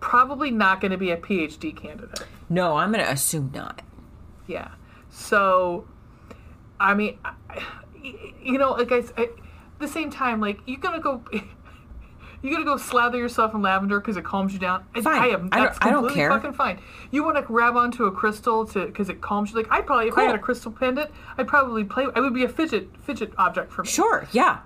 probably 0.00 0.50
not 0.50 0.80
going 0.80 0.90
to 0.90 0.98
be 0.98 1.10
a 1.10 1.16
PhD 1.16 1.74
candidate. 1.74 2.22
No, 2.50 2.76
I'm 2.76 2.92
going 2.92 3.04
to 3.04 3.10
assume 3.10 3.50
not. 3.54 3.80
Yeah. 4.46 4.68
So, 5.10 5.86
I 6.78 6.94
mean, 6.94 7.18
I- 7.24 7.34
you 8.42 8.58
know, 8.58 8.72
like 8.72 8.92
I, 8.92 8.98
at 9.20 9.30
the 9.78 9.88
same 9.88 10.10
time, 10.10 10.38
like 10.38 10.60
you're 10.66 10.78
gonna 10.78 11.00
go. 11.00 11.24
You're 12.44 12.52
gonna 12.52 12.64
go 12.66 12.76
slather 12.76 13.16
yourself 13.16 13.54
in 13.54 13.62
lavender 13.62 13.98
because 14.00 14.18
it 14.18 14.24
calms 14.24 14.52
you 14.52 14.58
down. 14.58 14.84
I- 14.94 15.00
Fine. 15.00 15.22
I 15.22 15.26
am. 15.28 15.48
I 15.50 15.56
don't- 15.56 15.66
That's 15.66 15.78
I 15.80 15.90
don't 15.90 16.12
care. 16.12 16.28
Fucking 16.30 16.52
fine. 16.52 16.78
You 17.10 17.24
want 17.24 17.36
to 17.36 17.42
grab 17.42 17.74
onto 17.74 18.04
a 18.04 18.12
crystal 18.12 18.66
to 18.66 18.84
because 18.84 19.08
it 19.08 19.22
calms 19.22 19.50
you. 19.50 19.56
Like 19.56 19.68
I 19.70 19.80
probably, 19.80 20.08
if 20.08 20.18
I 20.18 20.24
had 20.24 20.34
a 20.34 20.38
crystal 20.38 20.70
pendant, 20.70 21.10
I'd 21.38 21.48
probably 21.48 21.84
play. 21.84 22.06
I 22.14 22.20
would 22.20 22.34
be 22.34 22.44
a 22.44 22.48
fidget 22.48 22.88
fidget 23.02 23.32
object 23.38 23.72
for 23.72 23.82
me. 23.82 23.88
Sure, 23.88 24.26
yeah. 24.32 24.58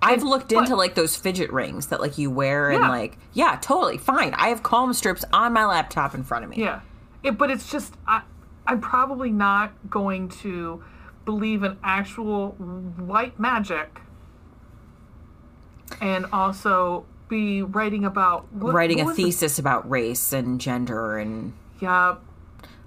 I've 0.00 0.20
And- 0.22 0.30
looked 0.30 0.48
but- 0.48 0.60
into 0.60 0.76
like 0.76 0.94
those 0.94 1.14
fidget 1.14 1.52
rings 1.52 1.88
that 1.88 2.00
like 2.00 2.16
you 2.16 2.30
wear 2.30 2.70
and 2.70 2.80
Yeah. 2.82 2.88
like 2.88 3.18
yeah, 3.34 3.58
totally 3.60 3.98
fine. 3.98 4.32
I 4.38 4.48
have 4.48 4.62
calm 4.62 4.94
strips 4.94 5.22
on 5.30 5.52
my 5.52 5.66
laptop 5.66 6.14
in 6.14 6.24
front 6.24 6.44
of 6.44 6.50
me. 6.50 6.56
Yeah, 6.56 6.80
it, 7.22 7.36
but 7.36 7.50
it's 7.50 7.70
just 7.70 7.94
I, 8.08 8.22
I'm 8.66 8.80
probably 8.80 9.30
not 9.30 9.72
going 9.90 10.30
to 10.40 10.82
believe 11.26 11.64
in 11.64 11.76
actual 11.84 12.52
white 12.52 13.38
magic, 13.38 14.00
and 16.00 16.24
also 16.32 17.04
be 17.30 17.62
writing 17.62 18.04
about 18.04 18.52
what, 18.52 18.74
Writing 18.74 19.02
what 19.04 19.12
a 19.12 19.14
thesis 19.14 19.58
about 19.58 19.88
race 19.88 20.34
and 20.34 20.60
gender 20.60 21.16
and 21.16 21.54
yeah, 21.80 22.16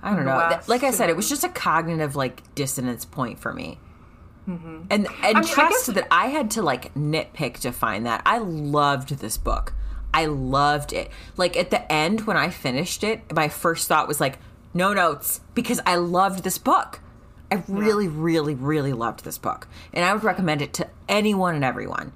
I 0.03 0.15
don't 0.15 0.25
know. 0.25 0.35
West 0.35 0.69
Like 0.69 0.83
I 0.83 0.91
said, 0.91 1.09
it 1.09 1.15
was 1.15 1.27
just 1.27 1.43
a 1.43 1.49
cognitive 1.49 2.15
like 2.15 2.53
dissonance 2.53 3.05
point 3.05 3.39
for 3.39 3.53
me. 3.53 3.79
Mm-hmm. 4.47 4.81
And 4.89 5.07
and 5.07 5.07
I 5.23 5.27
mean, 5.27 5.37
I 5.37 5.41
trust 5.41 5.87
guess- 5.87 5.95
that 5.95 6.07
I 6.11 6.27
had 6.27 6.51
to 6.51 6.61
like 6.61 6.93
nitpick 6.93 7.55
to 7.61 7.71
find 7.71 8.05
that. 8.05 8.21
I 8.25 8.37
loved 8.37 9.17
this 9.19 9.37
book. 9.37 9.73
I 10.13 10.25
loved 10.27 10.93
it. 10.93 11.09
Like 11.37 11.57
at 11.57 11.71
the 11.71 11.91
end 11.91 12.27
when 12.27 12.37
I 12.37 12.49
finished 12.49 13.03
it, 13.03 13.33
my 13.33 13.49
first 13.49 13.87
thought 13.87 14.07
was 14.07 14.21
like, 14.21 14.37
no 14.73 14.93
notes 14.93 15.41
because 15.55 15.79
I 15.85 15.95
loved 15.95 16.43
this 16.43 16.57
book. 16.57 16.99
I 17.51 17.63
really, 17.67 18.07
really, 18.07 18.55
really 18.55 18.93
loved 18.93 19.23
this 19.23 19.37
book, 19.37 19.67
and 19.93 20.03
I 20.03 20.11
would 20.11 20.23
recommend 20.23 20.63
it 20.63 20.73
to 20.73 20.89
anyone 21.07 21.53
and 21.53 21.63
everyone. 21.63 22.11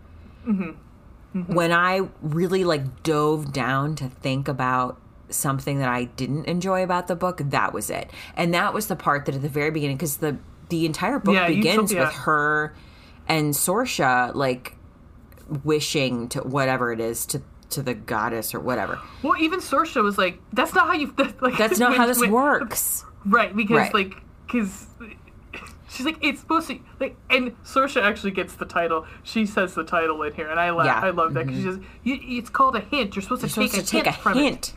Mm-hmm. 1.43 1.53
When 1.53 1.71
I 1.71 2.01
really 2.21 2.63
like 2.63 3.03
dove 3.03 3.51
down 3.53 3.95
to 3.95 4.07
think 4.09 4.47
about 4.47 4.99
something 5.29 5.79
that 5.79 5.89
I 5.89 6.05
didn't 6.05 6.45
enjoy 6.45 6.83
about 6.83 7.07
the 7.07 7.15
book, 7.15 7.41
that 7.43 7.73
was 7.73 7.89
it, 7.89 8.09
and 8.35 8.53
that 8.53 8.73
was 8.73 8.88
the 8.88 8.95
part 8.95 9.25
that 9.25 9.35
at 9.35 9.41
the 9.41 9.49
very 9.49 9.71
beginning, 9.71 9.97
because 9.97 10.17
the 10.17 10.38
the 10.69 10.85
entire 10.85 11.19
book 11.19 11.35
Yeah, 11.35 11.47
begins 11.47 11.75
told- 11.77 11.91
yeah. 11.91 12.05
with 12.05 12.13
her 12.13 12.73
and 13.27 13.53
Sorsha 13.53 14.33
like 14.35 14.75
wishing 15.63 16.27
to 16.29 16.39
whatever 16.41 16.91
it 16.91 16.99
is 16.99 17.25
to 17.27 17.41
to 17.69 17.81
the 17.81 17.93
goddess 17.93 18.55
or 18.55 18.61
whatever. 18.61 18.97
well, 19.23 19.35
even 19.41 19.59
Sorsha 19.59 20.01
was 20.01 20.17
like, 20.17 20.39
"That's 20.53 20.73
not 20.73 20.88
how 20.88 20.93
you." 20.93 21.13
Like, 21.41 21.57
That's 21.57 21.79
not 21.79 21.91
when- 21.91 21.99
how 21.99 22.07
this 22.07 22.19
when- 22.19 22.31
works. 22.31 23.03
Right, 23.25 23.53
because 23.53 23.75
Right. 23.77 23.93
like, 23.93 24.15
because 24.45 24.88
she's 25.97 26.05
like, 26.05 26.17
it's 26.21 26.39
supposed 26.39 26.67
to 26.69 26.79
like, 26.99 27.15
and 27.29 27.51
Sorsha 27.63 28.01
actually 28.01 28.31
gets 28.31 28.55
the 28.55 28.65
title. 28.65 29.05
She 29.23 29.45
says 29.45 29.73
the 29.73 29.83
title 29.83 30.21
in 30.23 30.33
here, 30.33 30.49
and 30.49 30.59
I 30.59 30.69
love, 30.69 30.85
Yeah. 30.85 30.95
Mm-hmm. 30.95 31.05
I 31.05 31.09
love 31.09 31.33
that 31.33 31.47
because 31.47 31.61
she 31.61 31.67
says, 31.67 31.79
you, 32.03 32.19
"It's 32.21 32.49
called 32.49 32.75
a 32.75 32.79
hint. 32.81 33.15
You're 33.15 33.23
supposed 33.23 33.41
to 33.41 33.47
You're 33.47 33.67
take 33.67 33.71
supposed 33.71 33.75
a 33.75 33.85
to 33.85 33.91
take 33.91 34.05
hint 34.05 34.15
a 34.17 34.19
from 34.19 34.37
it. 34.37 34.41
hint, 34.43 34.73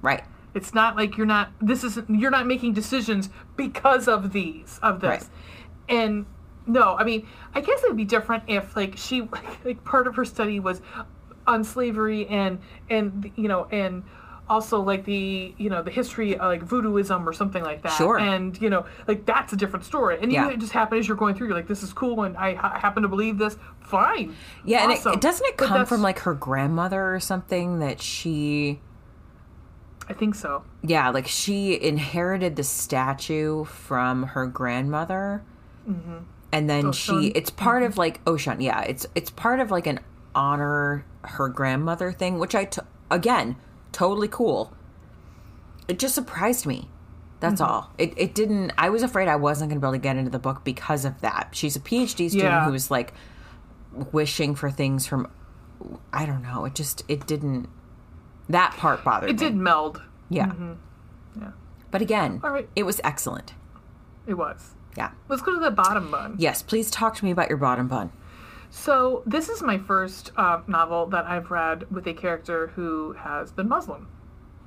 right? 0.00 0.24
It's 0.54 0.74
not 0.74 0.96
like 0.96 1.16
you're 1.16 1.26
not. 1.26 1.50
This 1.60 1.84
isn't. 1.84 2.10
You're 2.10 2.30
not 2.30 2.46
making 2.46 2.72
decisions 2.74 3.30
because 3.56 4.08
of 4.08 4.32
these 4.32 4.78
of 4.82 5.00
this, 5.00 5.08
Right. 5.08 5.24
and 5.88 6.26
no, 6.66 6.94
I 6.96 7.04
mean, 7.04 7.26
I 7.54 7.60
guess 7.60 7.82
it 7.82 7.88
would 7.88 7.96
be 7.96 8.04
different 8.04 8.44
if 8.48 8.76
like 8.76 8.96
she 8.96 9.22
like 9.64 9.82
part 9.84 10.06
of 10.06 10.14
her 10.16 10.24
study 10.24 10.60
was 10.60 10.80
on 11.46 11.64
slavery 11.64 12.26
and 12.28 12.58
and 12.90 13.30
you 13.36 13.48
know 13.48 13.64
and 13.72 14.02
also 14.48 14.80
like 14.80 15.04
the 15.04 15.54
you 15.56 15.70
know 15.70 15.82
the 15.82 15.90
history 15.90 16.34
of 16.34 16.40
like 16.48 16.64
voodooism 16.66 17.24
or 17.24 17.32
something 17.32 17.62
like 17.62 17.82
that 17.82 17.92
Sure. 17.92 18.18
and 18.18 18.60
you 18.60 18.68
know 18.68 18.84
like 19.06 19.24
that's 19.24 19.52
a 19.52 19.56
different 19.56 19.84
story 19.84 20.18
and 20.20 20.32
Yeah. 20.32 20.50
you 20.50 20.56
just 20.56 20.72
happen 20.72 20.98
as 20.98 21.08
you're 21.08 21.16
going 21.16 21.34
through 21.34 21.46
you're 21.46 21.56
like 21.56 21.68
this 21.68 21.82
is 21.82 21.92
cool 21.92 22.24
and 22.24 22.36
i 22.36 22.54
ha- 22.54 22.78
happen 22.78 23.02
to 23.02 23.08
believe 23.08 23.38
this 23.38 23.56
fine 23.80 24.34
Yeah, 24.64 24.82
and 24.82 24.92
Awesome. 24.92 25.14
it, 25.14 25.20
doesn't 25.20 25.46
it 25.46 25.56
come 25.56 25.86
from 25.86 26.02
like 26.02 26.18
her 26.20 26.34
grandmother 26.34 27.14
or 27.14 27.20
something 27.20 27.78
that 27.78 28.00
she 28.00 28.80
i 30.08 30.12
think 30.12 30.34
so 30.34 30.64
yeah, 30.82 31.10
like 31.10 31.28
she 31.28 31.80
inherited 31.80 32.56
the 32.56 32.64
statue 32.64 33.64
from 33.64 34.24
her 34.24 34.46
grandmother, 34.46 35.44
mm-hmm. 35.88 36.18
and 36.50 36.68
then 36.68 36.86
oh, 36.86 36.92
she 36.92 37.28
it's 37.28 37.50
part 37.50 37.84
of 37.84 37.92
mm-hmm. 37.92 38.00
like 38.00 38.20
oh, 38.26 38.32
Ocean. 38.32 38.60
Yeah, 38.60 38.80
it's 38.80 39.06
it's 39.14 39.30
part 39.30 39.60
of 39.60 39.70
like 39.70 39.86
an 39.86 40.00
honor 40.34 41.06
her 41.22 41.48
grandmother 41.48 42.10
thing, 42.10 42.40
which 42.40 42.54
I 42.54 42.64
t- 42.64 42.80
again 43.10 43.56
totally 43.92 44.28
cool. 44.28 44.72
It 45.88 45.98
just 45.98 46.14
surprised 46.14 46.66
me. 46.66 46.88
That's 47.40 47.60
mm-hmm. 47.60 47.70
all. 47.72 47.90
It 47.98 48.14
it 48.16 48.34
didn't. 48.34 48.72
I 48.78 48.88
was 48.90 49.02
afraid 49.02 49.28
I 49.28 49.36
wasn't 49.36 49.70
going 49.70 49.80
to 49.80 49.84
be 49.84 49.88
able 49.88 49.94
to 49.94 50.02
get 50.02 50.16
into 50.16 50.30
the 50.30 50.38
book 50.38 50.64
because 50.64 51.04
of 51.04 51.20
that. 51.22 51.50
She's 51.52 51.76
a 51.76 51.80
PhD 51.80 52.28
student 52.30 52.34
Yeah. 52.34 52.64
who's 52.64 52.90
like 52.90 53.12
wishing 54.12 54.54
for 54.54 54.70
things 54.70 55.06
from. 55.06 55.30
I 56.12 56.24
don't 56.26 56.42
know. 56.42 56.64
It 56.64 56.74
just 56.74 57.02
it 57.08 57.26
didn't. 57.26 57.68
That 58.48 58.74
part 58.76 59.02
bothered 59.04 59.28
me. 59.28 59.30
it 59.30 59.40
me. 59.40 59.46
did 59.48 59.56
meld 59.56 60.02
Yeah. 60.28 60.46
Mm-hmm. 60.46 60.72
yeah 61.40 61.50
But 61.90 62.02
again, 62.02 62.40
All 62.44 62.50
right. 62.50 62.68
it 62.76 62.82
was 62.84 63.00
excellent. 63.02 63.54
it 64.26 64.34
was 64.34 64.74
Yeah. 64.96 65.10
let's 65.28 65.42
go 65.42 65.52
to 65.54 65.60
the 65.60 65.70
bottom 65.70 66.10
bun 66.10 66.36
Yes, 66.38 66.62
please 66.62 66.90
talk 66.90 67.16
to 67.16 67.24
me 67.24 67.30
about 67.30 67.48
your 67.48 67.58
bottom 67.58 67.88
bun. 67.88 68.12
So 68.74 69.22
this 69.26 69.50
is 69.50 69.62
my 69.62 69.76
first 69.76 70.32
uh, 70.34 70.62
novel 70.66 71.04
that 71.08 71.26
I've 71.26 71.50
read 71.50 71.84
with 71.92 72.06
a 72.06 72.14
character 72.14 72.68
who 72.68 73.12
has 73.12 73.52
been 73.52 73.68
Muslim. 73.68 74.08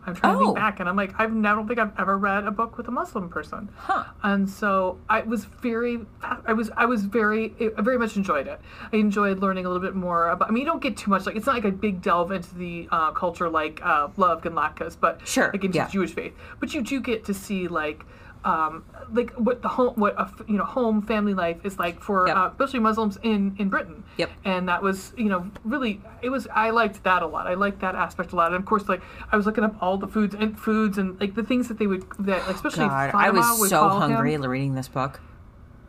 I'm 0.06 0.14
trying 0.14 0.34
to 0.36 0.40
Oh. 0.40 0.46
think 0.46 0.58
back, 0.58 0.80
and 0.80 0.88
I'm 0.88 0.96
like, 0.96 1.14
I've 1.18 1.36
I 1.36 1.42
don't 1.42 1.68
think 1.68 1.80
I've 1.80 2.00
ever 2.00 2.16
read 2.16 2.46
a 2.46 2.52
book 2.52 2.78
with 2.78 2.88
a 2.88 2.92
Muslim 2.92 3.30
person. 3.30 3.68
Huh. 3.76 4.04
And 4.22 4.48
so 4.48 5.00
I 5.10 5.22
was 5.22 5.46
very, 5.46 6.02
I 6.46 6.54
was, 6.54 6.70
I 6.78 6.86
was 6.86 7.04
very, 7.06 7.56
I 7.76 7.82
very 7.82 7.98
much 7.98 8.16
enjoyed 8.16 8.46
it. 8.46 8.62
I 8.94 8.98
enjoyed 8.98 9.40
learning 9.40 9.66
a 9.66 9.70
little 9.70 9.82
bit 9.82 9.96
more 9.96 10.30
about. 10.30 10.50
I 10.50 10.52
mean, 10.52 10.62
you 10.62 10.68
don't 10.70 10.84
get 10.84 10.96
too 10.98 11.10
much. 11.10 11.26
Like, 11.26 11.36
it's 11.36 11.48
not 11.48 11.56
like 11.56 11.66
a 11.66 11.72
big 11.72 12.04
delve 12.04 12.32
into 12.32 12.54
the 12.54 12.88
uh, 12.92 13.10
culture 13.14 13.50
like 13.50 13.82
uh, 13.84 14.10
Love 14.18 14.44
Latkas, 14.44 14.96
but 15.00 15.28
Sure, 15.28 15.50
like 15.52 15.64
into 15.64 15.80
yeah. 15.80 15.88
Jewish 15.88 16.14
faith. 16.14 16.36
But 16.60 16.76
you 16.76 16.84
do 16.84 17.00
get 17.02 17.26
to 17.26 17.34
see 17.34 17.68
like. 17.68 18.06
Um, 18.46 18.86
like 19.12 19.32
what 19.34 19.64
the 19.64 19.68
home, 19.68 19.96
what 19.96 20.14
a 20.18 20.22
f- 20.22 20.42
you 20.48 20.58
know, 20.58 20.66
home 20.66 21.02
family 21.02 21.34
life 21.34 21.58
is 21.66 21.80
like 21.80 22.00
for 22.00 22.28
Yep. 22.28 22.38
uh, 22.38 22.50
especially 22.52 22.80
Muslims 22.80 23.18
in 23.24 23.56
in 23.58 23.70
Britain. 23.70 24.04
Yep. 24.18 24.30
And 24.46 24.70
that 24.70 24.84
was, 24.84 25.14
you 25.18 25.26
know, 25.30 25.50
really, 25.64 26.00
it 26.22 26.30
was. 26.30 26.48
I 26.54 26.70
liked 26.70 27.04
that 27.06 27.24
a 27.24 27.26
lot. 27.28 27.48
I 27.48 27.56
liked 27.56 27.80
that 27.82 27.96
aspect 27.96 28.34
a 28.34 28.36
lot. 28.36 28.48
And 28.54 28.56
of 28.58 28.66
course, 28.66 28.88
like 28.88 29.02
I 29.32 29.36
was 29.36 29.48
looking 29.48 29.64
up 29.64 29.76
all 29.82 29.98
the 29.98 30.08
foods 30.08 30.36
and 30.36 30.58
foods 30.60 31.00
and 31.00 31.20
like 31.20 31.34
the 31.34 31.44
things 31.44 31.68
that 31.70 31.80
they 31.80 31.88
would 31.88 32.04
that, 32.20 32.46
like, 32.46 32.56
especially 32.56 32.86
God, 32.88 33.12
I 33.16 33.32
was 33.32 33.68
so 33.70 33.90
hungry 33.90 34.34
him. 34.36 34.46
reading 34.46 34.76
this 34.76 34.88
book. 34.90 35.20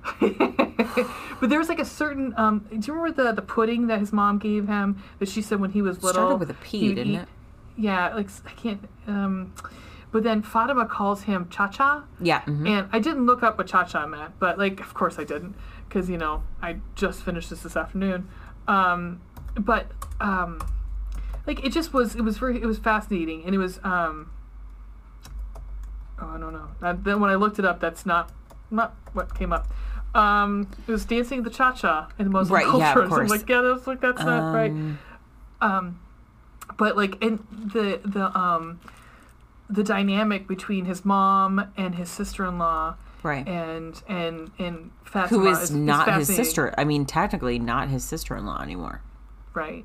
but 0.20 1.50
there 1.50 1.58
was 1.58 1.68
like 1.68 1.78
a 1.80 1.84
certain. 1.84 2.32
Um, 2.36 2.60
do 2.70 2.76
you 2.76 2.94
remember 2.94 3.22
the 3.24 3.32
the 3.32 3.42
pudding 3.42 3.88
that 3.88 3.98
his 4.00 4.12
mom 4.12 4.38
gave 4.38 4.66
him 4.66 5.02
that 5.18 5.28
she 5.28 5.42
said 5.42 5.60
when 5.60 5.70
he 5.72 5.82
was 5.82 6.02
little? 6.02 6.22
Started 6.22 6.36
with 6.40 6.50
a 6.50 6.54
P, 6.54 6.94
didn't 6.94 7.12
eat- 7.12 7.16
it? 7.18 7.28
Yeah, 7.76 8.14
like 8.14 8.28
I 8.46 8.50
can't. 8.52 8.88
Um, 9.06 9.52
but 10.16 10.22
then 10.22 10.40
Fatima 10.40 10.86
calls 10.86 11.24
him 11.24 11.46
Cha 11.50 11.68
Cha. 11.68 12.04
Yeah. 12.20 12.40
mhm. 12.46 12.66
And 12.66 12.88
I 12.90 12.98
didn't 13.00 13.26
look 13.26 13.42
up 13.42 13.58
what 13.58 13.66
cha 13.66 13.84
cha 13.84 14.06
meant, 14.06 14.32
but 14.38 14.56
like, 14.58 14.80
of 14.80 14.94
course 14.94 15.18
I 15.18 15.24
didn't, 15.24 15.54
because 15.86 16.08
you 16.08 16.16
know 16.16 16.42
I 16.62 16.78
just 16.94 17.22
finished 17.22 17.50
this 17.50 17.60
this 17.64 17.76
afternoon. 17.76 18.26
Um, 18.66 19.20
but 19.60 19.84
um, 20.18 20.58
like 21.46 21.62
it 21.66 21.70
just 21.70 21.92
was, 21.92 22.14
it 22.16 22.22
was 22.22 22.38
very, 22.38 22.56
it 22.62 22.64
was 22.64 22.78
fascinating, 22.78 23.44
and 23.44 23.54
it 23.54 23.58
was. 23.58 23.78
Um, 23.84 24.30
oh, 26.18 26.28
I 26.28 26.38
don't 26.38 26.54
know. 26.54 26.68
That, 26.80 27.04
then 27.04 27.20
when 27.20 27.28
I 27.28 27.34
looked 27.34 27.58
it 27.58 27.66
up, 27.66 27.78
that's 27.80 28.06
not 28.06 28.32
not 28.70 28.94
what 29.12 29.34
came 29.38 29.52
up. 29.52 29.66
um, 30.14 30.68
it 30.88 30.90
was 30.92 31.04
dancing 31.04 31.42
the 31.42 31.50
cha 31.50 31.72
cha 31.72 32.08
in 32.18 32.24
the 32.24 32.30
Muslim 32.30 32.54
Right, 32.54 32.66
yeah, 32.78 32.88
of 32.90 32.94
culture. 32.94 33.08
So 33.10 33.20
I'm 33.20 33.26
course. 33.28 33.30
like, 33.30 33.48
yeah, 33.50 33.60
that's 33.60 33.86
like 33.86 34.00
that's 34.00 34.22
not 34.22 34.54
right. 34.54 34.70
Um, 34.70 34.98
Um, 35.60 36.00
but 36.78 36.96
like, 36.96 37.22
and 37.22 37.38
the 37.74 38.00
the 38.04 38.26
um, 38.38 38.80
the 39.68 39.82
dynamic 39.82 40.46
between 40.46 40.84
his 40.84 41.04
mom 41.04 41.72
and 41.76 41.94
his 41.94 42.08
sister 42.08 42.44
in 42.46 42.58
law, 42.58 42.96
right. 43.22 43.46
and 43.46 44.02
and 44.08 44.50
and 44.58 44.90
Fatima 45.04 45.38
Who 45.38 45.48
is 45.48 45.62
is 45.62 45.70
not 45.70 46.12
his 46.14 46.28
sister? 46.28 46.74
I 46.78 46.84
mean, 46.84 47.04
technically 47.06 47.58
not 47.58 47.88
his 47.88 48.04
sister-in-law 48.04 48.62
anymore. 48.62 49.02
Right, 49.54 49.84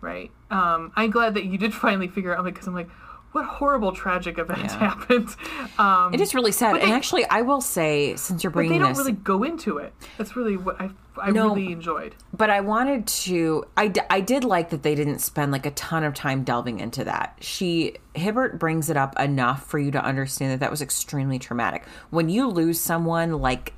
right. 0.00 0.30
Um, 0.50 0.92
I'm 0.96 1.10
glad 1.10 1.34
that 1.34 1.44
you 1.44 1.58
did 1.58 1.74
finally 1.86 2.08
figure 2.08 2.36
out 2.36 2.44
like 2.44 2.54
because 2.54 2.66
I'm 2.66 2.74
like, 2.74 2.90
what 3.32 3.44
horrible 3.44 3.92
tragic 3.92 4.38
event 4.38 4.60
Yeah. 4.64 4.78
happened. 4.78 5.34
Um, 5.78 6.14
It 6.14 6.20
is 6.20 6.34
really 6.34 6.52
sad. 6.52 6.72
But 6.72 6.82
and 6.82 6.92
actually, 6.92 7.24
I 7.28 7.42
will 7.42 7.60
say, 7.60 8.14
since 8.16 8.44
you're 8.44 8.50
bringing, 8.50 8.72
but 8.72 8.74
they 8.74 8.78
don't 8.84 8.88
this, 8.90 8.98
really 8.98 9.12
go 9.12 9.42
into 9.42 9.78
it. 9.78 9.92
That's 10.18 10.36
really 10.36 10.56
what 10.56 10.80
I 10.80 10.90
I 11.20 11.30
No. 11.30 11.48
really 11.50 11.72
enjoyed. 11.72 12.14
but 12.34 12.48
I 12.48 12.60
wanted 12.60 13.06
to. 13.06 13.64
I, 13.76 13.88
d- 13.88 14.00
I 14.08 14.20
did 14.20 14.44
like 14.44 14.70
that 14.70 14.82
they 14.82 14.94
didn't 14.94 15.18
spend 15.18 15.52
like 15.52 15.66
a 15.66 15.70
ton 15.72 16.04
of 16.04 16.14
time 16.14 16.42
delving 16.42 16.80
into 16.80 17.04
that. 17.04 17.36
She 17.40 17.96
Hibbert 18.14 18.58
brings 18.58 18.88
it 18.88 18.96
up 18.96 19.18
enough 19.20 19.66
for 19.66 19.78
you 19.78 19.90
to 19.90 20.02
understand 20.02 20.52
that 20.52 20.60
that 20.60 20.70
was 20.70 20.80
extremely 20.80 21.38
traumatic. 21.38 21.84
When 22.08 22.30
you 22.30 22.48
lose 22.48 22.80
someone 22.80 23.32
like 23.42 23.74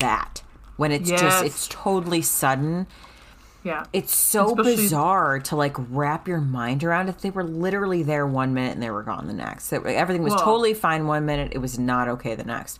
that, 0.00 0.42
when 0.76 0.92
it's 0.92 1.08
Yes. 1.10 1.20
just 1.20 1.44
it's 1.44 1.68
totally 1.68 2.20
sudden. 2.22 2.86
Yeah, 3.64 3.84
It's 3.94 4.14
so 4.14 4.50
Especially- 4.50 4.76
bizarre 4.76 5.40
to 5.40 5.56
like 5.56 5.74
wrap 5.88 6.28
your 6.28 6.40
mind 6.40 6.84
around 6.84 7.08
if 7.08 7.18
they 7.22 7.30
were 7.30 7.42
literally 7.42 8.02
there 8.02 8.26
one 8.26 8.52
minute 8.52 8.74
and 8.74 8.82
they 8.82 8.90
were 8.90 9.02
gone 9.02 9.26
the 9.26 9.32
next. 9.32 9.70
That 9.70 9.84
everything 9.86 10.22
was 10.22 10.34
totally 10.34 10.74
fine 10.74 11.06
one 11.06 11.24
minute, 11.24 11.52
it 11.54 11.58
was 11.58 11.78
not 11.78 12.06
okay 12.08 12.34
the 12.34 12.44
next. 12.44 12.78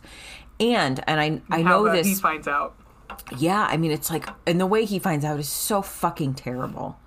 And 0.59 1.03
and 1.07 1.19
I 1.19 1.41
I 1.49 1.63
know 1.63 1.91
this 1.91 2.05
he 2.07 2.13
finds 2.13 2.47
out. 2.47 2.75
yeah, 3.35 3.67
I 3.67 3.77
mean, 3.77 3.91
it's 3.91 4.09
like, 4.11 4.29
and 4.45 4.61
the 4.61 4.67
way 4.67 4.85
he 4.85 4.99
finds 4.99 5.25
out 5.25 5.39
is 5.39 5.49
so 5.49 5.81
fucking 5.81 6.35
terrible. 6.35 6.99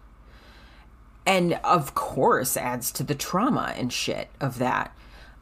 And 1.24 1.60
of 1.62 1.94
course, 1.94 2.56
adds 2.56 2.90
to 2.92 3.02
the 3.04 3.14
trauma 3.14 3.74
and 3.76 3.92
shit 3.92 4.28
of 4.40 4.58
that. 4.58 4.92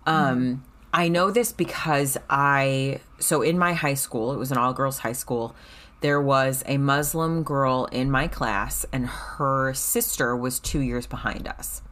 Um, 0.04 0.62
I 0.92 1.08
know 1.08 1.30
this 1.30 1.52
because 1.52 2.16
I, 2.28 3.00
so 3.18 3.40
in 3.42 3.58
my 3.58 3.72
high 3.72 3.94
school, 3.94 4.32
it 4.32 4.36
was 4.38 4.50
an 4.52 4.58
all 4.58 4.72
girls 4.72 4.98
high 4.98 5.12
school, 5.12 5.54
there 6.00 6.20
was 6.20 6.62
a 6.66 6.78
Muslim 6.78 7.42
girl 7.42 7.86
in 7.90 8.10
my 8.10 8.28
class, 8.28 8.84
and 8.92 9.06
her 9.06 9.74
sister 9.74 10.36
was 10.36 10.58
two 10.60 10.80
years 10.80 11.06
behind 11.06 11.48
us 11.48 11.82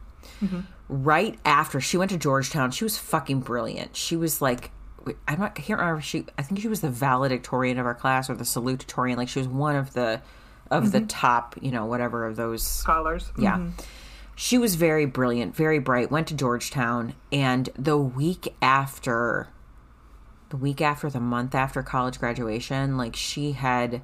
right 0.89 1.39
after 1.45 1.81
she 1.81 1.97
went 1.97 2.11
to 2.11 2.17
Georgetown, 2.17 2.71
she 2.71 2.83
was 2.83 2.97
fucking 2.97 3.41
brilliant. 3.41 3.95
She 3.95 4.15
was 4.15 4.41
like, 4.41 4.71
I'm 5.27 5.39
not, 5.39 5.51
I 5.57 5.61
can't 5.61 5.79
remember. 5.79 5.99
if 5.99 6.05
She, 6.05 6.25
I 6.37 6.43
think 6.43 6.61
she 6.61 6.67
was 6.67 6.81
the 6.81 6.89
valedictorian 6.89 7.77
of 7.79 7.85
our 7.85 7.95
class 7.95 8.29
or 8.29 8.35
the 8.35 8.43
salutatorian. 8.43 9.17
Like 9.17 9.29
she 9.29 9.39
was 9.39 9.47
one 9.47 9.75
of 9.75 9.93
the, 9.93 10.21
of 10.71 10.91
the 10.91 11.01
top, 11.01 11.55
you 11.61 11.71
know, 11.71 11.85
whatever 11.85 12.25
of 12.25 12.35
those. 12.35 12.63
Scholars. 12.63 13.31
Yeah. 13.37 13.57
Mhm. 13.57 13.71
She 14.35 14.57
was 14.57 14.75
very 14.75 15.05
brilliant, 15.05 15.55
very 15.55 15.79
bright, 15.79 16.11
went 16.11 16.27
to 16.27 16.33
Georgetown. 16.33 17.13
And 17.31 17.69
the 17.77 17.97
week 17.97 18.53
after, 18.61 19.47
the 20.55 20.61
week 20.61 20.79
after, 20.79 21.09
the 21.09 21.19
month 21.19 21.53
after 21.53 21.83
college 21.83 22.17
graduation, 22.17 22.97
like 22.97 23.13
she 23.13 23.51
had, 23.51 24.01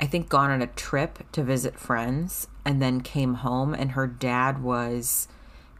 I 0.00 0.06
think, 0.06 0.30
gone 0.30 0.50
on 0.50 0.62
a 0.62 0.66
trip 0.68 1.18
to 1.32 1.42
visit 1.42 1.78
friends 1.78 2.48
and 2.64 2.80
then 2.80 3.02
came 3.02 3.34
home, 3.34 3.74
and 3.74 3.92
her 3.92 4.06
dad 4.06 4.62
was 4.62 5.28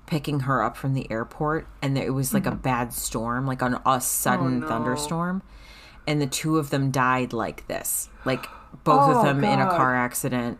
picking 0.05 0.41
her 0.41 0.62
up 0.62 0.76
from 0.76 0.93
the 0.93 1.11
airport. 1.11 1.66
And 1.81 1.97
it 1.97 2.12
was 2.12 2.35
like 2.35 2.45
a 2.45 2.51
bad 2.55 2.93
storm, 2.93 3.47
like 3.47 3.62
on 3.62 3.81
a 3.87 4.01
sudden 4.03 4.61
no. 4.61 4.68
thunderstorm. 4.68 5.43
And 6.07 6.20
the 6.20 6.26
two 6.26 6.59
of 6.59 6.68
them 6.68 6.91
died 6.91 7.33
like 7.33 7.66
this, 7.66 8.11
like 8.26 8.47
both 8.85 9.09
Oh, 9.09 9.18
of 9.18 9.24
them 9.24 9.43
in 9.43 9.61
a 9.61 9.66
car 9.66 9.97
accident. 9.97 10.59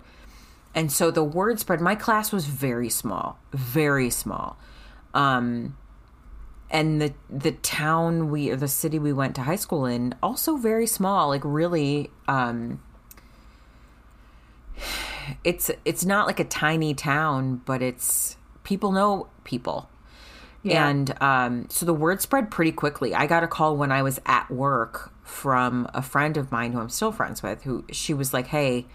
And 0.75 0.91
so 0.91 1.11
the 1.11 1.25
word 1.25 1.61
spread. 1.61 1.81
My 1.81 1.95
class 1.95 2.33
was 2.33 2.47
very 2.47 2.89
small, 2.89 3.39
very 3.53 4.09
small. 4.09 4.57
Um, 5.13 5.77
and 6.71 7.03
the 7.03 7.13
the 7.29 7.53
town 7.53 8.31
we 8.31 8.51
or 8.51 8.57
the 8.57 8.69
city 8.69 8.99
we 8.99 9.13
went 9.13 9.35
to 9.35 9.43
high 9.43 9.57
school 9.57 9.87
in 9.87 10.15
also 10.23 10.57
very 10.57 10.87
small. 10.87 11.29
Like 11.29 11.43
really, 11.45 12.11
um, 12.29 12.81
it's 15.43 15.71
it's 15.85 16.05
not 16.05 16.27
like 16.27 16.39
a 16.39 16.45
tiny 16.45 16.95
town, 16.95 17.61
but 17.65 17.83
it's 17.83 18.37
people 18.63 18.93
know 18.93 19.29
people. 19.45 19.89
Yeah. 20.63 20.89
And 20.89 21.23
um, 21.23 21.67
so 21.71 21.87
the 21.87 21.95
word 21.95 22.21
spread 22.21 22.51
pretty 22.51 22.73
quickly. 22.73 23.15
I 23.15 23.27
got 23.27 23.43
a 23.43 23.49
call 23.49 23.77
when 23.77 23.91
I 23.91 24.03
was 24.03 24.21
at 24.27 24.51
work 24.51 25.11
from 25.25 25.89
a 25.95 26.03
friend 26.03 26.37
of 26.37 26.53
mine 26.53 26.73
who 26.73 26.81
I'm 26.81 26.91
still 26.91 27.13
friends 27.13 27.43
with. 27.43 27.63
Who 27.63 27.85
she 27.91 28.15
was 28.15 28.33
like, 28.33 28.47
"Hey, 28.47 28.87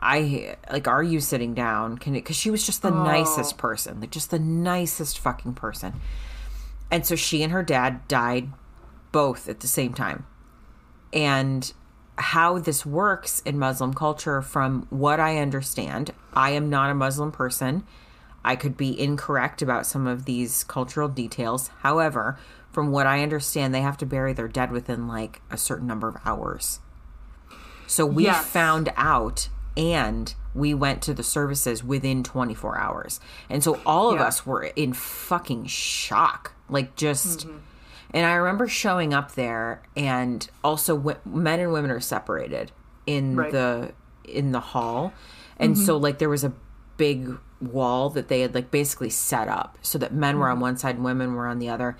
I 0.00 0.56
like, 0.70 0.88
are 0.88 1.02
you 1.02 1.20
sitting 1.20 1.52
down? 1.52 1.98
Can 1.98 2.14
it?" 2.14 2.20
Because 2.20 2.36
she 2.36 2.50
was 2.50 2.64
just 2.64 2.80
the 2.80 2.90
nicest 2.90 3.58
person, 3.58 4.00
like 4.00 4.10
just 4.10 4.30
the 4.30 4.38
nicest 4.38 5.18
fucking 5.18 5.54
person. 5.54 6.00
And 6.90 7.04
so 7.06 7.16
she 7.16 7.42
and 7.42 7.52
her 7.52 7.62
dad 7.62 8.06
died 8.08 8.50
both 9.12 9.48
at 9.48 9.60
the 9.60 9.68
same 9.68 9.94
time. 9.94 10.26
And 11.12 11.72
how 12.16 12.58
this 12.58 12.86
works 12.86 13.40
in 13.40 13.58
Muslim 13.58 13.94
culture, 13.94 14.40
from 14.42 14.86
what 14.90 15.18
I 15.18 15.38
understand, 15.38 16.12
I 16.32 16.50
am 16.50 16.70
not 16.70 16.90
a 16.90 16.94
Muslim 16.94 17.32
person. 17.32 17.84
I 18.44 18.56
could 18.56 18.76
be 18.76 18.98
incorrect 19.00 19.62
about 19.62 19.86
some 19.86 20.06
of 20.06 20.24
these 20.24 20.64
cultural 20.64 21.08
details. 21.08 21.68
However, 21.80 22.38
from 22.70 22.90
what 22.90 23.06
I 23.06 23.22
understand, 23.22 23.74
they 23.74 23.80
have 23.80 23.96
to 23.98 24.06
bury 24.06 24.32
their 24.32 24.48
dead 24.48 24.70
within 24.70 25.08
like 25.08 25.40
a 25.50 25.56
certain 25.56 25.86
number 25.86 26.08
of 26.08 26.16
hours. 26.24 26.80
So 27.86 28.04
we 28.06 28.24
Yes. 28.24 28.44
found 28.44 28.92
out 28.96 29.48
and 29.76 30.34
we 30.54 30.74
went 30.74 31.02
to 31.02 31.14
the 31.14 31.22
services 31.22 31.82
within 31.82 32.22
24 32.22 32.78
hours. 32.78 33.20
And 33.48 33.62
so 33.62 33.80
all 33.86 34.10
of 34.10 34.18
Yeah. 34.20 34.26
us 34.26 34.46
were 34.46 34.62
in 34.62 34.92
fucking 34.92 35.66
shock. 35.66 36.53
Like 36.68 36.96
just 36.96 37.46
mm-hmm. 37.46 37.58
and 38.12 38.26
I 38.26 38.34
remember 38.34 38.68
showing 38.68 39.12
up 39.12 39.34
there 39.34 39.82
and 39.96 40.48
also 40.62 40.96
w- 40.96 41.18
men 41.24 41.60
and 41.60 41.72
women 41.72 41.90
are 41.90 42.00
separated 42.00 42.72
in 43.06 43.36
Right. 43.36 43.52
the 43.52 43.92
in 44.24 44.52
the 44.52 44.60
hall. 44.60 45.12
And 45.58 45.78
so 45.78 45.94
mm-hmm. 45.94 46.04
like 46.04 46.18
there 46.18 46.28
was 46.28 46.44
a 46.44 46.52
big 46.96 47.36
wall 47.60 48.10
that 48.10 48.28
they 48.28 48.40
had 48.40 48.54
like 48.54 48.70
basically 48.70 49.10
set 49.10 49.48
up 49.48 49.78
so 49.82 49.98
that 49.98 50.12
men 50.12 50.38
were 50.38 50.48
on 50.48 50.56
mm-hmm. 50.56 50.62
one 50.62 50.76
side 50.76 50.96
and 50.96 51.04
women 51.04 51.34
were 51.34 51.46
on 51.46 51.58
the 51.58 51.68
other. 51.68 51.96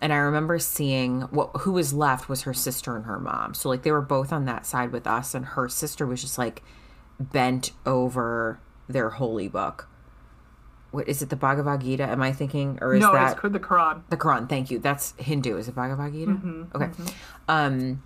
And 0.00 0.12
I 0.12 0.16
remember 0.16 0.58
seeing 0.58 1.22
what 1.22 1.50
who 1.60 1.72
was 1.72 1.92
left 1.94 2.28
was 2.28 2.42
her 2.42 2.54
sister 2.54 2.96
and 2.96 3.06
her 3.06 3.18
mom. 3.18 3.54
So 3.54 3.68
like 3.68 3.82
they 3.82 3.92
were 3.92 4.02
both 4.02 4.32
on 4.32 4.44
that 4.44 4.66
side 4.66 4.92
with 4.92 5.06
us 5.06 5.34
and 5.34 5.44
her 5.44 5.68
sister 5.68 6.06
was 6.06 6.20
just 6.20 6.38
like 6.38 6.62
bent 7.18 7.72
over 7.84 8.60
their 8.88 9.10
holy 9.10 9.48
book. 9.48 9.88
What 10.90 11.08
is 11.08 11.22
it 11.22 11.28
the 11.28 11.36
Bhagavad 11.36 11.82
Gita? 11.82 12.04
Am 12.04 12.22
I 12.22 12.32
thinking 12.32 12.78
or 12.80 12.94
is 12.94 13.00
no, 13.00 13.12
that 13.12 13.32
it's 13.32 13.42
the 13.42 13.60
Quran. 13.60 14.02
the 14.08 14.16
Quran, 14.16 14.48
thank 14.48 14.70
you. 14.70 14.78
That's 14.78 15.14
Hindu. 15.18 15.56
Is 15.56 15.68
it 15.68 15.74
Bhagavad 15.74 16.12
Gita? 16.12 16.66
okay. 16.74 16.90
Um, 17.48 18.02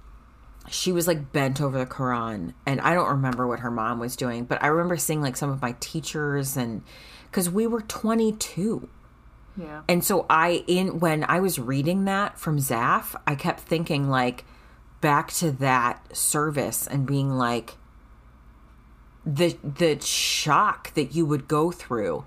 she 0.68 0.92
was 0.92 1.06
like 1.06 1.32
bent 1.32 1.60
over 1.60 1.78
the 1.78 1.86
Quran, 1.86 2.54
and 2.66 2.80
I 2.80 2.94
don't 2.94 3.08
remember 3.08 3.46
what 3.46 3.60
her 3.60 3.70
mom 3.70 3.98
was 3.98 4.16
doing, 4.16 4.44
but 4.44 4.62
I 4.62 4.68
remember 4.68 4.96
seeing 4.96 5.20
like 5.20 5.36
some 5.36 5.50
of 5.50 5.62
my 5.62 5.74
teachers, 5.80 6.56
and 6.56 6.82
because 7.30 7.48
we 7.50 7.66
were 7.66 7.80
22. 7.80 8.88
Yeah. 9.56 9.82
And 9.88 10.04
so 10.04 10.26
I 10.30 10.64
in 10.66 11.00
when 11.00 11.24
I 11.24 11.40
was 11.40 11.58
reading 11.58 12.04
that 12.04 12.38
from 12.38 12.58
Zaf, 12.58 13.20
I 13.26 13.34
kept 13.34 13.60
thinking 13.60 14.08
like 14.08 14.44
back 15.00 15.32
to 15.32 15.50
that 15.52 16.16
service 16.16 16.86
and 16.86 17.06
being 17.06 17.30
like 17.30 17.76
the 19.24 19.56
the 19.62 20.00
shock 20.00 20.94
that 20.94 21.14
you 21.14 21.26
would 21.26 21.48
go 21.48 21.70
through 21.70 22.24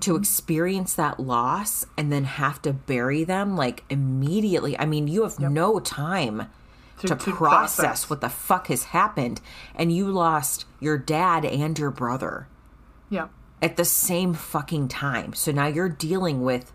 to 0.00 0.12
mm-hmm. 0.12 0.20
experience 0.20 0.94
that 0.94 1.18
loss 1.18 1.86
and 1.96 2.12
then 2.12 2.24
have 2.24 2.60
to 2.62 2.72
bury 2.72 3.24
them 3.24 3.56
like 3.56 3.84
immediately. 3.88 4.78
I 4.78 4.84
mean, 4.84 5.08
you 5.08 5.22
have 5.22 5.38
no 5.38 5.80
time 5.80 6.48
to, 7.00 7.08
To- 7.08 7.16
to 7.16 7.32
process, 7.32 7.76
process. 7.76 8.10
what 8.10 8.20
the 8.20 8.28
fuck 8.28 8.66
has 8.66 8.84
happened 8.84 9.40
and 9.74 9.92
you 9.92 10.10
lost 10.10 10.66
your 10.80 10.98
dad 10.98 11.44
and 11.44 11.78
your 11.78 11.90
brother 11.90 12.48
Yeah. 13.08 13.28
at 13.62 13.76
the 13.76 13.84
same 13.84 14.34
fucking 14.34 14.88
time. 14.88 15.32
So 15.32 15.52
now 15.52 15.66
you're 15.68 15.88
dealing 15.88 16.42
with. 16.42 16.72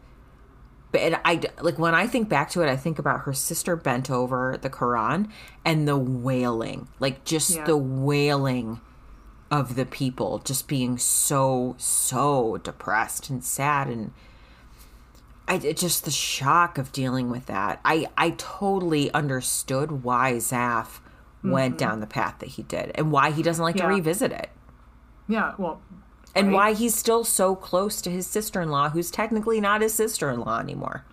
And 0.95 1.19
I 1.25 1.41
like 1.59 1.79
when 1.79 1.95
I 1.95 2.05
think 2.05 2.29
back 2.29 2.51
to 2.51 2.61
it, 2.61 2.69
I 2.69 2.75
think 2.77 2.99
about 2.99 3.21
her 3.21 3.33
sister 3.33 3.75
bent 3.75 4.11
over 4.11 4.57
the 4.61 4.69
Quran 4.69 5.27
and 5.65 5.87
the 5.87 5.97
wailing, 5.97 6.87
like 6.99 7.25
just 7.25 7.49
Yeah. 7.55 7.65
the 7.65 7.75
wailing 7.77 8.79
of 9.59 9.75
the 9.75 9.85
people, 9.85 10.39
just 10.39 10.67
being 10.67 10.97
so 10.97 11.75
so 11.77 12.57
depressed 12.63 13.29
and 13.29 13.43
sad, 13.43 13.87
and 13.87 14.11
I 15.47 15.57
just 15.59 16.05
the 16.05 16.11
shock 16.11 16.77
of 16.77 16.91
dealing 16.91 17.29
with 17.29 17.45
that. 17.47 17.79
I 17.85 18.07
I 18.17 18.31
totally 18.31 19.13
understood 19.13 20.03
why 20.03 20.33
Zaf 20.33 20.99
went 21.43 21.77
down 21.77 21.99
the 21.99 22.07
path 22.07 22.35
that 22.39 22.49
he 22.49 22.63
did, 22.63 22.91
and 22.95 23.11
why 23.11 23.31
he 23.31 23.43
doesn't 23.43 23.63
like 23.63 23.75
to 23.75 23.83
Mm-hmm. 23.83 23.95
Revisit 23.95 24.31
it 24.31 24.49
Yeah. 25.27 25.53
Well. 25.57 25.81
and 26.33 26.47
Right. 26.47 26.53
why 26.53 26.73
he's 26.73 26.95
still 26.95 27.23
so 27.25 27.53
close 27.55 28.01
to 28.01 28.09
his 28.09 28.25
sister-in-law 28.25 28.89
who's 28.89 29.11
technically 29.11 29.59
not 29.61 29.81
his 29.81 29.93
sister-in-law 29.93 30.59
anymore 30.59 31.03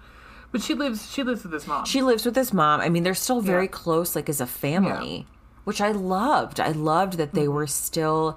But 0.53 0.62
she 0.62 0.75
lives. 0.75 1.11
She 1.11 1.23
lives 1.25 1.43
with 1.43 1.53
his 1.53 1.67
mom. 1.67 1.85
she 1.85 2.01
lives 2.01 2.25
with 2.25 2.37
his 2.37 2.53
mom 2.53 2.81
i 2.81 2.89
mean 2.89 3.03
they're 3.03 3.15
still 3.27 3.41
very 3.41 3.65
Yeah. 3.65 3.71
close 3.83 4.15
like 4.17 4.29
as 4.29 4.41
a 4.41 4.47
family 4.47 5.27
which 5.71 5.81
I 5.81 5.93
loved. 5.93 6.59
I 6.59 6.73
loved 6.73 7.13
that 7.19 7.33
they 7.33 7.47
were 7.47 7.69
still 7.69 8.37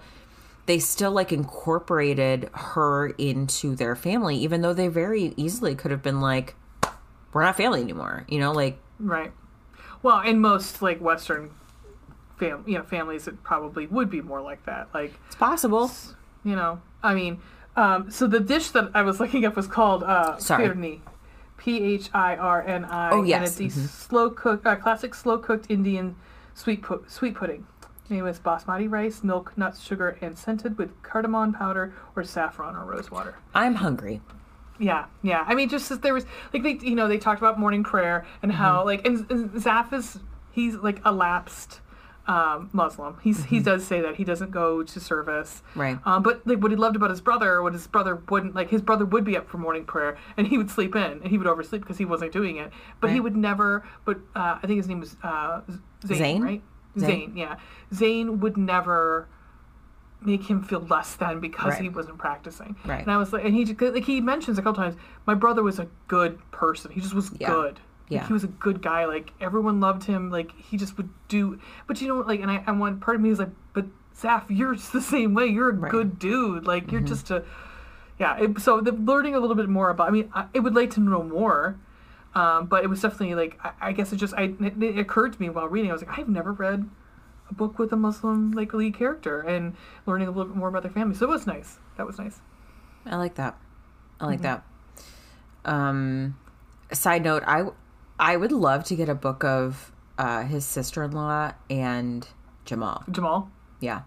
they 0.67 0.77
still 0.77 1.11
like 1.11 1.31
incorporated 1.31 2.47
her 2.53 3.07
into 3.17 3.75
their 3.75 3.95
family 3.95 4.37
even 4.37 4.61
though 4.61 4.71
they 4.71 4.87
very 4.87 5.33
easily 5.35 5.73
could 5.73 5.89
have 5.89 6.03
been 6.03 6.21
like 6.21 6.53
we're 7.33 7.41
not 7.43 7.57
family 7.57 7.81
anymore. 7.81 8.27
You 8.29 8.37
know, 8.37 8.51
like 8.51 8.77
Right. 8.99 9.31
Well, 10.03 10.19
in 10.19 10.41
most 10.41 10.83
like 10.83 11.01
Western 11.01 11.49
fam- 12.37 12.65
you 12.67 12.77
know, 12.77 12.83
families, 12.83 13.27
it 13.27 13.41
probably 13.41 13.87
would 13.87 14.11
be 14.11 14.21
more 14.21 14.39
like 14.41 14.63
that. 14.67 14.89
Like, 14.93 15.11
it's 15.25 15.35
possible. 15.35 15.89
you 16.43 16.55
know, 16.55 16.83
I 17.01 17.15
mean, 17.15 17.39
um, 17.75 18.11
so 18.11 18.27
the 18.27 18.39
dish 18.39 18.69
that 18.69 18.91
I 18.93 19.01
was 19.01 19.19
looking 19.19 19.43
up 19.43 19.55
was 19.55 19.65
called 19.65 20.03
uh, 20.03 20.37
Sorry. 20.37 20.67
phirni, 20.67 20.99
P 21.57 21.81
H 21.81 22.11
I 22.13 22.35
R 22.35 22.61
N 22.61 22.85
I. 22.85 23.09
Oh, 23.09 23.23
yes. 23.23 23.57
And 23.57 23.65
it's 23.65 23.75
a 23.75 23.87
slow 23.87 24.29
cooked, 24.29 24.67
uh, 24.67 24.75
classic 24.75 25.15
slow 25.15 25.39
cooked 25.39 25.65
Indian 25.69 26.15
sweet 26.53 26.81
pu- 26.81 27.03
sweet 27.07 27.35
pudding. 27.35 27.65
Made 28.09 28.21
with 28.23 28.43
basmati 28.43 28.89
rice, 28.91 29.23
milk, 29.23 29.57
nuts, 29.57 29.81
sugar, 29.81 30.17
and 30.21 30.37
scented 30.37 30.77
with 30.77 31.01
cardamom 31.03 31.53
powder 31.53 31.93
or 32.15 32.23
saffron 32.23 32.75
or 32.75 32.85
rose 32.85 33.09
water. 33.09 33.35
I'm 33.55 33.75
hungry. 33.75 34.21
Yeah, 34.79 35.05
yeah. 35.21 35.45
I 35.47 35.55
mean, 35.55 35.69
just 35.69 35.89
as 35.89 35.99
there 35.99 36.13
was 36.13 36.25
like 36.53 36.63
they, 36.63 36.73
you 36.85 36.95
know, 36.95 37.07
they 37.07 37.17
talked 37.17 37.39
about 37.39 37.59
morning 37.59 37.83
prayer 37.83 38.25
and 38.41 38.51
how 38.51 38.79
Mm-hmm. 38.79 38.85
like 38.87 39.07
and, 39.07 39.31
and 39.31 39.51
Zaf 39.51 39.93
is 39.93 40.19
he's 40.51 40.75
like 40.75 40.99
a 41.05 41.11
lapsed 41.13 41.79
um, 42.27 42.69
Muslim. 42.73 43.17
He's 43.21 43.43
he 43.45 43.59
does 43.59 43.85
say 43.85 43.99
that 44.01 44.15
he 44.15 44.23
doesn't 44.23 44.51
go 44.51 44.81
to 44.83 44.99
service, 44.99 45.61
Mm-hmm. 45.71 45.79
Right. 45.79 45.97
Um, 46.05 46.23
but 46.23 46.45
like 46.47 46.59
what 46.59 46.71
he 46.71 46.77
loved 46.77 46.95
about 46.95 47.09
his 47.09 47.19
brother, 47.21 47.61
what 47.61 47.73
his 47.73 47.85
brother 47.87 48.15
wouldn't 48.29 48.55
like, 48.55 48.69
his 48.69 48.81
brother 48.81 49.05
would 49.05 49.23
be 49.25 49.35
up 49.35 49.49
for 49.49 49.57
morning 49.57 49.83
prayer 49.85 50.17
and 50.37 50.47
he 50.47 50.57
would 50.57 50.69
sleep 50.69 50.95
in 50.95 51.03
and 51.21 51.27
he 51.27 51.37
would 51.37 51.47
oversleep 51.47 51.81
because 51.81 51.97
he 51.97 52.05
wasn't 52.05 52.31
doing 52.31 52.57
it. 52.57 52.71
But 53.01 53.09
he 53.11 53.19
would 53.19 53.35
never. 53.35 53.85
But 54.05 54.17
uh, 54.35 54.57
I 54.61 54.67
think 54.67 54.77
his 54.77 54.87
name 54.87 54.99
was 55.01 55.17
uh, 55.23 55.61
Zane, 56.05 56.17
Zane? 56.17 56.41
right? 56.43 56.61
Zane. 56.97 57.09
Zane, 57.09 57.37
yeah. 57.37 57.55
Zane 57.93 58.39
would 58.39 58.55
never 58.57 59.27
make 60.21 60.43
him 60.49 60.63
feel 60.63 60.79
less 60.79 61.15
than 61.15 61.41
because 61.41 61.73
Right. 61.73 61.81
he 61.81 61.89
wasn't 61.89 62.17
practicing. 62.17 62.77
Right. 62.85 63.01
And 63.01 63.11
I 63.11 63.17
was 63.17 63.33
like, 63.33 63.43
and 63.43 63.53
he 63.53 63.65
like 63.65 64.05
he 64.05 64.21
mentions 64.21 64.57
a 64.57 64.61
couple 64.61 64.81
times, 64.81 64.95
my 65.25 65.33
brother 65.33 65.61
was 65.63 65.79
a 65.79 65.87
good 66.07 66.39
person. 66.51 66.91
He 66.91 67.01
just 67.01 67.13
was 67.13 67.31
Yeah. 67.37 67.49
good. 67.49 67.79
Like, 68.09 68.11
Yeah. 68.21 68.27
he 68.27 68.33
was 68.33 68.43
a 68.43 68.47
good 68.47 68.81
guy. 68.81 69.05
Like 69.05 69.31
everyone 69.41 69.79
loved 69.79 70.03
him. 70.05 70.29
Like 70.29 70.51
he 70.59 70.77
just 70.77 70.97
would 70.97 71.09
do. 71.27 71.59
But 71.87 72.01
you 72.01 72.07
know, 72.07 72.17
like, 72.19 72.41
and 72.41 72.51
I, 72.51 72.63
and 72.67 72.79
one 72.79 72.99
part 72.99 73.15
of 73.15 73.21
me 73.21 73.29
is 73.29 73.39
like, 73.39 73.49
but 73.73 73.85
Zaf, 74.15 74.43
you're 74.49 74.75
just 74.75 74.93
the 74.93 75.01
same 75.01 75.33
way. 75.33 75.45
You're 75.47 75.69
a 75.69 75.73
Right. 75.73 75.91
good 75.91 76.19
dude. 76.19 76.65
Like 76.67 76.91
you're 76.91 77.01
just 77.01 77.31
a, 77.31 77.43
yeah. 78.19 78.37
It, 78.39 78.59
so 78.59 78.81
the 78.81 78.91
learning 78.91 79.35
a 79.35 79.39
little 79.39 79.55
bit 79.55 79.69
more 79.69 79.89
about. 79.89 80.07
I 80.07 80.11
mean, 80.11 80.29
I, 80.33 80.45
it 80.53 80.59
would 80.59 80.75
like 80.75 80.91
to 80.91 80.99
know 80.99 81.23
more. 81.23 81.77
Um, 82.35 82.65
but 82.65 82.83
it 82.83 82.87
was 82.87 82.99
definitely 82.99 83.35
like 83.35 83.59
I, 83.63 83.89
I 83.89 83.91
guess 83.91 84.11
it 84.11 84.15
just 84.17 84.33
I 84.33 84.53
it, 84.59 84.81
it 84.81 84.97
occurred 84.97 85.33
to 85.33 85.39
me 85.41 85.49
while 85.49 85.67
reading. 85.67 85.91
I 85.91 85.93
was 85.93 86.03
like, 86.03 86.17
I've 86.17 86.27
never 86.29 86.51
read 86.51 86.89
a 87.49 87.53
book 87.53 87.77
with 87.77 87.93
a 87.93 87.95
Muslim 87.95 88.51
like 88.53 88.73
lead 88.73 88.95
character 88.95 89.41
and 89.41 89.75
learning 90.07 90.27
a 90.27 90.31
little 90.31 90.45
bit 90.51 90.57
more 90.57 90.67
about 90.67 90.81
their 90.81 90.91
family. 90.91 91.13
So 91.15 91.27
it 91.27 91.29
was 91.29 91.45
nice. 91.45 91.77
That 91.97 92.07
was 92.07 92.17
nice. 92.17 92.39
I 93.05 93.17
like 93.17 93.35
that. 93.35 93.55
I 94.19 94.25
like 94.25 94.41
that. 94.41 94.63
Um, 95.65 96.37
side 96.91 97.23
note, 97.23 97.43
I 97.45 97.65
I 98.23 98.37
would 98.37 98.51
love 98.53 98.85
to 98.85 98.95
get 98.95 99.09
a 99.09 99.15
book 99.15 99.43
of 99.43 99.91
uh, 100.17 100.43
his 100.43 100.65
sister 100.65 101.03
in 101.03 101.11
law 101.11 101.51
and 101.69 102.27
Jamal. 102.65 103.03
Jamal. 103.11 103.49
Yeah, 103.81 104.03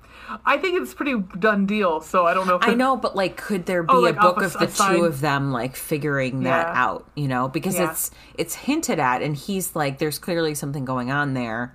I 0.47 0.57
think 0.57 0.81
it's 0.81 0.95
pretty 0.95 1.23
done 1.39 1.67
deal. 1.67 2.01
So 2.01 2.25
I 2.25 2.33
don't 2.33 2.47
know. 2.47 2.57
if 2.57 2.63
I 2.65 2.73
know, 2.73 2.97
but 2.97 3.15
like, 3.15 3.37
could 3.37 3.67
there 3.67 3.83
be 3.83 3.93
Oh, 3.93 4.01
like 4.01 4.17
a 4.17 4.21
book 4.21 4.41
of 4.41 4.55
the 4.55 4.69
two 4.69 5.05
of 5.05 5.21
them 5.21 5.53
like 5.53 5.77
figuring 5.77 6.45
that 6.45 6.69
Yeah. 6.69 6.73
out? 6.85 7.07
You 7.15 7.29
know, 7.29 7.49
because 7.49 7.75
Yeah. 7.77 7.91
it's 7.91 8.11
it's 8.39 8.55
hinted 8.55 8.99
at, 8.99 9.21
and 9.21 9.37
he's 9.37 9.77
like, 9.77 9.99
there's 9.99 10.19
clearly 10.19 10.55
something 10.55 10.87
going 10.87 11.11
on 11.11 11.35
there, 11.35 11.75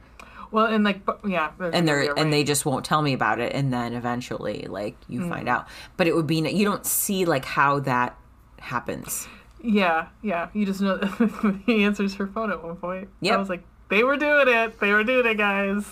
Well, 0.49 0.65
and 0.65 0.83
like, 0.83 1.01
yeah, 1.27 1.51
and 1.59 1.87
they're 1.87 1.99
right. 2.09 2.17
and 2.17 2.33
they 2.33 2.43
just 2.43 2.65
won't 2.65 2.83
tell 2.85 3.03
me 3.03 3.13
about 3.13 3.39
it, 3.39 3.53
and 3.53 3.71
then 3.71 3.93
eventually, 3.93 4.65
like, 4.67 4.95
you 5.07 5.19
Mm. 5.21 5.29
find 5.29 5.47
out. 5.47 5.67
But 5.95 6.07
it 6.07 6.15
would 6.15 6.25
be 6.25 6.37
you 6.37 6.65
don't 6.65 6.87
see 6.87 7.25
like 7.25 7.45
how 7.45 7.81
that 7.81 8.17
happens. 8.59 9.27
Yeah, 9.63 10.07
yeah. 10.21 10.49
You 10.53 10.65
just 10.65 10.81
know 10.81 10.97
he 11.65 11.83
answers 11.83 12.15
her 12.15 12.27
phone 12.27 12.51
at 12.51 12.63
one 12.63 12.75
point. 12.77 13.09
Yep. 13.21 13.33
I 13.33 13.37
was 13.37 13.49
like, 13.49 13.63
they 13.89 14.03
were 14.03 14.17
doing 14.17 14.47
it. 14.47 14.79
They 14.79 14.91
were 14.93 15.03
doing 15.03 15.25
it, 15.25 15.37
guys. 15.37 15.85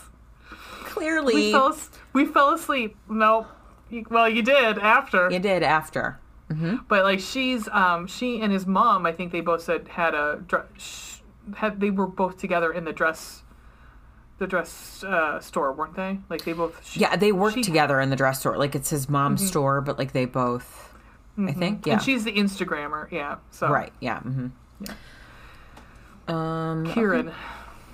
Clearly, 0.86 1.34
We 1.34 1.52
fell. 1.52 1.78
We 2.14 2.26
fell 2.26 2.54
asleep. 2.54 2.96
Nope. 3.10 3.48
Well, 4.10 4.30
you 4.30 4.42
did 4.42 4.78
after. 4.80 5.30
you 5.32 5.40
did 5.40 5.64
after. 5.64 6.20
But 6.88 7.04
like 7.04 7.20
she's 7.20 7.68
um 7.68 8.08
she 8.08 8.42
and 8.42 8.52
his 8.52 8.66
mom, 8.66 9.06
I 9.06 9.12
think 9.12 9.32
they 9.32 9.42
both 9.42 9.62
said 9.62 9.88
had 9.88 10.16
a 10.16 10.42
dress. 10.48 11.22
had 11.58 11.80
they 11.80 11.92
were 11.92 12.08
both 12.08 12.38
together 12.40 12.72
in 12.74 12.86
the 12.86 12.94
dress 12.94 13.44
the 14.40 14.48
dress 14.48 15.04
uh, 15.04 15.40
store, 15.42 15.74
weren't 15.74 15.96
they? 15.96 16.18
Like 16.30 16.46
they 16.46 16.54
both 16.54 16.84
she, 16.88 17.02
Yeah, 17.02 17.16
they 17.18 17.32
worked 17.32 17.58
she- 17.58 17.64
together 17.64 18.00
in 18.00 18.10
the 18.10 18.16
dress 18.16 18.40
store. 18.40 18.58
Like 18.58 18.74
it's 18.74 18.90
his 18.90 19.08
mom's 19.10 19.46
store, 19.48 19.80
but 19.82 20.00
like 20.00 20.14
they 20.14 20.26
both, 20.26 20.89
I 21.48 21.54
think. 21.54 21.86
Yeah. 21.86 21.94
And 21.94 22.02
she's 22.02 22.24
the 22.24 22.34
Instagrammer, 22.34 23.10
yeah. 23.12 23.38
So 23.52 23.70
right. 23.70 23.94
Yeah. 24.00 24.20
hmm 24.20 24.48
Um, 26.28 26.86
Kiran. 26.88 27.34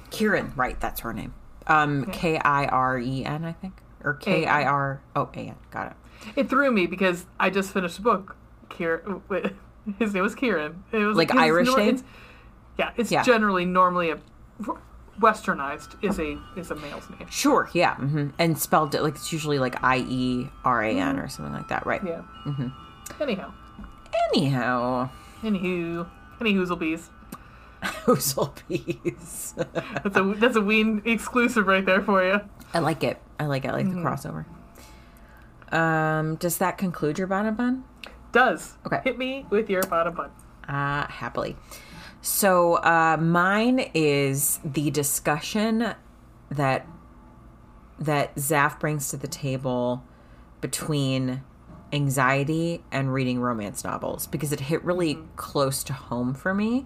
Kiran. 0.09 0.55
Right. 0.57 0.79
That's 0.79 1.01
her 1.01 1.13
name. 1.13 1.33
Um, 1.67 2.05
K 2.11 2.37
I 2.37 2.65
R 2.65 2.97
E 2.99 3.25
N, 3.25 3.43
I 3.45 3.53
think, 3.53 3.73
or 4.03 4.13
K 4.15 4.45
I 4.45 4.63
R. 4.65 5.01
Oh, 5.15 5.29
A 5.33 5.37
N. 5.39 5.55
Got 5.71 5.87
it. 5.87 5.93
It 6.35 6.49
threw 6.49 6.71
me 6.71 6.85
because 6.87 7.25
I 7.39 7.49
just 7.49 7.71
finished 7.71 7.99
a 7.99 8.01
book. 8.01 8.35
Kieran, 8.69 9.21
his 9.99 10.13
name 10.13 10.23
was 10.23 10.35
Kieran. 10.35 10.83
It 10.91 10.97
was 10.99 11.17
Like 11.17 11.33
Irish 11.35 11.67
name? 11.75 11.89
it's- 11.95 12.03
yeah, 12.77 12.91
it's 12.97 13.09
Yeah. 13.11 13.23
generally 13.23 13.63
normally 13.63 14.09
a 14.11 14.19
westernized 15.19 15.95
is 16.03 16.19
a 16.19 16.37
is 16.57 16.71
a 16.71 16.75
male's 16.75 17.09
name. 17.09 17.25
Sure. 17.29 17.69
Yeah. 17.73 17.95
hmm 17.95 18.29
And 18.37 18.59
spelled 18.59 18.93
it 18.95 19.01
like 19.01 19.15
it's 19.15 19.31
usually 19.31 19.59
like 19.59 19.81
I 19.81 19.99
E 19.99 20.49
R 20.65 20.83
A 20.83 20.91
N 20.91 21.19
or 21.19 21.29
something 21.29 21.53
like 21.53 21.69
that. 21.69 21.85
Right. 21.85 22.01
Yeah. 22.05 22.23
Mm-hmm. 22.45 22.67
Anyhow, 23.21 23.53
Anyhow, 24.33 25.09
anywho, 25.43 26.07
any 26.41 26.53
hoozlebees. 26.53 27.07
Hoozlebees. 28.05 29.53
That's 30.03 30.17
a 30.17 30.33
that's 30.37 30.55
a 30.55 30.61
Ween 30.61 31.01
exclusive 31.05 31.67
right 31.67 31.85
there 31.85 32.01
for 32.01 32.23
you. 32.23 32.39
I 32.73 32.79
like 32.79 33.03
it. 33.03 33.21
I 33.39 33.45
like 33.45 33.65
it. 33.65 33.69
I 33.69 33.71
like 33.73 33.85
Mm-hmm. 33.85 34.03
the 34.03 34.09
crossover. 34.09 34.45
Um, 35.75 36.35
does 36.35 36.57
that 36.59 36.77
conclude 36.77 37.17
your 37.17 37.27
bottom 37.27 37.55
bun? 37.55 37.83
Does 38.31 38.73
Okay. 38.85 39.01
hit 39.03 39.17
me 39.17 39.45
with 39.49 39.69
your 39.69 39.83
bottom 39.83 40.15
bun. 40.15 40.31
Uh, 40.67 41.07
happily. 41.07 41.55
So, 42.21 42.75
uh, 42.75 43.17
mine 43.19 43.91
is 43.93 44.59
the 44.63 44.89
discussion 44.91 45.93
that 46.49 46.87
that 47.99 48.35
Zaf 48.35 48.79
brings 48.79 49.09
to 49.09 49.17
the 49.17 49.27
table 49.27 50.03
between 50.59 51.43
anxiety 51.95 52.83
and 52.91 53.13
reading 53.13 53.39
romance 53.39 53.83
novels 53.83 54.27
because 54.27 54.51
it 54.51 54.59
hit 54.59 54.83
really 54.83 55.17
close 55.35 55.83
to 55.85 55.93
home 55.93 56.33
for 56.33 56.53
me. 56.53 56.85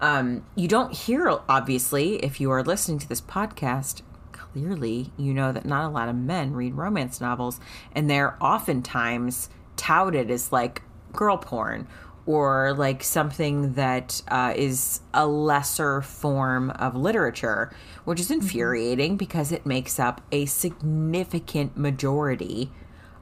Um, 0.00 0.44
you 0.54 0.68
don't 0.68 0.92
hear, 0.92 1.38
obviously, 1.48 2.16
if 2.16 2.40
you 2.40 2.50
are 2.50 2.62
listening 2.62 2.98
to 3.00 3.08
this 3.08 3.20
podcast, 3.20 4.02
clearly 4.32 5.12
you 5.16 5.34
know 5.34 5.52
that 5.52 5.66
not 5.66 5.84
a 5.84 5.88
lot 5.88 6.08
of 6.08 6.14
men 6.14 6.52
read 6.52 6.74
romance 6.74 7.20
novels, 7.20 7.60
and 7.92 8.08
they're 8.08 8.36
oftentimes 8.42 9.50
touted 9.76 10.30
as 10.30 10.52
like 10.52 10.82
girl 11.12 11.36
porn 11.36 11.86
or 12.26 12.74
like 12.74 13.02
something 13.02 13.72
that 13.72 14.20
uh, 14.28 14.52
is 14.54 15.00
a 15.14 15.26
lesser 15.26 16.02
form 16.02 16.70
of 16.72 16.94
literature, 16.94 17.74
which 18.04 18.20
is 18.20 18.30
infuriating 18.30 19.16
because 19.16 19.50
it 19.50 19.64
makes 19.64 19.98
up 19.98 20.20
a 20.30 20.44
significant 20.44 21.76
majority 21.76 22.70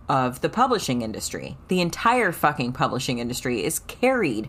of 0.08 0.40
the 0.40 0.48
publishing 0.48 1.02
industry. 1.02 1.56
The 1.68 1.80
entire 1.80 2.32
fucking 2.32 2.72
publishing 2.72 3.18
industry 3.18 3.64
is 3.64 3.80
carried 3.80 4.48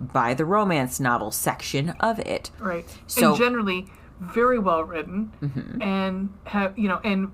by 0.00 0.34
the 0.34 0.44
romance 0.44 1.00
novel 1.00 1.30
section 1.30 1.90
of 2.00 2.18
it. 2.20 2.50
Right. 2.58 2.84
So- 3.06 3.30
and 3.30 3.38
generally 3.38 3.86
very 4.20 4.58
well 4.58 4.82
written 4.82 5.78
and 5.80 6.30
have 6.44 6.76
you 6.78 6.88
know 6.88 7.00
and 7.04 7.30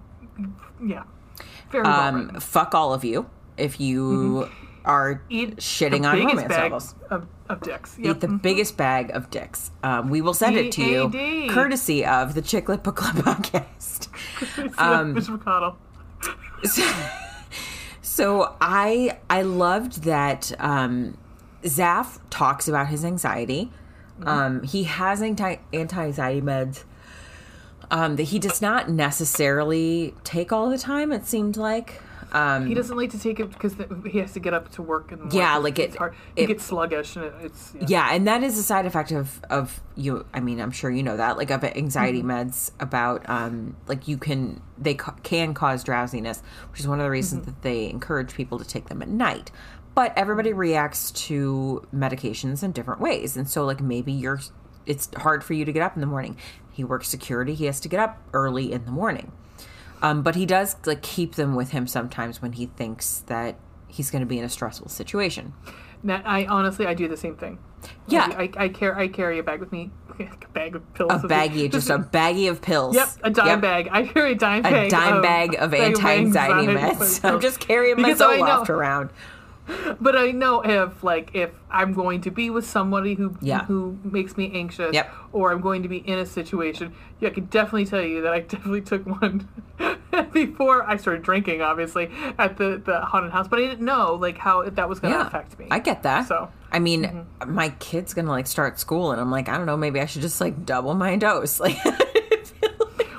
yeah. 0.87 1.05
Very 1.71 1.85
well 1.85 2.01
Um, 2.01 2.15
written. 2.27 2.41
fuck 2.41 2.75
all 2.75 2.93
of 2.93 3.05
you 3.05 3.29
if 3.57 3.81
you 3.81 4.49
are 4.85 5.23
Eat 5.31 5.57
shitting 5.57 6.07
on 6.07 6.19
romance 6.19 6.49
novels. 6.51 6.95
Of, 7.11 7.27
of 7.49 7.63
dicks. 7.63 7.99
Eat 7.99 8.05
Yep. 8.05 8.21
the 8.21 8.29
biggest 8.29 8.77
bag 8.77 9.11
of 9.13 9.31
dicks. 9.31 9.71
Um, 9.83 10.11
we 10.11 10.21
will 10.21 10.35
send 10.35 10.57
it 10.57 10.73
to 10.73 10.83
you, 10.85 11.49
courtesy 11.51 12.05
of 12.05 12.35
the 12.35 12.43
Chicklet 12.43 12.83
Book 12.83 12.97
Club 12.97 13.15
podcast. 13.25 14.09
um, 14.79 15.15
Mr. 15.15 15.39
McConnell. 15.39 15.77
So 16.65 16.83
I 18.61 19.19
I 19.29 19.43
loved 19.43 20.05
that 20.05 20.53
um, 20.61 21.19
Zaf 21.63 22.21
talks 22.31 22.69
about 22.69 22.89
his 22.89 23.05
anxiety. 23.05 23.73
Um, 24.23 24.63
he 24.63 24.85
has 24.85 25.21
anti 25.21 25.57
anti 25.73 26.05
anxiety 26.05 26.41
meds 26.41 26.85
um, 27.91 28.17
that 28.17 28.25
he 28.25 28.39
does 28.39 28.63
not 28.63 28.89
necessarily 28.89 30.15
take 30.23 30.53
all 30.53 30.71
the 30.71 30.79
time. 30.79 31.11
It 31.13 31.27
seemed 31.27 31.57
like 31.57 32.01
Um, 32.33 32.67
He 32.67 32.75
doesn't 32.75 32.97
like 32.97 33.11
to 33.11 33.19
take 33.19 33.41
it 33.41 33.51
because 33.51 33.75
he 34.11 34.19
has 34.19 34.33
to 34.33 34.41
get 34.41 34.55
up 34.55 34.71
to 34.73 34.83
work 34.83 35.13
in 35.13 35.19
the 35.19 35.25
morning. 35.25 35.39
Yeah, 35.41 35.57
like 35.59 35.79
it's 35.79 35.95
it- 35.95 35.99
hard. 35.99 36.15
He 36.37 36.43
it- 36.43 36.47
gets 36.47 36.65
sluggish 36.65 37.17
and 37.17 37.25
it, 37.27 37.35
it's 37.43 37.73
yeah. 37.79 37.87
yeah, 37.89 38.09
and 38.13 38.27
that 38.27 38.43
is 38.43 38.59
a 38.59 38.63
side 38.63 38.87
effect 38.87 39.11
of 39.13 39.41
of 39.51 39.81
you. 39.97 40.25
I 40.35 40.41
mean, 40.41 40.61
I'm 40.61 40.71
sure 40.71 40.91
you 40.91 41.03
know 41.03 41.17
that, 41.17 41.37
like 41.37 41.51
of 41.51 41.63
anxiety 41.65 42.23
meds 42.23 42.71
about 42.81 43.29
um 43.29 43.77
like 43.87 44.09
you 44.09 44.17
can 44.19 44.61
they 44.79 44.95
ca- 44.95 45.15
can 45.23 45.55
cause 45.55 45.85
drowsiness, 45.85 46.43
which 46.71 46.81
is 46.81 46.89
one 46.89 46.99
of 47.01 47.05
the 47.05 47.11
reasons 47.11 47.47
that 47.47 47.63
they 47.63 47.89
encourage 47.91 48.35
people 48.35 48.59
to 48.59 48.65
take 48.67 48.89
them 48.89 49.03
at 49.03 49.09
night. 49.09 49.51
But 49.95 50.13
everybody 50.17 50.53
reacts 50.53 51.13
to 51.29 51.87
medications 51.95 52.65
in 52.65 52.73
different 52.73 53.01
ways, 53.01 53.37
and 53.37 53.49
so 53.49 53.65
like 53.65 53.81
maybe 53.81 54.13
you're 54.13 54.41
it's 54.87 55.09
hard 55.17 55.43
for 55.45 55.55
you 55.55 55.65
to 55.65 55.73
get 55.73 55.83
up 55.83 55.95
in 55.95 56.01
the 56.01 56.07
morning. 56.07 56.37
He 56.73 56.83
works 56.83 57.09
security; 57.09 57.55
he 57.55 57.67
has 57.67 57.79
to 57.81 57.89
get 57.89 58.01
up 58.01 58.21
early 58.33 58.73
in 58.73 58.85
the 58.85 58.91
morning. 58.91 59.31
Um, 60.03 60.23
but 60.23 60.35
he 60.35 60.45
does 60.47 60.77
like 60.87 61.03
keep 61.03 61.35
them 61.37 61.55
with 61.55 61.71
him 61.71 61.87
sometimes 61.87 62.43
when 62.43 62.53
he 62.53 62.67
thinks 62.67 63.21
that 63.27 63.57
he's 63.89 64.11
going 64.11 64.21
to 64.21 64.27
be 64.27 64.39
in 64.39 64.45
a 64.45 64.49
stressful 64.49 64.89
situation. 64.89 65.55
Now, 66.03 66.21
I 66.25 66.45
honestly 66.47 66.87
I 66.87 66.93
do 66.95 67.09
the 67.09 67.17
same 67.17 67.37
thing. 67.37 67.59
Yeah. 68.09 68.29
I, 68.37 68.43
I, 68.59 68.65
I 68.65 68.69
carry 68.69 69.05
I 69.05 69.09
carry 69.09 69.39
a 69.39 69.43
bag 69.43 69.61
with 69.61 69.73
me, 69.73 69.91
a 70.19 70.49
bag 70.53 70.75
of 70.77 70.95
pills. 70.95 71.13
A 71.13 71.19
baggie, 71.27 71.71
just 71.73 71.89
a 71.91 71.99
baggie 72.13 72.51
of 72.51 72.61
pills. 72.61 72.95
Yep, 72.95 73.09
a 73.23 73.31
dime 73.31 73.47
Yep. 73.47 73.61
bag. 73.63 73.89
I 73.91 74.07
carry 74.07 74.33
a 74.33 74.35
dime 74.35 74.61
A 74.67 74.71
bag. 74.71 74.91
dime 74.91 75.17
of, 75.17 75.23
bag 75.23 75.55
of 75.59 75.73
anti-anxiety 75.73 76.67
meds. 76.73 77.21
I'm 77.29 77.41
just 77.41 77.61
carrying 77.61 77.97
my 78.01 78.09
Because 78.13 78.21
know- 78.21 78.43
Zoloft 78.43 78.69
around. 78.69 79.11
But 80.01 80.17
I 80.17 80.31
know 80.31 80.61
if 80.63 81.03
like 81.03 81.31
if 81.35 81.51
I'm 81.71 81.93
going 81.93 82.21
to 82.23 82.31
be 82.31 82.51
with 82.51 82.67
somebody 82.67 83.15
who 83.15 83.37
Yeah. 83.41 83.65
who 83.65 83.99
makes 84.05 84.37
me 84.37 84.51
anxious, 84.55 84.93
Yep. 84.95 85.13
or 85.33 85.53
I'm 85.53 85.61
going 85.61 85.83
to 85.83 85.89
be 85.89 85.99
in 85.99 86.19
a 86.19 86.27
situation, 86.27 86.93
yeah, 87.21 87.29
I 87.29 87.33
can 87.33 87.45
definitely 87.47 87.87
tell 87.87 88.03
you 88.03 88.23
that 88.23 88.33
I 88.33 88.41
definitely 88.53 88.83
took 88.83 89.07
one 89.07 89.49
before 90.33 90.83
I 90.89 90.97
started 90.97 91.23
drinking, 91.23 91.63
obviously 91.63 92.11
at 92.39 92.57
the 92.57 92.81
the 92.85 93.01
haunted 93.01 93.33
house. 93.33 93.49
But 93.49 93.59
I 93.61 93.63
didn't 93.63 93.85
know 93.85 94.15
like 94.15 94.39
how 94.39 94.69
that 94.69 94.89
was 94.89 95.01
going 95.01 95.13
to 95.15 95.21
Yeah, 95.21 95.27
affect 95.27 95.59
me. 95.59 95.67
I 95.71 95.79
get 95.79 96.03
that. 96.03 96.29
So 96.29 96.51
I 96.73 96.79
mean, 96.79 97.05
mm-hmm. 97.05 97.55
my 97.55 97.69
kid's 97.79 98.15
gonna 98.15 98.31
like 98.31 98.47
start 98.47 98.79
school, 98.81 99.13
and 99.13 99.21
I'm 99.21 99.31
like, 99.31 99.49
I 99.49 99.57
don't 99.57 99.67
know, 99.67 99.77
maybe 99.77 100.01
I 100.01 100.07
should 100.07 100.23
just 100.23 100.41
like 100.41 100.67
double 100.67 100.95
my 100.95 101.17
dose, 101.17 101.61
like. 101.61 101.77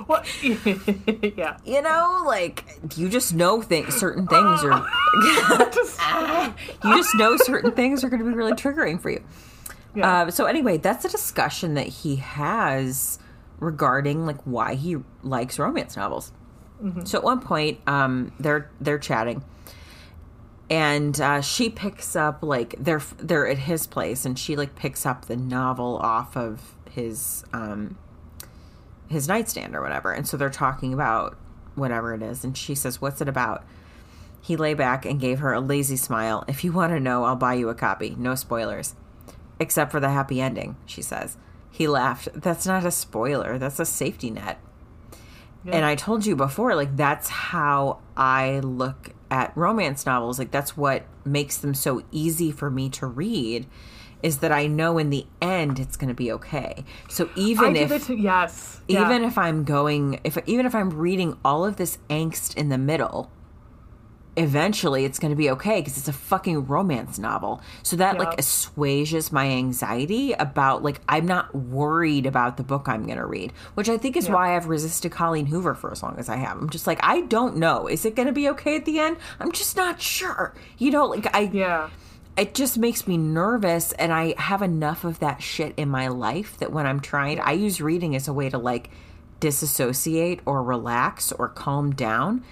What? 0.07 0.27
yeah. 0.43 1.57
You 1.65 1.81
know, 1.81 2.23
like 2.25 2.79
you 2.95 3.09
just 3.09 3.33
know 3.33 3.61
things. 3.61 3.95
Certain 3.95 4.27
things 4.27 4.63
are. 4.63 4.87
You 6.83 6.97
just 6.97 7.15
know 7.15 7.37
certain 7.37 7.71
things 7.71 8.03
are 8.03 8.09
going 8.09 8.23
to 8.23 8.29
be 8.29 8.35
really 8.35 8.53
triggering 8.53 9.01
for 9.01 9.09
you. 9.09 9.23
Yeah. 9.95 10.23
Uh, 10.23 10.31
so 10.31 10.45
anyway, 10.45 10.77
that's 10.77 11.05
a 11.05 11.09
discussion 11.09 11.73
that 11.75 11.87
he 11.87 12.17
has 12.17 13.17
regarding 13.59 14.25
like 14.25 14.41
why 14.43 14.75
he 14.75 14.97
likes 15.23 15.57
romance 15.57 15.95
novels. 15.97 16.31
So 17.05 17.17
at 17.17 17.23
one 17.23 17.39
point, 17.39 17.79
um, 17.87 18.33
they're 18.39 18.69
they're 18.81 18.99
chatting, 18.99 19.43
and 20.69 21.19
uh, 21.19 21.41
she 21.41 21.69
picks 21.69 22.15
up 22.15 22.43
like 22.43 22.75
they're 22.77 23.01
they're 23.17 23.47
at 23.47 23.57
his 23.57 23.87
place, 23.87 24.25
and 24.25 24.37
she 24.37 24.55
like 24.55 24.75
picks 24.75 25.05
up 25.05 25.25
the 25.25 25.37
novel 25.37 25.97
off 25.97 26.35
of 26.35 26.75
his 26.91 27.43
um, 27.53 27.97
his 29.07 29.27
nightstand 29.27 29.75
or 29.75 29.81
whatever, 29.81 30.11
and 30.11 30.27
so 30.27 30.37
they're 30.37 30.49
talking 30.49 30.93
about 30.93 31.37
whatever 31.75 32.13
it 32.13 32.21
is, 32.21 32.43
and 32.43 32.57
she 32.57 32.75
says, 32.75 33.01
"What's 33.01 33.21
it 33.21 33.27
about?" 33.29 33.63
He 34.41 34.55
lay 34.55 34.73
back 34.73 35.05
and 35.05 35.19
gave 35.19 35.39
her 35.39 35.53
a 35.53 35.59
lazy 35.59 35.97
smile. 35.97 36.43
If 36.47 36.63
you 36.63 36.71
want 36.71 36.93
to 36.93 36.99
know, 36.99 37.23
I'll 37.23 37.35
buy 37.35 37.55
you 37.55 37.69
a 37.69 37.75
copy. 37.75 38.15
No 38.17 38.35
spoilers. 38.35 38.95
Except 39.59 39.91
for 39.91 39.99
the 39.99 40.09
happy 40.09 40.39
ending, 40.39 40.75
she 40.85 41.01
says. 41.01 41.37
He 41.71 41.87
laughed. 41.87 42.29
That's 42.33 42.67
not 42.67 42.85
a 42.85 42.91
spoiler, 42.91 43.57
that's 43.57 43.79
a 43.79 43.85
safety 43.85 44.29
net. 44.29 44.59
And 45.65 45.83
I 45.83 45.95
told 45.95 46.27
you 46.27 46.35
before, 46.35 46.75
like, 46.75 46.95
that's 46.95 47.27
how 47.27 47.97
I 48.15 48.59
look 48.59 49.09
at 49.31 49.51
romance 49.57 50.05
novels. 50.05 50.37
Like, 50.37 50.51
that's 50.51 50.77
what 50.77 51.05
makes 51.25 51.57
them 51.57 51.73
so 51.73 52.03
easy 52.11 52.51
for 52.51 52.69
me 52.69 52.87
to 52.91 53.07
read, 53.07 53.65
is 54.25 54.39
that 54.39 54.51
I 54.51 54.65
know 54.65 54.97
in 54.97 55.11
the 55.11 55.27
end 55.39 55.77
it's 55.79 55.95
going 55.95 56.07
to 56.07 56.15
be 56.15 56.31
okay. 56.31 56.83
So 57.09 57.29
even 57.35 57.75
if 57.75 58.07
too. 58.07 58.15
Yes. 58.15 58.81
Yeah. 58.87 59.05
even 59.05 59.23
if 59.23 59.37
I'm 59.37 59.63
going, 59.63 60.19
if 60.23 60.35
even 60.47 60.65
if 60.65 60.73
I'm 60.73 60.89
reading 60.89 61.37
all 61.45 61.63
of 61.63 61.77
this 61.77 61.99
angst 62.09 62.57
in 62.57 62.69
the 62.69 62.77
middle, 62.79 63.29
eventually 64.35 65.05
it's 65.05 65.19
going 65.19 65.29
to 65.29 65.35
be 65.35 65.51
okay 65.51 65.79
because 65.79 65.99
it's 65.99 66.07
a 66.07 66.13
fucking 66.13 66.65
romance 66.65 67.19
novel. 67.19 67.61
So 67.83 67.97
that 67.97 68.17
like 68.17 68.39
assuages 68.39 69.31
my 69.31 69.45
anxiety 69.45 70.33
about 70.33 70.81
like 70.81 71.01
I'm 71.07 71.27
not 71.27 71.53
worried 71.53 72.25
about 72.25 72.57
the 72.57 72.63
book 72.63 72.89
I'm 72.89 73.05
going 73.05 73.19
to 73.19 73.27
read, 73.27 73.53
which 73.75 73.89
I 73.89 73.97
think 73.99 74.17
is 74.17 74.27
why 74.27 74.55
I've 74.55 74.65
resisted 74.65 75.11
Colleen 75.11 75.45
Hoover 75.45 75.75
for 75.75 75.91
as 75.91 76.01
long 76.01 76.15
as 76.17 76.29
I 76.29 76.37
have. 76.37 76.57
I'm 76.57 76.71
just 76.71 76.87
like 76.87 76.99
I 77.03 77.21
don't 77.21 77.57
know. 77.57 77.85
Is 77.85 78.05
it 78.05 78.15
going 78.15 78.27
to 78.27 78.33
be 78.33 78.49
okay 78.49 78.75
at 78.75 78.85
the 78.85 78.97
end? 78.97 79.17
I'm 79.39 79.51
just 79.51 79.77
not 79.77 80.01
sure. 80.01 80.55
You 80.79 80.89
know, 80.89 81.05
like 81.05 81.27
I 81.35 81.41
Yeah. 81.41 81.91
It 82.37 82.53
just 82.53 82.77
makes 82.77 83.07
me 83.07 83.17
nervous 83.17 83.91
and 83.93 84.11
i 84.11 84.33
have 84.37 84.61
enough 84.61 85.03
of 85.03 85.19
that 85.19 85.41
shit 85.41 85.73
in 85.77 85.89
my 85.89 86.07
life 86.07 86.57
that 86.57 86.71
when 86.71 86.85
i'm 86.85 86.99
trying 86.99 87.39
i 87.39 87.51
use 87.51 87.79
reading 87.81 88.15
as 88.15 88.27
a 88.27 88.33
way 88.33 88.49
to 88.49 88.57
like 88.57 88.89
disassociate 89.39 90.39
or 90.45 90.63
relax 90.63 91.31
or 91.33 91.47
calm 91.47 91.93
down. 91.93 92.43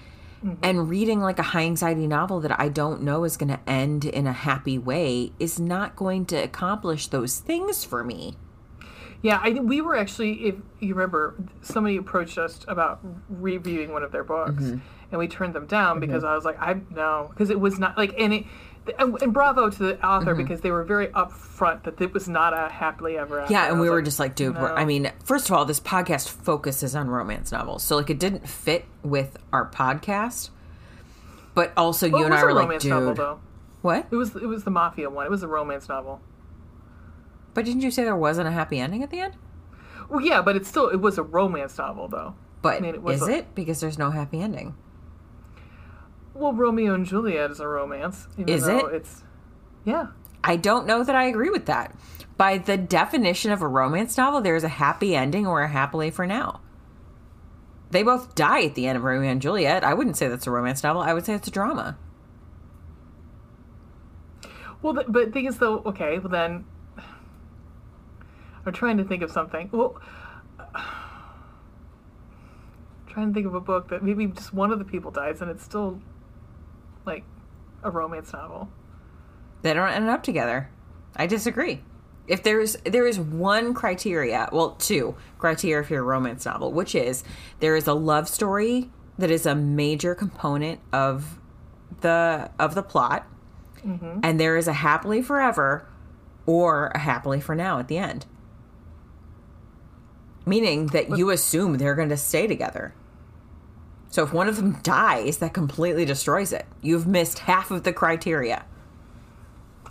And 0.62 0.90
reading 0.90 1.20
like 1.22 1.38
a 1.38 1.42
high 1.42 1.62
anxiety 1.62 2.06
novel 2.06 2.40
that 2.40 2.60
i 2.60 2.68
don't 2.68 3.00
know 3.00 3.24
is 3.24 3.38
going 3.38 3.48
to 3.48 3.60
end 3.66 4.04
in 4.04 4.26
a 4.26 4.32
happy 4.32 4.76
way 4.76 5.32
is 5.40 5.58
not 5.58 5.96
going 5.96 6.26
to 6.26 6.36
accomplish 6.36 7.06
those 7.08 7.38
things 7.38 7.82
for 7.82 8.04
me. 8.04 8.36
Yeah, 9.22 9.40
I 9.42 9.52
we 9.52 9.80
were 9.80 9.96
actually, 9.96 10.48
if 10.48 10.54
you 10.80 10.92
remember, 10.94 11.34
somebody 11.62 11.96
approached 11.96 12.36
us 12.36 12.60
about 12.68 13.00
reviewing 13.30 13.94
one 13.94 14.02
of 14.02 14.12
their 14.12 14.22
books, 14.22 14.62
Mm-hmm. 14.64 14.78
and 15.12 15.18
we 15.18 15.28
turned 15.28 15.54
them 15.54 15.66
down 15.66 15.98
because 15.98 16.24
I 16.24 16.34
was 16.36 16.44
like, 16.44 16.60
I 16.60 16.78
no, 16.90 17.28
because 17.30 17.48
it 17.48 17.58
was 17.58 17.78
not 17.78 17.96
like, 17.96 18.12
and 18.18 18.34
it, 18.34 18.44
and, 18.98 19.20
and 19.22 19.32
bravo 19.32 19.70
to 19.70 19.78
the 19.78 20.06
author 20.06 20.34
because 20.34 20.60
they 20.60 20.70
were 20.70 20.84
very 20.84 21.06
upfront 21.08 21.82
that 21.84 22.00
it 22.00 22.12
was 22.12 22.28
not 22.28 22.52
a 22.52 22.68
happily 22.70 23.16
ever 23.16 23.40
after. 23.40 23.52
Mm-hmm. 23.54 23.64
yeah 23.64 23.70
and 23.70 23.80
we 23.80 23.88
were 23.88 23.96
like, 23.96 24.04
just 24.04 24.18
like 24.18 24.34
dude 24.34 24.54
we're, 24.56 24.68
no. 24.68 24.74
i 24.74 24.84
mean 24.84 25.10
first 25.24 25.48
of 25.48 25.56
all 25.56 25.64
this 25.64 25.80
podcast 25.80 26.28
focuses 26.28 26.94
on 26.94 27.08
romance 27.08 27.50
novels 27.52 27.82
so 27.82 27.96
like 27.96 28.10
it 28.10 28.18
didn't 28.18 28.48
fit 28.48 28.84
with 29.02 29.36
our 29.52 29.68
podcast 29.70 30.50
but 31.54 31.72
also 31.76 32.08
Well, 32.10 32.20
you 32.20 32.24
and 32.26 32.34
i 32.34 32.42
were 32.42 32.50
a 32.50 32.54
like 32.54 32.78
dude 32.80 32.90
novel 32.90 33.40
what 33.82 34.06
It 34.10 34.16
was 34.16 34.34
it 34.36 34.46
was 34.46 34.64
the 34.64 34.70
mafia 34.70 35.10
one. 35.10 35.26
It 35.26 35.30
was 35.30 35.42
a 35.42 35.48
romance 35.48 35.88
novel. 35.88 36.20
but 37.52 37.64
didn't 37.64 37.82
you 37.82 37.90
say 37.90 38.02
there 38.04 38.16
wasn't 38.16 38.48
a 38.48 38.50
happy 38.50 38.80
ending 38.80 39.02
at 39.02 39.10
the 39.10 39.20
end 39.20 39.34
Well, 40.08 40.20
yeah, 40.20 40.42
but 40.42 40.56
it's 40.56 40.68
still 40.68 40.88
it 40.88 41.00
was 41.00 41.18
a 41.18 41.22
romance 41.22 41.78
novel 41.78 42.08
though. 42.08 42.34
But 42.62 42.78
I 42.78 42.80
mean, 42.80 42.94
it 42.94 43.02
was 43.02 43.20
is 43.22 43.28
a- 43.28 43.32
it? 43.38 43.54
Because 43.54 43.80
there's 43.80 43.98
no 43.98 44.10
happy 44.10 44.40
ending. 44.40 44.74
Well, 46.34 46.52
Romeo 46.52 46.94
and 46.94 47.06
Juliet 47.06 47.50
is 47.52 47.60
a 47.60 47.68
romance. 47.68 48.26
Is 48.36 48.66
it? 48.66 48.84
It's 48.92 49.22
yeah. 49.84 50.08
I 50.42 50.56
don't 50.56 50.86
know 50.86 51.04
that 51.04 51.14
I 51.14 51.24
agree 51.24 51.50
with 51.50 51.66
that. 51.66 51.96
By 52.36 52.58
the 52.58 52.76
definition 52.76 53.52
of 53.52 53.62
a 53.62 53.68
romance 53.68 54.18
novel, 54.18 54.40
there's 54.40 54.64
a 54.64 54.68
happy 54.68 55.14
ending 55.14 55.46
or 55.46 55.62
a 55.62 55.68
happily 55.68 56.10
for 56.10 56.26
now. 56.26 56.60
They 57.90 58.02
both 58.02 58.34
die 58.34 58.64
at 58.64 58.74
the 58.74 58.88
end 58.88 58.98
of 58.98 59.04
Romeo 59.04 59.30
and 59.30 59.40
Juliet. 59.40 59.84
I 59.84 59.94
wouldn't 59.94 60.16
say 60.16 60.26
that's 60.28 60.48
a 60.48 60.50
romance 60.50 60.82
novel. 60.82 61.00
I 61.00 61.14
would 61.14 61.24
say 61.24 61.34
it's 61.34 61.46
a 61.46 61.52
drama. 61.52 61.96
Well, 64.82 64.92
but 64.92 65.12
the 65.12 65.30
thing 65.30 65.46
is, 65.46 65.58
though, 65.58 65.78
okay, 65.86 66.18
well 66.18 66.28
then, 66.28 66.64
I'm 68.66 68.72
trying 68.72 68.98
to 68.98 69.04
think 69.04 69.22
of 69.22 69.30
something. 69.30 69.70
Well, 69.72 69.98
trying 73.06 73.28
to 73.28 73.34
think 73.34 73.46
of 73.46 73.54
a 73.54 73.60
book 73.60 73.88
that 73.88 74.02
maybe 74.02 74.26
just 74.26 74.52
one 74.52 74.72
of 74.72 74.80
the 74.80 74.84
people 74.84 75.10
dies 75.12 75.40
and 75.40 75.50
it's 75.50 75.62
still 75.62 76.00
like 77.06 77.24
a 77.82 77.90
romance 77.90 78.32
novel. 78.32 78.68
They 79.62 79.72
don't 79.72 79.90
end 79.90 80.08
up 80.08 80.22
together. 80.22 80.70
I 81.16 81.26
disagree. 81.26 81.82
If 82.26 82.42
there's 82.42 82.76
there 82.84 83.06
is 83.06 83.18
one 83.18 83.74
criteria, 83.74 84.48
well, 84.50 84.72
two 84.72 85.14
criteria 85.38 85.84
for 85.84 85.94
your 85.94 86.04
romance 86.04 86.46
novel, 86.46 86.72
which 86.72 86.94
is 86.94 87.22
there 87.60 87.76
is 87.76 87.86
a 87.86 87.94
love 87.94 88.28
story 88.28 88.90
that 89.18 89.30
is 89.30 89.46
a 89.46 89.54
major 89.54 90.14
component 90.14 90.80
of 90.92 91.38
the 92.00 92.50
of 92.58 92.74
the 92.74 92.82
plot, 92.82 93.26
mm-hmm. 93.84 94.20
and 94.22 94.40
there 94.40 94.56
is 94.56 94.66
a 94.66 94.72
happily 94.72 95.22
forever 95.22 95.86
or 96.46 96.88
a 96.88 96.98
happily 96.98 97.40
for 97.40 97.54
now 97.54 97.78
at 97.78 97.88
the 97.88 97.98
end. 97.98 98.26
Meaning 100.46 100.88
that 100.88 101.16
you 101.16 101.30
assume 101.30 101.78
they're 101.78 101.94
going 101.94 102.10
to 102.10 102.16
stay 102.16 102.46
together. 102.46 102.94
So 104.14 104.22
if 104.22 104.32
one 104.32 104.46
of 104.46 104.54
them 104.54 104.78
dies, 104.84 105.38
that 105.38 105.54
completely 105.54 106.04
destroys 106.04 106.52
it. 106.52 106.66
You've 106.80 107.04
missed 107.04 107.40
half 107.40 107.72
of 107.72 107.82
the 107.82 107.92
criteria. 107.92 108.64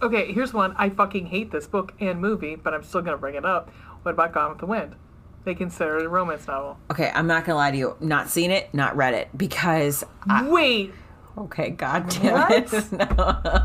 Okay, 0.02 0.32
here's 0.32 0.54
one. 0.54 0.74
I 0.78 0.91
fucking 0.91 1.26
hate 1.26 1.52
this 1.52 1.68
book 1.68 1.94
and 2.00 2.22
movie, 2.22 2.56
but 2.56 2.74
I'm 2.74 2.84
still 2.84 3.02
gonna 3.02 3.18
bring 3.18 3.36
it 3.36 3.44
up. 3.44 3.70
What 4.04 4.14
about 4.14 4.32
Gone 4.32 4.52
with 4.52 4.60
the 4.60 4.66
Wind? 4.66 4.95
They 5.44 5.54
consider 5.54 5.98
it 5.98 6.06
a 6.06 6.08
romance 6.08 6.48
novel. 6.48 6.80
Okay, 6.90 7.12
I'm 7.14 7.28
not 7.28 7.44
gonna 7.44 7.58
lie 7.58 7.72
to 7.72 7.78
you. 7.78 7.98
Not 8.00 8.30
seen 8.30 8.50
it, 8.50 8.74
not 8.74 8.95
read 8.95 9.14
it 9.14 9.28
because. 9.38 10.06
I, 10.26 10.48
Wait, 10.48 10.94
okay, 11.38 11.72
god 11.72 12.08
damn 12.08 12.50
it! 12.50 12.72
no, 12.94 13.06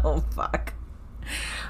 oh, 0.04 0.24
fuck. 0.34 0.74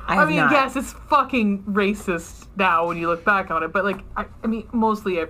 I, 0.06 0.16
I 0.16 0.24
mean, 0.24 0.36
not. 0.38 0.50
yes, 0.50 0.76
it's 0.76 0.94
fucking 1.10 1.64
racist 1.64 2.46
now 2.56 2.88
when 2.88 2.96
you 2.96 3.08
look 3.08 3.22
back 3.22 3.50
on 3.50 3.62
it, 3.62 3.70
but 3.70 3.84
like, 3.84 4.00
I, 4.16 4.24
I 4.42 4.46
mean, 4.46 4.66
mostly 4.72 5.18
a, 5.18 5.28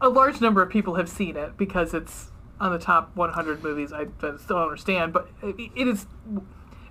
a 0.00 0.08
large 0.08 0.40
number 0.40 0.62
of 0.62 0.70
people 0.70 0.94
have 0.94 1.10
seen 1.10 1.36
it 1.36 1.58
because 1.58 1.92
it's 1.92 2.30
on 2.64 2.72
the 2.72 2.78
top 2.78 3.14
100 3.14 3.62
movies. 3.62 3.92
I, 3.92 4.00
I 4.00 4.36
still 4.36 4.56
don't 4.56 4.62
understand, 4.62 5.12
but 5.12 5.28
it, 5.42 5.70
it 5.76 5.86
is 5.86 6.06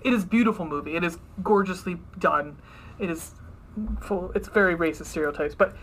it 0.03 0.13
is 0.13 0.23
beautiful 0.23 0.65
movie. 0.65 0.95
It 0.95 1.03
is 1.03 1.17
gorgeously 1.41 1.97
done. 2.19 2.57
It 2.99 3.09
is 3.09 3.31
full. 4.01 4.31
It's 4.35 4.47
very 4.47 4.75
racist 4.75 5.07
stereotypes, 5.07 5.55
but 5.55 5.75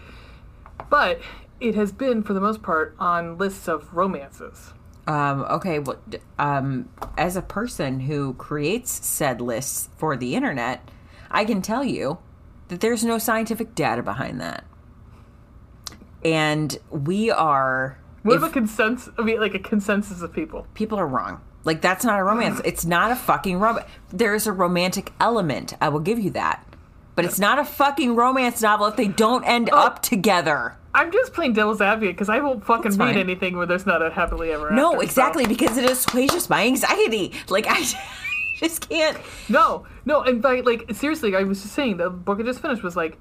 but 0.88 1.20
it 1.58 1.74
has 1.74 1.92
been 1.92 2.22
for 2.22 2.32
the 2.32 2.40
most 2.40 2.62
part 2.62 2.94
on 2.98 3.36
lists 3.36 3.68
of 3.68 3.92
romances. 3.92 4.72
Um, 5.06 5.42
okay, 5.50 5.80
well, 5.80 5.98
um, 6.38 6.88
as 7.18 7.34
a 7.34 7.42
person 7.42 8.00
who 8.00 8.34
creates 8.34 9.04
said 9.06 9.40
lists 9.40 9.88
for 9.96 10.16
the 10.16 10.36
internet, 10.36 10.88
I 11.30 11.44
can 11.44 11.62
tell 11.62 11.82
you 11.82 12.18
that 12.68 12.80
there's 12.80 13.02
no 13.02 13.18
scientific 13.18 13.74
data 13.74 14.02
behind 14.02 14.40
that. 14.40 14.64
And 16.24 16.78
we 16.90 17.30
are. 17.30 17.98
What 18.22 18.36
if- 18.36 18.42
of 18.42 18.50
a 18.50 18.52
consensus? 18.52 19.12
I 19.18 19.22
mean, 19.22 19.40
like 19.40 19.54
a 19.54 19.58
consensus 19.58 20.22
of 20.22 20.32
people. 20.32 20.66
people 20.74 20.98
are 20.98 21.06
wrong. 21.06 21.40
Like 21.64 21.80
that's 21.82 22.04
not 22.04 22.18
a 22.18 22.24
romance. 22.24 22.60
It's 22.64 22.84
not 22.84 23.10
a 23.10 23.16
fucking 23.16 23.58
romance. 23.58 23.86
There 24.10 24.34
is 24.34 24.46
a 24.46 24.52
romantic 24.52 25.12
element. 25.20 25.74
I 25.80 25.88
will 25.90 26.00
give 26.00 26.18
you 26.18 26.30
that. 26.30 26.64
But 27.16 27.24
it's 27.26 27.38
not 27.38 27.58
a 27.58 27.64
fucking 27.64 28.14
romance 28.16 28.62
novel 28.62 28.86
if 28.86 28.96
they 28.96 29.08
don't 29.08 29.44
end 29.44 29.68
Oh. 29.72 29.78
up 29.86 30.00
together. 30.02 30.76
I'm 30.94 31.12
just 31.12 31.32
playing 31.34 31.52
devil's 31.52 31.80
advocate 31.80 32.16
because 32.16 32.28
I 32.30 32.40
won't 32.40 32.64
fucking 32.64 32.96
read 32.96 33.16
anything 33.16 33.56
where 33.56 33.66
there's 33.66 33.84
not 33.86 34.00
a 34.02 34.10
happily 34.10 34.52
ever 34.52 34.66
after. 34.66 34.74
No, 34.76 34.92
so- 34.94 35.00
exactly 35.00 35.46
because 35.46 35.76
it 35.76 35.88
assuages 35.90 36.48
my 36.48 36.64
anxiety. 36.66 37.32
Like 37.48 37.66
I 37.68 37.82
just 38.58 38.88
can't. 38.88 39.18
No, 39.48 39.86
no, 40.06 40.22
in 40.22 40.40
fact, 40.40 40.64
like 40.66 40.92
seriously, 40.94 41.36
I 41.36 41.42
was 41.42 41.60
just 41.62 41.74
saying 41.74 41.98
the 41.98 42.08
book 42.10 42.40
I 42.40 42.42
just 42.42 42.60
finished 42.60 42.82
was 42.82 42.96
like, 42.96 43.18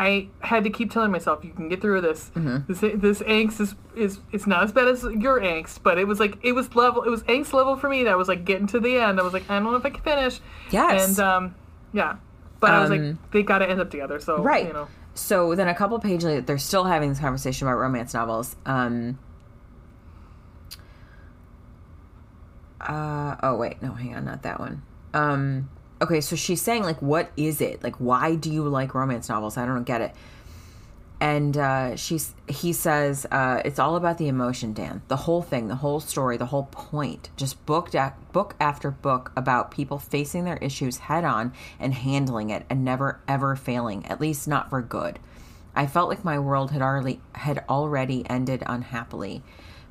I 0.00 0.28
had 0.40 0.62
to 0.64 0.70
keep 0.70 0.92
telling 0.92 1.10
myself, 1.10 1.44
"You 1.44 1.50
can 1.52 1.68
get 1.68 1.80
through 1.80 2.00
this. 2.02 2.30
Mm-hmm. 2.36 2.72
This 2.72 2.80
this 3.00 3.20
angst 3.22 3.60
is 3.60 3.74
is 3.96 4.20
it's 4.30 4.46
not 4.46 4.62
as 4.62 4.70
bad 4.72 4.86
as 4.86 5.02
your 5.02 5.40
angst, 5.40 5.82
but 5.82 5.98
it 5.98 6.06
was 6.06 6.20
like 6.20 6.38
it 6.42 6.52
was 6.52 6.74
level, 6.76 7.02
it 7.02 7.10
was 7.10 7.24
angst 7.24 7.52
level 7.52 7.76
for 7.76 7.88
me. 7.88 8.04
That 8.04 8.16
was 8.16 8.28
like 8.28 8.44
getting 8.44 8.68
to 8.68 8.78
the 8.78 8.96
end. 8.98 9.18
I 9.18 9.24
was 9.24 9.32
like, 9.32 9.50
I 9.50 9.54
don't 9.58 9.64
know 9.64 9.74
if 9.74 9.84
I 9.84 9.90
can 9.90 10.02
finish. 10.02 10.38
Yes. 10.70 11.08
and 11.08 11.18
um, 11.18 11.54
yeah, 11.92 12.16
but 12.60 12.70
I 12.70 12.80
was 12.80 12.90
Um, 12.92 12.98
like, 13.08 13.30
they 13.32 13.42
got 13.42 13.58
to 13.58 13.68
end 13.68 13.80
up 13.80 13.90
together. 13.90 14.20
So 14.20 14.40
Right. 14.40 14.66
you 14.68 14.72
know, 14.72 14.86
So 15.14 15.54
then 15.56 15.66
a 15.66 15.74
couple 15.74 15.98
pages 15.98 16.24
later, 16.24 16.42
they're 16.42 16.58
still 16.58 16.84
having 16.84 17.08
this 17.08 17.18
conversation 17.18 17.66
about 17.66 17.78
romance 17.78 18.14
novels. 18.14 18.54
Um, 18.66 19.18
uh, 22.80 23.36
oh, 23.42 23.56
wait. 23.56 23.82
No, 23.82 23.92
hang 23.92 24.14
on. 24.14 24.24
Not 24.24 24.42
that 24.42 24.60
one. 24.60 24.82
Um, 25.12 25.68
okay, 26.00 26.20
so 26.20 26.36
she's 26.36 26.62
saying, 26.62 26.82
like, 26.82 27.00
what 27.02 27.30
is 27.36 27.60
it? 27.60 27.82
Like, 27.82 27.96
why 27.96 28.34
do 28.34 28.50
you 28.50 28.62
like 28.68 28.94
romance 28.94 29.28
novels? 29.28 29.56
I 29.56 29.66
don't 29.66 29.84
get 29.84 30.00
it. 30.00 30.14
And 31.20 31.56
uh, 31.56 31.96
she's 31.96 32.32
he 32.46 32.72
says 32.72 33.26
uh, 33.32 33.60
it's 33.64 33.80
all 33.80 33.96
about 33.96 34.18
the 34.18 34.28
emotion, 34.28 34.72
Dan. 34.72 35.02
The 35.08 35.16
whole 35.16 35.42
thing, 35.42 35.66
the 35.66 35.74
whole 35.74 35.98
story, 35.98 36.36
the 36.36 36.46
whole 36.46 36.68
point. 36.70 37.30
Just 37.36 37.66
book 37.66 37.90
book 38.32 38.54
after 38.60 38.92
book 38.92 39.32
about 39.34 39.72
people 39.72 39.98
facing 39.98 40.44
their 40.44 40.58
issues 40.58 40.98
head 40.98 41.24
on 41.24 41.52
and 41.80 41.92
handling 41.92 42.50
it, 42.50 42.64
and 42.70 42.84
never 42.84 43.20
ever 43.26 43.56
failing. 43.56 44.06
At 44.06 44.20
least 44.20 44.46
not 44.46 44.70
for 44.70 44.80
good. 44.80 45.18
I 45.74 45.88
felt 45.88 46.08
like 46.08 46.24
my 46.24 46.38
world 46.38 46.70
had 46.70 46.82
already 46.82 47.20
had 47.32 47.64
already 47.68 48.24
ended 48.30 48.62
unhappily. 48.64 49.42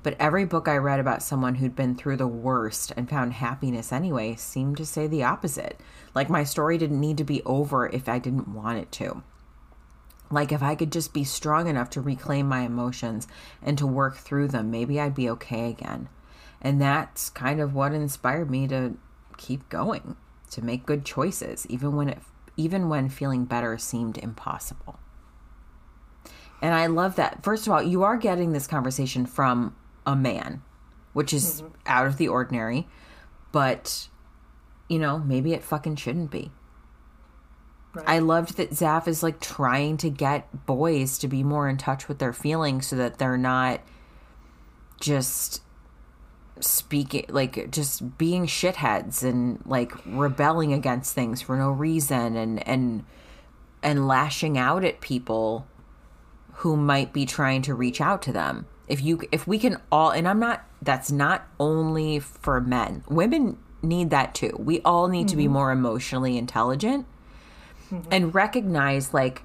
But 0.08 0.16
every 0.22 0.46
book 0.46 0.70
I 0.70 0.78
read 0.78 1.02
about 1.02 1.22
someone 1.22 1.56
who'd 1.56 1.76
been 1.76 1.94
through 1.94 2.16
the 2.16 2.30
worst 2.30 2.94
and 2.96 3.10
found 3.10 3.34
happiness 3.34 3.92
anyway 3.92 4.36
seemed 4.38 4.78
to 4.78 4.86
say 4.86 5.06
the 5.06 5.26
opposite. 5.26 5.82
Like 6.16 6.30
my 6.30 6.46
story 6.46 6.78
didn't 6.78 7.02
need 7.02 7.18
to 7.18 7.26
be 7.26 7.44
over 7.44 7.88
if 7.90 8.08
I 8.08 8.18
didn't 8.18 8.48
want 8.48 8.80
it 8.80 8.90
to. 8.94 9.22
Like, 10.32 10.54
if 10.54 10.64
I 10.64 10.76
could 10.76 10.94
just 10.94 11.14
be 11.14 11.26
strong 11.26 11.68
enough 11.68 11.90
to 11.90 12.00
reclaim 12.00 12.48
my 12.48 12.62
emotions 12.62 13.28
and 13.62 13.78
to 13.80 13.86
work 13.86 14.16
through 14.16 14.48
them, 14.48 14.72
maybe 14.72 14.98
I'd 14.98 15.14
be 15.14 15.30
okay 15.32 15.70
again. 15.70 16.08
And 16.62 16.82
that's 16.82 17.30
kind 17.30 17.60
of 17.60 17.74
what 17.74 17.92
inspired 17.92 18.50
me 18.50 18.66
to 18.70 18.96
keep 19.36 19.68
going, 19.68 20.16
to 20.52 20.64
make 20.64 20.86
good 20.86 21.04
choices, 21.04 21.68
even 21.68 21.98
when 21.98 22.08
it, 22.08 22.20
even 22.56 22.88
when 22.88 23.10
feeling 23.10 23.44
better 23.44 23.78
seemed 23.78 24.18
impossible. 24.18 25.00
And 26.62 26.74
I 26.74 26.88
love 26.88 27.18
that. 27.18 27.44
First 27.44 27.68
of 27.68 27.74
all, 27.74 27.84
you 27.84 28.04
are 28.04 28.16
getting 28.16 28.54
this 28.54 28.68
conversation 28.68 29.26
from 29.26 29.76
a 30.08 30.16
man, 30.16 30.64
which 31.14 31.34
is 31.34 31.62
mm-hmm. 31.62 31.74
out 31.86 32.08
of 32.08 32.18
the 32.18 32.30
ordinary, 32.30 32.88
but 33.52 34.08
you 34.88 34.98
know, 34.98 35.20
maybe 35.20 35.54
it 35.54 35.64
fucking 35.64 35.98
shouldn't 35.98 36.32
be. 36.32 36.52
I 38.06 38.20
loved 38.20 38.58
that 38.58 38.72
Zaf 38.72 39.08
is 39.08 39.24
like 39.24 39.40
trying 39.40 39.98
to 39.98 40.10
get 40.10 40.66
boys 40.66 41.18
to 41.20 41.28
be 41.28 41.44
more 41.44 41.68
in 41.68 41.78
touch 41.78 42.08
with 42.08 42.20
their 42.20 42.34
feelings 42.34 42.88
so 42.88 42.96
that 42.96 43.18
they're 43.18 43.38
not 43.38 43.82
just 45.00 45.62
speaking 46.60 47.26
like 47.30 47.70
just 47.70 48.18
being 48.18 48.48
shitheads 48.48 49.24
and 49.24 49.62
like 49.66 49.92
rebelling 50.06 50.74
against 50.74 51.14
things 51.14 51.42
for 51.42 51.56
no 51.56 51.70
reason 51.70 52.36
and 52.36 52.68
and 52.68 53.04
and 53.84 54.08
lashing 54.08 54.58
out 54.58 54.84
at 54.84 55.02
people 55.02 55.68
who 56.58 56.76
might 56.76 57.14
be 57.14 57.26
trying 57.26 57.62
to 57.62 57.76
reach 57.76 58.02
out 58.02 58.22
to 58.24 58.32
them. 58.32 58.66
If 58.88 59.02
you 59.02 59.22
if 59.32 59.48
we 59.48 59.60
can 59.60 59.82
all 59.92 60.12
and 60.12 60.28
I'm 60.28 60.40
not 60.40 60.66
that's 60.82 61.12
not 61.12 61.48
only 61.60 62.20
for 62.20 62.62
men. 62.62 63.04
Women 63.10 63.58
need 63.82 64.10
that 64.10 64.34
too. 64.34 64.56
We 64.58 64.82
all 64.82 65.08
need 65.08 65.28
to 65.30 65.36
be 65.36 65.44
mm-hmm. 65.44 65.54
more 65.54 65.72
emotionally 65.72 66.38
intelligent 66.38 67.06
and 68.12 68.34
recognize 68.34 69.14
like 69.14 69.44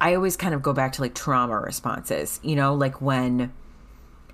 I 0.00 0.14
always 0.14 0.36
kind 0.36 0.54
of 0.54 0.62
go 0.62 0.72
back 0.72 0.92
to 0.94 1.02
like 1.02 1.14
trauma 1.14 1.58
responses, 1.58 2.40
you 2.42 2.56
know, 2.56 2.74
like 2.74 3.00
when 3.00 3.52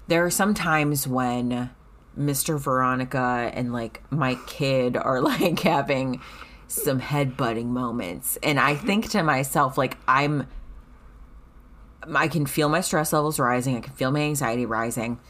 there 0.09 0.25
are 0.25 0.31
some 0.31 0.55
times 0.55 1.07
when 1.07 1.71
Mr. 2.19 2.59
Veronica 2.59 3.51
and 3.55 3.73
like 3.73 4.03
my 4.11 4.37
kid 4.47 4.97
are 4.97 5.21
like 5.23 5.61
having 5.61 6.21
some 6.69 7.01
headbutting 7.01 7.67
moments 7.67 8.39
and 8.43 8.59
I 8.59 8.75
think 8.75 9.11
to 9.11 9.23
myself 9.23 9.77
like 9.77 9.99
I'm 10.09 10.47
I 12.15 12.29
can 12.29 12.47
feel 12.47 12.69
my 12.69 12.81
stress 12.81 13.13
levels 13.13 13.39
rising, 13.39 13.77
I 13.77 13.81
can 13.81 13.93
feel 13.95 14.11
my 14.11 14.21
anxiety 14.21 14.67
rising. 14.67 15.21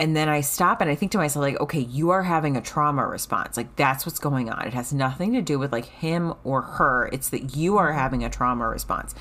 And 0.00 0.14
then 0.14 0.28
I 0.28 0.42
stop 0.42 0.80
and 0.80 0.88
I 0.88 0.94
think 0.94 1.10
to 1.12 1.18
myself, 1.18 1.42
like, 1.42 1.60
okay, 1.60 1.80
you 1.80 2.10
are 2.10 2.22
having 2.22 2.56
a 2.56 2.60
trauma 2.60 3.04
response. 3.04 3.56
Like, 3.56 3.74
that's 3.74 4.06
what's 4.06 4.20
going 4.20 4.48
on. 4.48 4.64
It 4.64 4.72
has 4.72 4.92
nothing 4.92 5.32
to 5.32 5.42
do 5.42 5.58
with 5.58 5.72
like 5.72 5.86
him 5.86 6.34
or 6.44 6.62
her. 6.62 7.08
It's 7.12 7.30
that 7.30 7.56
you 7.56 7.78
are 7.78 7.92
having 7.92 8.22
a 8.22 8.30
trauma 8.30 8.68
response. 8.68 9.14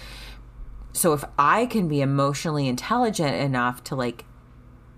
So 0.93 1.13
if 1.13 1.23
I 1.37 1.65
can 1.65 1.87
be 1.87 2.01
emotionally 2.01 2.67
intelligent 2.67 3.35
enough 3.35 3.83
to 3.85 3.95
like 3.95 4.25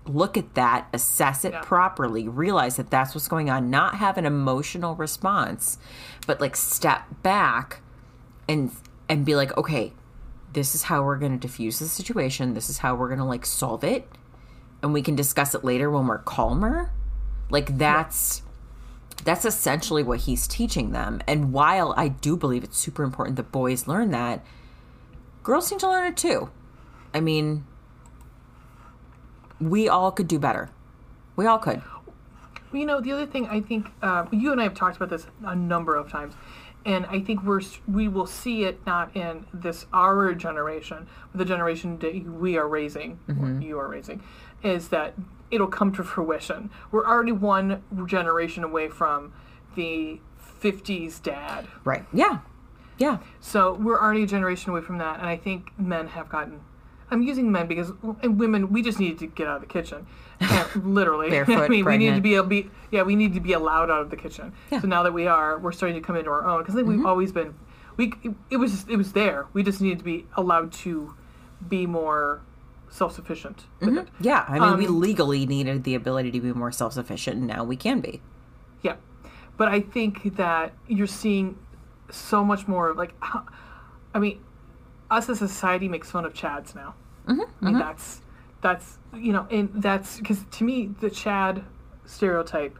look 0.06 0.36
at 0.36 0.54
that, 0.54 0.88
assess 0.92 1.44
it 1.44 1.52
Yeah. 1.52 1.60
properly, 1.62 2.28
realize 2.28 2.76
that 2.76 2.90
that's 2.90 3.14
what's 3.14 3.28
going 3.28 3.48
on, 3.48 3.70
not 3.70 3.96
have 3.96 4.18
an 4.18 4.26
emotional 4.26 4.94
response, 4.96 5.78
but 6.26 6.40
like 6.40 6.56
step 6.56 7.04
back 7.22 7.80
and 8.48 8.70
and 9.08 9.24
be 9.24 9.34
like, 9.34 9.56
okay, 9.56 9.92
this 10.52 10.74
is 10.74 10.84
how 10.84 11.02
we're 11.02 11.18
going 11.18 11.32
to 11.32 11.38
diffuse 11.38 11.78
the 11.78 11.88
situation. 11.88 12.54
This 12.54 12.68
is 12.68 12.78
how 12.78 12.94
we're 12.94 13.08
going 13.08 13.18
to 13.18 13.24
like 13.24 13.46
solve 13.46 13.84
it 13.84 14.08
and 14.82 14.92
we 14.92 15.02
can 15.02 15.14
discuss 15.14 15.54
it 15.54 15.64
later 15.64 15.90
when 15.90 16.06
we're 16.06 16.18
calmer. 16.18 16.90
Like 17.50 17.78
that's 17.78 18.42
that's 19.24 19.44
essentially 19.44 20.02
what 20.02 20.20
he's 20.20 20.46
teaching 20.46 20.92
them. 20.92 21.20
And 21.26 21.52
while 21.52 21.92
I 21.96 22.08
do 22.08 22.36
believe 22.36 22.64
it's 22.64 22.78
super 22.78 23.02
important 23.02 23.36
that 23.36 23.52
boys 23.52 23.86
learn 23.86 24.10
that, 24.12 24.44
girls 25.42 25.70
need 25.70 25.80
to 25.80 25.88
learn 25.88 26.06
it 26.06 26.16
too. 26.16 26.50
I 27.12 27.20
mean, 27.20 27.66
we 29.60 29.88
all 29.88 30.10
could 30.10 30.28
do 30.28 30.38
better. 30.38 30.70
We 31.36 31.46
all 31.46 31.58
could. 31.58 31.82
You 32.72 32.86
know, 32.86 33.00
the 33.00 33.12
other 33.12 33.26
thing 33.26 33.46
I 33.48 33.60
think 33.60 33.88
uh, 34.00 34.26
you 34.30 34.52
and 34.52 34.60
I 34.60 34.64
have 34.64 34.74
talked 34.74 34.96
about 34.96 35.10
this 35.10 35.26
a 35.44 35.56
number 35.56 35.96
of 35.96 36.08
times, 36.08 36.34
and 36.84 37.06
I 37.06 37.20
think 37.20 37.42
we're 37.42 37.60
we 37.86 38.08
will 38.08 38.26
see 38.26 38.64
it 38.64 38.80
not 38.86 39.14
in 39.16 39.46
this 39.52 39.86
our 39.92 40.34
generation, 40.34 41.06
but 41.32 41.38
the 41.38 41.44
generation 41.44 41.98
that 41.98 42.24
we 42.24 42.56
are 42.56 42.68
raising, 42.68 43.18
or 43.28 43.60
you 43.60 43.78
are 43.78 43.88
raising, 43.88 44.22
is 44.62 44.88
that 44.88 45.14
it'll 45.50 45.66
come 45.66 45.92
to 45.92 46.04
fruition. 46.04 46.70
We're 46.90 47.06
already 47.06 47.32
one 47.32 47.82
generation 48.06 48.64
away 48.64 48.88
from 48.88 49.32
the 49.74 50.20
'50s 50.62 51.22
dad, 51.22 51.66
Right. 51.84 52.04
Yeah. 52.12 52.38
Yeah. 52.98 53.18
so 53.40 53.72
we're 53.74 53.98
already 53.98 54.24
a 54.24 54.26
generation 54.26 54.70
away 54.72 54.82
from 54.82 54.98
that, 54.98 55.18
and 55.20 55.26
I 55.28 55.36
think 55.36 55.72
men 55.78 56.08
have 56.08 56.28
gotten. 56.28 56.60
I'm 57.10 57.22
using 57.22 57.50
men 57.50 57.66
because 57.66 57.92
and 58.22 58.38
women 58.38 58.70
we 58.72 58.82
just 58.82 58.98
need 59.00 59.18
to 59.18 59.26
get 59.26 59.46
out 59.46 59.56
of 59.56 59.60
the 59.62 59.66
kitchen, 59.68 60.06
Uh, 60.40 60.64
literally. 60.82 61.26
I 61.28 61.30
Barefoot, 61.30 61.68
mean, 61.70 61.84
we 61.84 61.96
need 61.98 62.06
to 62.06 62.20
pregnant. 62.20 62.22
be 62.22 62.34
able 62.36 62.46
be 62.46 62.70
yeah 62.90 63.02
we 63.02 63.16
need 63.16 63.34
to 63.34 63.40
be 63.40 63.52
allowed 63.52 63.90
out 63.90 64.00
of 64.02 64.10
the 64.10 64.16
kitchen. 64.16 64.52
Yeah. 64.70 64.78
Mm-hmm. 64.78 64.82
So 64.82 64.88
now 64.88 65.02
that 65.02 65.12
we 65.12 65.26
are, 65.26 65.58
we're 65.58 65.72
starting 65.72 66.00
to 66.00 66.06
come 66.06 66.16
into 66.16 66.30
our 66.30 66.46
own 66.46 66.60
because 66.60 66.74
I 66.74 66.78
think 66.78 66.88
we've 66.88 67.06
always 67.06 67.32
been 67.32 67.54
we 67.96 68.12
it 68.50 68.56
was 68.56 68.70
just, 68.72 68.88
it 68.88 68.96
was 68.96 69.12
there. 69.12 69.46
We 69.52 69.62
just 69.62 69.80
needed 69.80 69.98
to 69.98 70.04
be 70.04 70.26
allowed 70.36 70.72
to 70.84 71.14
be 71.68 71.86
more 71.86 72.40
self 72.88 73.14
sufficient 73.14 73.66
it. 73.80 74.08
Yeah. 74.20 74.44
I 74.48 74.58
mean, 74.58 74.78
we 74.78 74.86
Um, 74.86 75.00
legally 75.00 75.46
needed 75.46 75.84
the 75.84 75.94
ability 75.94 76.30
to 76.32 76.40
be 76.40 76.52
more 76.52 76.72
self 76.72 76.92
sufficient, 76.94 77.36
and 77.38 77.46
now 77.46 77.62
we 77.64 77.76
can 77.76 78.00
be. 78.00 78.20
Yeah, 78.82 78.96
but 79.56 79.68
I 79.68 79.80
think 79.80 80.36
that 80.36 80.72
you're 80.88 81.06
seeing 81.06 81.56
so 82.10 82.42
much 82.44 82.66
more 82.66 82.94
like, 82.94 83.14
I 84.14 84.18
mean, 84.18 84.40
us 85.10 85.28
as 85.28 85.42
a 85.42 85.48
society 85.48 85.88
makes 85.88 86.10
fun 86.10 86.24
of 86.24 86.32
Chads 86.32 86.74
now. 86.74 86.94
Mm-hmm, 87.26 87.32
I 87.32 87.34
mean, 87.34 87.46
mm-hmm. 87.60 87.78
that's 87.78 88.22
that's 88.60 88.98
you 89.14 89.32
know, 89.32 89.46
and 89.50 89.70
that's 89.74 90.18
because 90.18 90.44
to 90.52 90.64
me 90.64 90.90
the 91.00 91.10
Chad 91.10 91.64
stereotype 92.04 92.78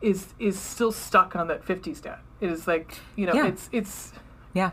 is 0.00 0.34
is 0.38 0.58
still 0.58 0.92
stuck 0.92 1.36
on 1.36 1.48
that 1.48 1.64
'50s 1.64 2.02
dad. 2.02 2.18
It 2.40 2.50
is 2.50 2.66
like 2.66 2.98
you 3.16 3.26
know, 3.26 3.34
Yeah. 3.34 3.46
it's 3.46 3.68
it's 3.72 4.12
Yeah. 4.54 4.70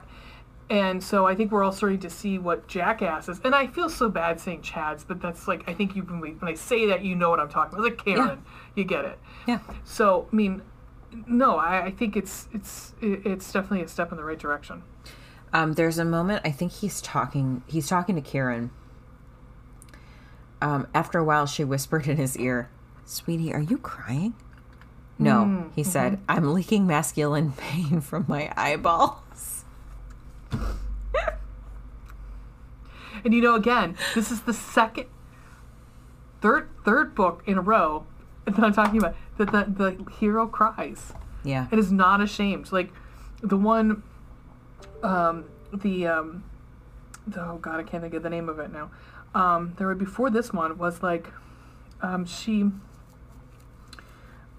and 0.70 1.04
so 1.04 1.26
I 1.28 1.36
think 1.36 1.52
we're 1.52 1.64
all 1.64 1.72
starting 1.72 2.00
to 2.00 2.10
see 2.10 2.38
what 2.38 2.68
jackasses. 2.68 3.40
And 3.44 3.54
I 3.54 3.68
feel 3.68 3.90
so 3.90 4.10
bad 4.10 4.40
saying 4.40 4.62
Chads, 4.62 5.06
but 5.08 5.22
that's 5.22 5.48
like 5.48 5.68
I 5.68 5.74
think 5.74 5.96
you 5.96 6.04
when, 6.04 6.20
we, 6.20 6.32
when 6.32 6.50
I 6.52 6.56
say 6.56 6.88
that, 6.88 7.04
you 7.04 7.16
know 7.16 7.30
what 7.30 7.40
I'm 7.40 7.50
talking 7.50 7.78
about. 7.78 7.88
It's 7.92 8.06
like 8.06 8.16
Karen, 8.18 8.44
you 8.76 8.84
get 8.84 9.06
it. 9.06 9.20
Yeah. 9.48 9.60
So 9.84 10.28
I 10.32 10.36
mean, 10.36 10.62
no, 11.28 11.58
I, 11.58 11.86
I 11.86 11.92
think 11.92 12.16
it's 12.16 12.48
it's 12.54 12.94
it's 13.02 13.52
definitely 13.52 13.84
a 13.84 13.88
step 13.88 14.12
in 14.12 14.18
the 14.18 14.24
right 14.24 14.40
direction. 14.40 14.84
Um, 15.56 15.72
there's 15.72 15.98
a 15.98 16.04
moment 16.04 16.42
I 16.44 16.52
think 16.52 16.74
he's 16.74 17.00
talking 17.00 17.64
he's 17.66 17.88
talking 17.88 18.16
to 18.16 18.22
Kiran. 18.22 18.72
Um, 20.62 20.88
after 20.94 21.18
a 21.18 21.24
while 21.24 21.46
she 21.46 21.64
whispered 21.64 22.08
in 22.08 22.18
his 22.18 22.38
ear, 22.38 22.70
Sweetie, 23.06 23.54
are 23.54 23.62
you 23.62 23.78
crying? 23.78 24.34
No, 25.18 25.72
he 25.74 25.82
said, 25.82 26.20
I'm 26.28 26.54
leaking 26.54 26.86
masculine 26.86 27.52
pain 27.58 28.02
from 28.02 28.26
my 28.28 28.52
eyeballs. 28.58 29.64
And 33.24 33.34
you 33.34 33.42
know, 33.42 33.56
again, 33.56 33.98
this 34.14 34.30
is 34.30 34.42
the 34.42 34.54
second, 34.54 35.08
third, 36.42 36.70
third 36.84 37.16
book 37.16 37.42
in 37.48 37.58
a 37.58 37.62
row 37.62 38.06
that 38.46 38.60
I'm 38.60 38.72
talking 38.72 39.00
about 39.00 39.16
that 39.38 39.52
the, 39.52 39.66
the 39.68 40.12
hero 40.20 40.46
cries. 40.46 41.12
Yeah. 41.44 41.66
It 41.72 41.80
is 41.80 41.92
not 41.92 42.22
ashamed. 42.22 42.72
Like 42.72 42.92
the 43.42 43.58
one, 43.58 44.04
um, 45.06 45.46
the 45.74 46.08
um, 46.08 46.44
the, 47.28 47.42
oh 47.42 47.58
god, 47.62 47.80
I 47.80 47.84
can't 47.84 48.02
think 48.02 48.14
of 48.14 48.24
the 48.24 48.30
name 48.30 48.50
of 48.50 48.60
it 48.60 48.72
now. 48.72 48.92
Um, 49.34 49.74
there 49.78 49.88
were 49.88 49.96
before 49.96 50.30
this 50.30 50.54
one 50.54 50.78
was 50.78 51.04
like, 51.04 51.28
um, 52.02 52.26
she. 52.26 52.72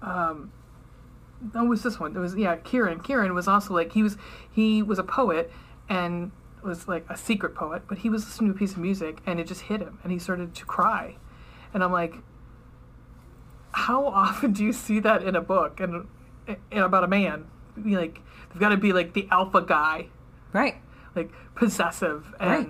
Um, 0.01 0.51
no, 1.53 1.65
was 1.65 1.83
this 1.83 1.99
one. 1.99 2.15
It 2.15 2.19
was 2.19 2.35
yeah, 2.35 2.55
Kieran. 2.55 2.99
Kieran 2.99 3.33
was 3.33 3.47
also 3.47 3.73
like 3.73 3.93
he 3.93 4.03
was 4.03 4.17
he 4.51 4.81
was 4.81 4.99
a 4.99 5.03
poet 5.03 5.51
and 5.89 6.31
was 6.63 6.87
like 6.87 7.05
a 7.09 7.17
secret 7.17 7.55
poet, 7.55 7.83
but 7.87 7.99
he 7.99 8.09
was 8.09 8.25
listening 8.25 8.51
to 8.51 8.55
a 8.55 8.59
piece 8.59 8.71
of 8.71 8.79
music 8.79 9.19
and 9.25 9.39
it 9.39 9.47
just 9.47 9.61
hit 9.61 9.81
him 9.81 9.99
and 10.03 10.11
he 10.11 10.19
started 10.19 10.55
to 10.55 10.65
cry, 10.65 11.17
and 11.73 11.83
I'm 11.83 11.91
like, 11.91 12.15
how 13.71 14.07
often 14.07 14.51
do 14.53 14.63
you 14.63 14.73
see 14.73 14.99
that 14.99 15.23
in 15.23 15.35
a 15.35 15.41
book 15.41 15.79
and, 15.79 16.07
and 16.47 16.59
about 16.71 17.03
a 17.03 17.07
man? 17.07 17.47
Like 17.77 18.19
they've 18.49 18.59
got 18.59 18.69
to 18.69 18.77
be 18.77 18.93
like 18.93 19.13
the 19.13 19.27
alpha 19.31 19.61
guy, 19.61 20.07
Right. 20.53 20.75
like 21.15 21.31
possessive 21.55 22.33
and. 22.39 22.49
Right. 22.49 22.69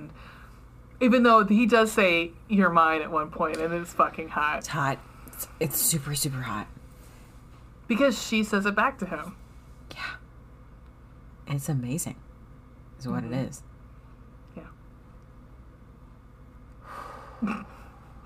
Even 0.99 1.22
though 1.22 1.45
he 1.45 1.68
does 1.68 1.91
say 1.91 2.32
"you're 2.48 2.72
mine" 2.72 3.04
at 3.04 3.12
one 3.12 3.30
point, 3.30 3.58
and 3.58 3.72
it's 3.72 3.94
fucking 3.94 4.30
hot 4.30 4.58
It's 4.60 4.68
hot. 4.70 4.98
It's, 5.28 5.48
it's 5.60 5.78
super, 5.80 6.16
super 6.16 6.41
hot. 6.41 6.66
because 7.88 8.20
she 8.20 8.44
says 8.44 8.66
it 8.66 8.74
back 8.76 8.98
to 8.98 9.06
him. 9.06 9.36
Yeah. 9.94 11.54
It's 11.56 11.70
amazing. 11.70 12.16
Is 12.99 13.08
what 13.08 13.24
it 13.24 13.32
is. 13.32 13.62
Yeah. 14.56 14.64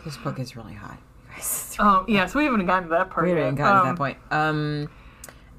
This 0.05 0.17
book 0.17 0.39
is 0.39 0.55
really 0.55 0.73
hot. 0.73 0.97
Um, 1.79 2.05
yeah, 2.07 2.25
so 2.25 2.37
we 2.39 2.45
haven't 2.45 2.65
gotten 2.65 2.83
to 2.83 2.89
that 2.89 3.09
part 3.09 3.25
We 3.25 3.31
haven't 3.31 3.55
gotten 3.55 3.75
to 3.75 3.81
Um, 3.81 3.87
that 3.87 3.97
point. 3.97 4.17
Um, 4.29 4.89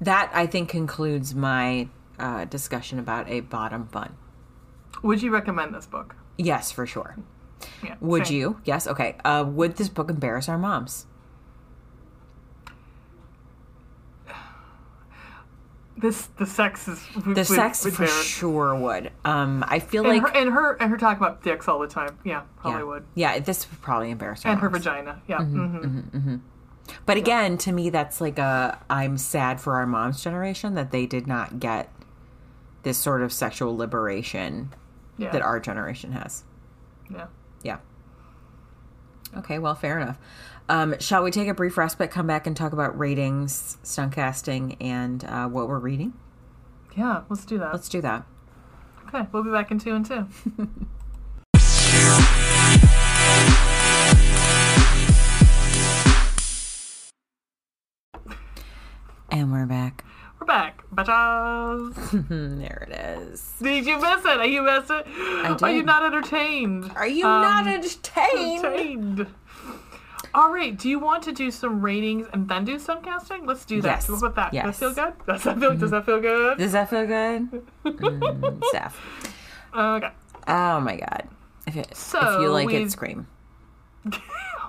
that 0.01 0.31
I 0.33 0.45
think 0.47 0.69
concludes 0.69 1.33
my 1.35 1.87
uh, 2.19 2.45
discussion 2.45 2.99
about 2.99 3.27
a 3.29 3.41
bottom 3.41 3.87
fun. 3.87 4.15
Would 5.01 5.21
you 5.21 5.31
recommend 5.31 5.73
this 5.73 5.85
book? 5.85 6.15
Yes, 6.37 6.71
for 6.71 6.85
sure. 6.85 7.15
Yeah. 7.83 7.95
Would 8.01 8.27
same. 8.27 8.37
you? 8.37 8.61
Yes. 8.65 8.87
Okay. 8.87 9.15
Uh, 9.23 9.43
would 9.47 9.75
this 9.77 9.89
book 9.89 10.09
embarrass 10.09 10.47
our 10.49 10.57
moms? 10.57 11.05
This 15.95 16.25
the 16.37 16.45
sex 16.45 16.87
is 16.87 16.99
The 17.15 17.29
would- 17.35 17.45
sex 17.45 17.85
would 17.85 17.93
for 17.93 18.07
sure 18.07 18.75
would. 18.75 19.11
Um, 19.23 19.63
I 19.67 19.79
feel 19.79 20.03
And 20.09 20.21
like 20.23 20.33
her 20.33 20.37
and 20.37 20.49
her 20.51 20.73
and 20.81 20.89
her 20.91 20.97
talk 20.97 21.17
about 21.17 21.43
dicks 21.43 21.67
all 21.67 21.79
the 21.79 21.87
time. 21.87 22.17
Yeah, 22.23 22.31
yeah, 22.31 22.41
probably 22.61 22.83
would. 22.83 23.05
yeah, 23.13 23.39
this 23.39 23.69
would 23.69 23.79
probably 23.81 24.09
embarrass 24.09 24.43
our 24.45 24.51
And 24.53 24.61
her 24.61 24.69
vagina. 24.69 25.21
Yeah. 25.27 25.37
hmm 25.43 26.37
But 27.05 27.17
again, 27.17 27.57
to 27.59 27.71
me, 27.71 27.89
that's 27.91 28.19
like 28.19 28.39
a 28.39 28.79
I'm 28.89 29.17
sad 29.19 29.61
for 29.61 29.75
our 29.75 29.85
mom's 29.85 30.23
generation 30.23 30.73
that 30.73 30.89
they 30.91 31.05
did 31.05 31.27
not 31.27 31.59
get 31.59 31.89
this 32.83 32.97
sort 32.97 33.21
of 33.21 33.31
sexual 33.33 33.75
liberation 33.75 34.73
Yeah. 35.17 35.31
that 35.31 35.41
our 35.41 35.59
generation 35.59 36.11
has. 36.13 36.43
yeah. 37.09 37.27
Yeah. 37.63 37.77
Okay, 39.37 39.57
well, 39.57 39.73
fair 39.73 39.99
enough. 39.99 40.17
Um, 40.69 40.95
shall 40.99 41.23
we 41.23 41.31
take 41.31 41.47
a 41.47 41.53
brief 41.53 41.77
respite, 41.77 42.11
come 42.11 42.27
back 42.27 42.45
and 42.45 42.55
talk 42.55 42.71
about 42.73 42.97
ratings, 42.97 43.77
stunt 43.83 44.13
casting, 44.13 44.75
and 44.81 45.23
uh, 45.25 45.47
what 45.47 45.67
we're 45.67 45.79
reading? 45.79 46.13
Yeah. 46.95 47.23
Let's 47.29 47.45
do 47.45 47.57
that. 47.57 47.73
Let's 47.73 47.89
do 47.89 48.01
that. 48.01 48.25
okay, 49.07 49.27
we'll 49.31 49.43
be 49.43 49.49
back 49.51 49.71
in 49.71 49.79
two 49.79 49.95
and 49.95 50.05
two. 50.05 50.27
And 59.29 59.51
we're 59.51 59.65
back. 59.65 60.03
We're 60.43 60.47
back, 60.47 60.83
bitches. 60.93 62.27
there 62.59 62.85
it 62.91 62.93
is. 63.31 63.53
Did 63.61 63.85
you 63.85 63.95
miss 63.97 64.25
it? 64.25 64.39
Are 64.39 64.45
you 64.45 64.61
miss 64.61 64.89
it? 64.89 65.07
Are 65.63 65.71
you 65.71 65.83
not 65.83 66.05
entertained? 66.05 66.91
Are 66.97 67.07
you 67.07 67.25
Um, 67.25 67.41
not 67.43 67.65
entertained? 67.65 68.65
entertained? 68.65 69.27
All 70.33 70.51
right. 70.51 70.77
Do 70.77 70.89
you 70.89 70.99
want 70.99 71.23
to 71.23 71.31
do 71.31 71.49
some 71.49 71.81
ratings 71.81 72.27
and 72.33 72.49
then 72.49 72.65
do 72.65 72.77
some 72.77 73.01
casting? 73.01 73.45
Let's 73.45 73.63
do 73.63 73.81
that. 73.83 73.87
Yes. 74.01 74.09
What 74.09 74.17
about 74.17 74.35
that? 74.35 74.53
Yes. 74.53 74.79
Does 74.81 74.95
that 74.95 75.15
feel 75.15 75.15
good? 75.15 75.25
Does 75.31 75.43
that 75.43 75.59
feel? 75.61 75.75
Does 75.77 75.91
that 75.91 76.05
feel 76.05 76.19
good? 76.19 76.57
Does 76.57 76.71
that 76.73 76.89
feel 76.89 77.07
good? 77.07 77.65
Mm, 77.85 78.63
Steph. 78.65 79.33
Okay. 79.73 80.11
Oh 80.49 80.81
my 80.81 80.97
god. 80.97 81.29
If, 81.67 81.77
it, 81.77 81.87
if 81.91 81.97
So 81.97 82.41
you 82.41 82.49
like 82.49 82.67
we've- 82.67 82.83
it, 82.83 82.91
scream. 82.91 83.27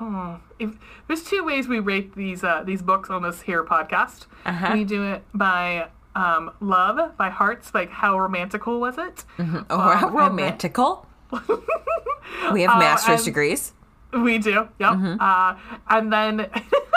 Oh, 0.00 0.40
if, 0.58 0.70
there's 1.06 1.22
two 1.22 1.44
ways 1.44 1.68
we 1.68 1.78
rate 1.78 2.14
these 2.14 2.42
uh, 2.44 2.62
these 2.64 2.82
books 2.82 3.10
on 3.10 3.22
this 3.22 3.42
here 3.42 3.62
podcast. 3.64 4.26
Uh-huh. 4.44 4.70
We 4.74 4.84
do 4.84 5.02
it 5.04 5.22
by 5.34 5.88
um, 6.16 6.50
love, 6.60 7.16
by 7.16 7.30
hearts, 7.30 7.72
like 7.74 7.90
how 7.90 8.18
romantical 8.18 8.80
was 8.80 8.98
it? 8.98 9.24
Oh, 9.38 9.78
how 9.78 10.06
and 10.08 10.16
romantical. 10.16 11.06
we 12.52 12.62
have 12.62 12.78
master's 12.78 13.20
and- 13.20 13.24
degrees. 13.24 13.72
We 14.12 14.38
do, 14.38 14.68
yep. 14.78 14.92
Mm-hmm. 14.92 15.16
Uh, 15.18 15.56
and 15.90 16.12
then 16.12 16.48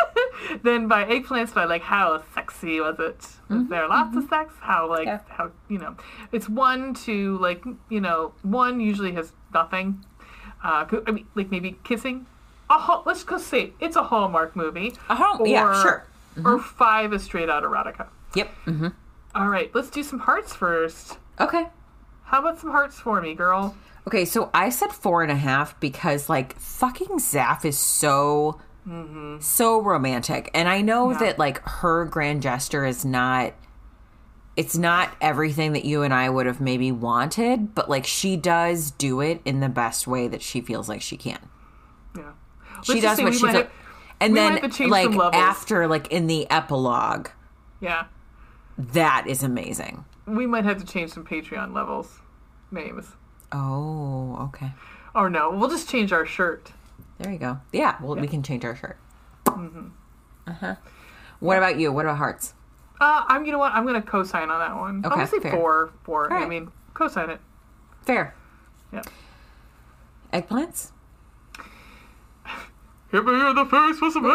then 0.63 0.87
by 0.87 1.03
eggplants, 1.05 1.51
by 1.51 1.65
like 1.65 1.81
how 1.81 2.21
sexy 2.35 2.79
was 2.79 2.99
it? 2.99 3.27
Was 3.49 3.67
there 3.69 3.87
lots 3.87 4.15
of 4.15 4.27
sex? 4.29 4.53
How 4.59 4.87
like 4.87 5.07
Mm-hmm. 5.07 5.27
Yeah. 5.29 5.35
how 5.35 5.51
you 5.67 5.79
know? 5.79 5.95
It's 6.31 6.47
one 6.47 6.93
to 7.05 7.37
like 7.39 7.63
you 7.89 8.01
know 8.01 8.33
one 8.43 8.79
usually 8.79 9.13
has 9.13 9.33
nothing. 9.53 10.03
Uh, 10.63 10.85
I 11.07 11.11
mean, 11.11 11.25
like 11.33 11.49
maybe 11.49 11.79
kissing. 11.83 12.27
A 12.69 13.01
let's 13.05 13.23
go 13.23 13.37
say 13.37 13.73
it's 13.79 13.95
a 13.95 14.03
Hallmark 14.03 14.55
movie. 14.55 14.93
A 15.09 15.15
hall- 15.15 15.47
yeah, 15.47 15.81
sure. 15.81 16.05
Or 16.45 16.59
five 16.59 17.13
is 17.13 17.23
straight 17.23 17.49
out 17.49 17.63
erotica. 17.63 18.07
Yep. 18.35 18.49
hmm 18.65 18.87
All 19.33 19.47
right, 19.47 19.73
let's 19.73 19.89
do 19.89 20.03
some 20.03 20.19
hearts 20.19 20.53
first. 20.53 21.17
Okay. 21.39 21.67
How 22.25 22.39
about 22.39 22.59
some 22.59 22.71
hearts 22.71 22.99
for 22.99 23.21
me, 23.21 23.33
girl? 23.33 23.75
Okay, 24.05 24.25
so 24.25 24.49
I 24.53 24.69
said 24.69 24.91
four 24.91 25.23
and 25.23 25.31
a 25.31 25.35
half 25.35 25.79
because 25.79 26.29
like 26.29 26.57
fucking 26.59 27.19
Zaf 27.19 27.63
is 27.65 27.77
so 27.77 28.59
so 29.39 29.81
romantic. 29.81 30.49
And 30.53 30.69
I 30.69 30.81
know 30.81 31.07
Mm-hmm. 31.07 31.21
Yeah. 31.23 31.27
that 31.29 31.39
like 31.39 31.61
her 31.67 32.05
grand 32.05 32.41
gesture 32.41 32.85
is 32.85 33.03
not 33.05 33.53
it's 34.55 34.75
not 34.77 35.15
everything 35.21 35.73
that 35.73 35.85
you 35.85 36.01
and 36.03 36.13
I 36.13 36.29
would 36.29 36.45
have 36.47 36.59
maybe 36.59 36.91
wanted, 36.91 37.75
but 37.75 37.89
like 37.89 38.05
she 38.05 38.35
does 38.37 38.91
do 38.91 39.21
it 39.21 39.39
in 39.45 39.59
the 39.59 39.69
best 39.69 40.07
way 40.07 40.27
that 40.27 40.41
she 40.41 40.61
feels 40.61 40.89
like 40.89 41.01
she 41.01 41.15
can. 41.17 41.39
Yeah. 42.77 42.81
she 42.83 42.93
Let's 42.93 43.01
just 43.01 43.17
does 43.19 43.23
what 43.23 43.33
she 43.33 43.51
feels 43.59 43.67
and 44.19 44.35
then 44.35 44.69
to 44.71 44.87
like 44.87 45.11
after 45.33 45.87
like 45.87 46.07
in 46.11 46.27
the 46.27 46.49
epilogue, 46.49 47.29
Yeah. 47.79 48.05
that 48.77 49.25
is 49.27 49.43
amazing. 49.43 50.05
We 50.25 50.45
might 50.47 50.65
have 50.65 50.77
to 50.79 50.85
change 50.85 51.11
some 51.11 51.23
Patreon 51.25 51.73
levels 51.73 52.19
names. 52.71 53.05
Oh, 53.51 54.35
okay. 54.49 54.71
Or 55.15 55.29
no, 55.29 55.51
we'll 55.51 55.69
just 55.69 55.87
change 55.89 56.11
our 56.11 56.25
shirt. 56.25 56.71
There 57.19 57.31
you 57.31 57.37
go. 57.39 57.59
Yeah, 57.71 57.95
well, 58.01 58.15
we 58.15 58.27
can 58.27 58.43
change 58.43 58.65
our 58.65 58.75
shirt. 58.75 58.97
Uh 59.47 60.53
huh. 60.53 60.75
What 61.39 61.57
about 61.57 61.77
you? 61.79 61.91
What 61.91 62.05
about 62.05 62.17
hearts? 62.17 62.53
Uh, 62.99 63.23
I'm 63.27 63.45
you 63.45 63.51
know 63.51 63.59
what? 63.59 63.73
I'm 63.73 63.85
gonna 63.85 64.01
co-sign 64.01 64.49
on 64.49 64.59
that 64.59 64.75
one. 64.75 64.97
I'm 64.97 65.05
Okay, 65.05 65.15
gonna 65.15 65.27
say 65.27 65.39
fair. 65.39 65.51
four. 65.51 65.91
Four. 66.03 66.33
I 66.33 66.47
mean, 66.47 66.71
co-sign 66.93 67.29
it. 67.29 67.39
Fair. 68.05 68.33
Yeah. 68.91 69.01
Eggplants? 70.33 70.91
Hit 73.11 73.23
me 73.25 73.33
in 73.49 73.55
the 73.55 73.65
face 73.65 74.01
with 74.01 74.13
some 74.13 74.25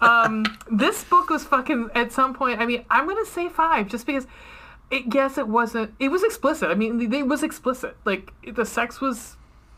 um, 0.00 0.44
this 0.70 1.04
book 1.04 1.30
was 1.30 1.44
fucking 1.44 1.90
at 1.94 2.12
some 2.12 2.34
point. 2.34 2.60
I 2.60 2.66
mean, 2.66 2.84
I'm 2.90 3.06
gonna 3.08 3.24
say 3.26 3.48
five, 3.48 3.88
just 3.88 4.06
because. 4.06 4.26
It, 4.90 5.14
yes, 5.14 5.38
it 5.38 5.46
wasn't. 5.46 5.94
It 6.00 6.08
was 6.08 6.24
explicit. 6.24 6.68
I 6.68 6.74
mean, 6.74 7.12
it 7.14 7.26
was 7.28 7.44
explicit. 7.44 7.96
Like 8.04 8.32
the 8.44 8.64
sex 8.64 9.00
was 9.00 9.36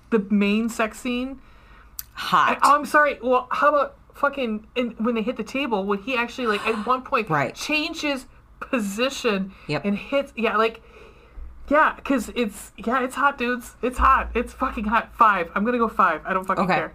the 0.09 0.21
main 0.31 0.71
sex 0.71 0.99
scene. 1.01 1.39
Hot. 2.15 2.59
Oh, 2.63 2.75
I'm 2.75 2.87
sorry. 2.87 3.19
Well, 3.23 3.47
how 3.51 3.69
about 3.69 3.97
fucking 4.15 4.67
and 4.75 4.95
when 4.99 5.15
they 5.15 5.21
hit 5.23 5.37
the 5.37 5.45
table? 5.45 5.85
When 5.85 5.99
he 5.99 6.17
actually 6.17 6.47
like 6.47 6.67
at 6.67 6.87
one 6.87 7.03
point 7.03 7.29
Right. 7.29 7.55
changes 7.55 8.25
position 8.61 9.53
Yep. 9.67 9.85
and 9.85 9.99
hits. 9.99 10.33
Yeah, 10.35 10.57
like 10.57 10.83
yeah, 11.69 11.95
because 11.97 12.31
it's 12.35 12.73
yeah, 12.77 13.03
it's 13.05 13.15
hot, 13.15 13.39
dudes. 13.39 13.75
It's 13.83 13.99
hot. 13.99 14.31
It's 14.35 14.53
fucking 14.53 14.85
hot. 14.85 15.15
Five. 15.15 15.51
I'm 15.55 15.65
gonna 15.65 15.79
go 15.79 15.89
five. 15.89 16.21
I 16.27 16.33
don't 16.33 16.45
fucking 16.47 16.65
Okay. 16.65 16.75
care. 16.75 16.95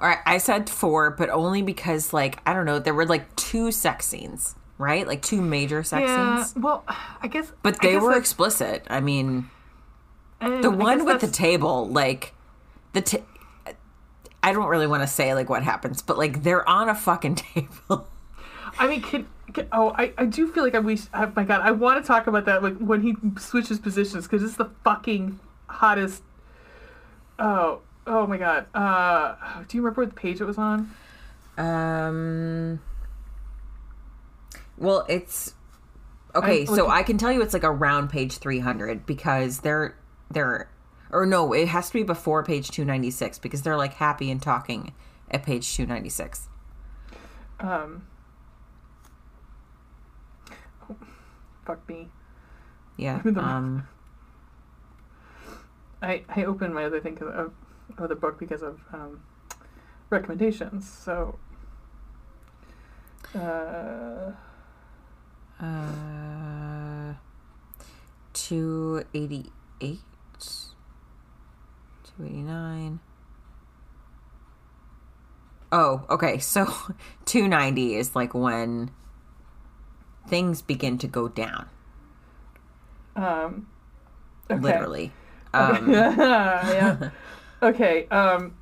All 0.00 0.08
right, 0.08 0.18
I 0.26 0.38
said 0.38 0.68
four, 0.70 1.10
but 1.10 1.28
only 1.30 1.62
because 1.62 2.12
like 2.12 2.38
I 2.46 2.52
don't 2.52 2.64
know, 2.66 2.78
there 2.78 2.94
were 2.94 3.06
like 3.06 3.34
two 3.36 3.70
sex 3.72 4.06
scenes, 4.06 4.54
right? 4.78 5.06
Like 5.06 5.22
two 5.22 5.40
major 5.42 5.82
sex 5.82 6.08
Yeah. 6.08 6.42
scenes. 6.44 6.62
Well, 6.64 6.84
I 7.22 7.28
guess. 7.28 7.52
But 7.62 7.80
they 7.82 7.92
guess 7.92 8.02
were 8.02 8.16
explicit. 8.16 8.86
I 8.88 9.00
mean, 9.00 9.50
and 10.40 10.62
the 10.64 10.70
one 10.70 11.04
with 11.04 11.20
the 11.20 11.28
table, 11.30 11.86
like 11.88 12.32
the 12.94 13.02
t- 13.02 13.22
I 14.42 14.52
don't 14.52 14.68
really 14.68 14.86
want 14.86 15.02
to 15.02 15.06
say 15.08 15.34
like 15.34 15.48
what 15.50 15.62
happens, 15.62 16.02
but 16.02 16.16
like 16.18 16.42
they're 16.42 16.66
on 16.68 16.88
a 16.88 16.94
fucking 16.94 17.34
table. 17.54 18.08
I 18.78 18.86
mean, 18.86 19.02
can 19.02 19.26
oh, 19.72 19.90
I, 19.96 20.12
I 20.18 20.24
do 20.26 20.46
feel 20.50 20.62
like 20.64 20.74
I 20.74 20.78
wish. 20.80 21.02
Oh 21.14 21.32
my 21.34 21.44
god, 21.44 21.60
I 21.62 21.70
want 21.70 22.02
to 22.02 22.06
talk 22.06 22.26
about 22.26 22.44
that 22.46 22.62
like 22.62 22.76
when 22.78 23.02
he 23.02 23.14
switches 23.38 23.78
positions 23.78 24.24
because 24.26 24.42
it's 24.42 24.56
the 24.56 24.70
fucking 24.84 25.38
hottest. 25.66 26.22
Oh, 27.38 27.80
oh 28.06 28.26
my 28.26 28.36
god. 28.38 28.66
Uh, 28.74 29.34
do 29.68 29.76
you 29.76 29.82
remember 29.82 30.04
what 30.04 30.14
page 30.14 30.40
it 30.40 30.44
was 30.44 30.58
on? 30.58 30.90
Um. 31.58 32.80
Well, 34.78 35.06
it's 35.08 35.54
okay. 36.34 36.60
I'm 36.60 36.66
so 36.66 36.72
looking- 36.72 36.90
I 36.90 37.02
can 37.02 37.18
tell 37.18 37.32
you 37.32 37.42
it's 37.42 37.54
like 37.54 37.64
around 37.64 38.08
page 38.08 38.38
three 38.38 38.58
hundred 38.60 39.06
because 39.06 39.60
they're 39.60 39.96
they're 40.30 40.70
or 41.10 41.24
no, 41.24 41.52
it 41.52 41.68
has 41.68 41.86
to 41.88 41.92
be 41.94 42.02
before 42.02 42.42
page 42.42 42.70
two 42.70 42.84
ninety 42.84 43.10
six 43.10 43.38
because 43.38 43.62
they're 43.62 43.76
like 43.76 43.94
happy 43.94 44.30
and 44.30 44.42
talking 44.42 44.92
at 45.30 45.42
page 45.44 45.74
two 45.74 45.86
ninety 45.86 46.08
six. 46.10 46.48
Um. 47.60 48.06
Fuck 51.66 51.86
me. 51.88 52.08
Yeah. 52.96 53.20
Um. 53.24 53.86
I 56.00 56.22
I 56.28 56.44
opened 56.44 56.74
my 56.74 56.84
other 56.84 57.00
thing 57.00 57.18
of, 57.20 57.52
of 57.98 58.08
the 58.08 58.14
book 58.14 58.38
because 58.38 58.62
of 58.62 58.80
um, 58.92 59.20
recommendations. 60.10 60.88
So. 60.88 61.38
Uh, 63.34 64.32
Uh. 65.60 67.14
Two 68.32 69.04
eighty 69.14 69.50
eight. 69.80 70.00
Two 70.38 72.24
eighty 72.24 72.42
nine. 72.42 73.00
Oh, 75.72 76.04
okay. 76.08 76.38
So 76.38 76.64
290 77.26 77.96
is 77.96 78.14
like 78.14 78.34
when 78.34 78.90
things 80.28 80.62
begin 80.62 80.98
to 80.98 81.06
go 81.06 81.28
down, 81.28 81.68
um, 83.14 83.66
okay. 84.50 84.60
literally. 84.60 85.12
Um, 85.54 85.90
yeah. 85.92 87.10
Okay. 87.62 88.06
Um. 88.08 88.56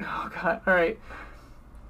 Oh 0.00 0.30
God. 0.34 0.60
All 0.66 0.74
right. 0.74 0.98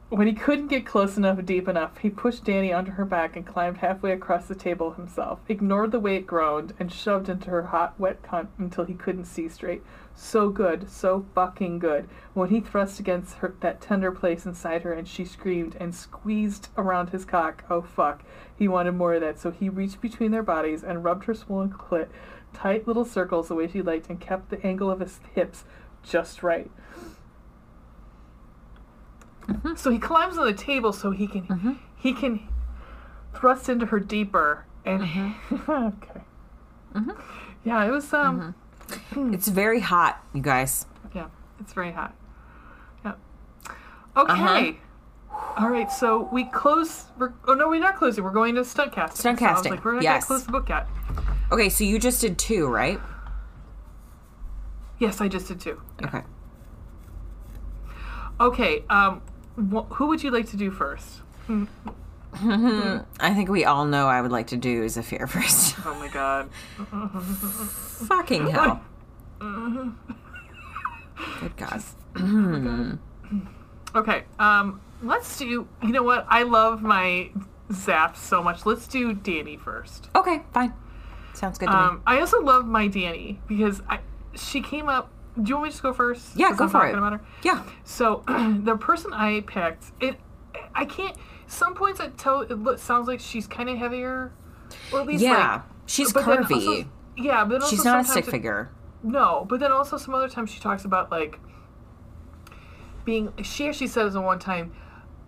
When 0.08 0.28
he 0.28 0.34
couldn't 0.34 0.68
get 0.68 0.86
close 0.86 1.16
enough, 1.16 1.44
deep 1.44 1.66
enough, 1.66 1.98
he 1.98 2.10
pushed 2.10 2.44
Dani 2.44 2.76
onto 2.76 2.92
her 2.92 3.04
back 3.04 3.34
and 3.34 3.44
climbed 3.44 3.78
halfway 3.78 4.12
across 4.12 4.46
the 4.46 4.54
table 4.54 4.92
himself. 4.92 5.40
Ignored 5.48 5.90
the 5.90 5.98
way 5.98 6.14
it 6.14 6.28
groaned 6.28 6.74
and 6.78 6.92
shoved 6.92 7.28
into 7.28 7.50
her 7.50 7.64
hot, 7.64 7.98
wet 7.98 8.22
cunt 8.22 8.46
until 8.56 8.84
he 8.84 8.94
couldn't 8.94 9.24
see 9.24 9.48
straight. 9.48 9.82
So 10.18 10.48
good, 10.48 10.90
so 10.90 11.26
fucking 11.34 11.78
good. 11.78 12.08
When 12.32 12.48
he 12.48 12.60
thrust 12.60 12.98
against 12.98 13.36
her 13.36 13.54
that 13.60 13.82
tender 13.82 14.10
place 14.10 14.46
inside 14.46 14.82
her 14.82 14.92
and 14.92 15.06
she 15.06 15.26
screamed 15.26 15.76
and 15.78 15.94
squeezed 15.94 16.68
around 16.76 17.10
his 17.10 17.26
cock, 17.26 17.64
oh 17.68 17.82
fuck. 17.82 18.24
He 18.58 18.66
wanted 18.66 18.92
more 18.92 19.12
of 19.12 19.20
that, 19.20 19.38
so 19.38 19.50
he 19.50 19.68
reached 19.68 20.00
between 20.00 20.30
their 20.30 20.42
bodies 20.42 20.82
and 20.82 21.04
rubbed 21.04 21.24
her 21.24 21.34
swollen 21.34 21.70
clit 21.70 22.08
tight 22.54 22.88
little 22.88 23.04
circles 23.04 23.48
the 23.48 23.54
way 23.54 23.68
she 23.68 23.82
liked 23.82 24.08
and 24.08 24.18
kept 24.18 24.48
the 24.48 24.66
angle 24.66 24.90
of 24.90 25.00
his 25.00 25.20
hips 25.34 25.64
just 26.02 26.42
right. 26.42 26.70
Mm-hmm. 29.46 29.74
So 29.76 29.90
he 29.90 29.98
climbs 29.98 30.38
on 30.38 30.46
the 30.46 30.54
table 30.54 30.92
so 30.94 31.10
he 31.10 31.26
can 31.26 31.42
mm-hmm. 31.42 31.72
he 31.94 32.14
can 32.14 32.48
thrust 33.34 33.68
into 33.68 33.86
her 33.86 34.00
deeper 34.00 34.64
and 34.86 35.02
mm-hmm. 35.02 35.70
okay. 35.70 36.22
Yeah, 37.64 37.84
it 37.84 37.90
was 37.90 38.12
um 38.14 38.54
Hmm. 39.12 39.34
it's 39.34 39.48
very 39.48 39.80
hot, 39.80 40.22
you 40.32 40.40
guys. 40.42 40.86
yeah, 41.14 41.26
it's 41.60 41.72
very 41.72 41.92
hot. 41.92 42.14
Yeah. 43.04 43.12
Uh-huh. 44.14 44.22
Okay. 44.58 44.78
All 45.58 45.68
right, 45.68 45.90
so 45.90 46.28
we 46.32 46.44
close. 46.44 47.04
We're, 47.18 47.32
oh 47.46 47.54
no, 47.54 47.68
we're 47.68 47.80
not 47.80 47.96
closing. 47.96 48.22
We're 48.24 48.30
going 48.30 48.54
to 48.54 48.64
stunt 48.64 48.92
casting. 48.92 49.18
Stunt 49.20 49.38
So 49.38 49.44
casting, 49.46 49.72
like, 49.72 49.84
we're 49.84 49.94
not 49.94 50.02
yes. 50.02 50.24
close 50.26 50.44
the 50.46 50.52
book 50.52 50.68
yet. 50.68 50.86
Okay, 51.52 51.68
so 51.68 51.84
you 51.84 51.98
just 51.98 52.20
did 52.20 52.38
two, 52.38 52.66
right? 52.68 53.00
Yes, 54.98 55.20
I 55.20 55.28
just 55.28 55.48
did 55.48 55.60
too. 55.60 55.80
Okay. 56.02 56.22
Okay. 58.40 58.84
Um, 58.88 59.20
wh- 59.56 59.86
who 59.94 60.06
would 60.08 60.22
you 60.22 60.30
like 60.30 60.48
to 60.50 60.56
do 60.56 60.70
first? 60.70 61.06
Hmm. 61.46 61.64
I 63.20 63.32
think 63.34 63.48
we 63.48 63.64
all 63.64 63.84
know 63.84 64.06
I 64.08 64.20
would 64.20 64.32
like 64.32 64.48
to 64.48 64.56
do 64.56 64.82
is 64.84 64.94
Zafir 64.94 65.26
first. 65.26 65.76
Oh 65.84 65.94
my 65.94 66.08
god. 66.08 66.50
Fucking 68.08 68.48
hell. 68.48 68.82
Good 71.40 71.56
God. 71.56 71.82
Okay. 73.94 74.24
Um, 74.38 74.80
let's 75.02 75.38
do. 75.38 75.66
You 75.82 75.92
know 75.92 76.02
what? 76.02 76.26
I 76.28 76.42
love 76.42 76.82
my 76.82 77.30
Zaf's 77.72 78.20
so 78.20 78.42
much. 78.42 78.66
Let's 78.66 78.86
do 78.86 79.14
Dani 79.14 79.58
first. 79.58 80.10
Okay, 80.14 80.42
fine. 80.52 80.72
Sounds 81.32 81.58
good 81.58 81.66
to 81.66 81.72
me. 81.72 81.78
Um, 81.78 82.02
I 82.06 82.20
also 82.20 82.40
love 82.42 82.66
my 82.66 82.88
Dani 82.88 83.38
because 83.46 83.82
I 83.88 84.00
she 84.34 84.60
came 84.60 84.88
up. 84.88 85.10
Do 85.40 85.48
you 85.50 85.54
want 85.56 85.64
me 85.64 85.68
to 85.70 85.72
just 85.72 85.82
go 85.82 85.92
first? 85.92 86.36
Yeah, 86.36 86.54
go 86.56 86.64
I'm 86.64 86.70
for 86.70 86.86
it. 86.86 86.96
About 86.96 87.12
her? 87.14 87.20
Yeah. 87.42 87.62
So 87.84 88.22
the 88.64 88.76
person 88.76 89.12
I 89.12 89.42
picked, 89.42 89.92
it, 90.00 90.16
I 90.74 90.84
can't. 90.86 91.16
Some 91.46 91.74
points 91.74 92.00
I 92.00 92.08
tell 92.08 92.40
it 92.42 92.80
sounds 92.80 93.06
like 93.08 93.20
she's 93.20 93.46
kind 93.46 93.68
of 93.68 93.78
heavier, 93.78 94.32
or 94.92 95.00
at 95.00 95.06
least 95.06 95.22
Yeah. 95.22 95.52
like, 95.52 95.62
She's 95.86 96.12
curvy. 96.12 96.54
also- 96.54 96.88
yeah, 97.16 97.44
but 97.44 97.62
also 97.62 97.68
She's 97.76 97.84
not 97.84 98.00
a 98.00 98.04
stick 98.04 98.26
it- 98.26 98.30
figure. 98.30 98.70
No, 99.02 99.46
but 99.48 99.60
then 99.60 99.70
also 99.70 99.96
some 99.96 100.14
other 100.14 100.28
times 100.28 100.50
she 100.50 100.58
talks 100.60 100.84
about 100.84 101.10
like 101.10 101.38
being. 103.04 103.32
She 103.42 103.68
actually 103.68 103.86
says 103.86 104.16
at 104.16 104.22
one 104.22 104.38
time 104.38 104.72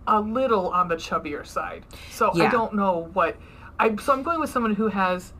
a 0.07 0.19
little 0.19 0.69
on 0.69 0.87
the 0.89 0.95
chubbier 0.95 1.45
side. 1.45 1.85
So 2.11 2.31
I 2.39 2.47
don't 2.49 2.73
know 2.73 3.09
what. 3.13 3.37
I 3.79 3.95
so 3.95 4.11
I'm 4.13 4.23
going 4.23 4.39
with 4.39 4.49
someone 4.49 4.75
who 4.75 4.87
has 4.89 5.33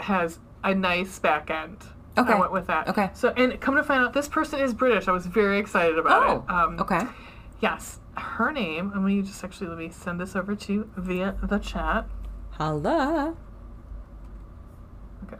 has 0.00 0.38
a 0.64 0.74
nice 0.74 1.18
back 1.18 1.50
end. 1.50 1.76
Okay. 2.16 2.32
I 2.32 2.38
went 2.40 2.52
with 2.52 2.66
that. 2.68 2.88
Okay. 2.88 3.10
So 3.12 3.28
and 3.36 3.60
come 3.60 3.76
to 3.76 3.82
find 3.82 4.02
out, 4.02 4.14
this 4.14 4.28
person 4.28 4.60
is 4.60 4.72
British. 4.72 5.06
I 5.08 5.12
was 5.12 5.26
very 5.26 5.58
excited 5.58 5.98
about 5.98 6.22
Oh, 6.28 6.44
it. 6.48 6.50
Um, 6.50 6.80
okay. 6.80 7.06
Yes, 7.60 8.00
her 8.16 8.52
name. 8.52 8.92
And 8.94 9.04
we 9.04 9.22
just 9.22 9.42
actually 9.42 9.68
let 9.68 9.78
me 9.78 9.90
send 9.90 10.20
this 10.20 10.36
over 10.36 10.54
to 10.54 10.72
you 10.72 10.90
via 10.96 11.36
the 11.42 11.58
chat. 11.58 12.06
Hello. 12.52 13.36
Okay. 15.26 15.36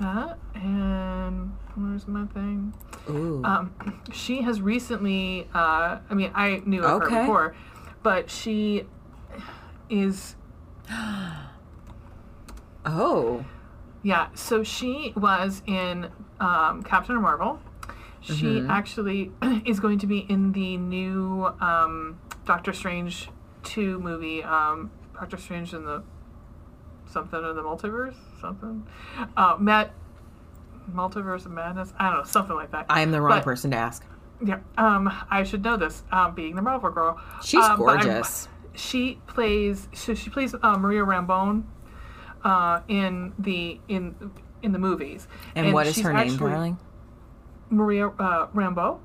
That 0.00 0.38
and 0.54 1.56
where's 1.74 2.06
my 2.08 2.26
thing? 2.26 2.74
Ooh. 3.08 3.42
Um, 3.44 3.74
she 4.12 4.42
has 4.42 4.60
recently. 4.60 5.48
Uh, 5.54 5.98
I 6.08 6.14
mean, 6.14 6.30
I 6.34 6.62
knew 6.64 6.82
of 6.82 7.02
Okay. 7.02 7.14
her 7.14 7.20
before, 7.22 7.54
but 8.02 8.30
she 8.30 8.86
is. 9.88 10.36
oh. 12.86 13.44
Yeah. 14.02 14.28
So 14.34 14.62
she 14.62 15.12
was 15.16 15.62
in 15.66 16.08
um, 16.40 16.82
Captain 16.82 17.20
Marvel. 17.20 17.60
She 18.20 18.32
Mm-hmm. 18.32 18.70
actually 18.70 19.32
is 19.66 19.80
going 19.80 19.98
to 20.00 20.06
be 20.06 20.18
in 20.18 20.52
the 20.52 20.76
new 20.76 21.46
um, 21.60 22.18
Doctor 22.46 22.72
Strange 22.72 23.28
two 23.62 23.98
movie. 24.00 24.42
Um, 24.44 24.90
Doctor 25.14 25.36
Strange 25.36 25.72
in 25.74 25.84
the 25.84 26.02
something 27.06 27.38
in 27.42 27.56
the 27.56 27.62
multiverse, 27.62 28.14
something. 28.40 28.86
Uh, 29.36 29.56
Matt. 29.58 29.92
Multiverse 30.92 31.46
of 31.46 31.52
Madness. 31.52 31.92
I 31.98 32.08
don't 32.10 32.18
know, 32.18 32.24
something 32.24 32.56
like 32.56 32.72
that. 32.72 32.86
I 32.88 33.02
am 33.02 33.10
the 33.12 33.20
wrong 33.20 33.38
But- 33.38 33.44
person 33.44 33.70
to 33.70 33.76
ask. 33.76 34.04
Yeah, 34.42 34.60
um, 34.78 35.12
I 35.30 35.42
should 35.44 35.62
know 35.62 35.76
this, 35.76 36.02
um, 36.10 36.34
being 36.34 36.56
the 36.56 36.62
Marvel 36.62 36.88
girl. 36.90 37.20
She's 37.44 37.62
Um, 37.62 37.76
gorgeous. 37.78 38.48
She 38.74 39.18
plays, 39.26 39.86
so 39.92 40.14
she 40.14 40.30
plays 40.30 40.54
uh, 40.54 40.78
Maria 40.78 41.04
Rambeau 41.04 41.62
uh, 42.42 42.80
in 42.88 43.34
the 43.38 43.78
in 43.88 44.14
in 44.62 44.72
the 44.72 44.78
movies. 44.78 45.28
And, 45.54 45.72
what 45.74 45.86
is 45.86 46.00
her 46.00 46.12
name, 46.14 46.32
actually- 46.32 46.50
darling? 46.50 46.78
Maria 47.70 48.08
uh, 48.08 48.46
Rambeau. 48.48 48.98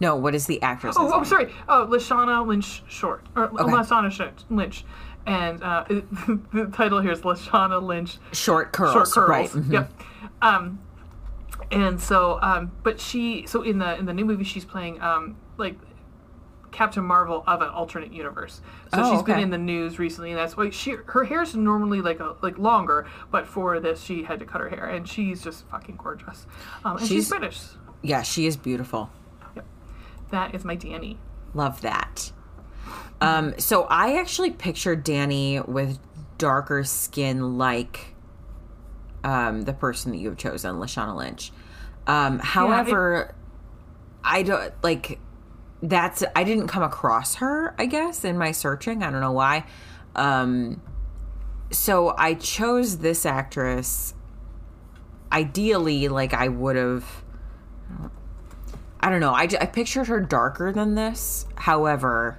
No, 0.00 0.14
what 0.16 0.34
is 0.34 0.46
the 0.46 0.62
actress? 0.62 0.94
Oh, 0.98 1.12
I'm 1.12 1.24
sorry. 1.24 1.52
Oh, 1.68 1.86
Lashana 1.90 2.46
Lynch 2.46 2.82
Short 2.88 3.26
or 3.34 3.44
Okay. 3.46 3.64
Lashana 3.64 4.32
Lynch, 4.48 4.84
and 5.26 5.60
uh, 5.62 5.84
the 5.88 6.70
title 6.72 7.00
here 7.00 7.10
is 7.12 7.22
Lashana 7.22 7.82
Lynch 7.82 8.18
Short 8.32 8.72
curls. 8.72 8.92
short 8.92 9.08
curls. 9.10 9.28
Right. 9.28 9.50
mhm. 9.50 9.72
Yep. 9.72 9.92
Um, 10.40 10.78
and 11.72 12.00
so 12.00 12.38
um, 12.40 12.70
but 12.84 13.00
she 13.00 13.44
so 13.46 13.62
in 13.62 13.78
the 13.78 13.98
in 13.98 14.06
the 14.06 14.14
new 14.14 14.24
movie 14.24 14.44
she's 14.44 14.64
playing 14.64 15.00
um, 15.02 15.36
like 15.56 15.74
Captain 16.70 17.04
Marvel 17.04 17.42
of 17.46 17.60
an 17.60 17.68
alternate 17.68 18.12
universe. 18.12 18.60
So 18.94 19.00
Oh, 19.02 19.12
she's 19.14 19.22
been 19.24 19.40
in 19.40 19.50
the 19.50 19.58
news 19.58 19.98
recently, 19.98 20.30
and 20.30 20.38
that's 20.38 20.56
why 20.56 20.70
she 20.70 20.92
her 21.06 21.24
hair's 21.24 21.56
normally 21.56 22.00
like 22.02 22.20
a 22.20 22.36
like 22.40 22.56
longer, 22.56 23.06
but 23.32 23.48
for 23.48 23.80
this 23.80 24.00
she 24.00 24.22
had 24.22 24.38
to 24.38 24.46
cut 24.46 24.60
her 24.60 24.68
hair, 24.68 24.84
and 24.86 25.08
she's 25.08 25.42
just 25.42 25.66
fucking 25.68 25.96
gorgeous. 25.96 26.46
Um, 26.84 26.92
and 26.98 27.00
she's, 27.00 27.08
She's- 27.08 27.28
British. 27.30 27.60
Yeah, 28.02 28.22
she 28.22 28.46
is 28.46 28.56
beautiful. 28.56 29.10
That 30.30 30.54
is 30.54 30.64
my 30.64 30.76
Dani. 30.76 31.16
Love 31.54 31.80
that. 31.80 32.32
Um, 33.20 33.54
so 33.58 33.84
I 33.84 34.18
actually 34.18 34.50
pictured 34.50 35.04
Dani 35.04 35.66
with 35.66 35.98
darker 36.36 36.84
skin, 36.84 37.58
like 37.58 38.14
um, 39.24 39.62
the 39.62 39.72
person 39.72 40.12
that 40.12 40.18
you 40.18 40.28
have 40.28 40.38
chosen, 40.38 40.76
Lashana 40.76 41.16
Lynch. 41.16 41.52
Um, 42.06 42.38
however, 42.38 43.34
I 44.22 44.42
don't 44.42 44.72
like 44.82 45.18
that's. 45.82 46.22
I 46.36 46.44
didn't 46.44 46.68
come 46.68 46.82
across 46.82 47.36
her. 47.36 47.74
I 47.78 47.86
guess 47.86 48.24
in 48.24 48.38
my 48.38 48.52
searching, 48.52 49.02
I 49.02 49.10
don't 49.10 49.20
know 49.20 49.32
why. 49.32 49.64
Um, 50.14 50.80
so 51.70 52.14
I 52.16 52.34
chose 52.34 52.98
this 52.98 53.26
actress. 53.26 54.14
Ideally, 55.32 56.08
like 56.08 56.34
I 56.34 56.48
would 56.48 56.76
have. 56.76 57.24
I 59.00 59.10
don't 59.10 59.20
know. 59.20 59.32
I, 59.32 59.42
I 59.60 59.66
pictured 59.66 60.08
her 60.08 60.20
darker 60.20 60.72
than 60.72 60.94
this. 60.94 61.46
However, 61.54 62.38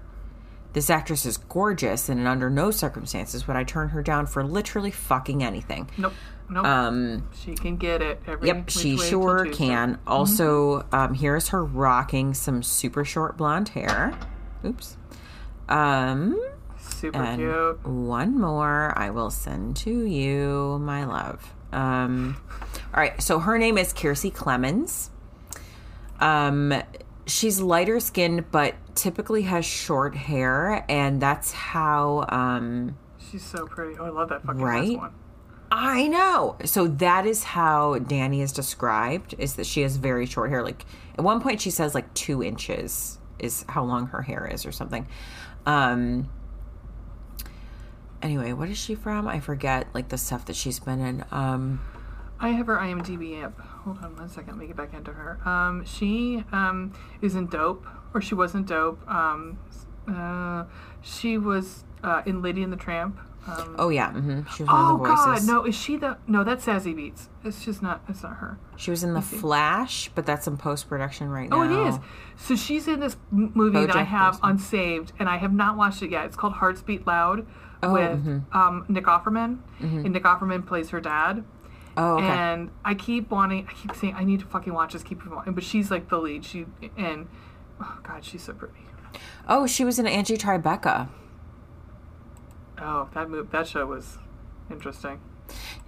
this 0.74 0.90
actress 0.90 1.26
is 1.26 1.38
gorgeous, 1.38 2.10
and 2.10 2.28
under 2.28 2.50
no 2.50 2.70
circumstances 2.72 3.48
would 3.48 3.56
I 3.56 3.64
turn 3.64 3.90
her 3.90 4.04
down 4.04 4.28
for 4.28 4.44
literally 4.44 4.92
fucking 4.92 5.44
anything. 5.44 5.90
Nope. 5.98 6.14
Nope. 6.52 6.66
Um, 6.66 7.28
she 7.44 7.54
can 7.54 7.78
get 7.78 8.02
it. 8.02 8.22
Every 8.26 8.48
yep, 8.48 8.70
she 8.70 8.98
sure 8.98 9.46
can. 9.52 10.00
Also, 10.08 10.86
um, 10.92 11.14
here's 11.14 11.50
her 11.50 11.64
rocking 11.64 12.34
some 12.34 12.64
super 12.64 13.06
short 13.06 13.38
blonde 13.38 13.70
hair. 13.70 14.18
Oops. 14.66 14.98
Um, 15.70 16.42
Super 16.80 17.22
and 17.22 17.40
cute. 17.40 17.86
one 17.88 18.40
more 18.40 18.94
I 18.98 19.12
will 19.12 19.30
send 19.30 19.76
to 19.78 20.06
you, 20.06 20.80
my 20.82 21.06
love. 21.06 21.54
Um, 21.72 22.42
all 22.94 23.00
right, 23.00 23.22
so 23.22 23.38
her 23.38 23.60
name 23.60 23.78
is 23.78 23.94
Kiersey 23.94 24.34
Clemons. 24.34 25.10
Um, 26.20 26.74
she's 27.26 27.60
lighter 27.62 28.00
skinned, 28.00 28.52
but 28.52 28.76
typically 28.96 29.44
has 29.44 29.66
short 29.66 30.16
hair, 30.16 30.86
and 30.90 31.22
that's 31.22 31.52
how. 31.52 32.26
Um, 32.30 32.98
She's 33.32 33.44
so 33.46 33.66
pretty. 33.68 33.98
Oh, 34.00 34.06
I 34.06 34.10
love 34.10 34.30
that 34.30 34.44
fucking 34.44 34.62
Right? 34.62 34.98
one. 34.98 35.14
I 35.72 36.08
know. 36.08 36.58
So 36.66 36.88
that 36.88 37.28
is 37.28 37.44
how 37.44 38.00
Dani 38.00 38.42
is 38.42 38.52
described. 38.52 39.36
Is 39.38 39.56
that 39.56 39.68
she 39.68 39.82
has 39.82 39.98
very 39.98 40.26
short 40.26 40.50
hair? 40.50 40.64
Like 40.64 40.84
at 41.16 41.24
one 41.24 41.40
point, 41.42 41.62
she 41.62 41.70
says 41.70 41.94
like 41.94 42.12
two 42.16 42.42
inches 42.44 43.20
is 43.38 43.66
how 43.70 43.84
long 43.84 44.08
her 44.08 44.24
hair 44.24 44.48
is, 44.52 44.66
or 44.66 44.72
something. 44.72 45.08
Um. 45.68 46.30
Anyway, 48.22 48.52
what 48.52 48.68
is 48.70 48.78
she 48.78 48.96
from? 48.96 49.28
I 49.28 49.40
forget. 49.40 49.88
Like 49.94 50.10
the 50.10 50.18
stuff 50.18 50.46
that 50.46 50.56
she's 50.56 50.80
been 50.80 51.00
in. 51.02 51.24
Um. 51.32 51.82
I 52.40 52.50
have 52.50 52.68
her 52.68 52.78
IMDb 52.78 53.44
app. 53.44 53.60
Hold 53.94 54.04
on 54.04 54.18
one 54.18 54.30
second. 54.30 54.54
Let 54.54 54.60
me 54.60 54.68
get 54.68 54.76
back 54.76 54.94
into 54.94 55.12
her. 55.12 55.40
Um, 55.48 55.84
she 55.86 56.44
um, 56.52 56.94
is 57.22 57.36
in 57.36 57.48
Dope, 57.48 57.86
or 58.14 58.22
she 58.22 58.36
wasn't 58.36 58.68
Dope. 58.68 59.00
Um, 59.10 59.60
uh, 60.08 60.66
she 61.02 61.38
was 61.38 61.84
uh, 62.04 62.22
in 62.26 62.42
Lady 62.42 62.64
and 62.64 62.72
the 62.72 62.78
Tramp. 62.78 63.20
Um, 63.48 63.76
Oh 63.80 63.90
yeah, 63.90 64.12
mm-hmm. 64.12 64.42
she 64.56 64.64
was 64.64 64.68
one 64.68 64.70
oh 64.70 64.94
of 64.96 65.00
the 65.00 65.06
God, 65.06 65.44
no! 65.48 65.66
Is 65.66 65.74
she 65.76 65.96
the? 65.96 66.18
No, 66.28 66.44
that's 66.44 66.66
Zazie 66.66 66.94
Beetz. 66.94 67.30
It's 67.44 67.64
just 67.64 67.82
not. 67.82 68.04
It's 68.10 68.22
not 68.22 68.36
her. 68.38 68.60
She 68.76 68.92
was 68.92 69.04
in 69.04 69.14
the 69.14 69.22
Flash, 69.22 70.12
but 70.14 70.26
that's 70.26 70.46
in 70.46 70.58
post 70.58 70.90
production 70.90 71.30
right 71.30 71.50
now. 71.50 71.62
Oh, 71.62 71.64
it 71.64 71.88
is. 71.90 72.00
So 72.36 72.56
she's 72.56 72.88
in 72.88 73.00
this 73.00 73.16
movie 73.32 73.86
that 73.86 73.96
I 73.96 74.04
have 74.04 74.36
Horseman. 74.36 74.52
unsaved, 74.52 75.14
and 75.20 75.30
I 75.30 75.38
have 75.38 75.54
not 75.54 75.78
watched 75.78 76.04
it 76.04 76.12
yet. 76.12 76.26
It's 76.26 76.36
called 76.36 76.54
Hearts 76.54 76.82
Beat 76.82 77.08
Loud 77.08 77.48
Oh, 77.82 77.94
with 77.94 78.26
mhm. 78.26 78.54
um, 78.54 78.86
Nick 78.90 79.06
Offerman, 79.06 79.60
and 79.80 80.12
Nick 80.12 80.24
Offerman 80.24 80.66
plays 80.66 80.90
her 80.90 81.00
dad. 81.00 81.44
Oh, 81.98 82.18
okay. 82.18 82.28
And 82.28 82.72
I 82.86 82.94
keep 82.94 83.30
wanting, 83.30 83.68
I 83.70 83.74
keep 83.74 83.96
saying, 83.96 84.16
I 84.16 84.24
need 84.24 84.40
to 84.40 84.46
fucking 84.46 84.74
watch 84.74 84.94
this. 84.94 85.04
Keep 85.04 85.26
wanting, 85.28 85.54
but 85.54 85.64
she's 85.64 85.92
like 85.92 86.10
the 86.10 86.18
lead. 86.18 86.46
She 86.46 86.66
and 86.98 87.28
oh 87.82 88.00
god, 88.04 88.24
she's 88.24 88.44
so 88.44 88.54
pretty. 88.54 88.74
oh, 89.48 89.68
she 89.68 89.84
was 89.84 90.00
in 90.00 90.08
Angie 90.08 90.38
Tribeca. 90.38 91.10
Oh, 92.82 93.10
that 93.14 93.30
move, 93.30 93.52
that 93.52 93.68
show 93.68 93.86
was 93.86 94.18
interesting. 94.72 95.20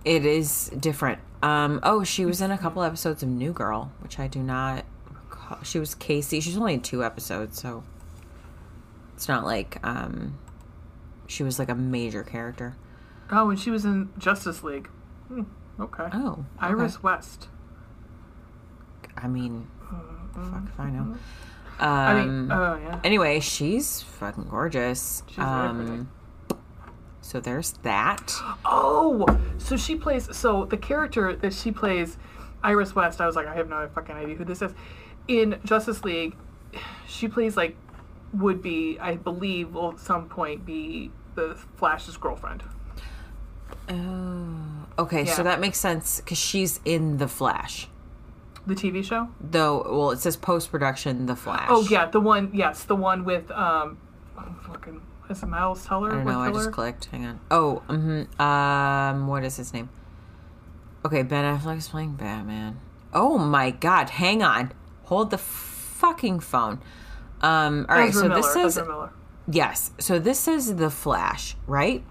It 0.04 0.26
is 0.26 0.70
different. 0.80 1.20
Um, 1.44 1.80
oh, 1.84 2.04
she 2.04 2.26
was 2.26 2.42
in 2.42 2.52
a 2.52 2.58
couple 2.58 2.84
episodes 2.84 3.24
of 3.24 3.30
New 3.30 3.54
Girl, 3.54 3.92
which 4.00 4.20
I 4.20 4.28
do 4.28 4.42
not 4.42 4.86
recall. 5.10 5.60
She 5.64 5.80
was 5.80 5.96
Casey. 5.96 6.42
She's 6.42 6.58
only 6.58 6.74
in 6.74 6.82
two 6.82 7.04
episodes, 7.04 7.62
so 7.62 7.84
it's 9.16 9.28
not 9.28 9.46
like 9.46 9.78
um, 9.84 10.38
she 11.28 11.44
was 11.44 11.60
like 11.60 11.70
a 11.70 11.76
major 11.76 12.24
character. 12.24 12.76
Oh, 13.32 13.50
and 13.50 13.60
she 13.60 13.70
was 13.70 13.86
in 13.86 14.10
Justice 14.18 14.64
League. 14.64 14.90
Hmm, 15.28 15.44
okay. 15.80 16.08
Oh, 16.14 16.32
okay. 16.32 16.46
Iris 16.60 17.02
West. 17.04 17.48
I 19.18 19.28
mean, 19.28 19.68
fuck 20.34 20.64
if 20.66 20.80
I 20.80 20.90
know. 20.90 21.02
Um, 21.02 21.18
I 21.80 22.26
mean, 22.26 22.52
oh 22.52 22.80
yeah. 22.82 23.00
anyway, 23.04 23.40
she's 23.40 24.02
fucking 24.02 24.48
gorgeous. 24.50 25.24
She's 25.28 25.38
very 25.38 25.48
um, 25.48 26.12
so 27.22 27.40
there's 27.40 27.74
that. 27.84 28.34
Oh, 28.66 29.26
so 29.58 29.78
she 29.78 29.96
plays. 29.96 30.36
So 30.36 30.66
the 30.66 30.78
character 30.78 31.36
that 31.36 31.54
she 31.54 31.72
plays, 31.72 32.18
Iris 32.64 32.96
West. 32.96 33.22
I 33.22 33.26
was 33.26 33.36
like, 33.36 33.48
I 33.48 33.56
have 33.56 33.70
no 33.70 33.88
fucking 33.94 34.16
idea 34.16 34.36
who 34.36 34.46
this 34.46 34.62
is. 34.62 34.74
In 35.28 35.60
Justice 35.64 36.04
League, 36.04 36.36
she 37.08 37.28
plays 37.28 37.56
like 37.56 37.76
would 38.34 38.62
be, 38.62 38.98
I 39.00 39.16
believe, 39.16 39.74
will 39.74 39.92
at 39.92 40.00
some 40.00 40.30
point 40.30 40.66
be 40.66 41.12
the 41.36 41.58
Flash's 41.76 42.18
girlfriend. 42.18 42.64
Oh, 43.92 45.04
okay. 45.04 45.26
Yeah. 45.26 45.34
So 45.34 45.44
that 45.44 45.60
makes 45.60 45.80
sense 45.80 46.22
because 46.22 46.38
she's 46.38 46.80
in 46.86 47.18
the 47.18 47.28
Flash. 47.28 47.88
The 48.66 48.76
TV 48.76 49.04
show. 49.04 49.28
Though, 49.40 49.84
well, 49.90 50.12
it 50.12 50.20
says 50.20 50.38
post 50.38 50.72
production, 50.72 51.26
the 51.26 51.36
Flash. 51.36 51.68
Oh 51.70 51.86
yeah, 51.90 52.06
the 52.06 52.20
one. 52.20 52.52
Yes, 52.54 52.84
the 52.84 52.96
one 52.96 53.26
with 53.26 53.50
um, 53.52 53.98
oh, 54.38 54.56
fucking 54.68 55.02
is 55.30 55.42
it 55.42 55.48
Miles 55.48 55.86
Teller? 55.86 56.12
I 56.12 56.16
don't 56.16 56.26
know. 56.26 56.40
I 56.40 56.52
just 56.52 56.72
clicked. 56.72 57.06
Hang 57.06 57.26
on. 57.26 57.40
Oh, 57.50 57.82
mm-hmm. 57.88 58.42
um, 58.42 59.28
what 59.28 59.44
is 59.44 59.58
his 59.58 59.74
name? 59.74 59.90
Okay, 61.06 61.24
Ben 61.24 61.44
Affleck's 61.44 61.88
playing 61.88 62.14
Batman. 62.14 62.80
Oh 63.14 63.38
my 63.38 63.72
God! 63.72 64.12
Hang 64.12 64.44
on. 64.44 64.72
Hold 65.06 65.32
the 65.32 65.38
fucking 65.38 66.42
phone. 66.42 66.82
Um. 67.42 67.88
All 67.90 67.98
right. 67.98 68.10
Ezra 68.10 68.22
so 68.22 68.28
Miller, 68.28 68.54
this 68.54 68.76
Miller. 68.76 69.14
yes. 69.50 69.92
So 70.00 70.20
this 70.20 70.48
is 70.48 70.76
the 70.76 70.92
Flash, 70.92 71.56
right? 71.66 72.04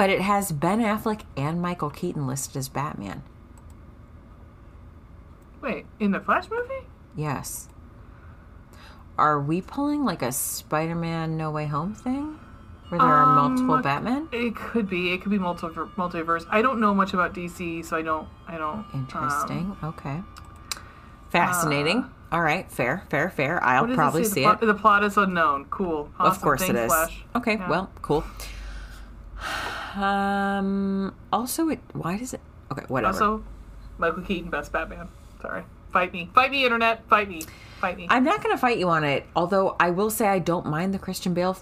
But 0.00 0.08
it 0.08 0.22
has 0.22 0.50
Ben 0.50 0.80
Affleck 0.80 1.24
and 1.36 1.60
Michael 1.60 1.90
Keaton 1.90 2.26
listed 2.26 2.56
as 2.56 2.70
Batman. 2.70 3.22
Wait, 5.60 5.84
in 5.98 6.10
the 6.12 6.20
Flash 6.20 6.48
movie? 6.50 6.86
Yes. 7.14 7.68
Are 9.18 9.38
we 9.38 9.60
pulling 9.60 10.02
like 10.06 10.22
a 10.22 10.32
Spider-Man 10.32 11.36
No 11.36 11.50
Way 11.50 11.66
Home 11.66 11.92
thing, 11.94 12.38
where 12.88 12.98
there 12.98 13.06
are 13.08 13.26
multiple 13.26 13.74
Um, 13.74 13.82
Batman? 13.82 14.28
It 14.32 14.56
could 14.56 14.88
be. 14.88 15.12
It 15.12 15.20
could 15.20 15.32
be 15.32 15.38
multiver- 15.38 15.90
multiverse. 15.96 16.46
I 16.48 16.62
don't 16.62 16.80
know 16.80 16.94
much 16.94 17.12
about 17.12 17.34
DC, 17.34 17.82
so 17.84 17.94
I 17.98 18.00
don't. 18.00 18.26
I 18.48 18.56
don't. 18.56 18.78
um, 18.78 18.86
Interesting. 18.94 19.76
okay. 19.84 20.22
Fascinating. 21.28 22.06
All 22.32 22.40
right. 22.40 22.72
Fair. 22.72 23.04
Fair. 23.10 23.28
Fair. 23.28 23.62
I'll 23.62 23.86
probably 23.86 24.22
it 24.22 24.28
see 24.28 24.44
the 24.44 24.48
it. 24.48 24.56
plot, 24.56 24.60
The 24.62 24.72
plot 24.74 25.04
is 25.04 25.18
unknown. 25.18 25.66
Cool. 25.66 26.08
Of 26.18 26.40
course 26.40 26.62
it 26.62 26.68
Thanks, 26.74 26.80
is. 26.80 26.86
Flash. 26.86 27.22
Okay. 27.36 27.56
Yeah. 27.56 27.68
Well, 27.68 27.90
cool. 28.00 28.24
Um. 29.96 31.14
Also, 31.32 31.68
it. 31.68 31.80
Why 31.92 32.16
does 32.18 32.34
it? 32.34 32.40
Okay. 32.72 32.84
Whatever. 32.88 33.12
Also, 33.12 33.44
Michael 33.98 34.22
Keaton, 34.22 34.50
best 34.50 34.72
Batman. 34.72 35.08
Sorry. 35.42 35.64
Fight 35.92 36.12
me. 36.12 36.30
Fight 36.34 36.50
me, 36.50 36.64
internet. 36.64 37.08
Fight 37.08 37.28
me. 37.28 37.42
Fight 37.80 37.96
me. 37.96 38.06
I'm 38.10 38.24
not 38.24 38.42
going 38.42 38.54
to 38.54 38.60
fight 38.60 38.78
you 38.78 38.88
on 38.90 39.04
it. 39.04 39.26
Although 39.34 39.74
I 39.80 39.90
will 39.90 40.10
say 40.10 40.28
I 40.28 40.38
don't 40.38 40.66
mind 40.66 40.94
the 40.94 40.98
Christian 40.98 41.34
Bale 41.34 41.56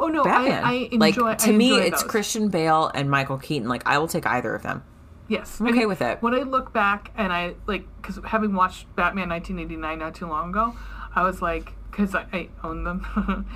oh 0.00 0.08
no, 0.08 0.24
Batman. 0.24 0.64
I, 0.64 0.70
I 0.70 0.74
enjoy. 0.90 0.98
like 0.98 1.38
to 1.38 1.50
I 1.50 1.52
me, 1.52 1.78
it's 1.78 2.02
those. 2.02 2.10
Christian 2.10 2.48
Bale 2.48 2.90
and 2.94 3.10
Michael 3.10 3.38
Keaton. 3.38 3.68
Like 3.68 3.82
I 3.86 3.98
will 3.98 4.08
take 4.08 4.26
either 4.26 4.54
of 4.54 4.62
them. 4.62 4.82
Yes, 5.28 5.60
I'm 5.60 5.68
okay 5.68 5.80
And 5.80 5.88
with 5.88 6.00
it. 6.00 6.22
When 6.22 6.34
I 6.34 6.38
look 6.38 6.72
back 6.72 7.12
and 7.16 7.32
I 7.32 7.54
like, 7.66 7.84
because 8.00 8.18
having 8.24 8.54
watched 8.54 8.86
Batman 8.96 9.28
1989 9.28 9.98
not 9.98 10.14
too 10.14 10.26
long 10.26 10.50
ago, 10.50 10.74
I 11.14 11.22
was 11.22 11.42
like, 11.42 11.74
because 11.98 12.14
I, 12.14 12.26
I 12.32 12.48
own 12.62 12.84
them, 12.84 12.98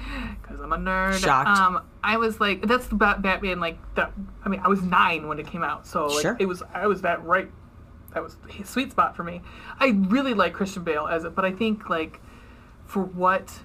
because 0.42 0.60
I'm 0.60 0.72
a 0.72 0.76
nerd. 0.76 1.22
Shocked. 1.22 1.48
Um, 1.48 1.82
I 2.02 2.16
was 2.16 2.40
like, 2.40 2.66
that's 2.66 2.86
the 2.88 2.96
Bat- 2.96 3.22
Batman. 3.22 3.60
Like 3.60 3.78
that. 3.94 4.12
I 4.44 4.48
mean, 4.48 4.60
I 4.64 4.68
was 4.68 4.82
nine 4.82 5.28
when 5.28 5.38
it 5.38 5.46
came 5.46 5.62
out, 5.62 5.86
so 5.86 6.06
like, 6.06 6.22
Sure. 6.22 6.36
it 6.40 6.46
was. 6.46 6.62
I 6.74 6.86
was 6.88 7.02
that 7.02 7.24
right. 7.24 7.48
That 8.14 8.22
was 8.22 8.36
sweet 8.64 8.90
spot 8.90 9.16
for 9.16 9.22
me. 9.24 9.40
I 9.78 9.88
really 10.08 10.34
like 10.34 10.52
Christian 10.52 10.82
Bale 10.84 11.06
as 11.06 11.24
it, 11.24 11.34
but 11.34 11.44
I 11.44 11.52
think 11.52 11.88
like 11.88 12.20
for 12.84 13.02
what, 13.02 13.60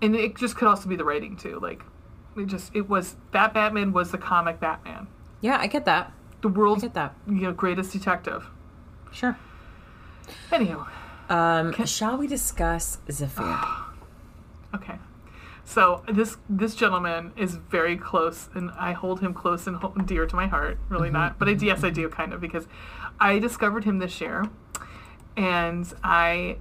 and 0.00 0.14
it 0.16 0.36
just 0.36 0.56
could 0.56 0.68
also 0.68 0.88
be 0.88 0.96
the 0.96 1.04
writing 1.04 1.36
too. 1.36 1.58
Like, 1.60 1.82
it 2.36 2.46
just 2.46 2.74
it 2.74 2.88
was 2.88 3.16
that 3.32 3.52
Batman 3.52 3.92
was 3.92 4.12
the 4.12 4.18
comic 4.18 4.60
Batman, 4.60 5.08
Yeah, 5.42 5.58
I 5.60 5.66
get 5.66 5.84
that. 5.86 6.12
the 6.42 6.48
I 6.48 6.52
world's 6.52 6.82
get 6.84 6.94
that. 6.94 7.14
you 7.26 7.34
know 7.42 7.52
greatest 7.52 7.92
detective. 7.92 8.46
Sure. 9.12 9.36
Anywho, 10.50 10.86
Um, 11.28 11.72
shall 11.86 12.16
we 12.16 12.26
discuss 12.26 12.98
Zafir? 13.10 13.58
okay. 14.76 14.98
So 15.64 16.04
this 16.10 16.36
this 16.48 16.76
gentleman 16.76 17.32
is 17.36 17.56
very 17.56 17.96
close, 17.96 18.48
and 18.54 18.70
I 18.78 18.92
hold 18.92 19.20
him 19.20 19.34
close 19.34 19.66
and 19.66 19.78
dear 20.06 20.24
to 20.24 20.36
my 20.36 20.46
heart. 20.46 20.78
Really 20.88 21.10
not, 21.10 21.40
but 21.40 21.48
I, 21.48 21.52
yes, 21.52 21.82
I 21.82 21.90
do 21.90 22.08
kind 22.08 22.32
of 22.32 22.40
because 22.40 22.68
I 23.18 23.40
discovered 23.40 23.82
him 23.82 23.98
this 23.98 24.20
year, 24.20 24.44
and 25.36 25.92
I 26.04 26.58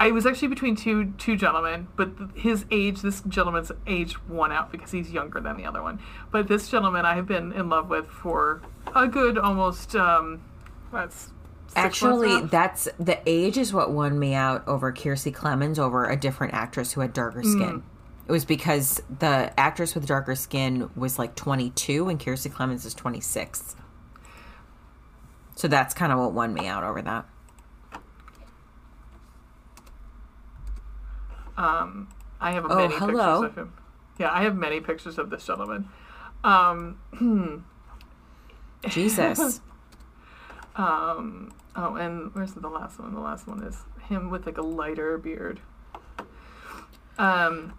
I 0.00 0.10
was 0.10 0.24
actually 0.24 0.48
between 0.48 0.74
two 0.74 1.12
two 1.18 1.36
gentlemen, 1.36 1.88
but 1.96 2.10
his 2.34 2.64
age, 2.70 3.02
this 3.02 3.20
gentleman's 3.28 3.70
age, 3.86 4.16
won 4.26 4.52
out 4.52 4.72
because 4.72 4.90
he's 4.90 5.12
younger 5.12 5.38
than 5.38 5.58
the 5.58 5.66
other 5.66 5.82
one. 5.82 6.00
But 6.30 6.48
this 6.48 6.70
gentleman, 6.70 7.04
I 7.04 7.16
have 7.16 7.26
been 7.26 7.52
in 7.52 7.68
love 7.68 7.90
with 7.90 8.06
for 8.06 8.62
a 8.96 9.06
good 9.06 9.36
almost 9.36 9.94
um, 9.94 10.42
that's 10.90 11.33
Actually, 11.76 12.42
that's 12.46 12.88
the 12.98 13.18
age 13.26 13.56
is 13.58 13.72
what 13.72 13.90
won 13.90 14.18
me 14.18 14.34
out 14.34 14.66
over 14.68 14.92
Kiersey 14.92 15.32
Clemons 15.34 15.78
over 15.78 16.08
a 16.08 16.16
different 16.16 16.54
actress 16.54 16.92
who 16.92 17.00
had 17.00 17.12
darker 17.12 17.42
skin. 17.42 17.82
It 18.26 18.32
was 18.32 18.44
because 18.44 19.02
the 19.18 19.52
actress 19.58 19.94
with 19.94 20.06
darker 20.06 20.34
skin 20.34 20.88
was 20.96 21.18
like 21.18 21.34
22 21.34 22.08
and 22.08 22.18
Kiersey 22.18 22.50
Clemons 22.50 22.86
is 22.86 22.94
26. 22.94 23.76
So 25.56 25.68
that's 25.68 25.94
kind 25.94 26.12
of 26.12 26.18
what 26.18 26.32
won 26.32 26.54
me 26.54 26.66
out 26.66 26.84
over 26.84 27.02
that. 27.02 27.26
Um, 31.56 32.08
I 32.40 32.52
have 32.52 32.64
Oh, 32.68 32.74
many 32.76 32.94
hello. 32.94 33.42
pictures 33.42 33.50
of 33.50 33.54
him. 33.56 33.72
Yeah, 34.18 34.32
I 34.32 34.42
have 34.42 34.56
many 34.56 34.80
pictures 34.80 35.18
of 35.18 35.30
this 35.30 35.46
gentleman. 35.46 35.88
Um, 36.42 36.98
Jesus. 38.88 39.60
um, 40.76 41.52
oh, 41.76 41.96
and 41.96 42.34
where's 42.34 42.52
the 42.54 42.68
last 42.68 42.98
one? 42.98 43.14
The 43.14 43.20
last 43.20 43.46
one 43.46 43.62
is 43.62 43.76
him 44.08 44.30
with 44.30 44.46
like 44.46 44.58
a 44.58 44.62
lighter 44.62 45.18
beard. 45.18 45.60
Um, 47.18 47.74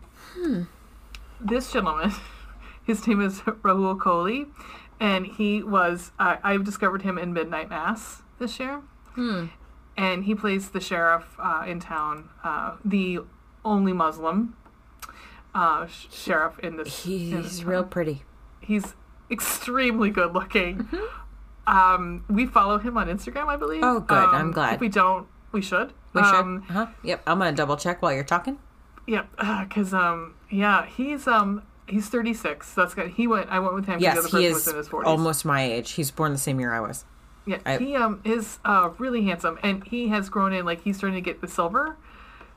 this 1.40 1.72
gentleman, 1.72 2.14
his 2.86 3.06
name 3.08 3.22
is 3.22 3.42
Rahul 3.42 3.98
Kohli, 3.98 4.48
and 5.00 5.26
he 5.26 5.62
was. 5.64 6.12
Uh, 6.20 6.38
I've 6.44 6.64
discovered 6.64 7.02
him 7.02 7.18
in 7.18 7.34
Midnight 7.34 7.70
Mass 7.70 8.22
this 8.40 8.60
year. 8.60 8.82
And 9.98 10.26
he 10.26 10.36
plays 10.36 10.70
the 10.72 10.82
sheriff 10.82 11.24
uh, 11.40 11.64
in 11.66 11.80
town, 11.80 12.28
uh, 12.44 12.76
the 12.84 13.20
only 13.64 13.94
Muslim 13.94 14.56
uh, 15.54 15.88
sh- 15.88 16.08
sheriff 16.12 16.60
in 16.60 16.76
this. 16.76 17.06
in 17.06 17.42
this 17.42 17.52
He's 17.54 17.64
real 17.64 17.84
pretty. 17.86 18.24
He's 18.60 18.94
extremely 19.32 20.10
good 20.10 20.34
looking. 20.34 20.90
Um, 21.68 22.24
we 22.30 22.46
follow 22.46 22.78
him 22.78 22.98
on 22.98 23.08
Instagram, 23.08 23.48
I 23.48 23.56
believe. 23.58 23.82
Oh, 23.84 24.00
good. 24.00 24.18
I'm 24.18 24.48
Um, 24.48 24.52
glad. 24.52 24.76
If 24.76 24.82
we 24.82 24.90
don't, 24.90 25.28
we 25.52 25.62
should. 25.62 25.94
We 26.14 26.24
should. 26.24 26.34
Um, 26.36 26.62
huh? 26.70 26.88
Yep. 27.04 27.24
I'm 27.28 27.40
going 27.40 27.54
to 27.54 27.56
double 27.58 27.76
check 27.78 28.02
while 28.02 28.14
you're 28.14 28.24
talking. 28.24 28.60
Yep. 29.08 29.28
Because 29.68 29.94
um, 29.94 30.36
yeah, 30.50 30.86
he's 30.86 31.28
um, 31.28 31.64
he's 31.88 32.08
36. 32.10 32.68
So 32.74 32.82
that's 32.82 32.94
good. 32.94 33.12
He 33.12 33.28
went. 33.28 33.50
I 33.50 33.60
went 33.60 33.74
with 33.74 33.86
him. 33.86 34.00
'cause 34.00 34.32
the 34.32 34.40
Yes, 34.40 34.48
he 34.48 34.54
was 34.54 34.58
is 34.62 34.68
in 34.68 34.76
his 34.78 34.90
40s. 34.90 35.06
almost 35.06 35.46
my 35.46 35.62
age. 35.64 35.92
He's 35.92 36.12
born 36.12 36.32
the 36.32 36.38
same 36.38 36.60
year 36.60 36.74
I 36.74 36.80
was. 36.80 37.06
Yeah, 37.48 37.60
I- 37.66 37.78
he 37.78 37.96
um 37.96 38.22
is 38.24 38.58
uh 38.66 38.90
really 38.98 39.24
handsome, 39.26 39.60
and 39.62 39.84
he 39.84 40.08
has 40.08 40.30
grown 40.30 40.52
in 40.54 40.66
like 40.66 40.82
he's 40.82 40.98
starting 40.98 41.16
to 41.16 41.22
get 41.22 41.42
the 41.42 41.48
silver. 41.48 41.98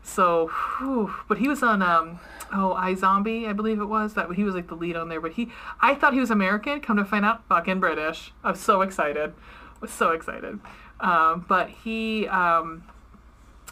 So, 0.02 0.48
whew, 0.78 1.14
but 1.28 1.38
he 1.38 1.48
was 1.48 1.62
on 1.62 1.82
um 1.82 2.20
oh 2.52 2.74
iZombie 2.78 3.46
I 3.46 3.52
believe 3.52 3.78
it 3.78 3.84
was 3.84 4.14
that 4.14 4.32
he 4.32 4.42
was 4.44 4.54
like 4.54 4.68
the 4.68 4.74
lead 4.74 4.96
on 4.96 5.08
there. 5.08 5.20
But 5.20 5.32
he 5.32 5.50
I 5.80 5.94
thought 5.94 6.14
he 6.14 6.20
was 6.20 6.30
American. 6.30 6.80
Come 6.80 6.96
to 6.96 7.04
find 7.04 7.24
out, 7.24 7.46
fucking 7.48 7.80
British. 7.80 8.32
I 8.42 8.50
was 8.52 8.60
so 8.60 8.80
excited, 8.82 9.34
was 9.80 9.90
so 9.90 10.10
excited. 10.10 10.58
Um, 11.00 11.44
but 11.48 11.68
he 11.68 12.26
um 12.28 12.84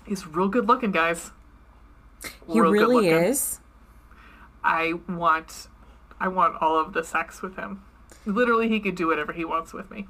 he's 0.06 0.26
real 0.26 0.48
good 0.48 0.68
looking, 0.68 0.92
guys. 0.92 1.30
He 2.50 2.60
Real 2.60 2.70
really 2.70 3.08
is. 3.08 3.60
I 4.62 4.94
want 5.08 5.68
I 6.18 6.28
want 6.28 6.60
all 6.60 6.78
of 6.78 6.92
the 6.92 7.04
sex 7.04 7.42
with 7.42 7.56
him. 7.56 7.82
Literally, 8.24 8.68
he 8.68 8.80
could 8.80 8.94
do 8.94 9.06
whatever 9.06 9.32
he 9.32 9.44
wants 9.44 9.72
with 9.72 9.90
me. 9.90 10.08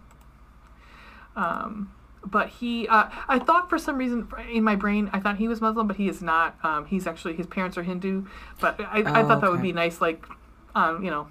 Um, 1.34 1.92
but 2.26 2.48
he, 2.48 2.88
uh, 2.88 3.08
I 3.28 3.38
thought 3.38 3.70
for 3.70 3.78
some 3.78 3.96
reason 3.98 4.28
in 4.50 4.64
my 4.64 4.76
brain, 4.76 5.10
I 5.12 5.20
thought 5.20 5.36
he 5.38 5.48
was 5.48 5.60
Muslim, 5.60 5.86
but 5.86 5.96
he 5.96 6.08
is 6.08 6.22
not. 6.22 6.56
Um, 6.64 6.86
he's 6.86 7.06
actually 7.06 7.34
his 7.34 7.46
parents 7.46 7.78
are 7.78 7.82
Hindu. 7.82 8.24
But 8.60 8.80
I, 8.80 9.04
I 9.14 9.22
Oh, 9.22 9.28
thought 9.28 9.40
that 9.40 9.50
would 9.50 9.62
be 9.62 9.72
nice, 9.72 10.00
like, 10.00 10.26
um, 10.74 11.02
you 11.04 11.10
know, 11.10 11.28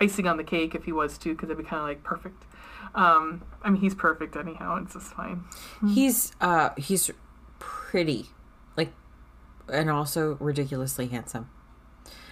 icing 0.00 0.26
on 0.26 0.36
the 0.36 0.44
cake 0.44 0.74
if 0.74 0.84
he 0.84 0.92
was 0.92 1.18
too, 1.18 1.32
because 1.34 1.48
it'd 1.50 1.58
be 1.58 1.64
kind 1.64 1.80
of 1.82 1.88
like 1.88 2.02
perfect. 2.02 2.44
Um, 2.94 3.42
I 3.62 3.70
mean, 3.70 3.80
he's 3.80 3.94
perfect 3.94 4.36
anyhow. 4.36 4.76
It's 4.82 4.94
just 4.94 5.12
fine. 5.14 5.44
He's 5.86 6.32
uh 6.40 6.70
he's 6.76 7.10
pretty. 7.58 8.26
Like 8.76 8.92
and 9.68 9.90
also 9.90 10.36
ridiculously 10.40 11.08
handsome. 11.08 11.48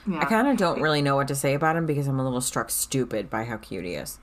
Yeah. 0.06 0.20
I 0.20 0.24
kind 0.24 0.48
of 0.48 0.56
don't 0.56 0.80
really 0.80 1.02
know 1.02 1.16
what 1.16 1.28
to 1.28 1.34
say 1.34 1.54
about 1.54 1.76
him 1.76 1.86
because 1.86 2.06
I'm 2.08 2.18
a 2.18 2.24
little 2.24 2.40
struck 2.40 2.70
stupid 2.70 3.28
by 3.30 3.44
how 3.44 3.58
cute 3.58 3.84
he 3.84 3.94
is. 3.94 4.18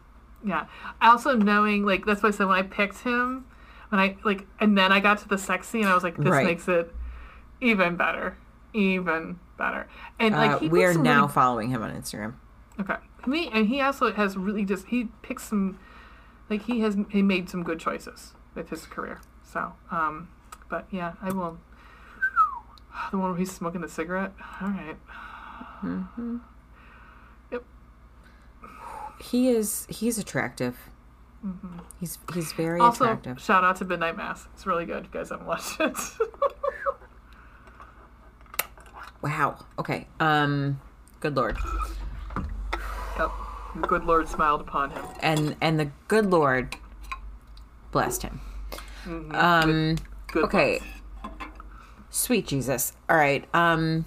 Yeah. 0.45 0.65
Also 1.02 1.35
knowing 1.35 1.85
like 1.85 2.06
that's 2.06 2.22
why 2.23 2.30
I 2.30 2.31
said 2.31 2.47
when 2.47 2.57
I 2.57 2.64
picked 2.64 2.99
him, 2.99 3.45
when 3.95 4.03
I 4.09 4.17
like 4.26 4.45
and 4.59 4.77
then 4.77 4.91
I 4.91 4.99
got 4.99 5.19
to 5.19 5.27
the 5.27 5.38
sex 5.38 5.67
scene, 5.69 5.85
I 5.85 5.93
was 5.93 6.03
like, 6.03 6.17
this 6.17 6.27
Right. 6.27 6.45
makes 6.45 6.67
it 6.67 6.93
even 7.61 7.95
better. 7.95 8.38
Even 8.73 9.39
better. 9.57 9.88
And 10.19 10.35
like 10.35 10.61
Uh, 10.61 10.67
we 10.67 10.84
are 10.84 10.93
now 10.93 11.22
really- 11.22 11.34
following 11.34 11.69
him 11.69 11.81
on 11.81 11.91
Instagram. 11.91 12.34
okay. 12.80 12.97
Me 13.26 13.49
and 13.53 13.67
he 13.67 13.80
also 13.81 14.11
has 14.13 14.38
really 14.38 14.65
just 14.65 14.88
he 14.88 15.05
picks 15.22 15.43
some 15.43 15.80
like 16.49 16.63
he 16.63 16.81
has 16.81 16.97
he 17.09 17.22
made 17.22 17.49
some 17.49 17.63
good 17.63 17.80
choices 17.80 18.34
with 18.53 18.69
his 18.69 18.85
career. 18.85 19.19
So, 19.43 19.73
um 19.89 20.27
but 20.69 20.85
yeah, 20.91 21.13
I 21.22 21.31
will 21.31 21.57
the 23.11 23.17
one 23.17 23.30
where 23.31 23.39
he's 23.39 23.51
smoking 23.51 23.80
the 23.81 23.88
cigarette. 23.88 24.34
All 24.61 24.67
right. 24.69 24.97
Yep. 27.51 27.63
He 29.19 29.47
is 29.49 29.88
he's 29.89 30.17
attractive. 30.17 30.76
He's 31.99 32.18
he's 32.34 32.52
very 32.53 32.80
Mm-hmm. 32.80 32.86
Also, 32.86 33.03
attractive. 33.06 33.40
shout 33.41 33.64
out 33.64 33.76
to 33.78 33.86
Midnight 33.86 34.18
Mass. 34.18 34.48
It's 34.53 34.66
really 34.66 34.86
good. 34.86 35.03
You 35.06 35.10
guys 35.12 35.30
haven't 35.30 35.45
watched 35.48 35.80
it. 35.80 35.95
Wow. 39.22 39.57
Okay. 39.80 40.07
Um 40.20 40.80
good 41.20 41.36
lord. 41.36 41.57
yep. 43.18 43.32
Good 43.82 44.03
Lord 44.06 44.28
smiled 44.30 44.62
upon 44.62 44.91
him. 44.91 45.03
And 45.22 45.56
and 45.62 45.80
the 45.80 45.90
good 46.07 46.28
lord 46.30 46.76
blessed 47.91 48.22
him. 48.24 48.41
Um 49.34 49.98
Good 50.28 50.44
okay. 50.45 50.80
luck. 51.24 51.49
Sweet 52.12 52.45
Jesus. 52.48 52.94
All 53.10 53.18
right. 53.18 53.45
Um 53.56 54.06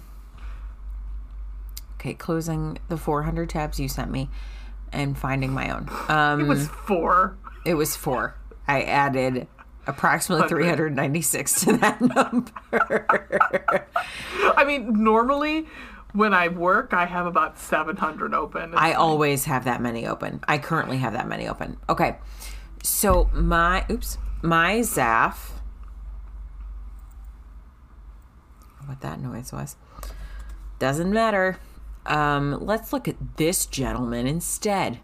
Okay, 1.99 2.13
closing 2.13 2.77
the 2.87 2.95
400 2.95 3.49
tabs 3.49 3.77
you 3.77 3.89
sent 3.89 4.09
me 4.09 4.29
and 4.91 5.17
finding 5.17 5.51
my 5.53 5.69
own. 5.71 5.89
Um 6.07 6.41
It 6.41 6.47
was 6.47 6.67
four. 6.67 7.37
It 7.65 7.73
was 7.75 7.95
four. 7.95 8.35
I 8.67 8.83
added 8.83 9.47
approximately 9.87 10.47
396 10.47 11.61
to 11.61 11.77
that 11.77 11.99
number. 12.71 13.05
I 14.55 14.63
mean, 14.63 15.03
normally 15.03 15.67
when 16.13 16.33
I 16.33 16.47
work, 16.47 16.93
I 16.93 17.05
have 17.05 17.25
about 17.25 17.59
700 17.59 18.33
open. 18.33 18.73
I 18.75 18.93
always 18.93 19.45
have 19.45 19.65
that 19.65 19.81
many 19.81 20.07
open. 20.07 20.41
I 20.47 20.57
currently 20.57 20.97
have 20.97 21.13
that 21.13 21.27
many 21.27 21.47
open. 21.47 21.77
Okay. 21.89 22.17
So 22.83 23.29
my 23.33 23.85
oops, 23.89 24.17
my 24.41 24.79
Zaf 24.79 25.51
what 28.85 29.01
that 29.01 29.19
noise 29.21 29.51
was. 29.53 29.75
Doesn't 30.79 31.11
matter. 31.13 31.59
Um, 32.05 32.57
let's 32.65 32.91
look 32.93 33.07
at 33.07 33.15
this 33.37 33.65
gentleman 33.65 34.25
instead. 34.27 34.99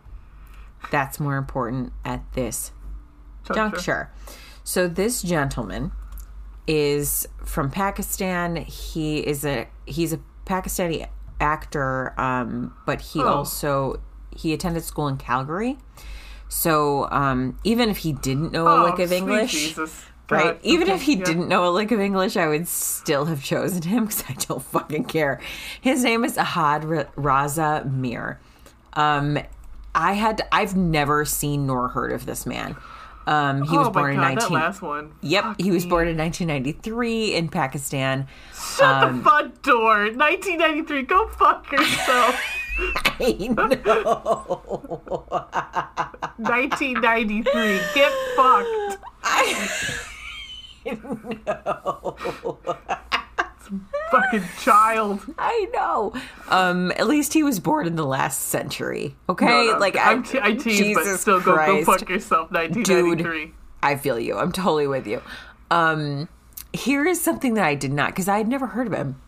That's 0.91 1.19
more 1.19 1.37
important 1.37 1.93
at 2.03 2.21
this 2.33 2.71
juncture. 3.53 4.11
So 4.63 4.87
this 4.87 5.21
gentleman 5.21 5.91
is 6.67 7.27
from 7.43 7.69
Pakistan. 7.69 8.55
He 8.57 9.19
is 9.19 9.45
a 9.45 9.67
he's 9.85 10.13
a 10.13 10.19
Pakistani 10.45 11.07
actor, 11.39 12.19
um, 12.19 12.73
but 12.85 13.01
he 13.01 13.21
Oh. 13.21 13.27
also 13.27 14.01
he 14.35 14.53
attended 14.53 14.83
school 14.83 15.07
in 15.07 15.17
Calgary. 15.17 15.77
So 16.47 17.09
um, 17.11 17.57
even 17.63 17.89
if 17.89 17.97
he 17.99 18.13
didn't 18.13 18.51
know 18.51 18.67
a 18.67 18.81
Oh, 18.81 18.83
lick 18.85 18.99
of 18.99 19.11
English, 19.11 19.51
Jesus. 19.51 20.05
Right? 20.29 20.43
God, 20.53 20.59
Even 20.63 20.87
okay, 20.87 20.95
if 20.95 21.01
he 21.03 21.15
yeah. 21.15 21.23
didn't 21.25 21.47
know 21.47 21.67
a 21.67 21.71
lick 21.71 21.91
of 21.91 21.99
English, 21.99 22.37
I 22.37 22.47
would 22.47 22.67
still 22.67 23.25
have 23.25 23.43
chosen 23.43 23.81
him 23.83 24.05
because 24.07 24.23
I 24.29 24.33
don't 24.33 24.61
fucking 24.61 25.05
care. 25.05 25.39
His 25.81 26.03
name 26.03 26.23
is 26.25 26.37
Ahad 26.37 26.83
Ra- 26.83 27.11
Raza 27.21 27.85
Mir. 27.91 28.39
Um, 28.93 29.37
I 29.93 30.13
had 30.13 30.41
I've 30.51 30.75
never 30.75 31.25
seen 31.25 31.65
nor 31.67 31.89
heard 31.89 32.11
of 32.11 32.25
this 32.25 32.45
man. 32.45 32.75
Um, 33.27 33.63
he 33.63 33.75
was 33.77 33.87
oh 33.87 33.91
born 33.91 34.15
my 34.17 34.21
God, 34.21 34.29
in 34.29 34.35
that 34.35 34.41
19. 34.51 34.53
last 34.53 34.81
one. 34.81 35.13
Yep, 35.21 35.43
Fuck 35.43 35.61
he 35.61 35.71
was 35.71 35.85
me. 35.85 35.89
born 35.89 36.07
in 36.07 36.17
1993 36.17 37.33
in 37.35 37.49
Pakistan. 37.49 38.27
Shut 38.53 39.03
um, 39.03 39.17
the 39.17 39.23
front 39.23 39.63
door. 39.63 40.11
1993. 40.11 41.01
Go 41.03 41.27
fuck 41.29 41.71
yourself. 41.71 42.39
I 43.19 43.47
know. 43.49 43.69
1993. 46.37 47.79
Get 47.95 48.11
fucked. 48.35 50.11
No, 51.47 52.15
fucking 54.11 54.43
child. 54.61 55.21
I 55.37 55.67
know. 55.73 56.13
Um, 56.49 56.91
at 56.91 57.07
least 57.07 57.33
he 57.33 57.43
was 57.43 57.59
born 57.59 57.87
in 57.87 57.95
the 57.95 58.05
last 58.05 58.43
century. 58.49 59.15
Okay, 59.27 59.45
No, 59.45 59.73
no, 59.73 59.77
like 59.79 59.97
I'm 59.97 60.19
I, 60.19 60.23
te- 60.23 60.39
I 60.39 60.53
tease, 60.53 60.95
but 60.95 61.17
still 61.17 61.41
go, 61.41 61.55
go 61.55 61.83
fuck 61.83 62.07
yourself. 62.09 62.51
1993. 62.51 63.53
I 63.81 63.95
feel 63.95 64.19
you. 64.19 64.37
I'm 64.37 64.51
totally 64.51 64.87
with 64.87 65.07
you. 65.07 65.21
Um, 65.71 66.29
here 66.73 67.05
is 67.05 67.21
something 67.21 67.55
that 67.55 67.65
I 67.65 67.75
did 67.75 67.91
not 67.93 68.09
because 68.11 68.27
I 68.27 68.37
had 68.37 68.47
never 68.47 68.67
heard 68.67 68.87
of 68.87 68.93
him. 68.93 69.21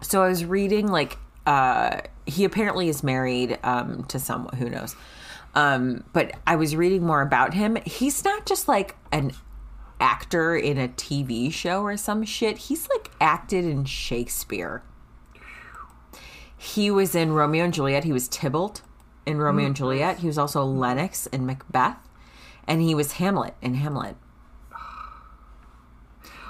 So 0.00 0.22
I 0.22 0.28
was 0.28 0.44
reading 0.44 0.88
like 0.88 1.18
uh, 1.46 2.00
he 2.26 2.44
apparently 2.44 2.88
is 2.88 3.02
married 3.02 3.58
um, 3.62 4.04
to 4.04 4.18
someone 4.18 4.56
who 4.56 4.70
knows. 4.70 4.96
Um, 5.54 6.04
but 6.12 6.32
I 6.46 6.56
was 6.56 6.76
reading 6.76 7.04
more 7.04 7.22
about 7.22 7.54
him. 7.54 7.76
He's 7.84 8.24
not 8.24 8.46
just 8.46 8.68
like 8.68 8.96
an 9.12 9.32
actor 10.00 10.56
in 10.56 10.78
a 10.78 10.88
TV 10.88 11.52
show 11.52 11.82
or 11.82 11.96
some 11.96 12.24
shit. 12.24 12.58
He's 12.58 12.88
like 12.88 13.10
acted 13.20 13.64
in 13.64 13.84
Shakespeare. 13.84 14.82
He 16.56 16.90
was 16.90 17.14
in 17.14 17.32
Romeo 17.32 17.64
and 17.64 17.72
Juliet. 17.72 18.04
He 18.04 18.12
was 18.12 18.28
Tybalt 18.28 18.82
in 19.24 19.38
Romeo 19.38 19.66
and 19.66 19.76
Juliet. 19.76 20.18
He 20.18 20.26
was 20.26 20.36
also 20.36 20.64
Lennox 20.64 21.26
in 21.28 21.46
Macbeth, 21.46 21.96
and 22.66 22.82
he 22.82 22.94
was 22.94 23.12
Hamlet 23.12 23.54
in 23.62 23.74
Hamlet. 23.74 24.16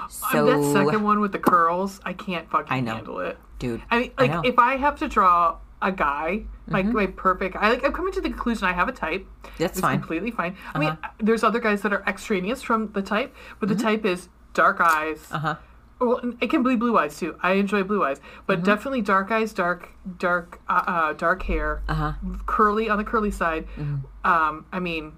So, 0.09 0.47
that 0.47 0.73
second 0.73 1.03
one 1.03 1.21
with 1.21 1.33
the 1.33 1.39
curls, 1.39 2.01
I 2.05 2.13
can't 2.13 2.51
fucking 2.51 2.73
I 2.73 2.93
handle 2.93 3.21
it. 3.21 3.39
dude, 3.59 3.83
I 3.91 4.01
mean, 4.01 4.13
I 4.19 4.23
like. 4.23 4.31
Mm-hmm. 4.33 4.45
if 4.47 4.59
I 4.59 4.77
have 4.77 4.99
to 4.99 5.09
draw 5.09 5.59
a 5.81 5.93
guy, 5.93 6.43
like 6.71 6.87
my 6.87 7.07
perfect, 7.07 7.57
I 7.57 7.71
like 7.71 7.85
I'm 7.85 7.93
coming 7.93 8.13
to 8.15 8.21
the 8.21 8.29
conclusion 8.31 8.65
I 8.67 8.73
have 8.73 8.89
a 8.89 8.93
type. 8.93 9.27
That's 9.59 9.73
it's 9.73 9.81
fine. 9.81 9.95
Uh-huh. 9.97 10.01
completely 10.01 10.31
fine. 10.31 10.57
I 10.75 10.79
mean, 10.79 10.97
there's 11.19 11.43
other 11.45 11.59
guys 11.61 11.83
that 11.83 11.93
are 11.93 12.03
extraneous 12.07 12.63
from 12.63 12.93
the 12.93 13.03
type, 13.03 13.35
but 13.59 13.69
Mm-hmm. 13.69 13.79
the 13.79 13.83
type 13.85 14.05
is 14.05 14.29
dark 14.55 14.81
eyes. 14.81 15.27
uh 15.33 15.39
huh. 15.39 15.55
Well, 16.01 16.21
it 16.41 16.49
can 16.49 16.63
be 16.63 16.77
blue 16.77 16.97
eyes 16.97 17.19
too. 17.19 17.37
I 17.43 17.53
enjoy 17.53 17.83
blue 17.83 18.03
eyes, 18.05 18.21
but 18.47 18.59
Mm-hmm. 18.59 18.65
definitely 18.67 19.03
dark 19.03 19.31
eyes, 19.31 19.53
dark, 19.53 19.91
dark, 20.19 20.61
uh, 20.69 20.83
uh, 20.87 21.13
dark 21.13 21.43
hair, 21.43 21.83
Uh 21.89 21.95
huh. 21.95 22.13
curly 22.47 22.89
on 22.89 22.97
the 22.99 23.05
curly 23.05 23.31
side. 23.31 23.67
Mm-hmm. 23.77 23.97
Um, 24.31 24.65
I 24.73 24.79
mean, 24.81 25.13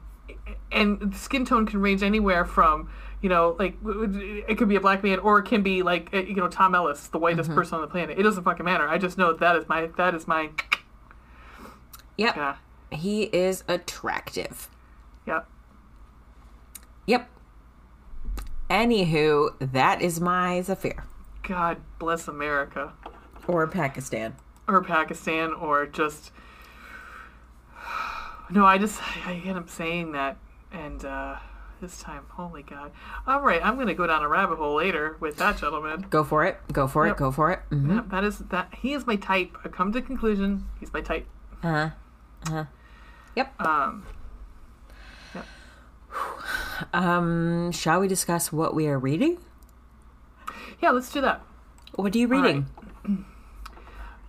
and 0.72 1.14
skin 1.14 1.44
tone 1.44 1.66
can 1.66 1.80
range 1.80 2.02
anywhere 2.02 2.44
from 2.44 2.90
you 3.20 3.28
know, 3.28 3.54
like 3.56 3.76
it 4.48 4.58
could 4.58 4.68
be 4.68 4.74
a 4.74 4.80
black 4.80 5.04
man 5.04 5.20
or 5.20 5.38
it 5.38 5.44
can 5.44 5.62
be 5.62 5.84
like 5.84 6.08
uh, 6.12 6.16
you 6.16 6.34
know 6.34 6.48
Tom 6.48 6.74
Ellis, 6.74 7.06
the 7.06 7.18
whitest 7.18 7.50
Mm-hmm. 7.50 7.58
person 7.58 7.74
on 7.76 7.80
the 7.82 7.86
planet. 7.86 8.18
It 8.18 8.24
doesn't 8.24 8.42
fucking 8.42 8.64
matter. 8.64 8.88
I 8.88 8.98
just 8.98 9.16
know 9.16 9.32
that 9.34 9.54
is 9.54 9.68
my 9.68 9.86
that 9.96 10.16
is 10.16 10.26
my 10.26 10.50
Yep. 12.23 12.36
yeah 12.36 12.57
He 12.90 13.23
is 13.24 13.65
attractive. 13.69 14.69
Yep. 15.27 15.47
Yep. 17.07 17.28
Anywho, 18.70 19.51
that 19.73 20.01
is 20.01 20.20
my 20.20 20.61
Zafir. 20.62 21.05
God 21.43 21.78
bless 21.99 22.28
America 22.28 22.93
Or 23.47 23.66
Pakistan. 23.66 24.35
or 24.69 24.82
Pakistan 24.82 25.53
or 25.53 25.86
just 25.86 26.31
no. 28.51 28.65
I 28.65 28.78
just 28.78 29.01
I 29.27 29.35
end 29.44 29.59
up 29.59 29.69
saying 29.69 30.12
that 30.12 30.36
and. 30.73 31.05
uh 31.05 31.36
this 31.81 31.99
time, 32.01 32.23
holy 32.28 32.62
God! 32.62 32.93
All 33.27 33.40
right, 33.40 33.61
I'm 33.61 33.77
gonna 33.77 33.93
go 33.93 34.07
down 34.07 34.23
a 34.23 34.28
rabbit 34.28 34.55
hole 34.59 34.77
later 34.77 35.16
with 35.19 35.36
that 35.39 35.57
gentleman. 35.59 36.07
Go 36.11 36.23
for 36.23 36.44
it. 36.44 36.61
Go 36.73 36.86
for 36.86 37.09
Yep. 37.09 37.16
it. 37.16 37.19
Go 37.19 37.32
for 37.32 37.51
it. 37.51 37.59
hmm 37.70 37.90
Yeah, 37.97 38.03
that 38.07 38.23
is 38.23 38.39
that 38.39 38.73
he 38.73 38.93
is 38.93 39.05
my 39.05 39.16
type. 39.16 39.59
I 39.65 39.69
come 39.69 39.90
to 39.94 40.01
conclusion 40.01 40.69
he's 40.78 40.93
my 40.93 41.01
type. 41.01 41.27
Uh-huh. 41.61 41.90
Uh-huh. 42.47 42.64
Yep. 43.36 43.60
Um, 43.60 44.06
Um, 46.93 47.70
shall 47.73 48.01
we 48.01 48.09
discuss 48.09 48.52
what 48.52 48.74
we 48.74 48.86
are 48.89 48.98
reading? 48.98 49.39
yeah, 50.82 50.90
let's 50.90 51.10
do 51.12 51.20
that. 51.20 51.40
What 51.94 52.14
are 52.14 52.19
you 52.19 52.27
reading? 52.28 52.66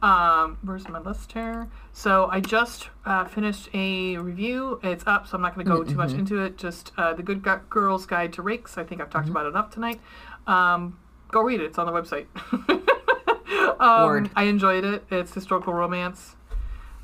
Um, 0.04 0.58
where's 0.64 0.86
my 0.90 1.00
list 1.00 1.32
here? 1.32 1.70
So 1.94 2.28
I 2.30 2.42
just 2.42 2.90
uh, 3.06 3.24
finished 3.24 3.70
a 3.74 4.18
review. 4.18 4.78
It's 4.84 5.06
up, 5.08 5.28
so 5.28 5.38
I'm 5.38 5.42
not 5.42 5.56
going 5.56 5.66
to 5.66 5.72
go 5.72 5.82
too 5.86 5.96
much 5.96 6.12
into 6.12 6.42
it. 6.44 6.58
Just 6.58 6.92
uh, 6.98 7.14
the 7.14 7.24
Good 7.24 7.42
Gu- 7.42 7.62
Girl's 7.70 8.06
Guide 8.06 8.34
to 8.34 8.42
Rakes. 8.42 8.78
I 8.78 8.84
think 8.84 9.00
I've 9.00 9.10
talked 9.10 9.30
about 9.30 9.46
it 9.46 9.50
enough 9.52 9.70
tonight. 9.70 10.02
Um, 10.46 11.00
go 11.32 11.42
read 11.42 11.62
it. 11.62 11.68
It's 11.68 11.78
on 11.78 11.86
the 11.86 11.94
website. 11.94 12.26
um. 13.80 14.30
I 14.36 14.44
enjoyed 14.44 14.84
it. 14.84 15.06
It's 15.10 15.34
historical 15.34 15.74
romance. 15.74 16.36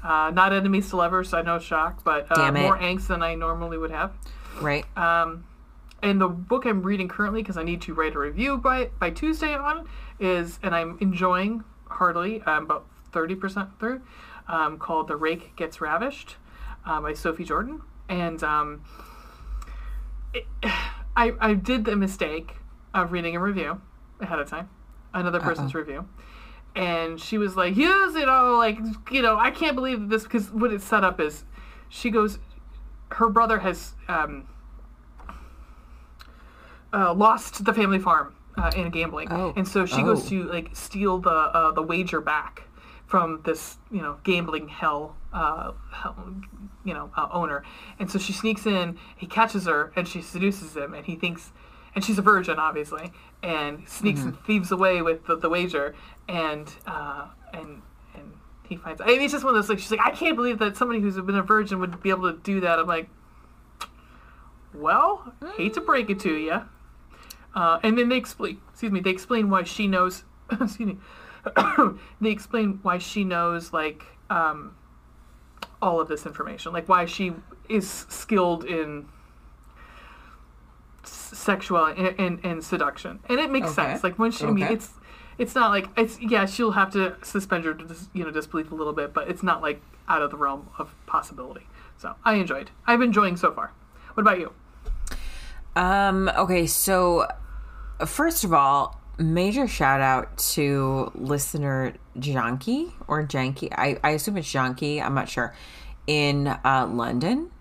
Uh, 0.03 0.31
not 0.33 0.53
enemies 0.53 0.89
to 0.89 0.95
lovers. 0.95 1.33
I 1.33 1.41
know, 1.41 1.59
shock, 1.59 2.03
but 2.03 2.27
uh, 2.37 2.51
more 2.51 2.77
angst 2.77 3.07
than 3.07 3.21
I 3.21 3.35
normally 3.35 3.77
would 3.77 3.91
have. 3.91 4.13
Right. 4.61 4.85
Um, 4.97 5.45
and 6.01 6.21
the 6.21 6.27
book 6.27 6.65
I'm 6.65 6.81
reading 6.83 7.07
currently, 7.07 7.41
because 7.41 7.57
I 7.57 7.63
need 7.63 7.81
to 7.83 7.93
write 7.93 8.15
a 8.15 8.19
review 8.19 8.57
by 8.57 8.89
by 8.99 9.09
Tuesday 9.09 9.53
on, 9.53 9.87
is 10.19 10.59
and 10.63 10.73
I'm 10.73 10.97
enjoying 11.01 11.63
heartily. 11.87 12.41
I'm 12.45 12.63
about 12.63 12.85
thirty 13.11 13.35
percent 13.35 13.77
through. 13.79 14.01
Um, 14.47 14.77
called 14.77 15.07
"The 15.07 15.15
Rake 15.15 15.55
Gets 15.55 15.77
Ravished" 15.77 16.35
uh, 16.85 17.01
by 17.01 17.13
Sophie 17.13 17.43
Jordan, 17.43 17.81
and 18.07 18.41
um, 18.43 18.83
it, 20.33 20.45
I 20.63 21.33
I 21.39 21.53
did 21.53 21.85
the 21.85 21.95
mistake 21.95 22.55
of 22.93 23.11
reading 23.11 23.35
a 23.35 23.39
review 23.39 23.81
ahead 24.21 24.39
of 24.39 24.49
time, 24.49 24.69
another 25.13 25.39
person's 25.39 25.75
review. 25.75 26.07
And 26.75 27.19
she 27.19 27.37
was 27.37 27.55
like, 27.57 27.75
"Yes, 27.75 28.13
you 28.15 28.25
know, 28.25 28.55
like, 28.57 28.77
you 29.11 29.21
know, 29.21 29.37
I 29.37 29.51
can't 29.51 29.75
believe 29.75 30.09
this 30.09 30.23
because 30.23 30.51
what 30.51 30.71
it's 30.71 30.85
set 30.85 31.03
up 31.03 31.19
is, 31.19 31.43
she 31.89 32.09
goes, 32.11 32.39
her 33.11 33.27
brother 33.29 33.59
has 33.59 33.95
um, 34.07 34.47
uh, 36.93 37.13
lost 37.13 37.63
the 37.65 37.73
family 37.73 37.99
farm 37.99 38.35
uh, 38.57 38.71
in 38.75 38.89
gambling, 38.89 39.27
Oh. 39.31 39.53
and 39.55 39.67
so 39.67 39.85
she 39.85 40.01
goes 40.03 40.25
Oh. 40.25 40.29
to 40.29 40.43
like 40.43 40.69
steal 40.73 41.19
the 41.19 41.29
uh, 41.29 41.71
the 41.71 41.81
wager 41.81 42.21
back 42.21 42.63
from 43.07 43.41
this 43.43 43.77
you 43.91 44.01
know 44.01 44.17
gambling 44.23 44.67
hell, 44.67 45.15
uh, 45.33 45.71
hell 45.91 46.15
you 46.83 46.93
know 46.93 47.11
uh, 47.17 47.27
owner, 47.31 47.63
and 47.99 48.09
so 48.09 48.19
she 48.19 48.33
sneaks 48.33 48.65
in. 48.65 48.97
He 49.15 49.25
catches 49.27 49.65
her, 49.65 49.91
and 49.95 50.07
she 50.07 50.21
seduces 50.21 50.75
him, 50.75 50.93
and 50.93 51.05
he 51.05 51.15
thinks, 51.15 51.51
and 51.95 52.03
she's 52.03 52.17
a 52.19 52.21
virgin, 52.23 52.59
obviously, 52.59 53.11
and 53.43 53.87
sneaks 53.87 54.21
and 54.21 54.37
thieves 54.41 54.71
away 54.71 55.01
with 55.01 55.25
the, 55.25 55.35
the 55.37 55.49
wager, 55.49 55.95
and 56.29 56.71
uh, 56.87 57.27
and 57.53 57.81
and 58.15 58.31
he 58.67 58.77
finds. 58.77 59.01
I 59.01 59.07
mean, 59.07 59.21
it's 59.21 59.33
just 59.33 59.43
one 59.43 59.55
of 59.55 59.61
those 59.61 59.67
like 59.69 59.79
she's 59.79 59.91
like, 59.91 59.99
I 59.99 60.11
can't 60.11 60.35
believe 60.35 60.59
that 60.59 60.77
somebody 60.77 61.01
who's 61.01 61.15
been 61.19 61.35
a 61.35 61.43
virgin 61.43 61.79
would 61.79 62.01
be 62.01 62.09
able 62.11 62.31
to 62.31 62.37
do 62.37 62.61
that. 62.61 62.79
I'm 62.79 62.87
like, 62.87 63.09
well, 64.73 65.33
hate 65.57 65.73
to 65.73 65.81
break 65.81 66.09
it 66.09 66.19
to 66.21 66.33
you. 66.33 66.61
Uh, 67.55 67.79
and 67.81 67.97
then 67.97 68.09
they 68.09 68.17
explain, 68.17 68.61
excuse 68.69 68.91
me, 68.91 68.99
they 68.99 69.09
explain 69.09 69.49
why 69.49 69.63
she 69.63 69.87
knows, 69.87 70.23
excuse 70.51 70.87
me, 70.93 70.97
they 72.21 72.29
explain 72.29 72.79
why 72.83 72.99
she 72.99 73.23
knows, 73.23 73.73
like, 73.73 74.05
um, 74.29 74.75
all 75.81 75.99
of 75.99 76.07
this 76.07 76.27
information, 76.27 76.71
like 76.73 76.87
why 76.87 77.05
she 77.05 77.33
is 77.67 77.89
skilled 78.07 78.65
in 78.65 79.07
sexual 81.03 81.85
and, 81.85 82.19
and, 82.19 82.39
and 82.45 82.63
seduction. 82.63 83.19
And 83.27 83.39
it 83.39 83.49
makes 83.49 83.67
Okay. 83.69 83.75
sense. 83.87 84.03
Like, 84.03 84.19
when 84.19 84.29
she, 84.29 84.45
I 84.45 84.51
mean, 84.51 84.65
it's, 84.65 84.91
it's 85.39 85.55
not 85.55 85.71
like, 85.71 85.87
it's, 85.97 86.19
yeah, 86.21 86.45
she'll 86.45 86.71
have 86.71 86.91
to 86.91 87.15
suspend 87.23 87.65
her, 87.65 87.75
you 88.13 88.23
know, 88.23 88.31
disbelief 88.31 88.71
a 88.71 88.75
little 88.75 88.93
bit, 88.93 89.13
but 89.13 89.29
it's 89.29 89.41
not 89.41 89.61
like 89.61 89.81
out 90.07 90.21
of 90.21 90.31
the 90.31 90.37
realm 90.37 90.69
of 90.77 90.93
possibility. 91.07 91.65
So 91.97 92.15
I 92.23 92.35
enjoyed. 92.35 92.69
I'm 92.85 93.01
enjoying 93.01 93.37
so 93.37 93.51
far. 93.51 93.71
What 94.13 94.21
about 94.21 94.39
you? 94.39 94.51
Um, 95.75 96.29
okay, 96.37 96.67
so 96.67 97.27
first 98.05 98.43
of 98.43 98.53
all, 98.53 98.99
major 99.17 99.67
shout 99.67 100.01
out 100.01 100.37
to 100.37 101.11
listener 101.15 101.95
Janky 102.17 102.91
or 103.07 103.25
Janky. 103.25 103.69
I, 103.71 103.97
I 104.03 104.11
assume 104.11 104.37
it's 104.37 104.51
Janky, 104.51 105.01
I'm 105.01 105.13
not 105.13 105.29
sure, 105.29 105.55
in 106.05 106.47
uh, 106.47 106.87
London 106.91 107.51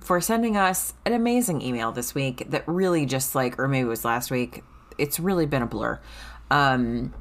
for 0.00 0.18
sending 0.18 0.56
us 0.56 0.94
an 1.04 1.12
amazing 1.12 1.60
email 1.60 1.92
this 1.92 2.14
week 2.14 2.50
that 2.50 2.64
really 2.66 3.04
just 3.04 3.34
like, 3.34 3.58
or 3.58 3.68
maybe 3.68 3.84
it 3.86 3.90
was 3.90 4.02
last 4.02 4.30
week, 4.30 4.64
it's 4.96 5.20
really 5.20 5.44
been 5.44 5.60
a 5.60 5.66
blur. 5.66 6.00
Um, 6.50 7.14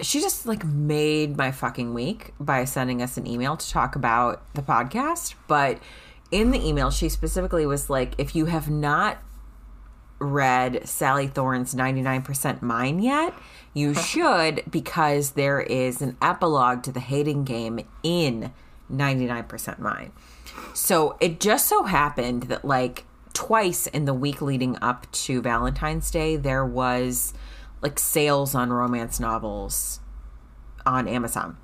she 0.00 0.20
just 0.20 0.46
like 0.46 0.64
made 0.64 1.36
my 1.36 1.50
fucking 1.50 1.92
week 1.92 2.32
by 2.38 2.64
sending 2.64 3.02
us 3.02 3.16
an 3.16 3.26
email 3.26 3.56
to 3.56 3.70
talk 3.70 3.96
about 3.96 4.42
the 4.54 4.62
podcast. 4.62 5.34
But 5.46 5.78
in 6.30 6.50
the 6.50 6.66
email, 6.66 6.90
she 6.90 7.08
specifically 7.08 7.66
was 7.66 7.90
like, 7.90 8.14
if 8.18 8.36
you 8.36 8.46
have 8.46 8.70
not 8.70 9.18
read 10.20 10.86
Sally 10.86 11.26
Thorne's 11.26 11.74
99% 11.74 12.62
Mine 12.62 13.00
yet, 13.00 13.34
you 13.74 13.94
should 13.94 14.62
because 14.70 15.30
there 15.30 15.60
is 15.60 16.02
an 16.02 16.16
epilogue 16.20 16.82
to 16.84 16.92
the 16.92 17.00
hating 17.00 17.44
game 17.44 17.80
in 18.02 18.52
99% 18.92 19.78
Mine. 19.78 20.12
So 20.74 21.16
it 21.20 21.40
just 21.40 21.68
so 21.68 21.84
happened 21.84 22.44
that, 22.44 22.64
like, 22.64 23.04
twice 23.32 23.86
in 23.86 24.04
the 24.04 24.14
week 24.14 24.42
leading 24.42 24.76
up 24.82 25.10
to 25.12 25.40
Valentine's 25.40 26.10
Day, 26.10 26.36
there 26.36 26.64
was 26.64 27.32
like 27.80 27.98
sales 27.98 28.54
on 28.54 28.72
romance 28.72 29.20
novels 29.20 30.00
on 30.84 31.06
Amazon. 31.08 31.56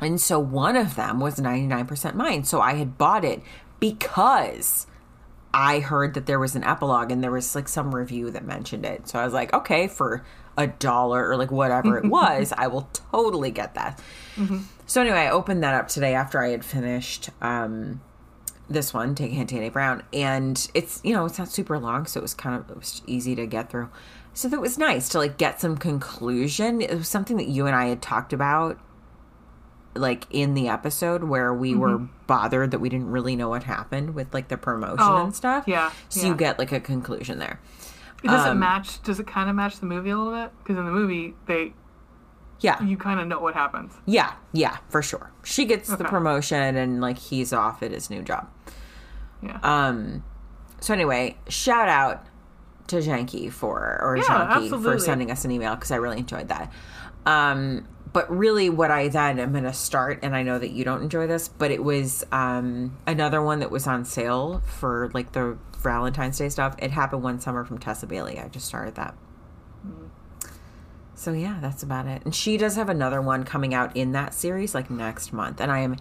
And 0.00 0.20
so 0.20 0.38
one 0.38 0.76
of 0.76 0.96
them 0.96 1.20
was 1.20 1.36
99% 1.36 2.14
mine. 2.14 2.44
So 2.44 2.60
I 2.60 2.74
had 2.74 2.98
bought 2.98 3.24
it 3.24 3.42
because 3.80 4.86
I 5.54 5.80
heard 5.80 6.14
that 6.14 6.26
there 6.26 6.38
was 6.38 6.54
an 6.54 6.64
epilogue 6.64 7.10
and 7.10 7.24
there 7.24 7.30
was 7.30 7.54
like 7.54 7.68
some 7.68 7.94
review 7.94 8.30
that 8.30 8.44
mentioned 8.44 8.84
it. 8.84 9.08
So 9.08 9.18
I 9.18 9.24
was 9.24 9.32
like, 9.32 9.54
okay, 9.54 9.88
for 9.88 10.24
a 10.58 10.66
dollar 10.66 11.28
or 11.28 11.36
like 11.36 11.50
whatever 11.50 11.96
it 11.96 12.04
was, 12.10 12.52
I 12.56 12.66
will 12.66 12.88
totally 13.10 13.50
get 13.50 13.74
that. 13.74 14.00
So 14.86 15.00
anyway, 15.00 15.20
I 15.20 15.30
opened 15.30 15.62
that 15.62 15.74
up 15.74 15.88
today 15.88 16.14
after 16.14 16.42
I 16.42 16.50
had 16.50 16.64
finished 16.64 17.30
um, 17.40 18.00
this 18.68 18.92
one, 18.92 19.14
Take 19.14 19.32
a 19.32 19.34
Hint, 19.34 19.50
Dani 19.50 19.72
Brown, 19.72 20.02
and 20.12 20.68
it's 20.74 21.00
you 21.04 21.12
know 21.12 21.24
it's 21.24 21.38
not 21.38 21.48
super 21.48 21.78
long, 21.78 22.06
so 22.06 22.20
it 22.20 22.22
was 22.22 22.34
kind 22.34 22.56
of 22.56 22.70
it 22.70 22.76
was 22.76 23.02
easy 23.06 23.34
to 23.36 23.46
get 23.46 23.70
through. 23.70 23.88
So 24.36 24.48
that 24.48 24.60
was 24.60 24.76
nice 24.76 25.08
to 25.10 25.18
like 25.18 25.38
get 25.38 25.60
some 25.62 25.78
conclusion. 25.78 26.82
It 26.82 26.94
was 26.94 27.08
something 27.08 27.38
that 27.38 27.48
you 27.48 27.66
and 27.66 27.74
I 27.74 27.86
had 27.86 28.02
talked 28.02 28.32
about 28.34 28.78
like 29.94 30.26
in 30.28 30.52
the 30.52 30.68
episode 30.68 31.24
where 31.24 31.54
we 31.54 31.74
were 31.74 31.96
bothered 32.26 32.70
that 32.72 32.80
we 32.80 32.90
didn't 32.90 33.10
really 33.10 33.34
know 33.34 33.48
what 33.48 33.62
happened 33.62 34.14
with 34.14 34.34
like 34.34 34.48
the 34.48 34.58
promotion 34.58 34.98
Oh, 35.00 35.24
and 35.24 35.34
stuff. 35.34 35.64
yeah, 35.66 35.90
So 36.10 36.20
yeah. 36.20 36.26
you 36.28 36.34
get 36.36 36.58
like 36.58 36.70
a 36.70 36.80
conclusion 36.80 37.38
there. 37.38 37.60
Does 38.22 38.44
Um, 38.46 38.58
it 38.58 38.60
match? 38.60 39.02
Does 39.04 39.18
it 39.20 39.26
kind 39.26 39.48
of 39.48 39.56
match 39.56 39.78
the 39.80 39.86
movie 39.86 40.10
a 40.10 40.18
little 40.18 40.34
bit? 40.38 40.52
Because 40.58 40.76
in 40.76 40.84
the 40.84 40.90
movie, 40.92 41.34
they 41.46 41.72
Yeah. 42.60 42.82
you 42.82 42.98
kind 42.98 43.20
of 43.20 43.26
know 43.26 43.38
what 43.40 43.54
happens. 43.54 43.94
Yeah, 44.04 44.34
yeah, 44.52 44.76
for 44.90 45.00
sure. 45.00 45.30
She 45.44 45.64
gets 45.64 45.88
the 45.88 46.04
promotion 46.04 46.76
and 46.76 47.00
like 47.00 47.16
he's 47.16 47.54
off 47.54 47.82
at 47.82 47.90
his 47.90 48.10
new 48.10 48.20
job. 48.20 48.48
Yeah. 49.42 49.58
Um 49.62 50.24
so 50.80 50.92
anyway, 50.92 51.38
shout 51.48 51.88
out 51.88 52.26
to 52.88 52.96
Janky 52.96 53.50
for 53.52 53.98
or 54.02 54.16
Yeah, 54.16 54.24
Janky 54.24 54.82
for 54.82 54.98
sending 54.98 55.30
us 55.30 55.44
an 55.44 55.50
email 55.50 55.74
because 55.74 55.90
I 55.90 55.96
really 55.96 56.18
enjoyed 56.18 56.48
that. 56.48 56.72
Um 57.24 57.88
but 58.12 58.30
really 58.30 58.70
what 58.70 58.90
I 58.90 59.08
then 59.08 59.38
am 59.38 59.52
gonna 59.52 59.74
start 59.74 60.20
and 60.22 60.34
I 60.34 60.42
know 60.42 60.58
that 60.58 60.70
you 60.70 60.84
don't 60.84 61.02
enjoy 61.02 61.26
this, 61.26 61.48
but 61.48 61.70
it 61.70 61.82
was 61.82 62.24
um 62.32 62.96
another 63.06 63.42
one 63.42 63.60
that 63.60 63.70
was 63.70 63.86
on 63.86 64.04
sale 64.04 64.62
for 64.66 65.10
like 65.12 65.32
the 65.32 65.58
Valentine's 65.82 66.38
Day 66.38 66.48
stuff. 66.48 66.74
It 66.78 66.90
happened 66.90 67.22
one 67.22 67.40
summer 67.40 67.64
from 67.64 67.78
Tessa 67.78 68.06
Bailey. 68.06 68.38
I 68.38 68.48
just 68.48 68.66
started 68.66 68.94
that. 68.96 69.14
So 71.14 71.32
yeah, 71.32 71.58
that's 71.62 71.82
about 71.82 72.06
it. 72.06 72.22
And 72.24 72.34
she 72.34 72.58
does 72.58 72.76
have 72.76 72.90
another 72.90 73.22
one 73.22 73.44
coming 73.44 73.72
out 73.72 73.96
in 73.96 74.12
that 74.12 74.34
series 74.34 74.74
like 74.74 74.90
next 74.90 75.32
month, 75.32 75.60
and 75.60 75.72
I 75.72 75.78
am 75.80 75.96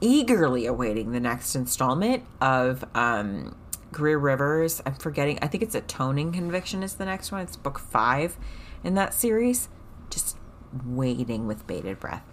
eagerly 0.00 0.66
awaiting 0.66 1.12
the 1.12 1.20
next 1.20 1.54
installment 1.56 2.22
of 2.40 2.84
um 2.94 3.56
Greer 3.92 4.18
Rivers. 4.18 4.82
I'm 4.86 4.94
forgetting. 4.94 5.38
I 5.42 5.46
think 5.46 5.62
it's 5.62 5.74
a 5.74 5.80
toning 5.80 6.32
conviction 6.32 6.82
is 6.82 6.94
the 6.94 7.04
next 7.04 7.32
one. 7.32 7.40
It's 7.42 7.56
book 7.56 7.78
5 7.78 8.36
in 8.84 8.94
that 8.94 9.14
series. 9.14 9.68
Just 10.10 10.36
waiting 10.84 11.46
with 11.46 11.66
bated 11.66 11.98
breath. 12.00 12.24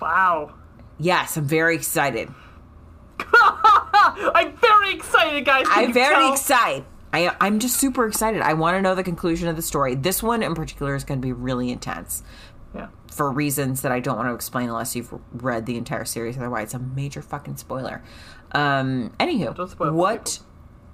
wow. 0.00 0.54
Yes, 0.98 1.36
I'm 1.36 1.46
very 1.46 1.74
excited. 1.74 2.28
I'm 3.34 4.56
very 4.56 4.94
excited, 4.94 5.44
guys. 5.44 5.66
Can 5.66 5.86
I'm 5.86 5.92
very 5.92 6.14
tell? 6.14 6.32
excited. 6.32 6.84
I, 7.12 7.34
I'm 7.40 7.58
just 7.58 7.76
super 7.78 8.06
excited. 8.06 8.40
I 8.42 8.54
want 8.54 8.76
to 8.76 8.82
know 8.82 8.94
the 8.94 9.02
conclusion 9.04 9.48
of 9.48 9.56
the 9.56 9.62
story. 9.62 9.94
This 9.94 10.22
one 10.22 10.42
in 10.42 10.54
particular 10.54 10.94
is 10.94 11.04
going 11.04 11.20
to 11.20 11.26
be 11.26 11.32
really 11.32 11.70
intense. 11.70 12.22
Yeah. 12.74 12.88
for 13.12 13.30
reasons 13.30 13.82
that 13.82 13.92
I 13.92 14.00
don't 14.00 14.16
want 14.16 14.28
to 14.30 14.34
explain 14.34 14.68
unless 14.68 14.96
you've 14.96 15.14
read 15.32 15.64
the 15.64 15.76
entire 15.76 16.04
series. 16.04 16.36
Otherwise, 16.36 16.64
it's 16.64 16.74
a 16.74 16.80
major 16.80 17.22
fucking 17.22 17.56
spoiler. 17.56 18.02
Um, 18.54 19.12
anywho, 19.18 19.54
Don't 19.54 19.68
spoil 19.70 19.92
what 19.92 20.38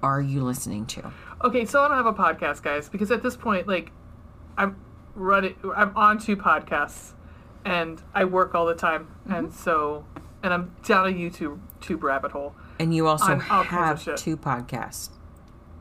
are 0.03 0.20
you 0.20 0.43
listening 0.43 0.87
to? 0.87 1.12
Okay, 1.45 1.65
so 1.65 1.82
I 1.82 1.89
don't 1.89 1.97
have 1.97 2.07
a 2.07 2.12
podcast, 2.15 2.62
guys, 2.62 2.89
because 2.89 3.11
at 3.11 3.23
this 3.23 3.37
point, 3.37 3.66
like, 3.69 3.91
I'm 4.57 4.77
running, 5.15 5.55
I'm 5.77 5.97
on 5.97 6.19
two 6.19 6.37
podcasts, 6.37 7.12
and 7.65 8.03
I 8.15 8.24
work 8.24 8.55
all 8.55 8.66
the 8.66 8.74
time, 8.74 9.09
Mm-hmm. 9.24 9.35
and 9.35 9.53
so, 9.53 10.05
and 10.43 10.53
I'm 10.55 10.74
down 10.87 11.07
a 11.07 11.11
YouTube 11.12 11.59
tube 11.81 12.03
rabbit 12.03 12.31
hole, 12.32 12.55
And 12.78 12.95
you 12.95 13.07
also 13.07 13.27
I'm 13.32 13.43
all 13.51 13.65
kinds 13.65 14.01
of 14.03 14.07
have 14.07 14.16
two 14.16 14.37
podcasts. 14.37 15.11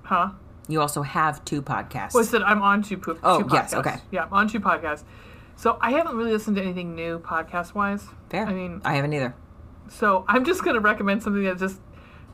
huh? 0.03 0.31
You 0.67 0.81
also 0.81 1.01
have 1.01 1.43
two 1.45 1.61
podcasts. 1.61 2.13
Well, 2.13 2.23
I 2.23 2.27
said 2.27 2.41
I'm 2.43 2.61
on 2.61 2.83
two, 2.83 2.97
po- 2.97 3.17
Oh, 3.23 3.41
two 3.41 3.49
yes, 3.53 3.73
podcasts. 3.73 3.77
okay. 3.79 3.95
Yeah, 4.11 4.23
I'm 4.25 4.33
on 4.33 4.47
two 4.47 4.59
podcasts. 4.59 5.03
So 5.55 5.77
I 5.81 5.91
haven't 5.91 6.15
really 6.15 6.31
listened 6.31 6.55
to 6.57 6.61
anything 6.61 6.93
new 6.95 7.19
podcast 7.19 7.73
wise. 7.73 8.05
Fair. 8.29 8.45
I 8.45 8.53
mean, 8.53 8.81
I 8.85 8.93
haven't 8.95 9.13
either. 9.13 9.33
So 9.89 10.23
I'm 10.27 10.45
just 10.45 10.63
gonna 10.63 10.79
recommend 10.79 11.21
something 11.23 11.43
that 11.43 11.57
just 11.57 11.79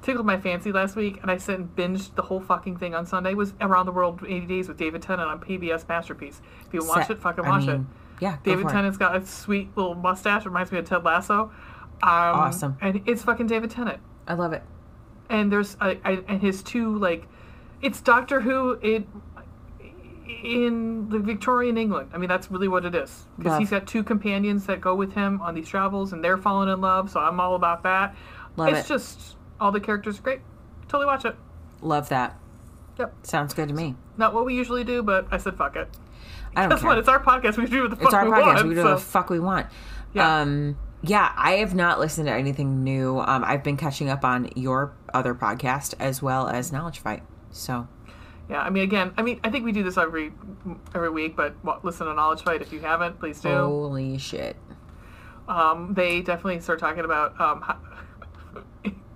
tickled 0.02 0.26
my 0.26 0.40
fancy 0.40 0.72
last 0.72 0.96
week, 0.96 1.20
and 1.24 1.32
I 1.32 1.38
sat 1.38 1.58
and 1.60 1.76
binged 1.76 2.14
the 2.16 2.22
whole 2.22 2.40
fucking 2.40 2.78
thing 2.78 2.94
on 2.94 3.06
Sunday. 3.08 3.34
Was 3.34 3.54
Around 3.60 3.88
the 3.88 3.92
World 3.92 4.22
80 4.28 4.46
Days 4.46 4.68
with 4.68 4.78
David 4.78 5.02
Tennant 5.02 5.28
on 5.30 5.40
PBS 5.40 5.88
Masterpiece. 5.88 6.42
If 6.68 6.74
you 6.74 6.86
watch 6.86 7.08
Set- 7.08 7.18
it, 7.18 7.20
fucking 7.20 7.44
I 7.46 7.50
watch 7.50 7.64
it. 7.64 7.68
mean, 7.68 7.88
Yeah, 8.20 8.34
go 8.44 8.52
David 8.52 8.62
for 8.64 8.70
it. 8.70 8.74
Tennant's 8.74 8.98
got 8.98 9.16
a 9.16 9.26
sweet 9.26 9.76
little 9.76 9.96
mustache. 9.96 10.46
Reminds 10.46 10.72
me 10.72 10.78
of 10.80 10.86
Ted 10.86 11.04
Lasso. 11.04 11.44
Um, 11.44 11.52
Awesome. 12.04 12.78
And 12.82 13.02
it's 13.08 13.24
fucking 13.24 13.48
David 13.48 13.72
Tennant. 13.72 14.00
I 14.28 14.34
love 14.36 14.54
it. 14.54 14.62
And 15.30 15.52
there's 15.52 15.76
a, 15.82 15.98
a, 16.06 16.24
and 16.28 16.40
his 16.42 16.62
two 16.62 16.98
like, 17.00 17.28
it's 17.82 18.00
Doctor 18.02 18.42
Who 18.42 18.74
in 18.82 19.08
in 20.44 21.10
the 21.10 21.20
Victorian 21.20 21.78
England. 21.78 22.10
I 22.14 22.18
mean, 22.18 22.30
that's 22.30 22.50
really 22.50 22.68
what 22.68 22.86
it 22.86 22.96
is 22.96 23.26
because 23.38 23.60
he's 23.60 23.70
got 23.70 23.88
two 23.88 24.04
companions 24.04 24.66
that 24.68 24.82
go 24.82 24.96
with 24.96 25.14
him 25.14 25.42
on 25.42 25.54
these 25.56 25.68
travels, 25.68 26.14
and 26.14 26.24
they're 26.24 26.38
falling 26.38 26.70
in 26.70 26.82
love. 26.82 27.12
So 27.12 27.20
I'm 27.20 27.40
all 27.40 27.56
about 27.56 27.84
that. 27.84 28.16
Love 28.58 28.70
it's 28.70 28.86
it. 28.90 28.94
just 28.94 29.36
all 29.60 29.72
the 29.72 29.80
characters 29.80 30.20
are 30.20 30.22
great. 30.22 30.42
Totally 30.88 31.06
watch 31.06 31.26
it. 31.26 31.36
Love 31.82 32.10
that. 32.10 32.38
Yep. 32.98 33.14
Sounds 33.24 33.54
good 33.54 33.68
to 33.70 33.74
me. 33.74 33.96
Not 34.18 34.34
what 34.34 34.46
we 34.46 34.56
usually 34.56 34.84
do, 34.84 35.04
but 35.04 35.28
I 35.32 35.38
said 35.38 35.58
fuck 35.58 35.76
it. 35.76 35.90
I 36.56 36.62
don't 36.62 36.70
Guess 36.70 36.80
care. 36.82 36.90
what? 36.90 36.98
It's 36.98 37.10
our 37.10 37.22
podcast. 37.22 37.58
We 37.58 37.66
do 37.66 37.82
what 37.82 37.90
the 37.90 37.96
fuck 37.98 38.06
It's 38.06 38.14
our 38.14 38.26
we 38.26 38.32
podcast. 38.32 38.56
want. 38.56 38.68
we 38.70 38.76
do 38.76 38.82
so- 38.82 38.90
the 38.96 38.98
fuck 38.98 39.30
we 39.30 39.40
want. 39.40 39.68
Yeah. 40.14 40.40
Um, 40.42 40.78
yeah, 41.02 41.32
I 41.36 41.56
have 41.58 41.76
not 41.76 42.00
listened 42.00 42.28
to 42.28 42.34
anything 42.34 42.84
new. 42.84 43.20
Um, 43.20 43.44
I've 43.44 43.64
been 43.64 43.76
catching 43.78 44.10
up 44.10 44.24
on 44.24 44.50
your 44.56 44.94
other 45.14 45.36
podcast 45.36 45.94
as 46.00 46.22
well 46.22 46.48
as 46.48 46.72
Knowledge 46.72 47.00
Fight. 47.00 47.22
So 47.52 47.88
Yeah, 48.50 48.62
I 48.62 48.70
mean, 48.70 48.84
again, 48.84 49.14
I 49.18 49.24
mean, 49.24 49.40
I 49.44 49.50
think 49.50 49.66
we 49.66 49.72
do 49.72 49.84
this 49.84 49.98
every 49.98 50.32
every 50.94 51.10
week, 51.10 51.36
but 51.36 51.56
well, 51.64 51.80
listen 51.84 52.06
to 52.08 52.14
Knowledge 52.14 52.44
Fight 52.44 52.62
if 52.62 52.72
you 52.72 52.80
haven't, 52.80 53.20
please 53.20 53.42
do. 53.42 53.50
holy 53.50 54.18
shit. 54.18 54.56
Um, 55.48 55.94
they 55.94 56.22
definitely 56.22 56.60
start 56.60 56.80
talking 56.80 57.06
about 57.06 57.40
um, 57.40 57.64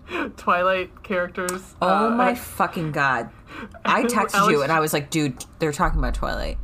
Twilight 0.37 1.03
characters. 1.03 1.75
Oh 1.81 2.07
uh, 2.07 2.09
my 2.09 2.35
fucking 2.35 2.91
god. 2.91 3.29
I 3.85 4.03
texted 4.03 4.35
Alex- 4.35 4.51
you 4.51 4.63
and 4.63 4.71
I 4.71 4.79
was 4.79 4.93
like, 4.93 5.09
dude, 5.09 5.43
they're 5.59 5.71
talking 5.71 5.99
about 5.99 6.15
Twilight. 6.15 6.57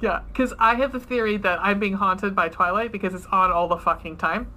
Yeah, 0.00 0.20
because 0.28 0.52
I 0.58 0.74
have 0.74 0.92
the 0.92 1.00
theory 1.00 1.36
that 1.38 1.60
I'm 1.62 1.78
being 1.78 1.92
haunted 1.94 2.34
by 2.34 2.48
Twilight 2.48 2.90
because 2.90 3.14
it's 3.14 3.26
on 3.26 3.52
all 3.52 3.68
the 3.68 3.76
fucking 3.78 4.16
time. 4.16 4.52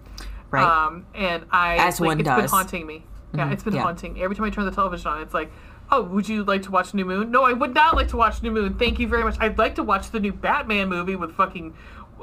Right? 0.49 0.63
Um, 0.63 1.05
and 1.13 1.45
I 1.51 1.75
As 1.77 1.99
like, 1.99 2.07
one 2.07 2.19
it's 2.19 2.27
been. 2.27 2.37
Mm-hmm. 2.37 2.47
haunting 2.47 2.87
me. 2.87 3.03
Yeah, 3.33 3.51
it's 3.51 3.63
been 3.63 3.75
yeah. 3.75 3.83
haunting. 3.83 4.21
Every 4.21 4.35
time 4.35 4.45
I 4.45 4.49
turn 4.49 4.65
the 4.65 4.71
television 4.71 5.07
on, 5.11 5.21
it's 5.21 5.33
like, 5.33 5.51
oh, 5.91 6.03
would 6.03 6.27
you 6.29 6.43
like 6.43 6.63
to 6.63 6.71
watch 6.71 6.93
New 6.93 7.05
Moon? 7.05 7.31
No, 7.31 7.43
I 7.43 7.53
would 7.53 7.73
not 7.73 7.95
like 7.95 8.07
to 8.09 8.17
watch 8.17 8.41
New 8.43 8.51
Moon. 8.51 8.75
Thank 8.75 8.99
you 8.99 9.07
very 9.07 9.23
much. 9.23 9.35
I'd 9.39 9.57
like 9.57 9.75
to 9.75 9.83
watch 9.83 10.11
the 10.11 10.19
new 10.19 10.33
Batman 10.33 10.89
movie 10.89 11.15
with 11.15 11.33
fucking 11.33 11.73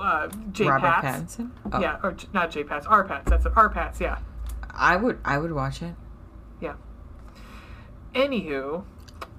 uh, 0.00 0.28
J. 0.52 0.66
Robert 0.66 0.86
Pats. 0.86 1.36
Pattinson? 1.36 1.50
Oh, 1.72 1.80
Yeah, 1.80 1.98
or 2.02 2.16
not 2.32 2.50
J. 2.50 2.64
Pats, 2.64 2.86
R. 2.86 3.04
Pats. 3.04 3.28
That's 3.30 3.46
it. 3.46 3.52
R. 3.56 3.68
Pats. 3.68 4.00
Yeah, 4.00 4.18
I 4.74 4.96
would 4.96 5.18
I 5.24 5.38
would 5.38 5.52
watch 5.52 5.82
it. 5.82 5.94
yeah. 6.60 6.74
Anywho, 8.14 8.84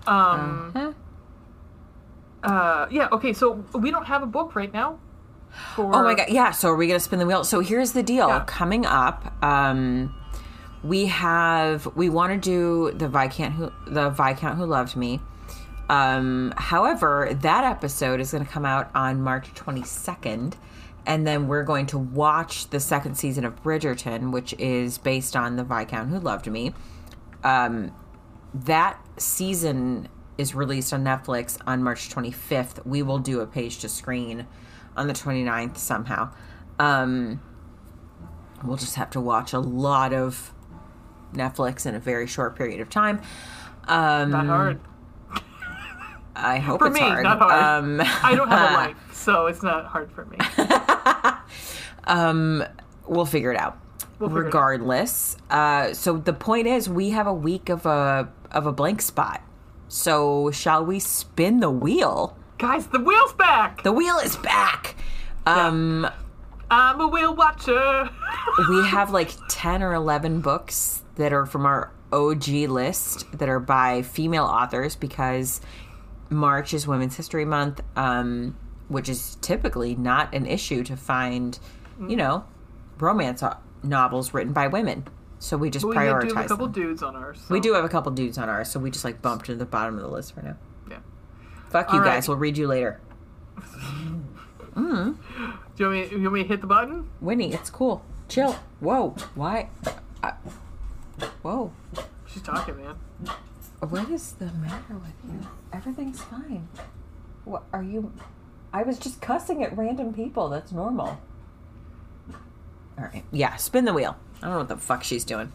um, 0.07 0.71
Huh? 0.75 0.93
uh, 2.43 2.87
yeah. 2.89 3.07
Okay, 3.11 3.33
so 3.33 3.63
we 3.73 3.91
don't 3.91 4.05
have 4.05 4.23
a 4.23 4.25
book 4.27 4.55
right 4.55 4.73
now. 4.73 4.99
For, 5.75 5.95
Oh 5.95 6.03
my 6.03 6.15
god, 6.15 6.29
yeah. 6.29 6.49
So 6.51 6.69
are 6.69 6.75
we 6.75 6.87
gonna 6.87 6.99
spin 6.99 7.19
the 7.19 7.25
wheel? 7.27 7.43
So 7.43 7.59
here's 7.59 7.91
the 7.91 8.01
deal. 8.01 8.27
Yeah. 8.29 8.43
Coming 8.47 8.85
up, 8.87 9.31
um, 9.43 10.15
we 10.83 11.05
have 11.05 11.87
we 11.95 12.09
want 12.09 12.33
to 12.33 12.39
do 12.39 12.95
the 12.97 13.07
Viscount 13.07 13.53
who 13.53 13.71
the 13.87 14.09
Viscount 14.09 14.57
who 14.57 14.65
loved 14.65 14.95
me. 14.95 15.19
Um, 15.89 16.53
however, 16.57 17.37
that 17.41 17.63
episode 17.63 18.19
is 18.19 18.31
going 18.31 18.45
to 18.45 18.49
come 18.49 18.65
out 18.65 18.89
on 18.95 19.21
March 19.21 19.53
22nd, 19.53 20.53
and 21.05 21.27
then 21.27 21.47
we're 21.47 21.63
going 21.63 21.85
to 21.87 21.97
watch 21.97 22.69
the 22.69 22.79
second 22.79 23.15
season 23.15 23.45
of 23.45 23.61
Bridgerton, 23.61 24.31
which 24.31 24.53
is 24.59 24.97
based 24.97 25.35
on 25.35 25.55
the 25.55 25.63
Viscount 25.63 26.09
who 26.09 26.19
loved 26.19 26.47
me. 26.47 26.73
Um, 27.43 27.93
that 28.53 28.99
season 29.17 30.07
is 30.37 30.55
released 30.55 30.93
on 30.93 31.03
Netflix 31.03 31.57
on 31.67 31.83
March 31.83 32.09
25th. 32.09 32.85
We 32.85 33.03
will 33.03 33.19
do 33.19 33.41
a 33.41 33.47
page 33.47 33.79
to 33.79 33.89
screen 33.89 34.47
on 34.95 35.07
the 35.07 35.13
29th 35.13 35.77
somehow. 35.77 36.31
Um, 36.79 37.41
we'll 38.63 38.77
just 38.77 38.95
have 38.95 39.09
to 39.11 39.21
watch 39.21 39.53
a 39.53 39.59
lot 39.59 40.13
of 40.13 40.52
Netflix 41.33 41.85
in 41.85 41.95
a 41.95 41.99
very 41.99 42.27
short 42.27 42.55
period 42.55 42.79
of 42.81 42.89
time. 42.89 43.21
Um, 43.87 44.31
Not 44.31 44.45
hard. 44.45 44.79
I 46.35 46.57
hope 46.59 46.79
For 46.79 46.87
it's 46.87 46.95
me, 46.95 47.01
hard. 47.01 47.23
not 47.23 47.37
hard. 47.39 47.83
Um, 47.83 48.01
I 48.23 48.33
don't 48.35 48.47
have 48.47 48.71
a 48.71 48.73
life, 48.87 48.97
so 49.13 49.45
it's 49.45 49.61
not 49.61 49.85
hard 49.85 50.11
for 50.11 50.25
me. 50.25 50.37
um, 52.05 52.63
we'll 53.07 53.25
figure 53.25 53.51
it 53.51 53.59
out. 53.59 53.77
We'll 54.19 54.29
figure 54.29 54.41
it 54.41 54.45
out. 54.45 54.45
Regardless, 54.47 55.37
uh, 55.49 55.93
so 55.93 56.17
the 56.17 56.33
point 56.33 56.65
is, 56.67 56.89
we 56.89 57.11
have 57.11 57.27
a 57.27 57.33
week 57.33 57.69
of 57.69 57.85
a 57.85 58.29
of 58.51 58.65
a 58.65 58.71
blank 58.71 59.01
spot. 59.01 59.41
So 59.89 60.49
shall 60.51 60.83
we 60.85 60.99
spin 60.99 61.59
the 61.59 61.69
wheel? 61.69 62.35
Guys, 62.57 62.87
the 62.87 62.99
wheel's 62.99 63.33
back. 63.33 63.83
The 63.83 63.91
wheel 63.91 64.17
is 64.17 64.35
back. 64.37 64.95
Um, 65.45 66.07
I'm 66.71 66.99
a 66.99 67.07
wheel 67.07 67.35
watcher. 67.35 68.09
we 68.69 68.87
have 68.87 69.11
like 69.11 69.31
10 69.49 69.83
or 69.83 69.93
11 69.93 70.41
books 70.41 71.02
that 71.15 71.33
are 71.33 71.45
from 71.45 71.65
our 71.65 71.91
OG 72.11 72.47
list 72.69 73.25
that 73.37 73.49
are 73.49 73.59
by 73.59 74.01
female 74.01 74.45
authors 74.45 74.95
because 74.95 75.61
March 76.29 76.73
is 76.73 76.87
Women's 76.87 77.15
History 77.15 77.45
Month, 77.45 77.81
um, 77.95 78.57
which 78.87 79.09
is 79.09 79.35
typically 79.41 79.95
not 79.95 80.33
an 80.33 80.45
issue 80.45 80.83
to 80.83 80.95
find, 80.97 81.57
you 82.07 82.15
know, 82.15 82.45
romance 82.99 83.43
novels 83.83 84.33
written 84.33 84.53
by 84.53 84.67
women. 84.67 85.07
So 85.39 85.57
we 85.57 85.69
just 85.69 85.85
we 85.85 85.93
do 85.93 85.99
prioritize 85.99 86.35
have 86.35 86.45
a 86.45 86.47
couple 86.47 86.67
them. 86.67 86.73
dudes 86.73 87.03
on 87.03 87.15
ours. 87.15 87.39
so- 87.47 87.53
We 87.53 87.59
do 87.59 87.73
have 87.73 87.83
a 87.83 87.89
couple 87.89 88.11
dudes 88.13 88.37
on 88.37 88.47
ours, 88.49 88.69
so 88.69 88.79
we 88.79 88.89
just 88.91 89.03
like 89.03 89.21
bumped 89.21 89.45
to 89.47 89.55
the 89.55 89.65
bottom 89.65 89.95
of 89.95 90.01
the 90.01 90.07
list 90.07 90.33
for 90.33 90.41
now. 90.41 90.55
Yeah. 90.89 90.99
Fuck 91.69 91.89
you 91.91 91.99
All 91.99 92.03
right. 92.05 92.13
guys. 92.15 92.27
We'll 92.27 92.37
read 92.37 92.57
you 92.57 92.67
later. 92.67 93.01
Do 94.75 95.17
you, 95.77 95.85
want 95.87 96.11
me, 96.11 96.17
you 96.17 96.21
want 96.23 96.33
me 96.33 96.41
to 96.43 96.47
hit 96.47 96.61
the 96.61 96.67
button? 96.67 97.09
Winnie, 97.19 97.53
it's 97.53 97.69
cool. 97.69 98.03
Chill. 98.27 98.53
Whoa. 98.79 99.15
Why? 99.35 99.69
I... 100.23 100.33
Whoa. 101.41 101.71
She's 102.27 102.41
talking, 102.41 102.77
man. 102.77 102.95
What 103.79 104.09
is 104.09 104.33
the 104.33 104.45
matter 104.45 104.95
with 104.95 105.13
you? 105.25 105.47
Everything's 105.71 106.21
fine. 106.21 106.67
What 107.45 107.63
are 107.73 107.83
you? 107.83 108.13
I 108.71 108.83
was 108.83 108.97
just 108.97 109.21
cussing 109.21 109.63
at 109.63 109.77
random 109.77 110.13
people. 110.13 110.49
That's 110.49 110.71
normal. 110.71 111.19
All 112.97 113.05
right. 113.05 113.23
Yeah. 113.31 113.55
Spin 113.57 113.85
the 113.85 113.93
wheel. 113.93 114.15
I 114.37 114.41
don't 114.41 114.51
know 114.51 114.57
what 114.59 114.67
the 114.69 114.77
fuck 114.77 115.03
she's 115.03 115.25
doing. 115.25 115.51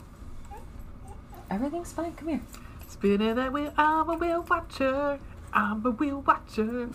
Everything's 1.51 1.93
fine. 1.93 2.12
Come 2.12 2.28
here. 2.28 2.40
Spinning 2.89 3.35
that 3.36 3.53
wheel, 3.53 3.73
I'm 3.77 4.09
a 4.09 4.15
wheel 4.15 4.45
watcher. 4.49 5.19
I'm 5.53 5.85
a 5.85 5.90
wheel 5.90 6.23
watcher. 6.27 6.89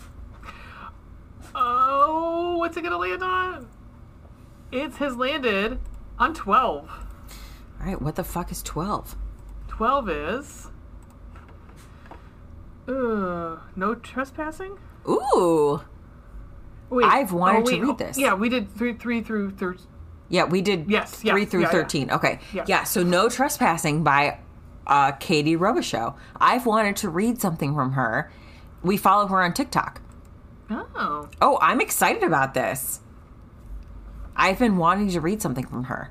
Oh, 1.54 2.56
what's 2.58 2.76
it 2.76 2.82
gonna 2.82 2.98
land 2.98 3.22
on? 3.22 3.68
It 4.72 4.92
has 4.94 5.16
landed 5.16 5.78
on 6.18 6.34
12. 6.34 7.03
All 7.84 7.90
right. 7.90 8.00
What 8.00 8.16
the 8.16 8.24
fuck 8.24 8.50
is 8.50 8.62
twelve? 8.62 9.14
12 9.68 10.08
is. 10.08 10.68
Uh, 12.86 13.58
no 13.76 13.94
trespassing? 13.96 14.78
Ooh. 15.08 15.82
Wait, 16.90 17.04
I've 17.04 17.32
wanted 17.32 17.66
to 17.66 17.72
wait, 17.72 17.82
read 17.82 17.90
oh, 17.90 17.96
this. 17.96 18.16
Yeah, 18.16 18.34
we 18.34 18.48
did 18.48 18.70
three, 18.74 18.92
three 18.94 19.20
through 19.20 19.50
thir- 19.50 19.76
Yeah, 20.28 20.44
we 20.44 20.62
did. 20.62 20.88
Yes, 20.88 21.20
yeah, 21.24 21.32
three 21.32 21.44
through 21.44 21.62
yeah, 21.62 21.66
yeah. 21.66 21.72
thirteen. 21.72 22.10
Okay. 22.10 22.38
Yeah. 22.52 22.64
Yeah. 22.68 22.84
So 22.84 23.02
no 23.02 23.28
trespassing 23.28 24.04
by 24.04 24.38
uh, 24.86 25.12
Katie 25.12 25.56
Robichaux. 25.56 26.14
I've 26.36 26.66
wanted 26.66 26.96
to 26.96 27.10
read 27.10 27.40
something 27.40 27.74
from 27.74 27.92
her. 27.92 28.30
We 28.82 28.96
follow 28.96 29.26
her 29.26 29.42
on 29.42 29.52
TikTok. 29.52 30.00
Oh. 30.70 31.28
Oh, 31.42 31.58
I'm 31.60 31.80
excited 31.80 32.22
about 32.22 32.54
this. 32.54 33.00
I've 34.36 34.58
been 34.58 34.76
wanting 34.76 35.10
to 35.10 35.20
read 35.20 35.42
something 35.42 35.66
from 35.66 35.84
her. 35.84 36.10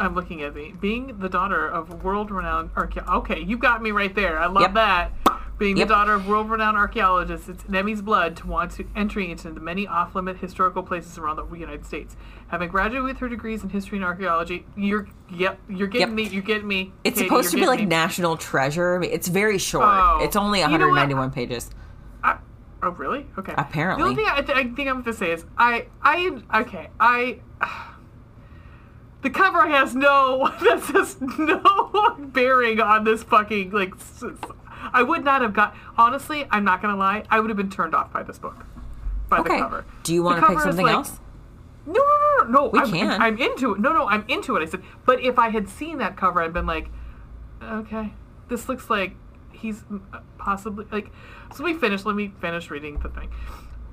I'm 0.00 0.14
looking 0.14 0.42
at 0.42 0.54
the 0.54 0.72
being 0.72 1.18
the 1.18 1.28
daughter 1.28 1.68
of 1.68 2.02
world-renowned 2.02 2.70
archaeologist. 2.76 3.14
Okay, 3.30 3.40
you 3.40 3.58
got 3.58 3.82
me 3.82 3.90
right 3.90 4.14
there. 4.14 4.38
I 4.38 4.46
love 4.46 4.62
Yep. 4.62 4.74
that. 4.74 5.12
Being 5.58 5.76
Yep. 5.76 5.88
the 5.88 5.94
daughter 5.94 6.14
of 6.14 6.26
world-renowned 6.26 6.78
archaeologists, 6.78 7.46
it's 7.50 7.64
in 7.64 7.74
Emmy's 7.74 8.00
blood 8.00 8.34
to 8.38 8.46
want 8.46 8.70
to 8.72 8.86
entry 8.96 9.30
into 9.30 9.50
the 9.50 9.60
many 9.60 9.86
off-limit 9.86 10.38
historical 10.38 10.82
places 10.82 11.18
around 11.18 11.36
the 11.36 11.44
United 11.54 11.84
States. 11.84 12.16
Having 12.48 12.70
graduated 12.70 13.04
with 13.04 13.18
her 13.18 13.28
degrees 13.28 13.62
in 13.62 13.68
history 13.68 13.98
and 13.98 14.04
archaeology, 14.06 14.64
you're 14.74 15.06
yep, 15.28 15.58
you're 15.68 15.86
getting 15.86 16.08
Yep. 16.08 16.16
me. 16.16 16.34
You're 16.34 16.42
getting 16.42 16.66
me. 16.66 16.92
It's 17.04 17.18
Katie, 17.18 17.28
supposed 17.28 17.50
to 17.50 17.56
be 17.58 17.66
like 17.66 17.80
me. 17.80 17.86
National 17.86 18.38
Treasure. 18.38 19.02
It's 19.02 19.28
very 19.28 19.58
short. 19.58 19.84
Oh. 19.86 20.20
It's 20.22 20.34
only 20.34 20.60
You 20.60 20.66
know 20.78 20.88
191 20.88 21.30
pages. 21.30 21.70
I, 22.24 22.38
oh, 22.82 22.90
really? 22.92 23.26
Okay. 23.38 23.52
Apparently. 23.58 24.02
The 24.02 24.08
only 24.08 24.16
thing 24.24 24.32
I, 24.34 24.40
th- 24.40 24.56
I 24.56 24.62
think 24.74 24.88
I'm 24.88 25.02
going 25.02 25.04
to 25.04 25.12
say 25.12 25.30
is 25.32 25.44
I, 25.58 25.86
I, 26.02 26.40
okay, 26.62 26.88
I. 26.98 27.40
The 29.22 29.30
cover 29.30 29.68
has 29.68 29.94
no, 29.94 30.52
that 30.62 30.82
says 30.82 31.16
no 31.20 32.16
bearing 32.18 32.80
on 32.80 33.04
this 33.04 33.22
fucking 33.22 33.70
like. 33.70 33.94
I 34.92 35.02
would 35.02 35.24
not 35.24 35.42
have 35.42 35.52
got. 35.52 35.76
Honestly, 35.98 36.46
I'm 36.50 36.64
not 36.64 36.80
gonna 36.80 36.96
lie. 36.96 37.24
I 37.30 37.40
would 37.40 37.50
have 37.50 37.56
been 37.56 37.70
turned 37.70 37.94
off 37.94 38.12
by 38.12 38.22
this 38.22 38.38
book, 38.38 38.64
by 39.28 39.42
the 39.42 39.48
cover. 39.48 39.84
Do 40.02 40.14
you 40.14 40.22
want 40.22 40.40
to 40.40 40.46
pick 40.46 40.60
something 40.60 40.86
like- 40.86 40.94
else? 40.94 41.20
No, 41.86 41.94
no, 41.94 41.98
no, 42.00 42.44
no. 42.44 42.50
no. 42.50 42.68
We 42.68 42.78
I'm, 42.78 42.90
can. 42.90 43.22
I'm 43.22 43.38
into 43.38 43.74
it. 43.74 43.80
No, 43.80 43.92
no, 43.92 44.06
I'm 44.06 44.24
into 44.28 44.56
it. 44.56 44.62
I 44.62 44.66
said, 44.66 44.82
but 45.06 45.20
if 45.22 45.38
I 45.38 45.48
had 45.48 45.68
seen 45.68 45.98
that 45.98 46.16
cover, 46.16 46.42
I'd 46.42 46.52
been 46.52 46.66
like, 46.66 46.88
okay, 47.62 48.12
this 48.48 48.68
looks 48.68 48.90
like 48.90 49.14
he's 49.50 49.82
uh, 50.12 50.20
possibly 50.38 50.86
like. 50.90 51.10
So 51.54 51.64
we 51.64 51.74
finished. 51.74 52.06
Let 52.06 52.16
me 52.16 52.32
finish 52.40 52.70
reading 52.70 52.98
the 53.00 53.08
thing. 53.08 53.30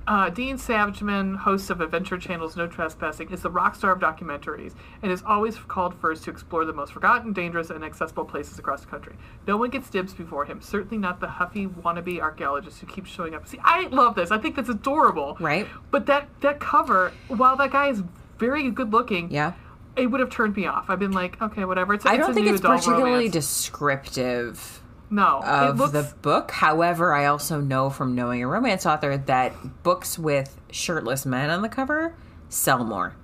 Uh, 0.08 0.30
Dean 0.30 0.56
Savageman, 0.56 1.36
host 1.36 1.68
of 1.68 1.82
Adventure 1.82 2.16
Channel's 2.16 2.56
No 2.56 2.66
Trespassing, 2.66 3.30
is 3.30 3.42
the 3.42 3.50
rock 3.50 3.74
star 3.74 3.92
of 3.92 3.98
documentaries 4.00 4.72
and 5.02 5.12
is 5.12 5.22
always 5.26 5.58
called 5.58 5.94
first 6.00 6.24
to 6.24 6.30
explore 6.30 6.64
the 6.64 6.72
most 6.72 6.94
forgotten, 6.94 7.34
dangerous, 7.34 7.68
and 7.68 7.84
accessible 7.84 8.24
places 8.24 8.58
across 8.58 8.80
the 8.80 8.86
country. 8.86 9.14
No 9.46 9.58
one 9.58 9.68
gets 9.68 9.90
dibs 9.90 10.14
before 10.14 10.46
him, 10.46 10.62
certainly 10.62 10.96
not 10.96 11.20
the 11.20 11.28
huffy 11.28 11.66
wannabe 11.66 12.20
archaeologist 12.22 12.80
who 12.80 12.86
keeps 12.86 13.10
showing 13.10 13.34
up. 13.34 13.46
See, 13.46 13.60
I 13.62 13.88
love 13.88 14.14
this. 14.14 14.30
I 14.30 14.38
think 14.38 14.56
that's 14.56 14.70
adorable. 14.70 15.36
Right. 15.40 15.68
But 15.90 16.06
that 16.06 16.26
that 16.40 16.58
cover, 16.58 17.12
while 17.28 17.58
that 17.58 17.70
guy 17.70 17.88
is 17.90 18.02
very 18.38 18.70
good 18.70 18.90
looking, 18.94 19.30
Yeah. 19.30 19.52
it 19.94 20.06
would 20.06 20.20
have 20.20 20.30
turned 20.30 20.56
me 20.56 20.64
off. 20.64 20.88
I've 20.88 20.98
been 21.00 21.12
like, 21.12 21.40
okay, 21.42 21.66
whatever. 21.66 21.92
It's, 21.92 22.06
I 22.06 22.14
it's 22.14 22.22
don't 22.22 22.30
a 22.30 22.34
think 22.34 22.46
new 22.46 22.52
it's 22.54 22.62
particularly 22.62 23.10
romance. 23.12 23.32
descriptive 23.32 24.82
no. 25.10 25.40
of 25.42 25.78
looks, 25.78 25.92
the 25.92 26.14
book. 26.22 26.50
However, 26.50 27.14
I 27.14 27.26
also 27.26 27.60
know 27.60 27.90
from 27.90 28.14
knowing 28.14 28.42
a 28.42 28.46
romance 28.48 28.84
author 28.86 29.16
that 29.16 29.82
books 29.82 30.18
with 30.18 30.60
shirtless 30.70 31.24
men 31.26 31.50
on 31.50 31.62
the 31.62 31.68
cover 31.68 32.14
sell 32.48 32.84
more. 32.84 33.14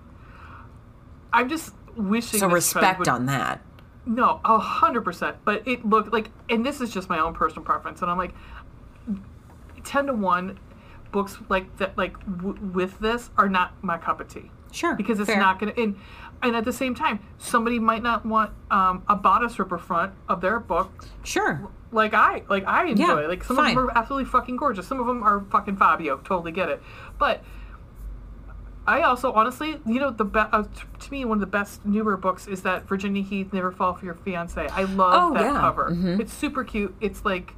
I'm 1.33 1.49
just 1.49 1.73
wishing. 1.97 2.41
So 2.41 2.49
respect 2.49 3.01
would- 3.01 3.09
on 3.09 3.27
that. 3.27 3.61
No, 4.07 4.41
a 4.45 4.59
hundred 4.59 5.01
percent. 5.03 5.37
But 5.47 5.67
it 5.67 5.85
looked 5.87 6.13
like, 6.13 6.29
and 6.51 6.65
this 6.65 6.81
is 6.83 6.91
just 6.93 7.09
my 7.09 7.19
own 7.19 7.33
personal 7.33 7.65
preference, 7.65 8.03
and 8.03 8.11
I'm 8.11 8.19
like, 8.19 8.35
ten 9.83 10.07
to 10.07 10.13
one, 10.13 10.59
books 11.11 11.39
like 11.49 11.75
that, 11.79 11.97
like 11.97 12.19
w- 12.37 12.59
with 12.73 12.99
this, 12.99 13.31
are 13.39 13.49
not 13.49 13.73
my 13.83 13.97
cup 13.97 14.21
of 14.21 14.29
tea 14.29 14.51
Sure. 14.73 14.95
because 14.95 15.21
it's 15.21 15.31
fair. 15.31 15.39
not 15.39 15.59
gonna. 15.59 15.73
And, 15.79 15.97
and 16.45 16.55
at 16.57 16.65
the 16.65 16.73
same 16.73 16.95
time, 16.95 17.21
somebody 17.39 17.79
might 17.79 18.03
not 18.03 18.25
want 18.27 18.53
um, 18.71 19.03
a 19.09 19.17
bodice 19.17 19.59
ripper 19.59 19.79
front 19.79 20.13
of 20.29 20.41
their 20.41 20.61
book 20.61 21.07
Sure. 21.25 21.69
like 21.93 22.15
I 22.15 22.43
like 22.49 22.65
I 22.67 22.87
enjoy. 22.87 23.23
Yeah, 23.23 23.27
like 23.29 23.43
some 23.45 23.57
fine. 23.57 23.71
of 23.71 23.77
them 23.77 23.89
are 23.91 23.97
absolutely 23.99 24.31
fucking 24.31 24.57
gorgeous. 24.57 24.87
Some 24.87 25.01
of 25.01 25.07
them 25.07 25.23
are 25.23 25.41
fucking 25.51 25.77
Fabio. 25.77 26.19
Totally 26.19 26.53
get 26.53 26.69
it. 26.69 26.83
But 27.19 27.43
I 28.87 29.01
also 29.03 29.33
honestly, 29.33 29.81
you 29.87 29.99
know, 29.99 30.11
the 30.11 30.25
be- 30.27 30.39
uh, 30.41 30.63
t- 30.65 30.83
to 31.01 31.11
me 31.11 31.25
one 31.25 31.37
of 31.39 31.41
the 31.41 31.47
best 31.47 31.85
newer 31.87 32.17
books 32.19 32.47
is 32.47 32.63
that 32.63 32.87
Virginia 32.87 33.23
Heath 33.23 33.51
Never 33.53 33.73
Fall 33.73 33.95
for 33.95 34.05
Your 34.05 34.15
Fiance. 34.15 34.67
I 34.69 34.83
love 34.85 35.15
Oh, 35.33 35.35
that 35.35 35.45
yeah. 35.55 35.61
cover. 35.61 35.91
Mhm. 35.91 36.21
It's 36.21 36.33
super 36.35 36.65
cute. 36.65 36.95
It's 37.01 37.25
like 37.25 37.55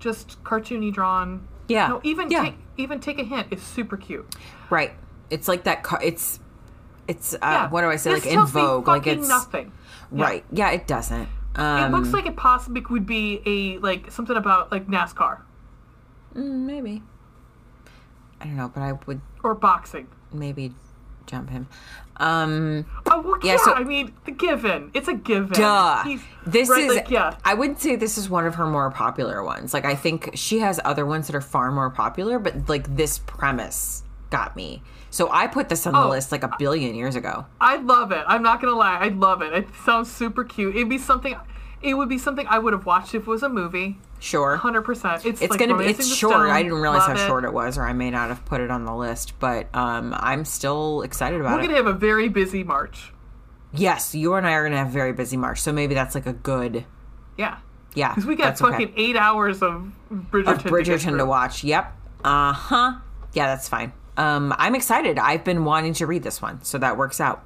just 0.00 0.42
cartoony 0.42 0.92
drawn. 0.92 1.46
Yeah. 1.68 1.86
No, 1.86 2.00
even 2.02 2.30
Yeah. 2.30 2.42
take 2.42 2.54
even 2.76 2.98
take 2.98 3.20
a 3.20 3.24
hint. 3.24 3.46
It's 3.52 3.62
super 3.62 3.96
cute. 3.96 4.26
Right. 4.70 4.92
It's 5.30 5.46
like 5.46 5.62
that. 5.64 5.82
Car- 5.84 6.00
it's. 6.02 6.40
It's. 7.08 7.34
Uh, 7.34 7.38
Yeah. 7.42 7.68
What 7.70 7.82
do 7.82 7.88
I 7.88 7.96
say? 7.96 8.14
This 8.14 8.24
like 8.24 8.34
in 8.34 8.44
Vogue. 8.46 8.86
Like 8.88 9.06
it's. 9.06 9.28
nothing. 9.28 9.72
Right. 10.10 10.44
Yeah. 10.52 10.70
It 10.70 10.86
doesn't. 10.86 11.28
Um, 11.56 11.94
It 11.94 11.96
looks 11.96 12.12
like 12.12 12.26
it 12.26 12.36
possibly 12.36 12.82
would 12.90 13.06
be 13.06 13.40
a 13.46 13.78
like 13.78 14.10
something 14.10 14.36
about 14.36 14.72
like 14.72 14.86
NASCAR 14.88 15.40
mm, 16.34 16.60
maybe. 16.66 17.02
I 18.40 18.44
don't 18.46 18.56
know, 18.56 18.68
but 18.74 18.82
I 18.82 18.92
would 19.06 19.20
or 19.42 19.54
boxing. 19.54 20.08
maybe 20.32 20.74
jump 21.26 21.50
him. 21.50 21.68
Um. 22.16 22.84
Oh 23.06 23.20
well, 23.20 23.38
Yeah, 23.42 23.52
yeah. 23.52 23.56
so- 23.58 23.74
I 23.74 23.84
mean, 23.84 24.12
the 24.24 24.32
given. 24.32 24.90
It's 24.94 25.08
a 25.08 25.14
given. 25.14 25.48
Duh. 25.52 26.02
He's- 26.04 26.20
This 26.46 26.68
right, 26.68 26.84
is. 26.84 26.94
like, 26.96 27.10
yeah. 27.10 27.36
I 27.44 27.54
wouldn't 27.54 27.80
say 27.80 27.96
this 27.96 28.18
is 28.18 28.28
one 28.28 28.46
of 28.46 28.56
her 28.56 28.66
more 28.66 28.90
popular 28.90 29.42
ones. 29.42 29.72
Like 29.72 29.84
I 29.84 29.94
think 29.94 30.30
she 30.34 30.58
has 30.58 30.78
other 30.84 31.06
ones 31.06 31.26
that 31.28 31.36
are 31.36 31.40
far 31.40 31.70
more 31.70 31.90
popular, 31.90 32.38
but 32.38 32.68
like 32.68 32.96
this 32.96 33.18
premise 33.20 34.02
got 34.30 34.54
me. 34.56 34.82
So 35.14 35.30
I 35.30 35.46
put 35.46 35.68
this 35.68 35.86
on 35.86 35.92
the 35.92 36.00
Oh. 36.00 36.08
list 36.08 36.32
like 36.32 36.42
a 36.42 36.50
billion 36.58 36.96
years 36.96 37.14
ago. 37.14 37.46
I 37.60 37.76
love 37.76 38.10
it. 38.10 38.24
I'm 38.26 38.42
not 38.42 38.60
gonna 38.60 38.74
lie. 38.74 38.98
I 38.98 39.08
love 39.10 39.42
it. 39.42 39.52
It 39.52 39.68
sounds 39.84 40.10
super 40.10 40.42
cute. 40.42 40.74
It'd 40.74 40.88
be 40.88 40.98
something. 40.98 41.36
It 41.82 41.94
would 41.94 42.08
be 42.08 42.18
something 42.18 42.48
I 42.48 42.58
would 42.58 42.72
have 42.72 42.84
watched 42.84 43.14
if 43.14 43.22
it 43.22 43.28
was 43.28 43.44
a 43.44 43.48
movie. 43.48 43.96
Sure. 44.18 44.56
Hundred 44.56 44.82
percent. 44.82 45.24
It's 45.24 45.40
It's 45.40 45.50
like 45.52 45.60
gonna 45.60 45.76
be. 45.78 45.84
It's 45.84 46.04
short. 46.12 46.32
Stone. 46.32 46.50
I 46.50 46.64
didn't 46.64 46.78
realize 46.80 47.06
Love 47.06 47.16
how 47.18 47.24
it. 47.24 47.26
short 47.28 47.44
it 47.44 47.52
was, 47.52 47.78
or 47.78 47.84
I 47.86 47.92
may 47.92 48.10
not 48.10 48.28
have 48.28 48.44
put 48.44 48.60
it 48.60 48.72
on 48.72 48.86
the 48.86 48.94
list. 48.94 49.38
But 49.38 49.72
um, 49.72 50.16
I'm 50.18 50.44
still 50.44 51.02
excited 51.02 51.40
about 51.40 51.52
it. 51.52 51.56
We're 51.62 51.68
gonna 51.68 51.76
have 51.76 51.86
a 51.86 51.92
very 51.92 52.28
busy 52.28 52.64
March. 52.64 53.12
Yes, 53.72 54.16
you 54.16 54.34
and 54.34 54.44
I 54.46 54.54
are 54.54 54.64
gonna 54.64 54.78
have 54.78 54.88
a 54.88 54.90
very 54.90 55.12
busy 55.12 55.36
March, 55.36 55.60
so 55.60 55.72
maybe 55.72 55.94
that's 55.94 56.16
like 56.16 56.26
a 56.26 56.32
good. 56.32 56.84
Yeah, 57.36 57.58
Yeah, 57.94 58.08
because 58.08 58.26
we 58.26 58.34
got 58.34 58.44
that's 58.46 58.62
okay. 58.62 58.70
fucking 58.72 58.94
eight 58.96 59.16
hours 59.16 59.62
of 59.62 59.92
Bridgerton. 60.12 60.48
of 60.54 60.62
to, 60.64 60.68
Bridgerton 60.70 61.02
to 61.04 61.10
through. 61.18 61.26
watch. 61.26 61.62
Yep. 61.62 61.92
Uh 62.24 62.52
huh. 62.52 62.92
Yeah, 63.32 63.46
that's 63.46 63.68
fine. 63.68 63.92
Um, 64.16 64.54
I'm 64.58 64.74
excited. 64.74 65.18
I've 65.18 65.44
been 65.44 65.64
wanting 65.64 65.92
to 65.94 66.06
read 66.06 66.22
this 66.22 66.40
one, 66.40 66.62
so 66.62 66.78
that 66.78 66.96
works 66.96 67.20
out. 67.20 67.44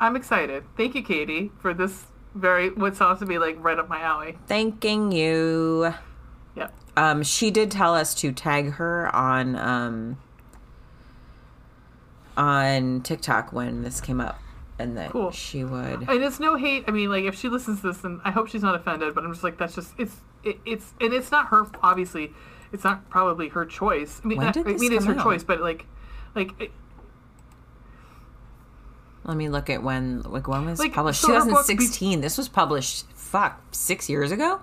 I'm 0.00 0.16
excited. 0.16 0.64
Thank 0.76 0.94
you, 0.94 1.02
Katie, 1.02 1.50
for 1.60 1.72
this 1.74 2.04
very 2.34 2.70
what 2.70 2.96
sounds 2.96 3.18
to 3.20 3.26
be 3.26 3.38
like 3.38 3.56
right 3.58 3.78
up 3.78 3.88
my 3.88 4.00
alley. 4.00 4.36
Thanking 4.46 5.12
you. 5.12 5.94
Yeah. 6.56 6.68
Um, 6.96 7.22
she 7.22 7.50
did 7.50 7.70
tell 7.70 7.94
us 7.94 8.14
to 8.16 8.32
tag 8.32 8.72
her 8.74 9.14
on 9.14 9.56
um 9.56 10.18
on 12.36 13.00
TikTok 13.02 13.52
when 13.52 13.82
this 13.82 14.00
came 14.00 14.20
up. 14.20 14.38
and 14.78 14.96
that 14.96 15.10
Cool. 15.10 15.32
she 15.32 15.64
would. 15.64 16.08
And 16.08 16.22
it's 16.22 16.38
no 16.38 16.54
hate. 16.56 16.84
I 16.86 16.92
mean, 16.92 17.08
like 17.10 17.24
if 17.24 17.34
she 17.36 17.48
listens 17.48 17.80
to 17.80 17.88
this, 17.92 18.04
and 18.04 18.20
I 18.24 18.30
hope 18.30 18.48
she's 18.48 18.62
not 18.62 18.74
offended. 18.76 19.14
But 19.14 19.24
I'm 19.24 19.32
just 19.32 19.42
like, 19.42 19.58
that's 19.58 19.74
just 19.74 19.92
it's 19.98 20.16
it, 20.44 20.58
it's 20.64 20.92
and 21.00 21.12
it's 21.12 21.32
not 21.32 21.48
her. 21.48 21.66
Obviously, 21.82 22.32
it's 22.72 22.84
not 22.84 23.08
probably 23.10 23.48
her 23.48 23.64
choice. 23.64 24.20
I 24.24 24.26
mean, 24.28 24.40
I, 24.40 24.48
I 24.48 24.52
this 24.52 24.80
mean, 24.80 24.92
it's 24.92 25.04
her 25.06 25.14
out? 25.14 25.22
choice, 25.22 25.42
but 25.44 25.60
like, 25.60 25.86
like 26.34 26.52
it- 26.60 26.72
Let 29.24 29.36
me 29.36 29.48
look 29.48 29.68
at 29.70 29.82
when 29.82 30.22
like 30.22 30.48
when 30.48 30.64
was 30.64 30.78
Like, 30.78 30.92
published. 30.94 31.20
so 31.20 31.28
her 31.32 31.40
book 31.40 31.66
be- 31.66 31.74
2016. 31.74 32.20
this 32.20 32.38
was 32.38 32.48
published. 32.48 33.04
Fuck, 33.14 33.60
six 33.72 34.08
years 34.08 34.32
ago. 34.32 34.60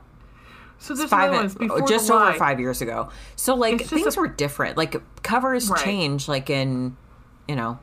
so 0.79 0.95
there's 0.95 1.09
Five, 1.09 1.31
another 1.31 1.53
before 1.59 1.81
just 1.87 2.09
over 2.09 2.33
five 2.33 2.59
years 2.59 2.81
ago. 2.81 3.09
So 3.35 3.53
like 3.55 3.81
things 3.85 4.17
a- 4.17 4.19
were 4.19 4.27
different. 4.27 4.75
Like 4.77 4.95
covers 5.23 5.69
Right. 5.69 5.83
change. 5.83 6.27
Like 6.27 6.49
in, 6.49 6.97
you 7.47 7.55
know, 7.55 7.77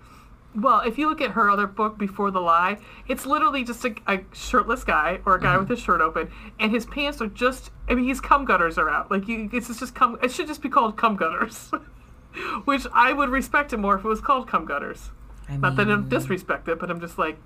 Well, 0.55 0.81
if 0.81 0.99
you 0.99 1.09
look 1.09 1.23
at 1.23 1.31
her 1.31 1.49
other 1.49 1.67
book, 1.67 1.97
Before 1.97 2.31
the 2.31 2.41
Lie, 2.41 2.79
it's 3.09 3.25
literally 3.25 3.65
just 3.65 3.85
a, 3.87 3.95
a 4.07 4.21
shirtless 4.35 4.85
guy 4.85 5.21
or 5.25 5.37
a 5.37 5.41
guy 5.41 5.53
mm-hmm. 5.53 5.61
with 5.61 5.71
his 5.71 5.81
shirt 5.81 6.03
open, 6.03 6.31
and 6.61 6.71
his 6.71 6.85
pants 6.85 7.23
are 7.23 7.27
just. 7.29 7.71
I 7.89 7.95
mean, 7.95 8.07
his 8.07 8.21
cum 8.21 8.45
gutters 8.45 8.77
are 8.77 8.91
out. 8.91 9.11
Like 9.11 9.27
you, 9.29 9.49
it's 9.53 9.69
just 9.79 9.95
cum. 9.95 10.19
It 10.23 10.31
should 10.31 10.47
just 10.47 10.61
be 10.61 10.69
called 10.69 10.97
cum 10.99 11.17
gutters, 11.17 11.71
which 12.65 12.87
I 12.93 13.13
would 13.15 13.31
respect 13.31 13.73
it 13.73 13.79
more 13.79 13.97
if 13.97 14.05
it 14.05 14.09
was 14.09 14.21
called 14.21 14.47
cum 14.47 14.67
gutters. 14.67 15.11
I 15.49 15.57
Not 15.57 15.77
that 15.77 15.87
I 15.87 15.91
don't 15.91 16.09
disrespect 16.09 16.69
it, 16.69 16.79
but 16.79 16.91
I'm 16.91 17.01
just 17.01 17.17
like, 17.19 17.39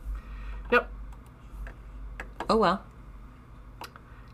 yep, 0.73 0.91
oh 2.51 2.57
well. 2.57 2.83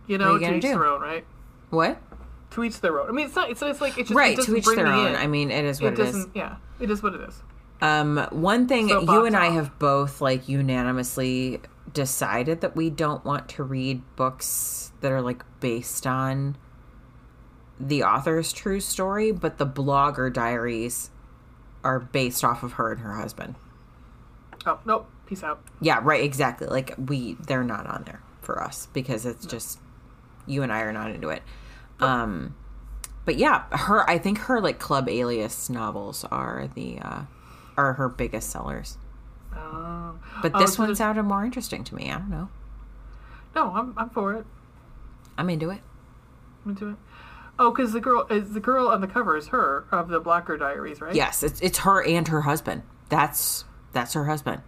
you 0.06 0.16
know, 0.18 0.34
you 0.34 0.46
to 0.46 0.54
each 0.56 0.62
do? 0.62 0.68
their 0.68 0.86
own, 0.86 1.00
right? 1.02 1.24
What? 1.70 2.00
To 2.52 2.64
each 2.64 2.80
their 2.80 3.00
own. 3.00 3.08
I 3.08 3.12
mean, 3.12 3.26
it's 3.26 3.36
not. 3.36 3.50
It's, 3.50 3.62
it's 3.62 3.80
like 3.80 3.98
it's 3.98 4.08
just 4.08 4.16
right 4.16 4.38
It 4.38 4.44
to 4.44 4.56
each 4.56 4.64
bring 4.64 4.76
their 4.76 4.86
own. 4.86 5.08
in. 5.08 5.16
I 5.16 5.26
mean, 5.26 5.50
it 5.50 5.64
is 5.64 5.80
what 5.80 5.92
it 5.92 5.98
it 5.98 6.02
is. 6.08 6.14
doesn't. 6.14 6.36
Yeah, 6.36 6.56
it 6.80 6.90
is 6.90 7.02
what 7.02 7.14
it 7.14 7.20
is. 7.20 7.42
Um, 7.82 8.28
one 8.30 8.68
thing 8.68 8.88
So 8.88 9.00
you 9.00 9.26
and 9.26 9.36
I 9.36 9.46
have 9.46 9.76
both 9.80 10.20
like 10.20 10.48
unanimously 10.48 11.60
decided 11.92 12.60
that 12.60 12.76
we 12.76 12.90
don't 12.90 13.24
want 13.24 13.48
to 13.50 13.64
read 13.64 14.02
books 14.14 14.92
that 15.00 15.10
are 15.10 15.20
like 15.20 15.44
based 15.58 16.06
on 16.06 16.56
the 17.80 18.04
author's 18.04 18.52
true 18.52 18.78
story, 18.78 19.32
but 19.32 19.58
the 19.58 19.66
blogger 19.66 20.32
diaries 20.32 21.10
are 21.82 21.98
based 21.98 22.44
off 22.44 22.62
of 22.62 22.74
her 22.74 22.92
and 22.92 23.00
her 23.00 23.16
husband. 23.16 23.56
Oh 24.64 24.78
nope. 24.84 25.10
Peace 25.26 25.42
out. 25.42 25.60
Yeah, 25.80 25.98
right, 26.04 26.22
exactly. 26.22 26.68
Like 26.68 26.94
we 26.96 27.34
they're 27.34 27.64
not 27.64 27.88
on 27.88 28.04
there 28.04 28.22
for 28.42 28.62
us 28.62 28.86
because 28.92 29.26
it's 29.26 29.44
just 29.44 29.80
you 30.46 30.62
and 30.62 30.72
I 30.72 30.82
are 30.82 30.92
not 30.92 31.10
into 31.10 31.30
it. 31.30 31.42
Um 31.98 32.54
but 33.24 33.38
yeah, 33.38 33.64
her 33.72 34.08
I 34.08 34.18
think 34.18 34.38
her 34.38 34.60
like 34.60 34.78
Club 34.78 35.08
Alias 35.08 35.68
novels 35.68 36.24
are 36.30 36.68
the 36.76 37.00
uh 37.00 37.22
are 37.82 37.94
her 37.94 38.08
biggest 38.08 38.50
sellers. 38.50 38.98
Oh. 39.54 40.14
But 40.40 40.52
Oh, 40.54 40.58
this 40.58 40.78
one 40.78 40.94
sounded 40.94 41.24
more 41.24 41.44
interesting 41.44 41.84
to 41.84 41.94
me. 41.94 42.10
I 42.10 42.18
don't 42.18 42.30
know. 42.30 42.48
No, 43.54 43.70
I'm 43.74 43.92
I'm 43.96 44.10
for 44.10 44.34
it. 44.34 44.46
I'm 45.36 45.50
into 45.50 45.70
it. 45.70 45.80
I'm 46.64 46.70
into 46.72 46.88
it. 46.90 46.96
Oh, 47.58 47.70
because 47.70 47.92
the 47.92 48.00
girl 48.00 48.26
is 48.30 48.52
the 48.54 48.60
girl 48.60 48.88
on 48.88 49.00
the 49.00 49.06
cover 49.06 49.36
is 49.36 49.48
her 49.48 49.84
of 49.92 50.08
the 50.08 50.20
Blocker 50.20 50.56
Diaries, 50.56 51.00
right? 51.00 51.14
Yes, 51.14 51.42
it's 51.42 51.60
it's 51.60 51.78
her 51.78 52.02
and 52.02 52.26
her 52.28 52.42
husband. 52.42 52.82
That's 53.08 53.64
that's 53.92 54.14
her 54.14 54.24
husband. 54.24 54.62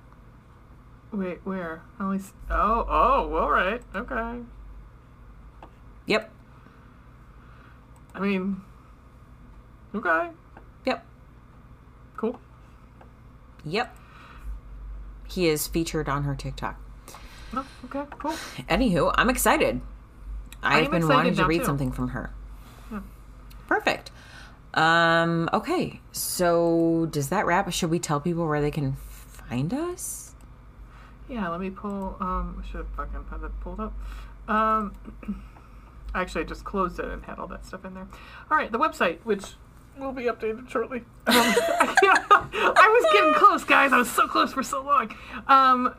Wait, 1.12 1.38
where? 1.44 1.80
He's, 2.12 2.32
oh, 2.50 2.84
oh, 2.88 3.36
all 3.36 3.50
right, 3.50 3.80
okay. 3.94 4.40
Yep. 6.06 6.30
I 8.14 8.18
mean, 8.20 8.60
okay, 9.94 10.30
Yep. 10.84 11.06
cool. 12.16 12.40
Yep. 13.64 13.96
He 15.28 15.48
is 15.48 15.66
featured 15.66 16.08
on 16.08 16.24
her 16.24 16.34
TikTok. 16.34 16.80
No, 17.52 17.64
okay, 17.84 18.04
cool. 18.18 18.32
Anywho, 18.68 19.14
I'm 19.16 19.30
excited. 19.30 19.80
I've 20.62 20.90
been 20.90 21.02
excited 21.02 21.14
wanting 21.14 21.34
to 21.36 21.44
read 21.44 21.58
too. 21.58 21.64
something 21.64 21.92
from 21.92 22.08
her. 22.08 22.30
Perfect. 23.66 24.10
Um, 24.74 25.48
okay, 25.52 26.00
so 26.12 27.06
does 27.10 27.28
that 27.28 27.46
wrap? 27.46 27.72
Should 27.72 27.90
we 27.90 27.98
tell 27.98 28.20
people 28.20 28.46
where 28.46 28.60
they 28.60 28.70
can 28.70 28.94
find 28.94 29.72
us? 29.72 30.34
Yeah, 31.28 31.48
let 31.48 31.60
me 31.60 31.70
pull. 31.70 32.16
Um, 32.20 32.62
I 32.62 32.66
should 32.66 32.78
have 32.78 32.88
fucking 32.88 33.24
had 33.30 33.40
that 33.40 33.60
pulled 33.60 33.80
up. 33.80 33.94
Um, 34.48 34.94
actually, 36.14 36.42
I 36.42 36.46
just 36.46 36.64
closed 36.64 36.98
it 36.98 37.06
and 37.06 37.24
had 37.24 37.38
all 37.38 37.46
that 37.48 37.64
stuff 37.64 37.84
in 37.84 37.94
there. 37.94 38.08
All 38.50 38.58
right, 38.58 38.70
the 38.70 38.78
website, 38.78 39.18
which 39.22 39.54
will 39.98 40.12
be 40.12 40.24
updated 40.24 40.68
shortly. 40.68 40.98
Um, 40.98 41.04
I 41.26 43.00
was 43.02 43.12
getting 43.12 43.34
close, 43.34 43.64
guys. 43.64 43.92
I 43.92 43.98
was 43.98 44.10
so 44.10 44.26
close 44.26 44.52
for 44.52 44.62
so 44.62 44.82
long. 44.82 45.14
Um, 45.46 45.94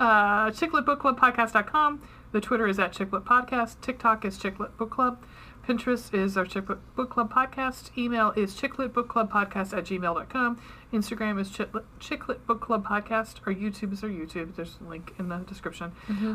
uh, 0.00 0.50
chicletbookclubpodcast.com. 0.50 2.02
The 2.32 2.40
Twitter 2.40 2.66
is 2.66 2.78
at 2.78 2.92
Chicklet 2.92 3.24
Podcast. 3.24 3.80
TikTok 3.80 4.24
is 4.24 4.38
Chicklet 4.38 4.76
Book 4.76 4.90
Club. 4.90 5.22
Pinterest 5.66 6.12
is 6.12 6.36
our 6.36 6.44
Chicklet 6.44 6.78
Book 6.94 7.10
Club 7.10 7.32
Podcast. 7.32 7.96
Email 7.96 8.32
is 8.36 8.54
chickletbookclubpodcast 8.54 9.76
at 9.76 9.84
gmail.com. 9.84 10.60
Instagram 10.92 11.40
is 11.40 11.48
Chicklet, 11.50 11.84
Chicklet 11.98 12.44
Book 12.46 12.60
Club 12.60 12.86
Podcast. 12.86 13.36
Our 13.46 13.54
YouTube 13.54 13.92
is 13.92 14.02
our 14.02 14.10
YouTube. 14.10 14.56
There's 14.56 14.78
a 14.84 14.88
link 14.88 15.14
in 15.18 15.28
the 15.28 15.38
description. 15.38 15.92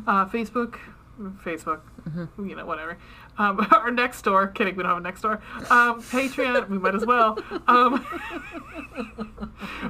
Uh, 0.07 0.25
Facebook, 0.25 0.77
Facebook, 1.19 1.81
you 2.37 2.55
know, 2.55 2.65
whatever. 2.65 2.97
Um, 3.37 3.65
our 3.71 3.91
next 3.91 4.21
door, 4.23 4.47
kidding, 4.47 4.75
we 4.75 4.83
don't 4.83 4.89
have 4.89 4.97
a 4.97 5.01
next 5.01 5.21
door. 5.21 5.41
Um, 5.69 6.01
Patreon, 6.01 6.69
we 6.69 6.77
might 6.77 6.95
as 6.95 7.05
well. 7.05 7.37
Um, 7.67 8.05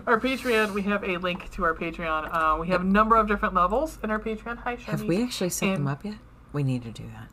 our 0.07 0.19
Patreon, 0.19 0.73
we 0.73 0.81
have 0.83 1.03
a 1.03 1.17
link 1.17 1.49
to 1.51 1.63
our 1.63 1.75
Patreon. 1.75 2.29
Uh, 2.31 2.57
we 2.59 2.67
have 2.69 2.81
a 2.81 2.85
number 2.85 3.15
of 3.15 3.27
different 3.27 3.53
levels 3.53 3.99
in 4.03 4.11
our 4.11 4.19
Patreon. 4.19 4.57
Hi, 4.59 4.75
Shani. 4.75 4.85
Have 4.85 5.03
we 5.03 5.23
actually 5.23 5.49
set 5.49 5.75
them 5.75 5.87
up 5.87 6.03
yet? 6.03 6.15
We 6.51 6.63
need 6.63 6.83
to 6.83 6.91
do 6.91 7.03
that. 7.13 7.29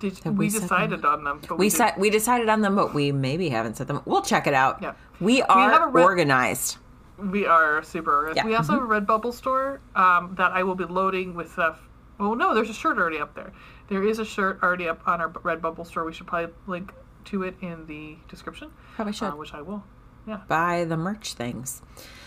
Did, 0.00 0.18
Have 0.24 0.36
we, 0.36 0.46
we 0.46 0.50
set 0.50 0.60
them 0.60 0.68
decided 0.68 1.04
on 1.04 1.24
them. 1.24 1.40
But 1.48 1.58
We 1.58 1.70
set 1.70 1.98
we 1.98 2.10
decided 2.10 2.48
on 2.48 2.62
them, 2.62 2.74
but 2.74 2.94
we 2.94 3.12
maybe 3.12 3.48
haven't 3.48 3.76
set 3.76 3.86
them. 3.88 4.00
We'll 4.04 4.22
check 4.22 4.46
it 4.46 4.54
out. 4.54 4.82
Yeah. 4.82 4.94
We 5.20 5.42
are 5.42 5.88
a 5.88 5.90
re- 5.90 6.02
organized. 6.02 6.78
We 7.18 7.46
are 7.46 7.82
super 7.82 8.14
organized. 8.14 8.36
Yeah. 8.36 8.42
Mm-hmm. 8.42 8.50
We 8.50 8.56
also 8.56 8.72
have 8.72 8.82
a 8.82 8.86
Redbubble 8.86 9.32
store 9.32 9.80
um, 9.94 10.34
that 10.36 10.52
I 10.52 10.62
will 10.62 10.74
be 10.74 10.84
loading 10.84 11.34
with 11.34 11.52
stuff. 11.52 11.78
Well, 12.18 12.34
no, 12.36 12.54
there's 12.54 12.70
a 12.70 12.74
shirt 12.74 12.96
already 12.98 13.18
up 13.18 13.34
there. 13.34 13.52
There 13.88 14.02
is 14.04 14.18
a 14.18 14.24
shirt 14.24 14.60
already 14.62 14.88
up 14.88 15.06
on 15.06 15.20
our 15.20 15.28
Redbubble 15.30 15.86
store. 15.86 16.04
We 16.04 16.12
should 16.12 16.26
probably 16.26 16.54
link 16.66 16.92
to 17.26 17.42
it 17.42 17.56
in 17.60 17.86
the 17.86 18.16
description. 18.28 18.70
Probably 18.94 19.12
should 19.12 19.26
Uh, 19.32 19.36
which 19.36 19.52
I 19.54 19.62
will. 19.62 19.82
Yeah, 20.26 20.40
buy 20.48 20.84
the 20.84 20.96
merch 20.96 21.34
things. 21.34 21.82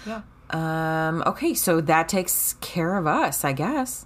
yeah. 0.05 0.21
Um. 0.49 1.23
Okay, 1.25 1.53
so 1.53 1.81
that 1.81 2.07
takes 2.07 2.53
care 2.61 2.95
of 2.97 3.07
us, 3.07 3.43
I 3.43 3.53
guess. 3.53 4.05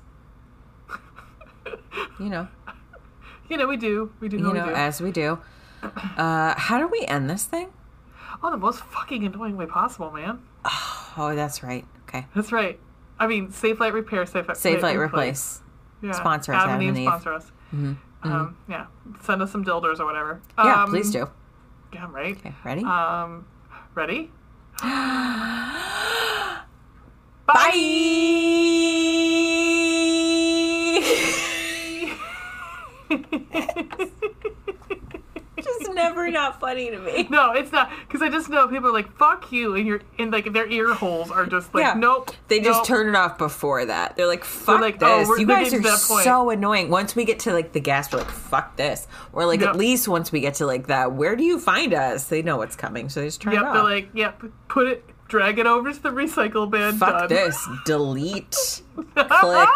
You 2.19 2.29
know, 2.29 2.47
You 3.49 3.57
know, 3.57 3.67
we 3.67 3.75
do. 3.77 4.11
We 4.19 4.29
do. 4.29 4.37
you 4.37 4.43
know, 4.43 4.53
do. 4.53 4.71
as 4.73 5.01
we 5.01 5.11
do. 5.11 5.39
Uh, 5.83 6.53
how 6.57 6.77
do 6.79 6.87
we 6.87 7.03
end 7.05 7.29
this 7.29 7.43
thing? 7.45 7.69
oh, 8.43 8.49
the 8.49 8.57
most 8.57 8.79
fucking 8.79 9.23
annoying 9.25 9.57
way 9.57 9.65
possible, 9.65 10.09
man. 10.11 10.41
Oh, 11.17 11.33
that's 11.35 11.61
right. 11.63 11.85
Okay. 12.07 12.25
That's 12.33 12.51
right. 12.51 12.79
I 13.19 13.27
mean, 13.27 13.49
Safelite 13.49 13.93
Repair, 13.93 14.23
Safelite, 14.25 14.55
Save, 14.55 14.81
light, 14.81 14.97
replace. 14.97 15.61
Yeah. 16.01 16.11
Sponsor 16.13 16.53
us, 16.53 16.63
Adam 16.63 16.75
Adam 16.81 16.97
Eve 16.97 17.07
sponsor 17.07 17.33
us. 17.33 17.51
Um, 18.23 18.57
yeah. 18.67 18.85
Send 19.21 19.41
us 19.41 19.51
some 19.51 19.63
dildos 19.65 19.99
or 19.99 20.05
whatever. 20.05 20.41
Yeah, 20.57 20.83
Um, 20.83 20.89
please 20.89 21.11
do. 21.11 21.29
Yeah, 21.93 22.07
right. 22.11 22.37
Okay, 22.37 22.53
ready? 22.63 22.83
Um, 22.83 23.45
ready? 23.95 24.31
Just 33.11 34.11
never 36.03 36.29
not 36.31 36.59
funny 36.59 36.89
to 36.91 36.97
me. 36.99 37.27
No, 37.29 37.51
it's 37.53 37.71
not 37.71 37.89
because 38.07 38.21
I 38.21 38.29
just 38.29 38.49
know 38.49 38.67
people 38.67 38.89
are 38.89 38.93
like 38.93 39.11
"fuck 39.17 39.51
you" 39.51 39.75
and 39.75 39.87
you're 39.87 40.01
and 40.19 40.31
like 40.31 40.51
their 40.53 40.69
ear 40.69 40.93
holes 40.93 41.29
are 41.31 41.45
just 41.45 41.73
like 41.73 41.83
Yeah. 41.83 41.93
nope. 41.95 42.31
They 42.47 42.59
just 42.59 42.79
nope. 42.79 42.87
turn 42.87 43.07
it 43.09 43.15
off 43.15 43.37
before 43.37 43.85
that. 43.85 44.15
They're 44.15 44.27
like, 44.27 44.43
"Fuck 44.43 44.81
like, 44.81 44.97
oh, 45.01 45.19
this!" 45.19 45.27
we're- 45.29 45.41
you 45.41 45.47
guys 45.47 45.73
are 45.73 45.77
to 45.77 45.83
that 45.83 46.01
point. 46.07 46.23
so 46.23 46.49
annoying. 46.49 46.89
Once 46.89 47.15
we 47.15 47.25
get 47.25 47.39
to 47.39 47.53
like 47.53 47.71
the 47.73 47.79
gas, 47.79 48.11
we're 48.11 48.19
like, 48.19 48.29
"Fuck 48.29 48.75
this!" 48.75 49.07
Or 49.33 49.45
like 49.45 49.61
Yep. 49.61 49.69
at 49.69 49.75
least 49.75 50.07
once 50.07 50.31
we 50.31 50.39
get 50.41 50.55
to 50.55 50.65
like 50.65 50.87
that, 50.87 51.13
where 51.13 51.35
do 51.35 51.43
you 51.43 51.59
find 51.59 51.93
us? 51.93 52.25
They 52.25 52.41
know 52.41 52.57
what's 52.57 52.75
coming, 52.75 53.09
so 53.09 53.19
they 53.21 53.27
just 53.27 53.41
turn 53.41 53.53
Yep, 53.53 53.61
it 53.61 53.65
off. 53.67 53.73
they're 53.75 53.83
like, 53.83 54.09
yep, 54.13 54.41
put 54.67 54.87
it, 54.87 55.05
drag 55.27 55.59
it 55.59 55.65
over 55.65 55.91
to 55.93 56.01
the 56.01 56.09
recycle 56.09 56.69
bin. 56.69 56.97
Fuck 56.97 57.19
done. 57.19 57.29
this. 57.29 57.67
Delete. 57.85 58.81
Click. 59.15 59.69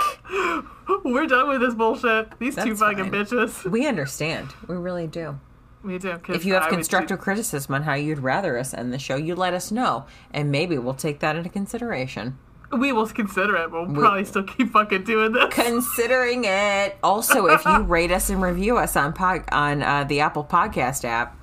We're 1.03 1.25
done 1.27 1.47
with 1.49 1.61
this 1.61 1.73
bullshit. 1.73 2.37
These 2.39 2.55
two 2.55 2.75
fucking 2.75 3.09
fine. 3.09 3.11
bitches. 3.11 3.69
We 3.69 3.87
understand. 3.87 4.49
We 4.67 4.75
really 4.75 5.07
do. 5.07 5.39
Too. 5.85 6.17
'cause 6.17 6.35
If 6.35 6.45
you 6.45 6.53
have 6.55 6.63
I 6.63 6.69
constructive 6.69 7.19
criticism 7.19 7.75
on 7.75 7.83
how 7.83 7.93
you'd 7.93 8.19
rather 8.19 8.57
us 8.57 8.73
end 8.73 8.91
the 8.91 8.99
show, 8.99 9.15
you 9.15 9.35
let 9.35 9.53
us 9.53 9.71
know, 9.71 10.05
and 10.33 10.51
maybe 10.51 10.77
we'll 10.77 10.93
take 10.95 11.19
that 11.19 11.35
into 11.35 11.49
consideration. 11.49 12.37
we 12.71 12.91
will 12.91 13.07
consider 13.07 13.55
it. 13.57 13.71
We'll 13.71 13.85
probably 13.85 14.25
still 14.25 14.43
keep 14.43 14.71
fucking 14.73 15.03
doing 15.03 15.31
this. 15.31 15.45
Considering 15.53 16.43
it. 16.45 16.97
Also, 17.03 17.45
if 17.47 17.63
you 17.63 17.77
rate 17.83 18.11
us 18.11 18.29
and 18.29 18.41
review 18.41 18.77
us 18.77 18.95
on 18.97 19.13
pod, 19.13 19.43
on 19.51 19.81
uh, 19.83 20.03
the 20.03 20.19
Apple 20.19 20.43
Podcast 20.43 21.05
app, 21.05 21.37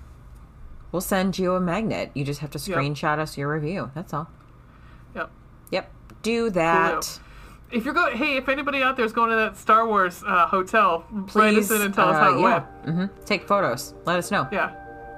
we'll 0.90 1.00
send 1.00 1.38
you 1.38 1.54
a 1.54 1.60
magnet. 1.60 2.10
You 2.14 2.24
just 2.24 2.40
have 2.40 2.50
to 2.50 2.58
Yep. 2.58 2.76
screenshot 2.78 3.18
us 3.18 3.38
your 3.38 3.50
review. 3.50 3.90
That's 3.94 4.12
all. 4.12 4.28
Yep. 5.14 5.30
Yep. 5.70 5.90
Do 6.22 6.50
that. 6.50 7.18
If 7.72 7.84
you're 7.84 7.94
going, 7.94 8.16
hey, 8.16 8.36
if 8.36 8.48
anybody 8.48 8.82
out 8.82 8.96
there 8.96 9.04
is 9.04 9.12
going 9.12 9.30
to 9.30 9.36
that 9.36 9.56
Star 9.56 9.86
Wars 9.86 10.22
uh, 10.26 10.46
hotel, 10.46 11.04
write 11.34 11.56
us 11.56 11.68
Please, 11.68 11.70
in 11.70 11.82
and 11.82 11.94
tell 11.94 12.08
us 12.10 12.16
uh, 12.16 12.20
how 12.20 12.36
it 12.36 12.40
yeah. 12.40 12.64
went. 12.84 13.10
hmm 13.10 13.24
Take 13.24 13.46
photos. 13.48 13.94
Let 14.04 14.18
us 14.18 14.30
know. 14.30 14.46
Yeah, 14.52 14.72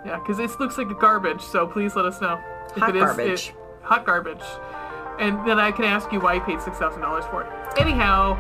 yeah, 0.07 0.19
because 0.19 0.39
it 0.39 0.51
looks 0.61 0.79
like 0.79 0.89
garbage. 0.99 1.41
So 1.43 1.67
please 1.67 1.97
let 1.97 2.05
us 2.07 2.21
know 2.21 2.41
if 2.77 2.83
Hot 2.83 2.91
it 2.91 2.97
is 2.97 3.03
garbage. 3.03 3.49
it- 3.49 3.55
hot 3.83 4.07
garbage, 4.07 4.43
and 5.19 5.47
then 5.47 5.59
I 5.59 5.71
can 5.71 5.85
ask 5.85 6.11
you 6.13 6.19
why 6.21 6.35
you 6.35 6.41
paid 6.41 6.61
six 6.61 6.79
thousand 6.79 7.03
dollars 7.03 7.25
for 7.27 7.43
it. 7.43 7.79
Anyhow, 7.79 8.39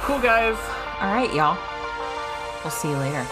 cool 0.00 0.18
guys. 0.18 0.56
All 1.00 1.14
right, 1.14 1.32
y'all. 1.34 1.56
We'll 2.64 2.70
see 2.72 2.88
you 2.90 2.96
later. 2.96 3.24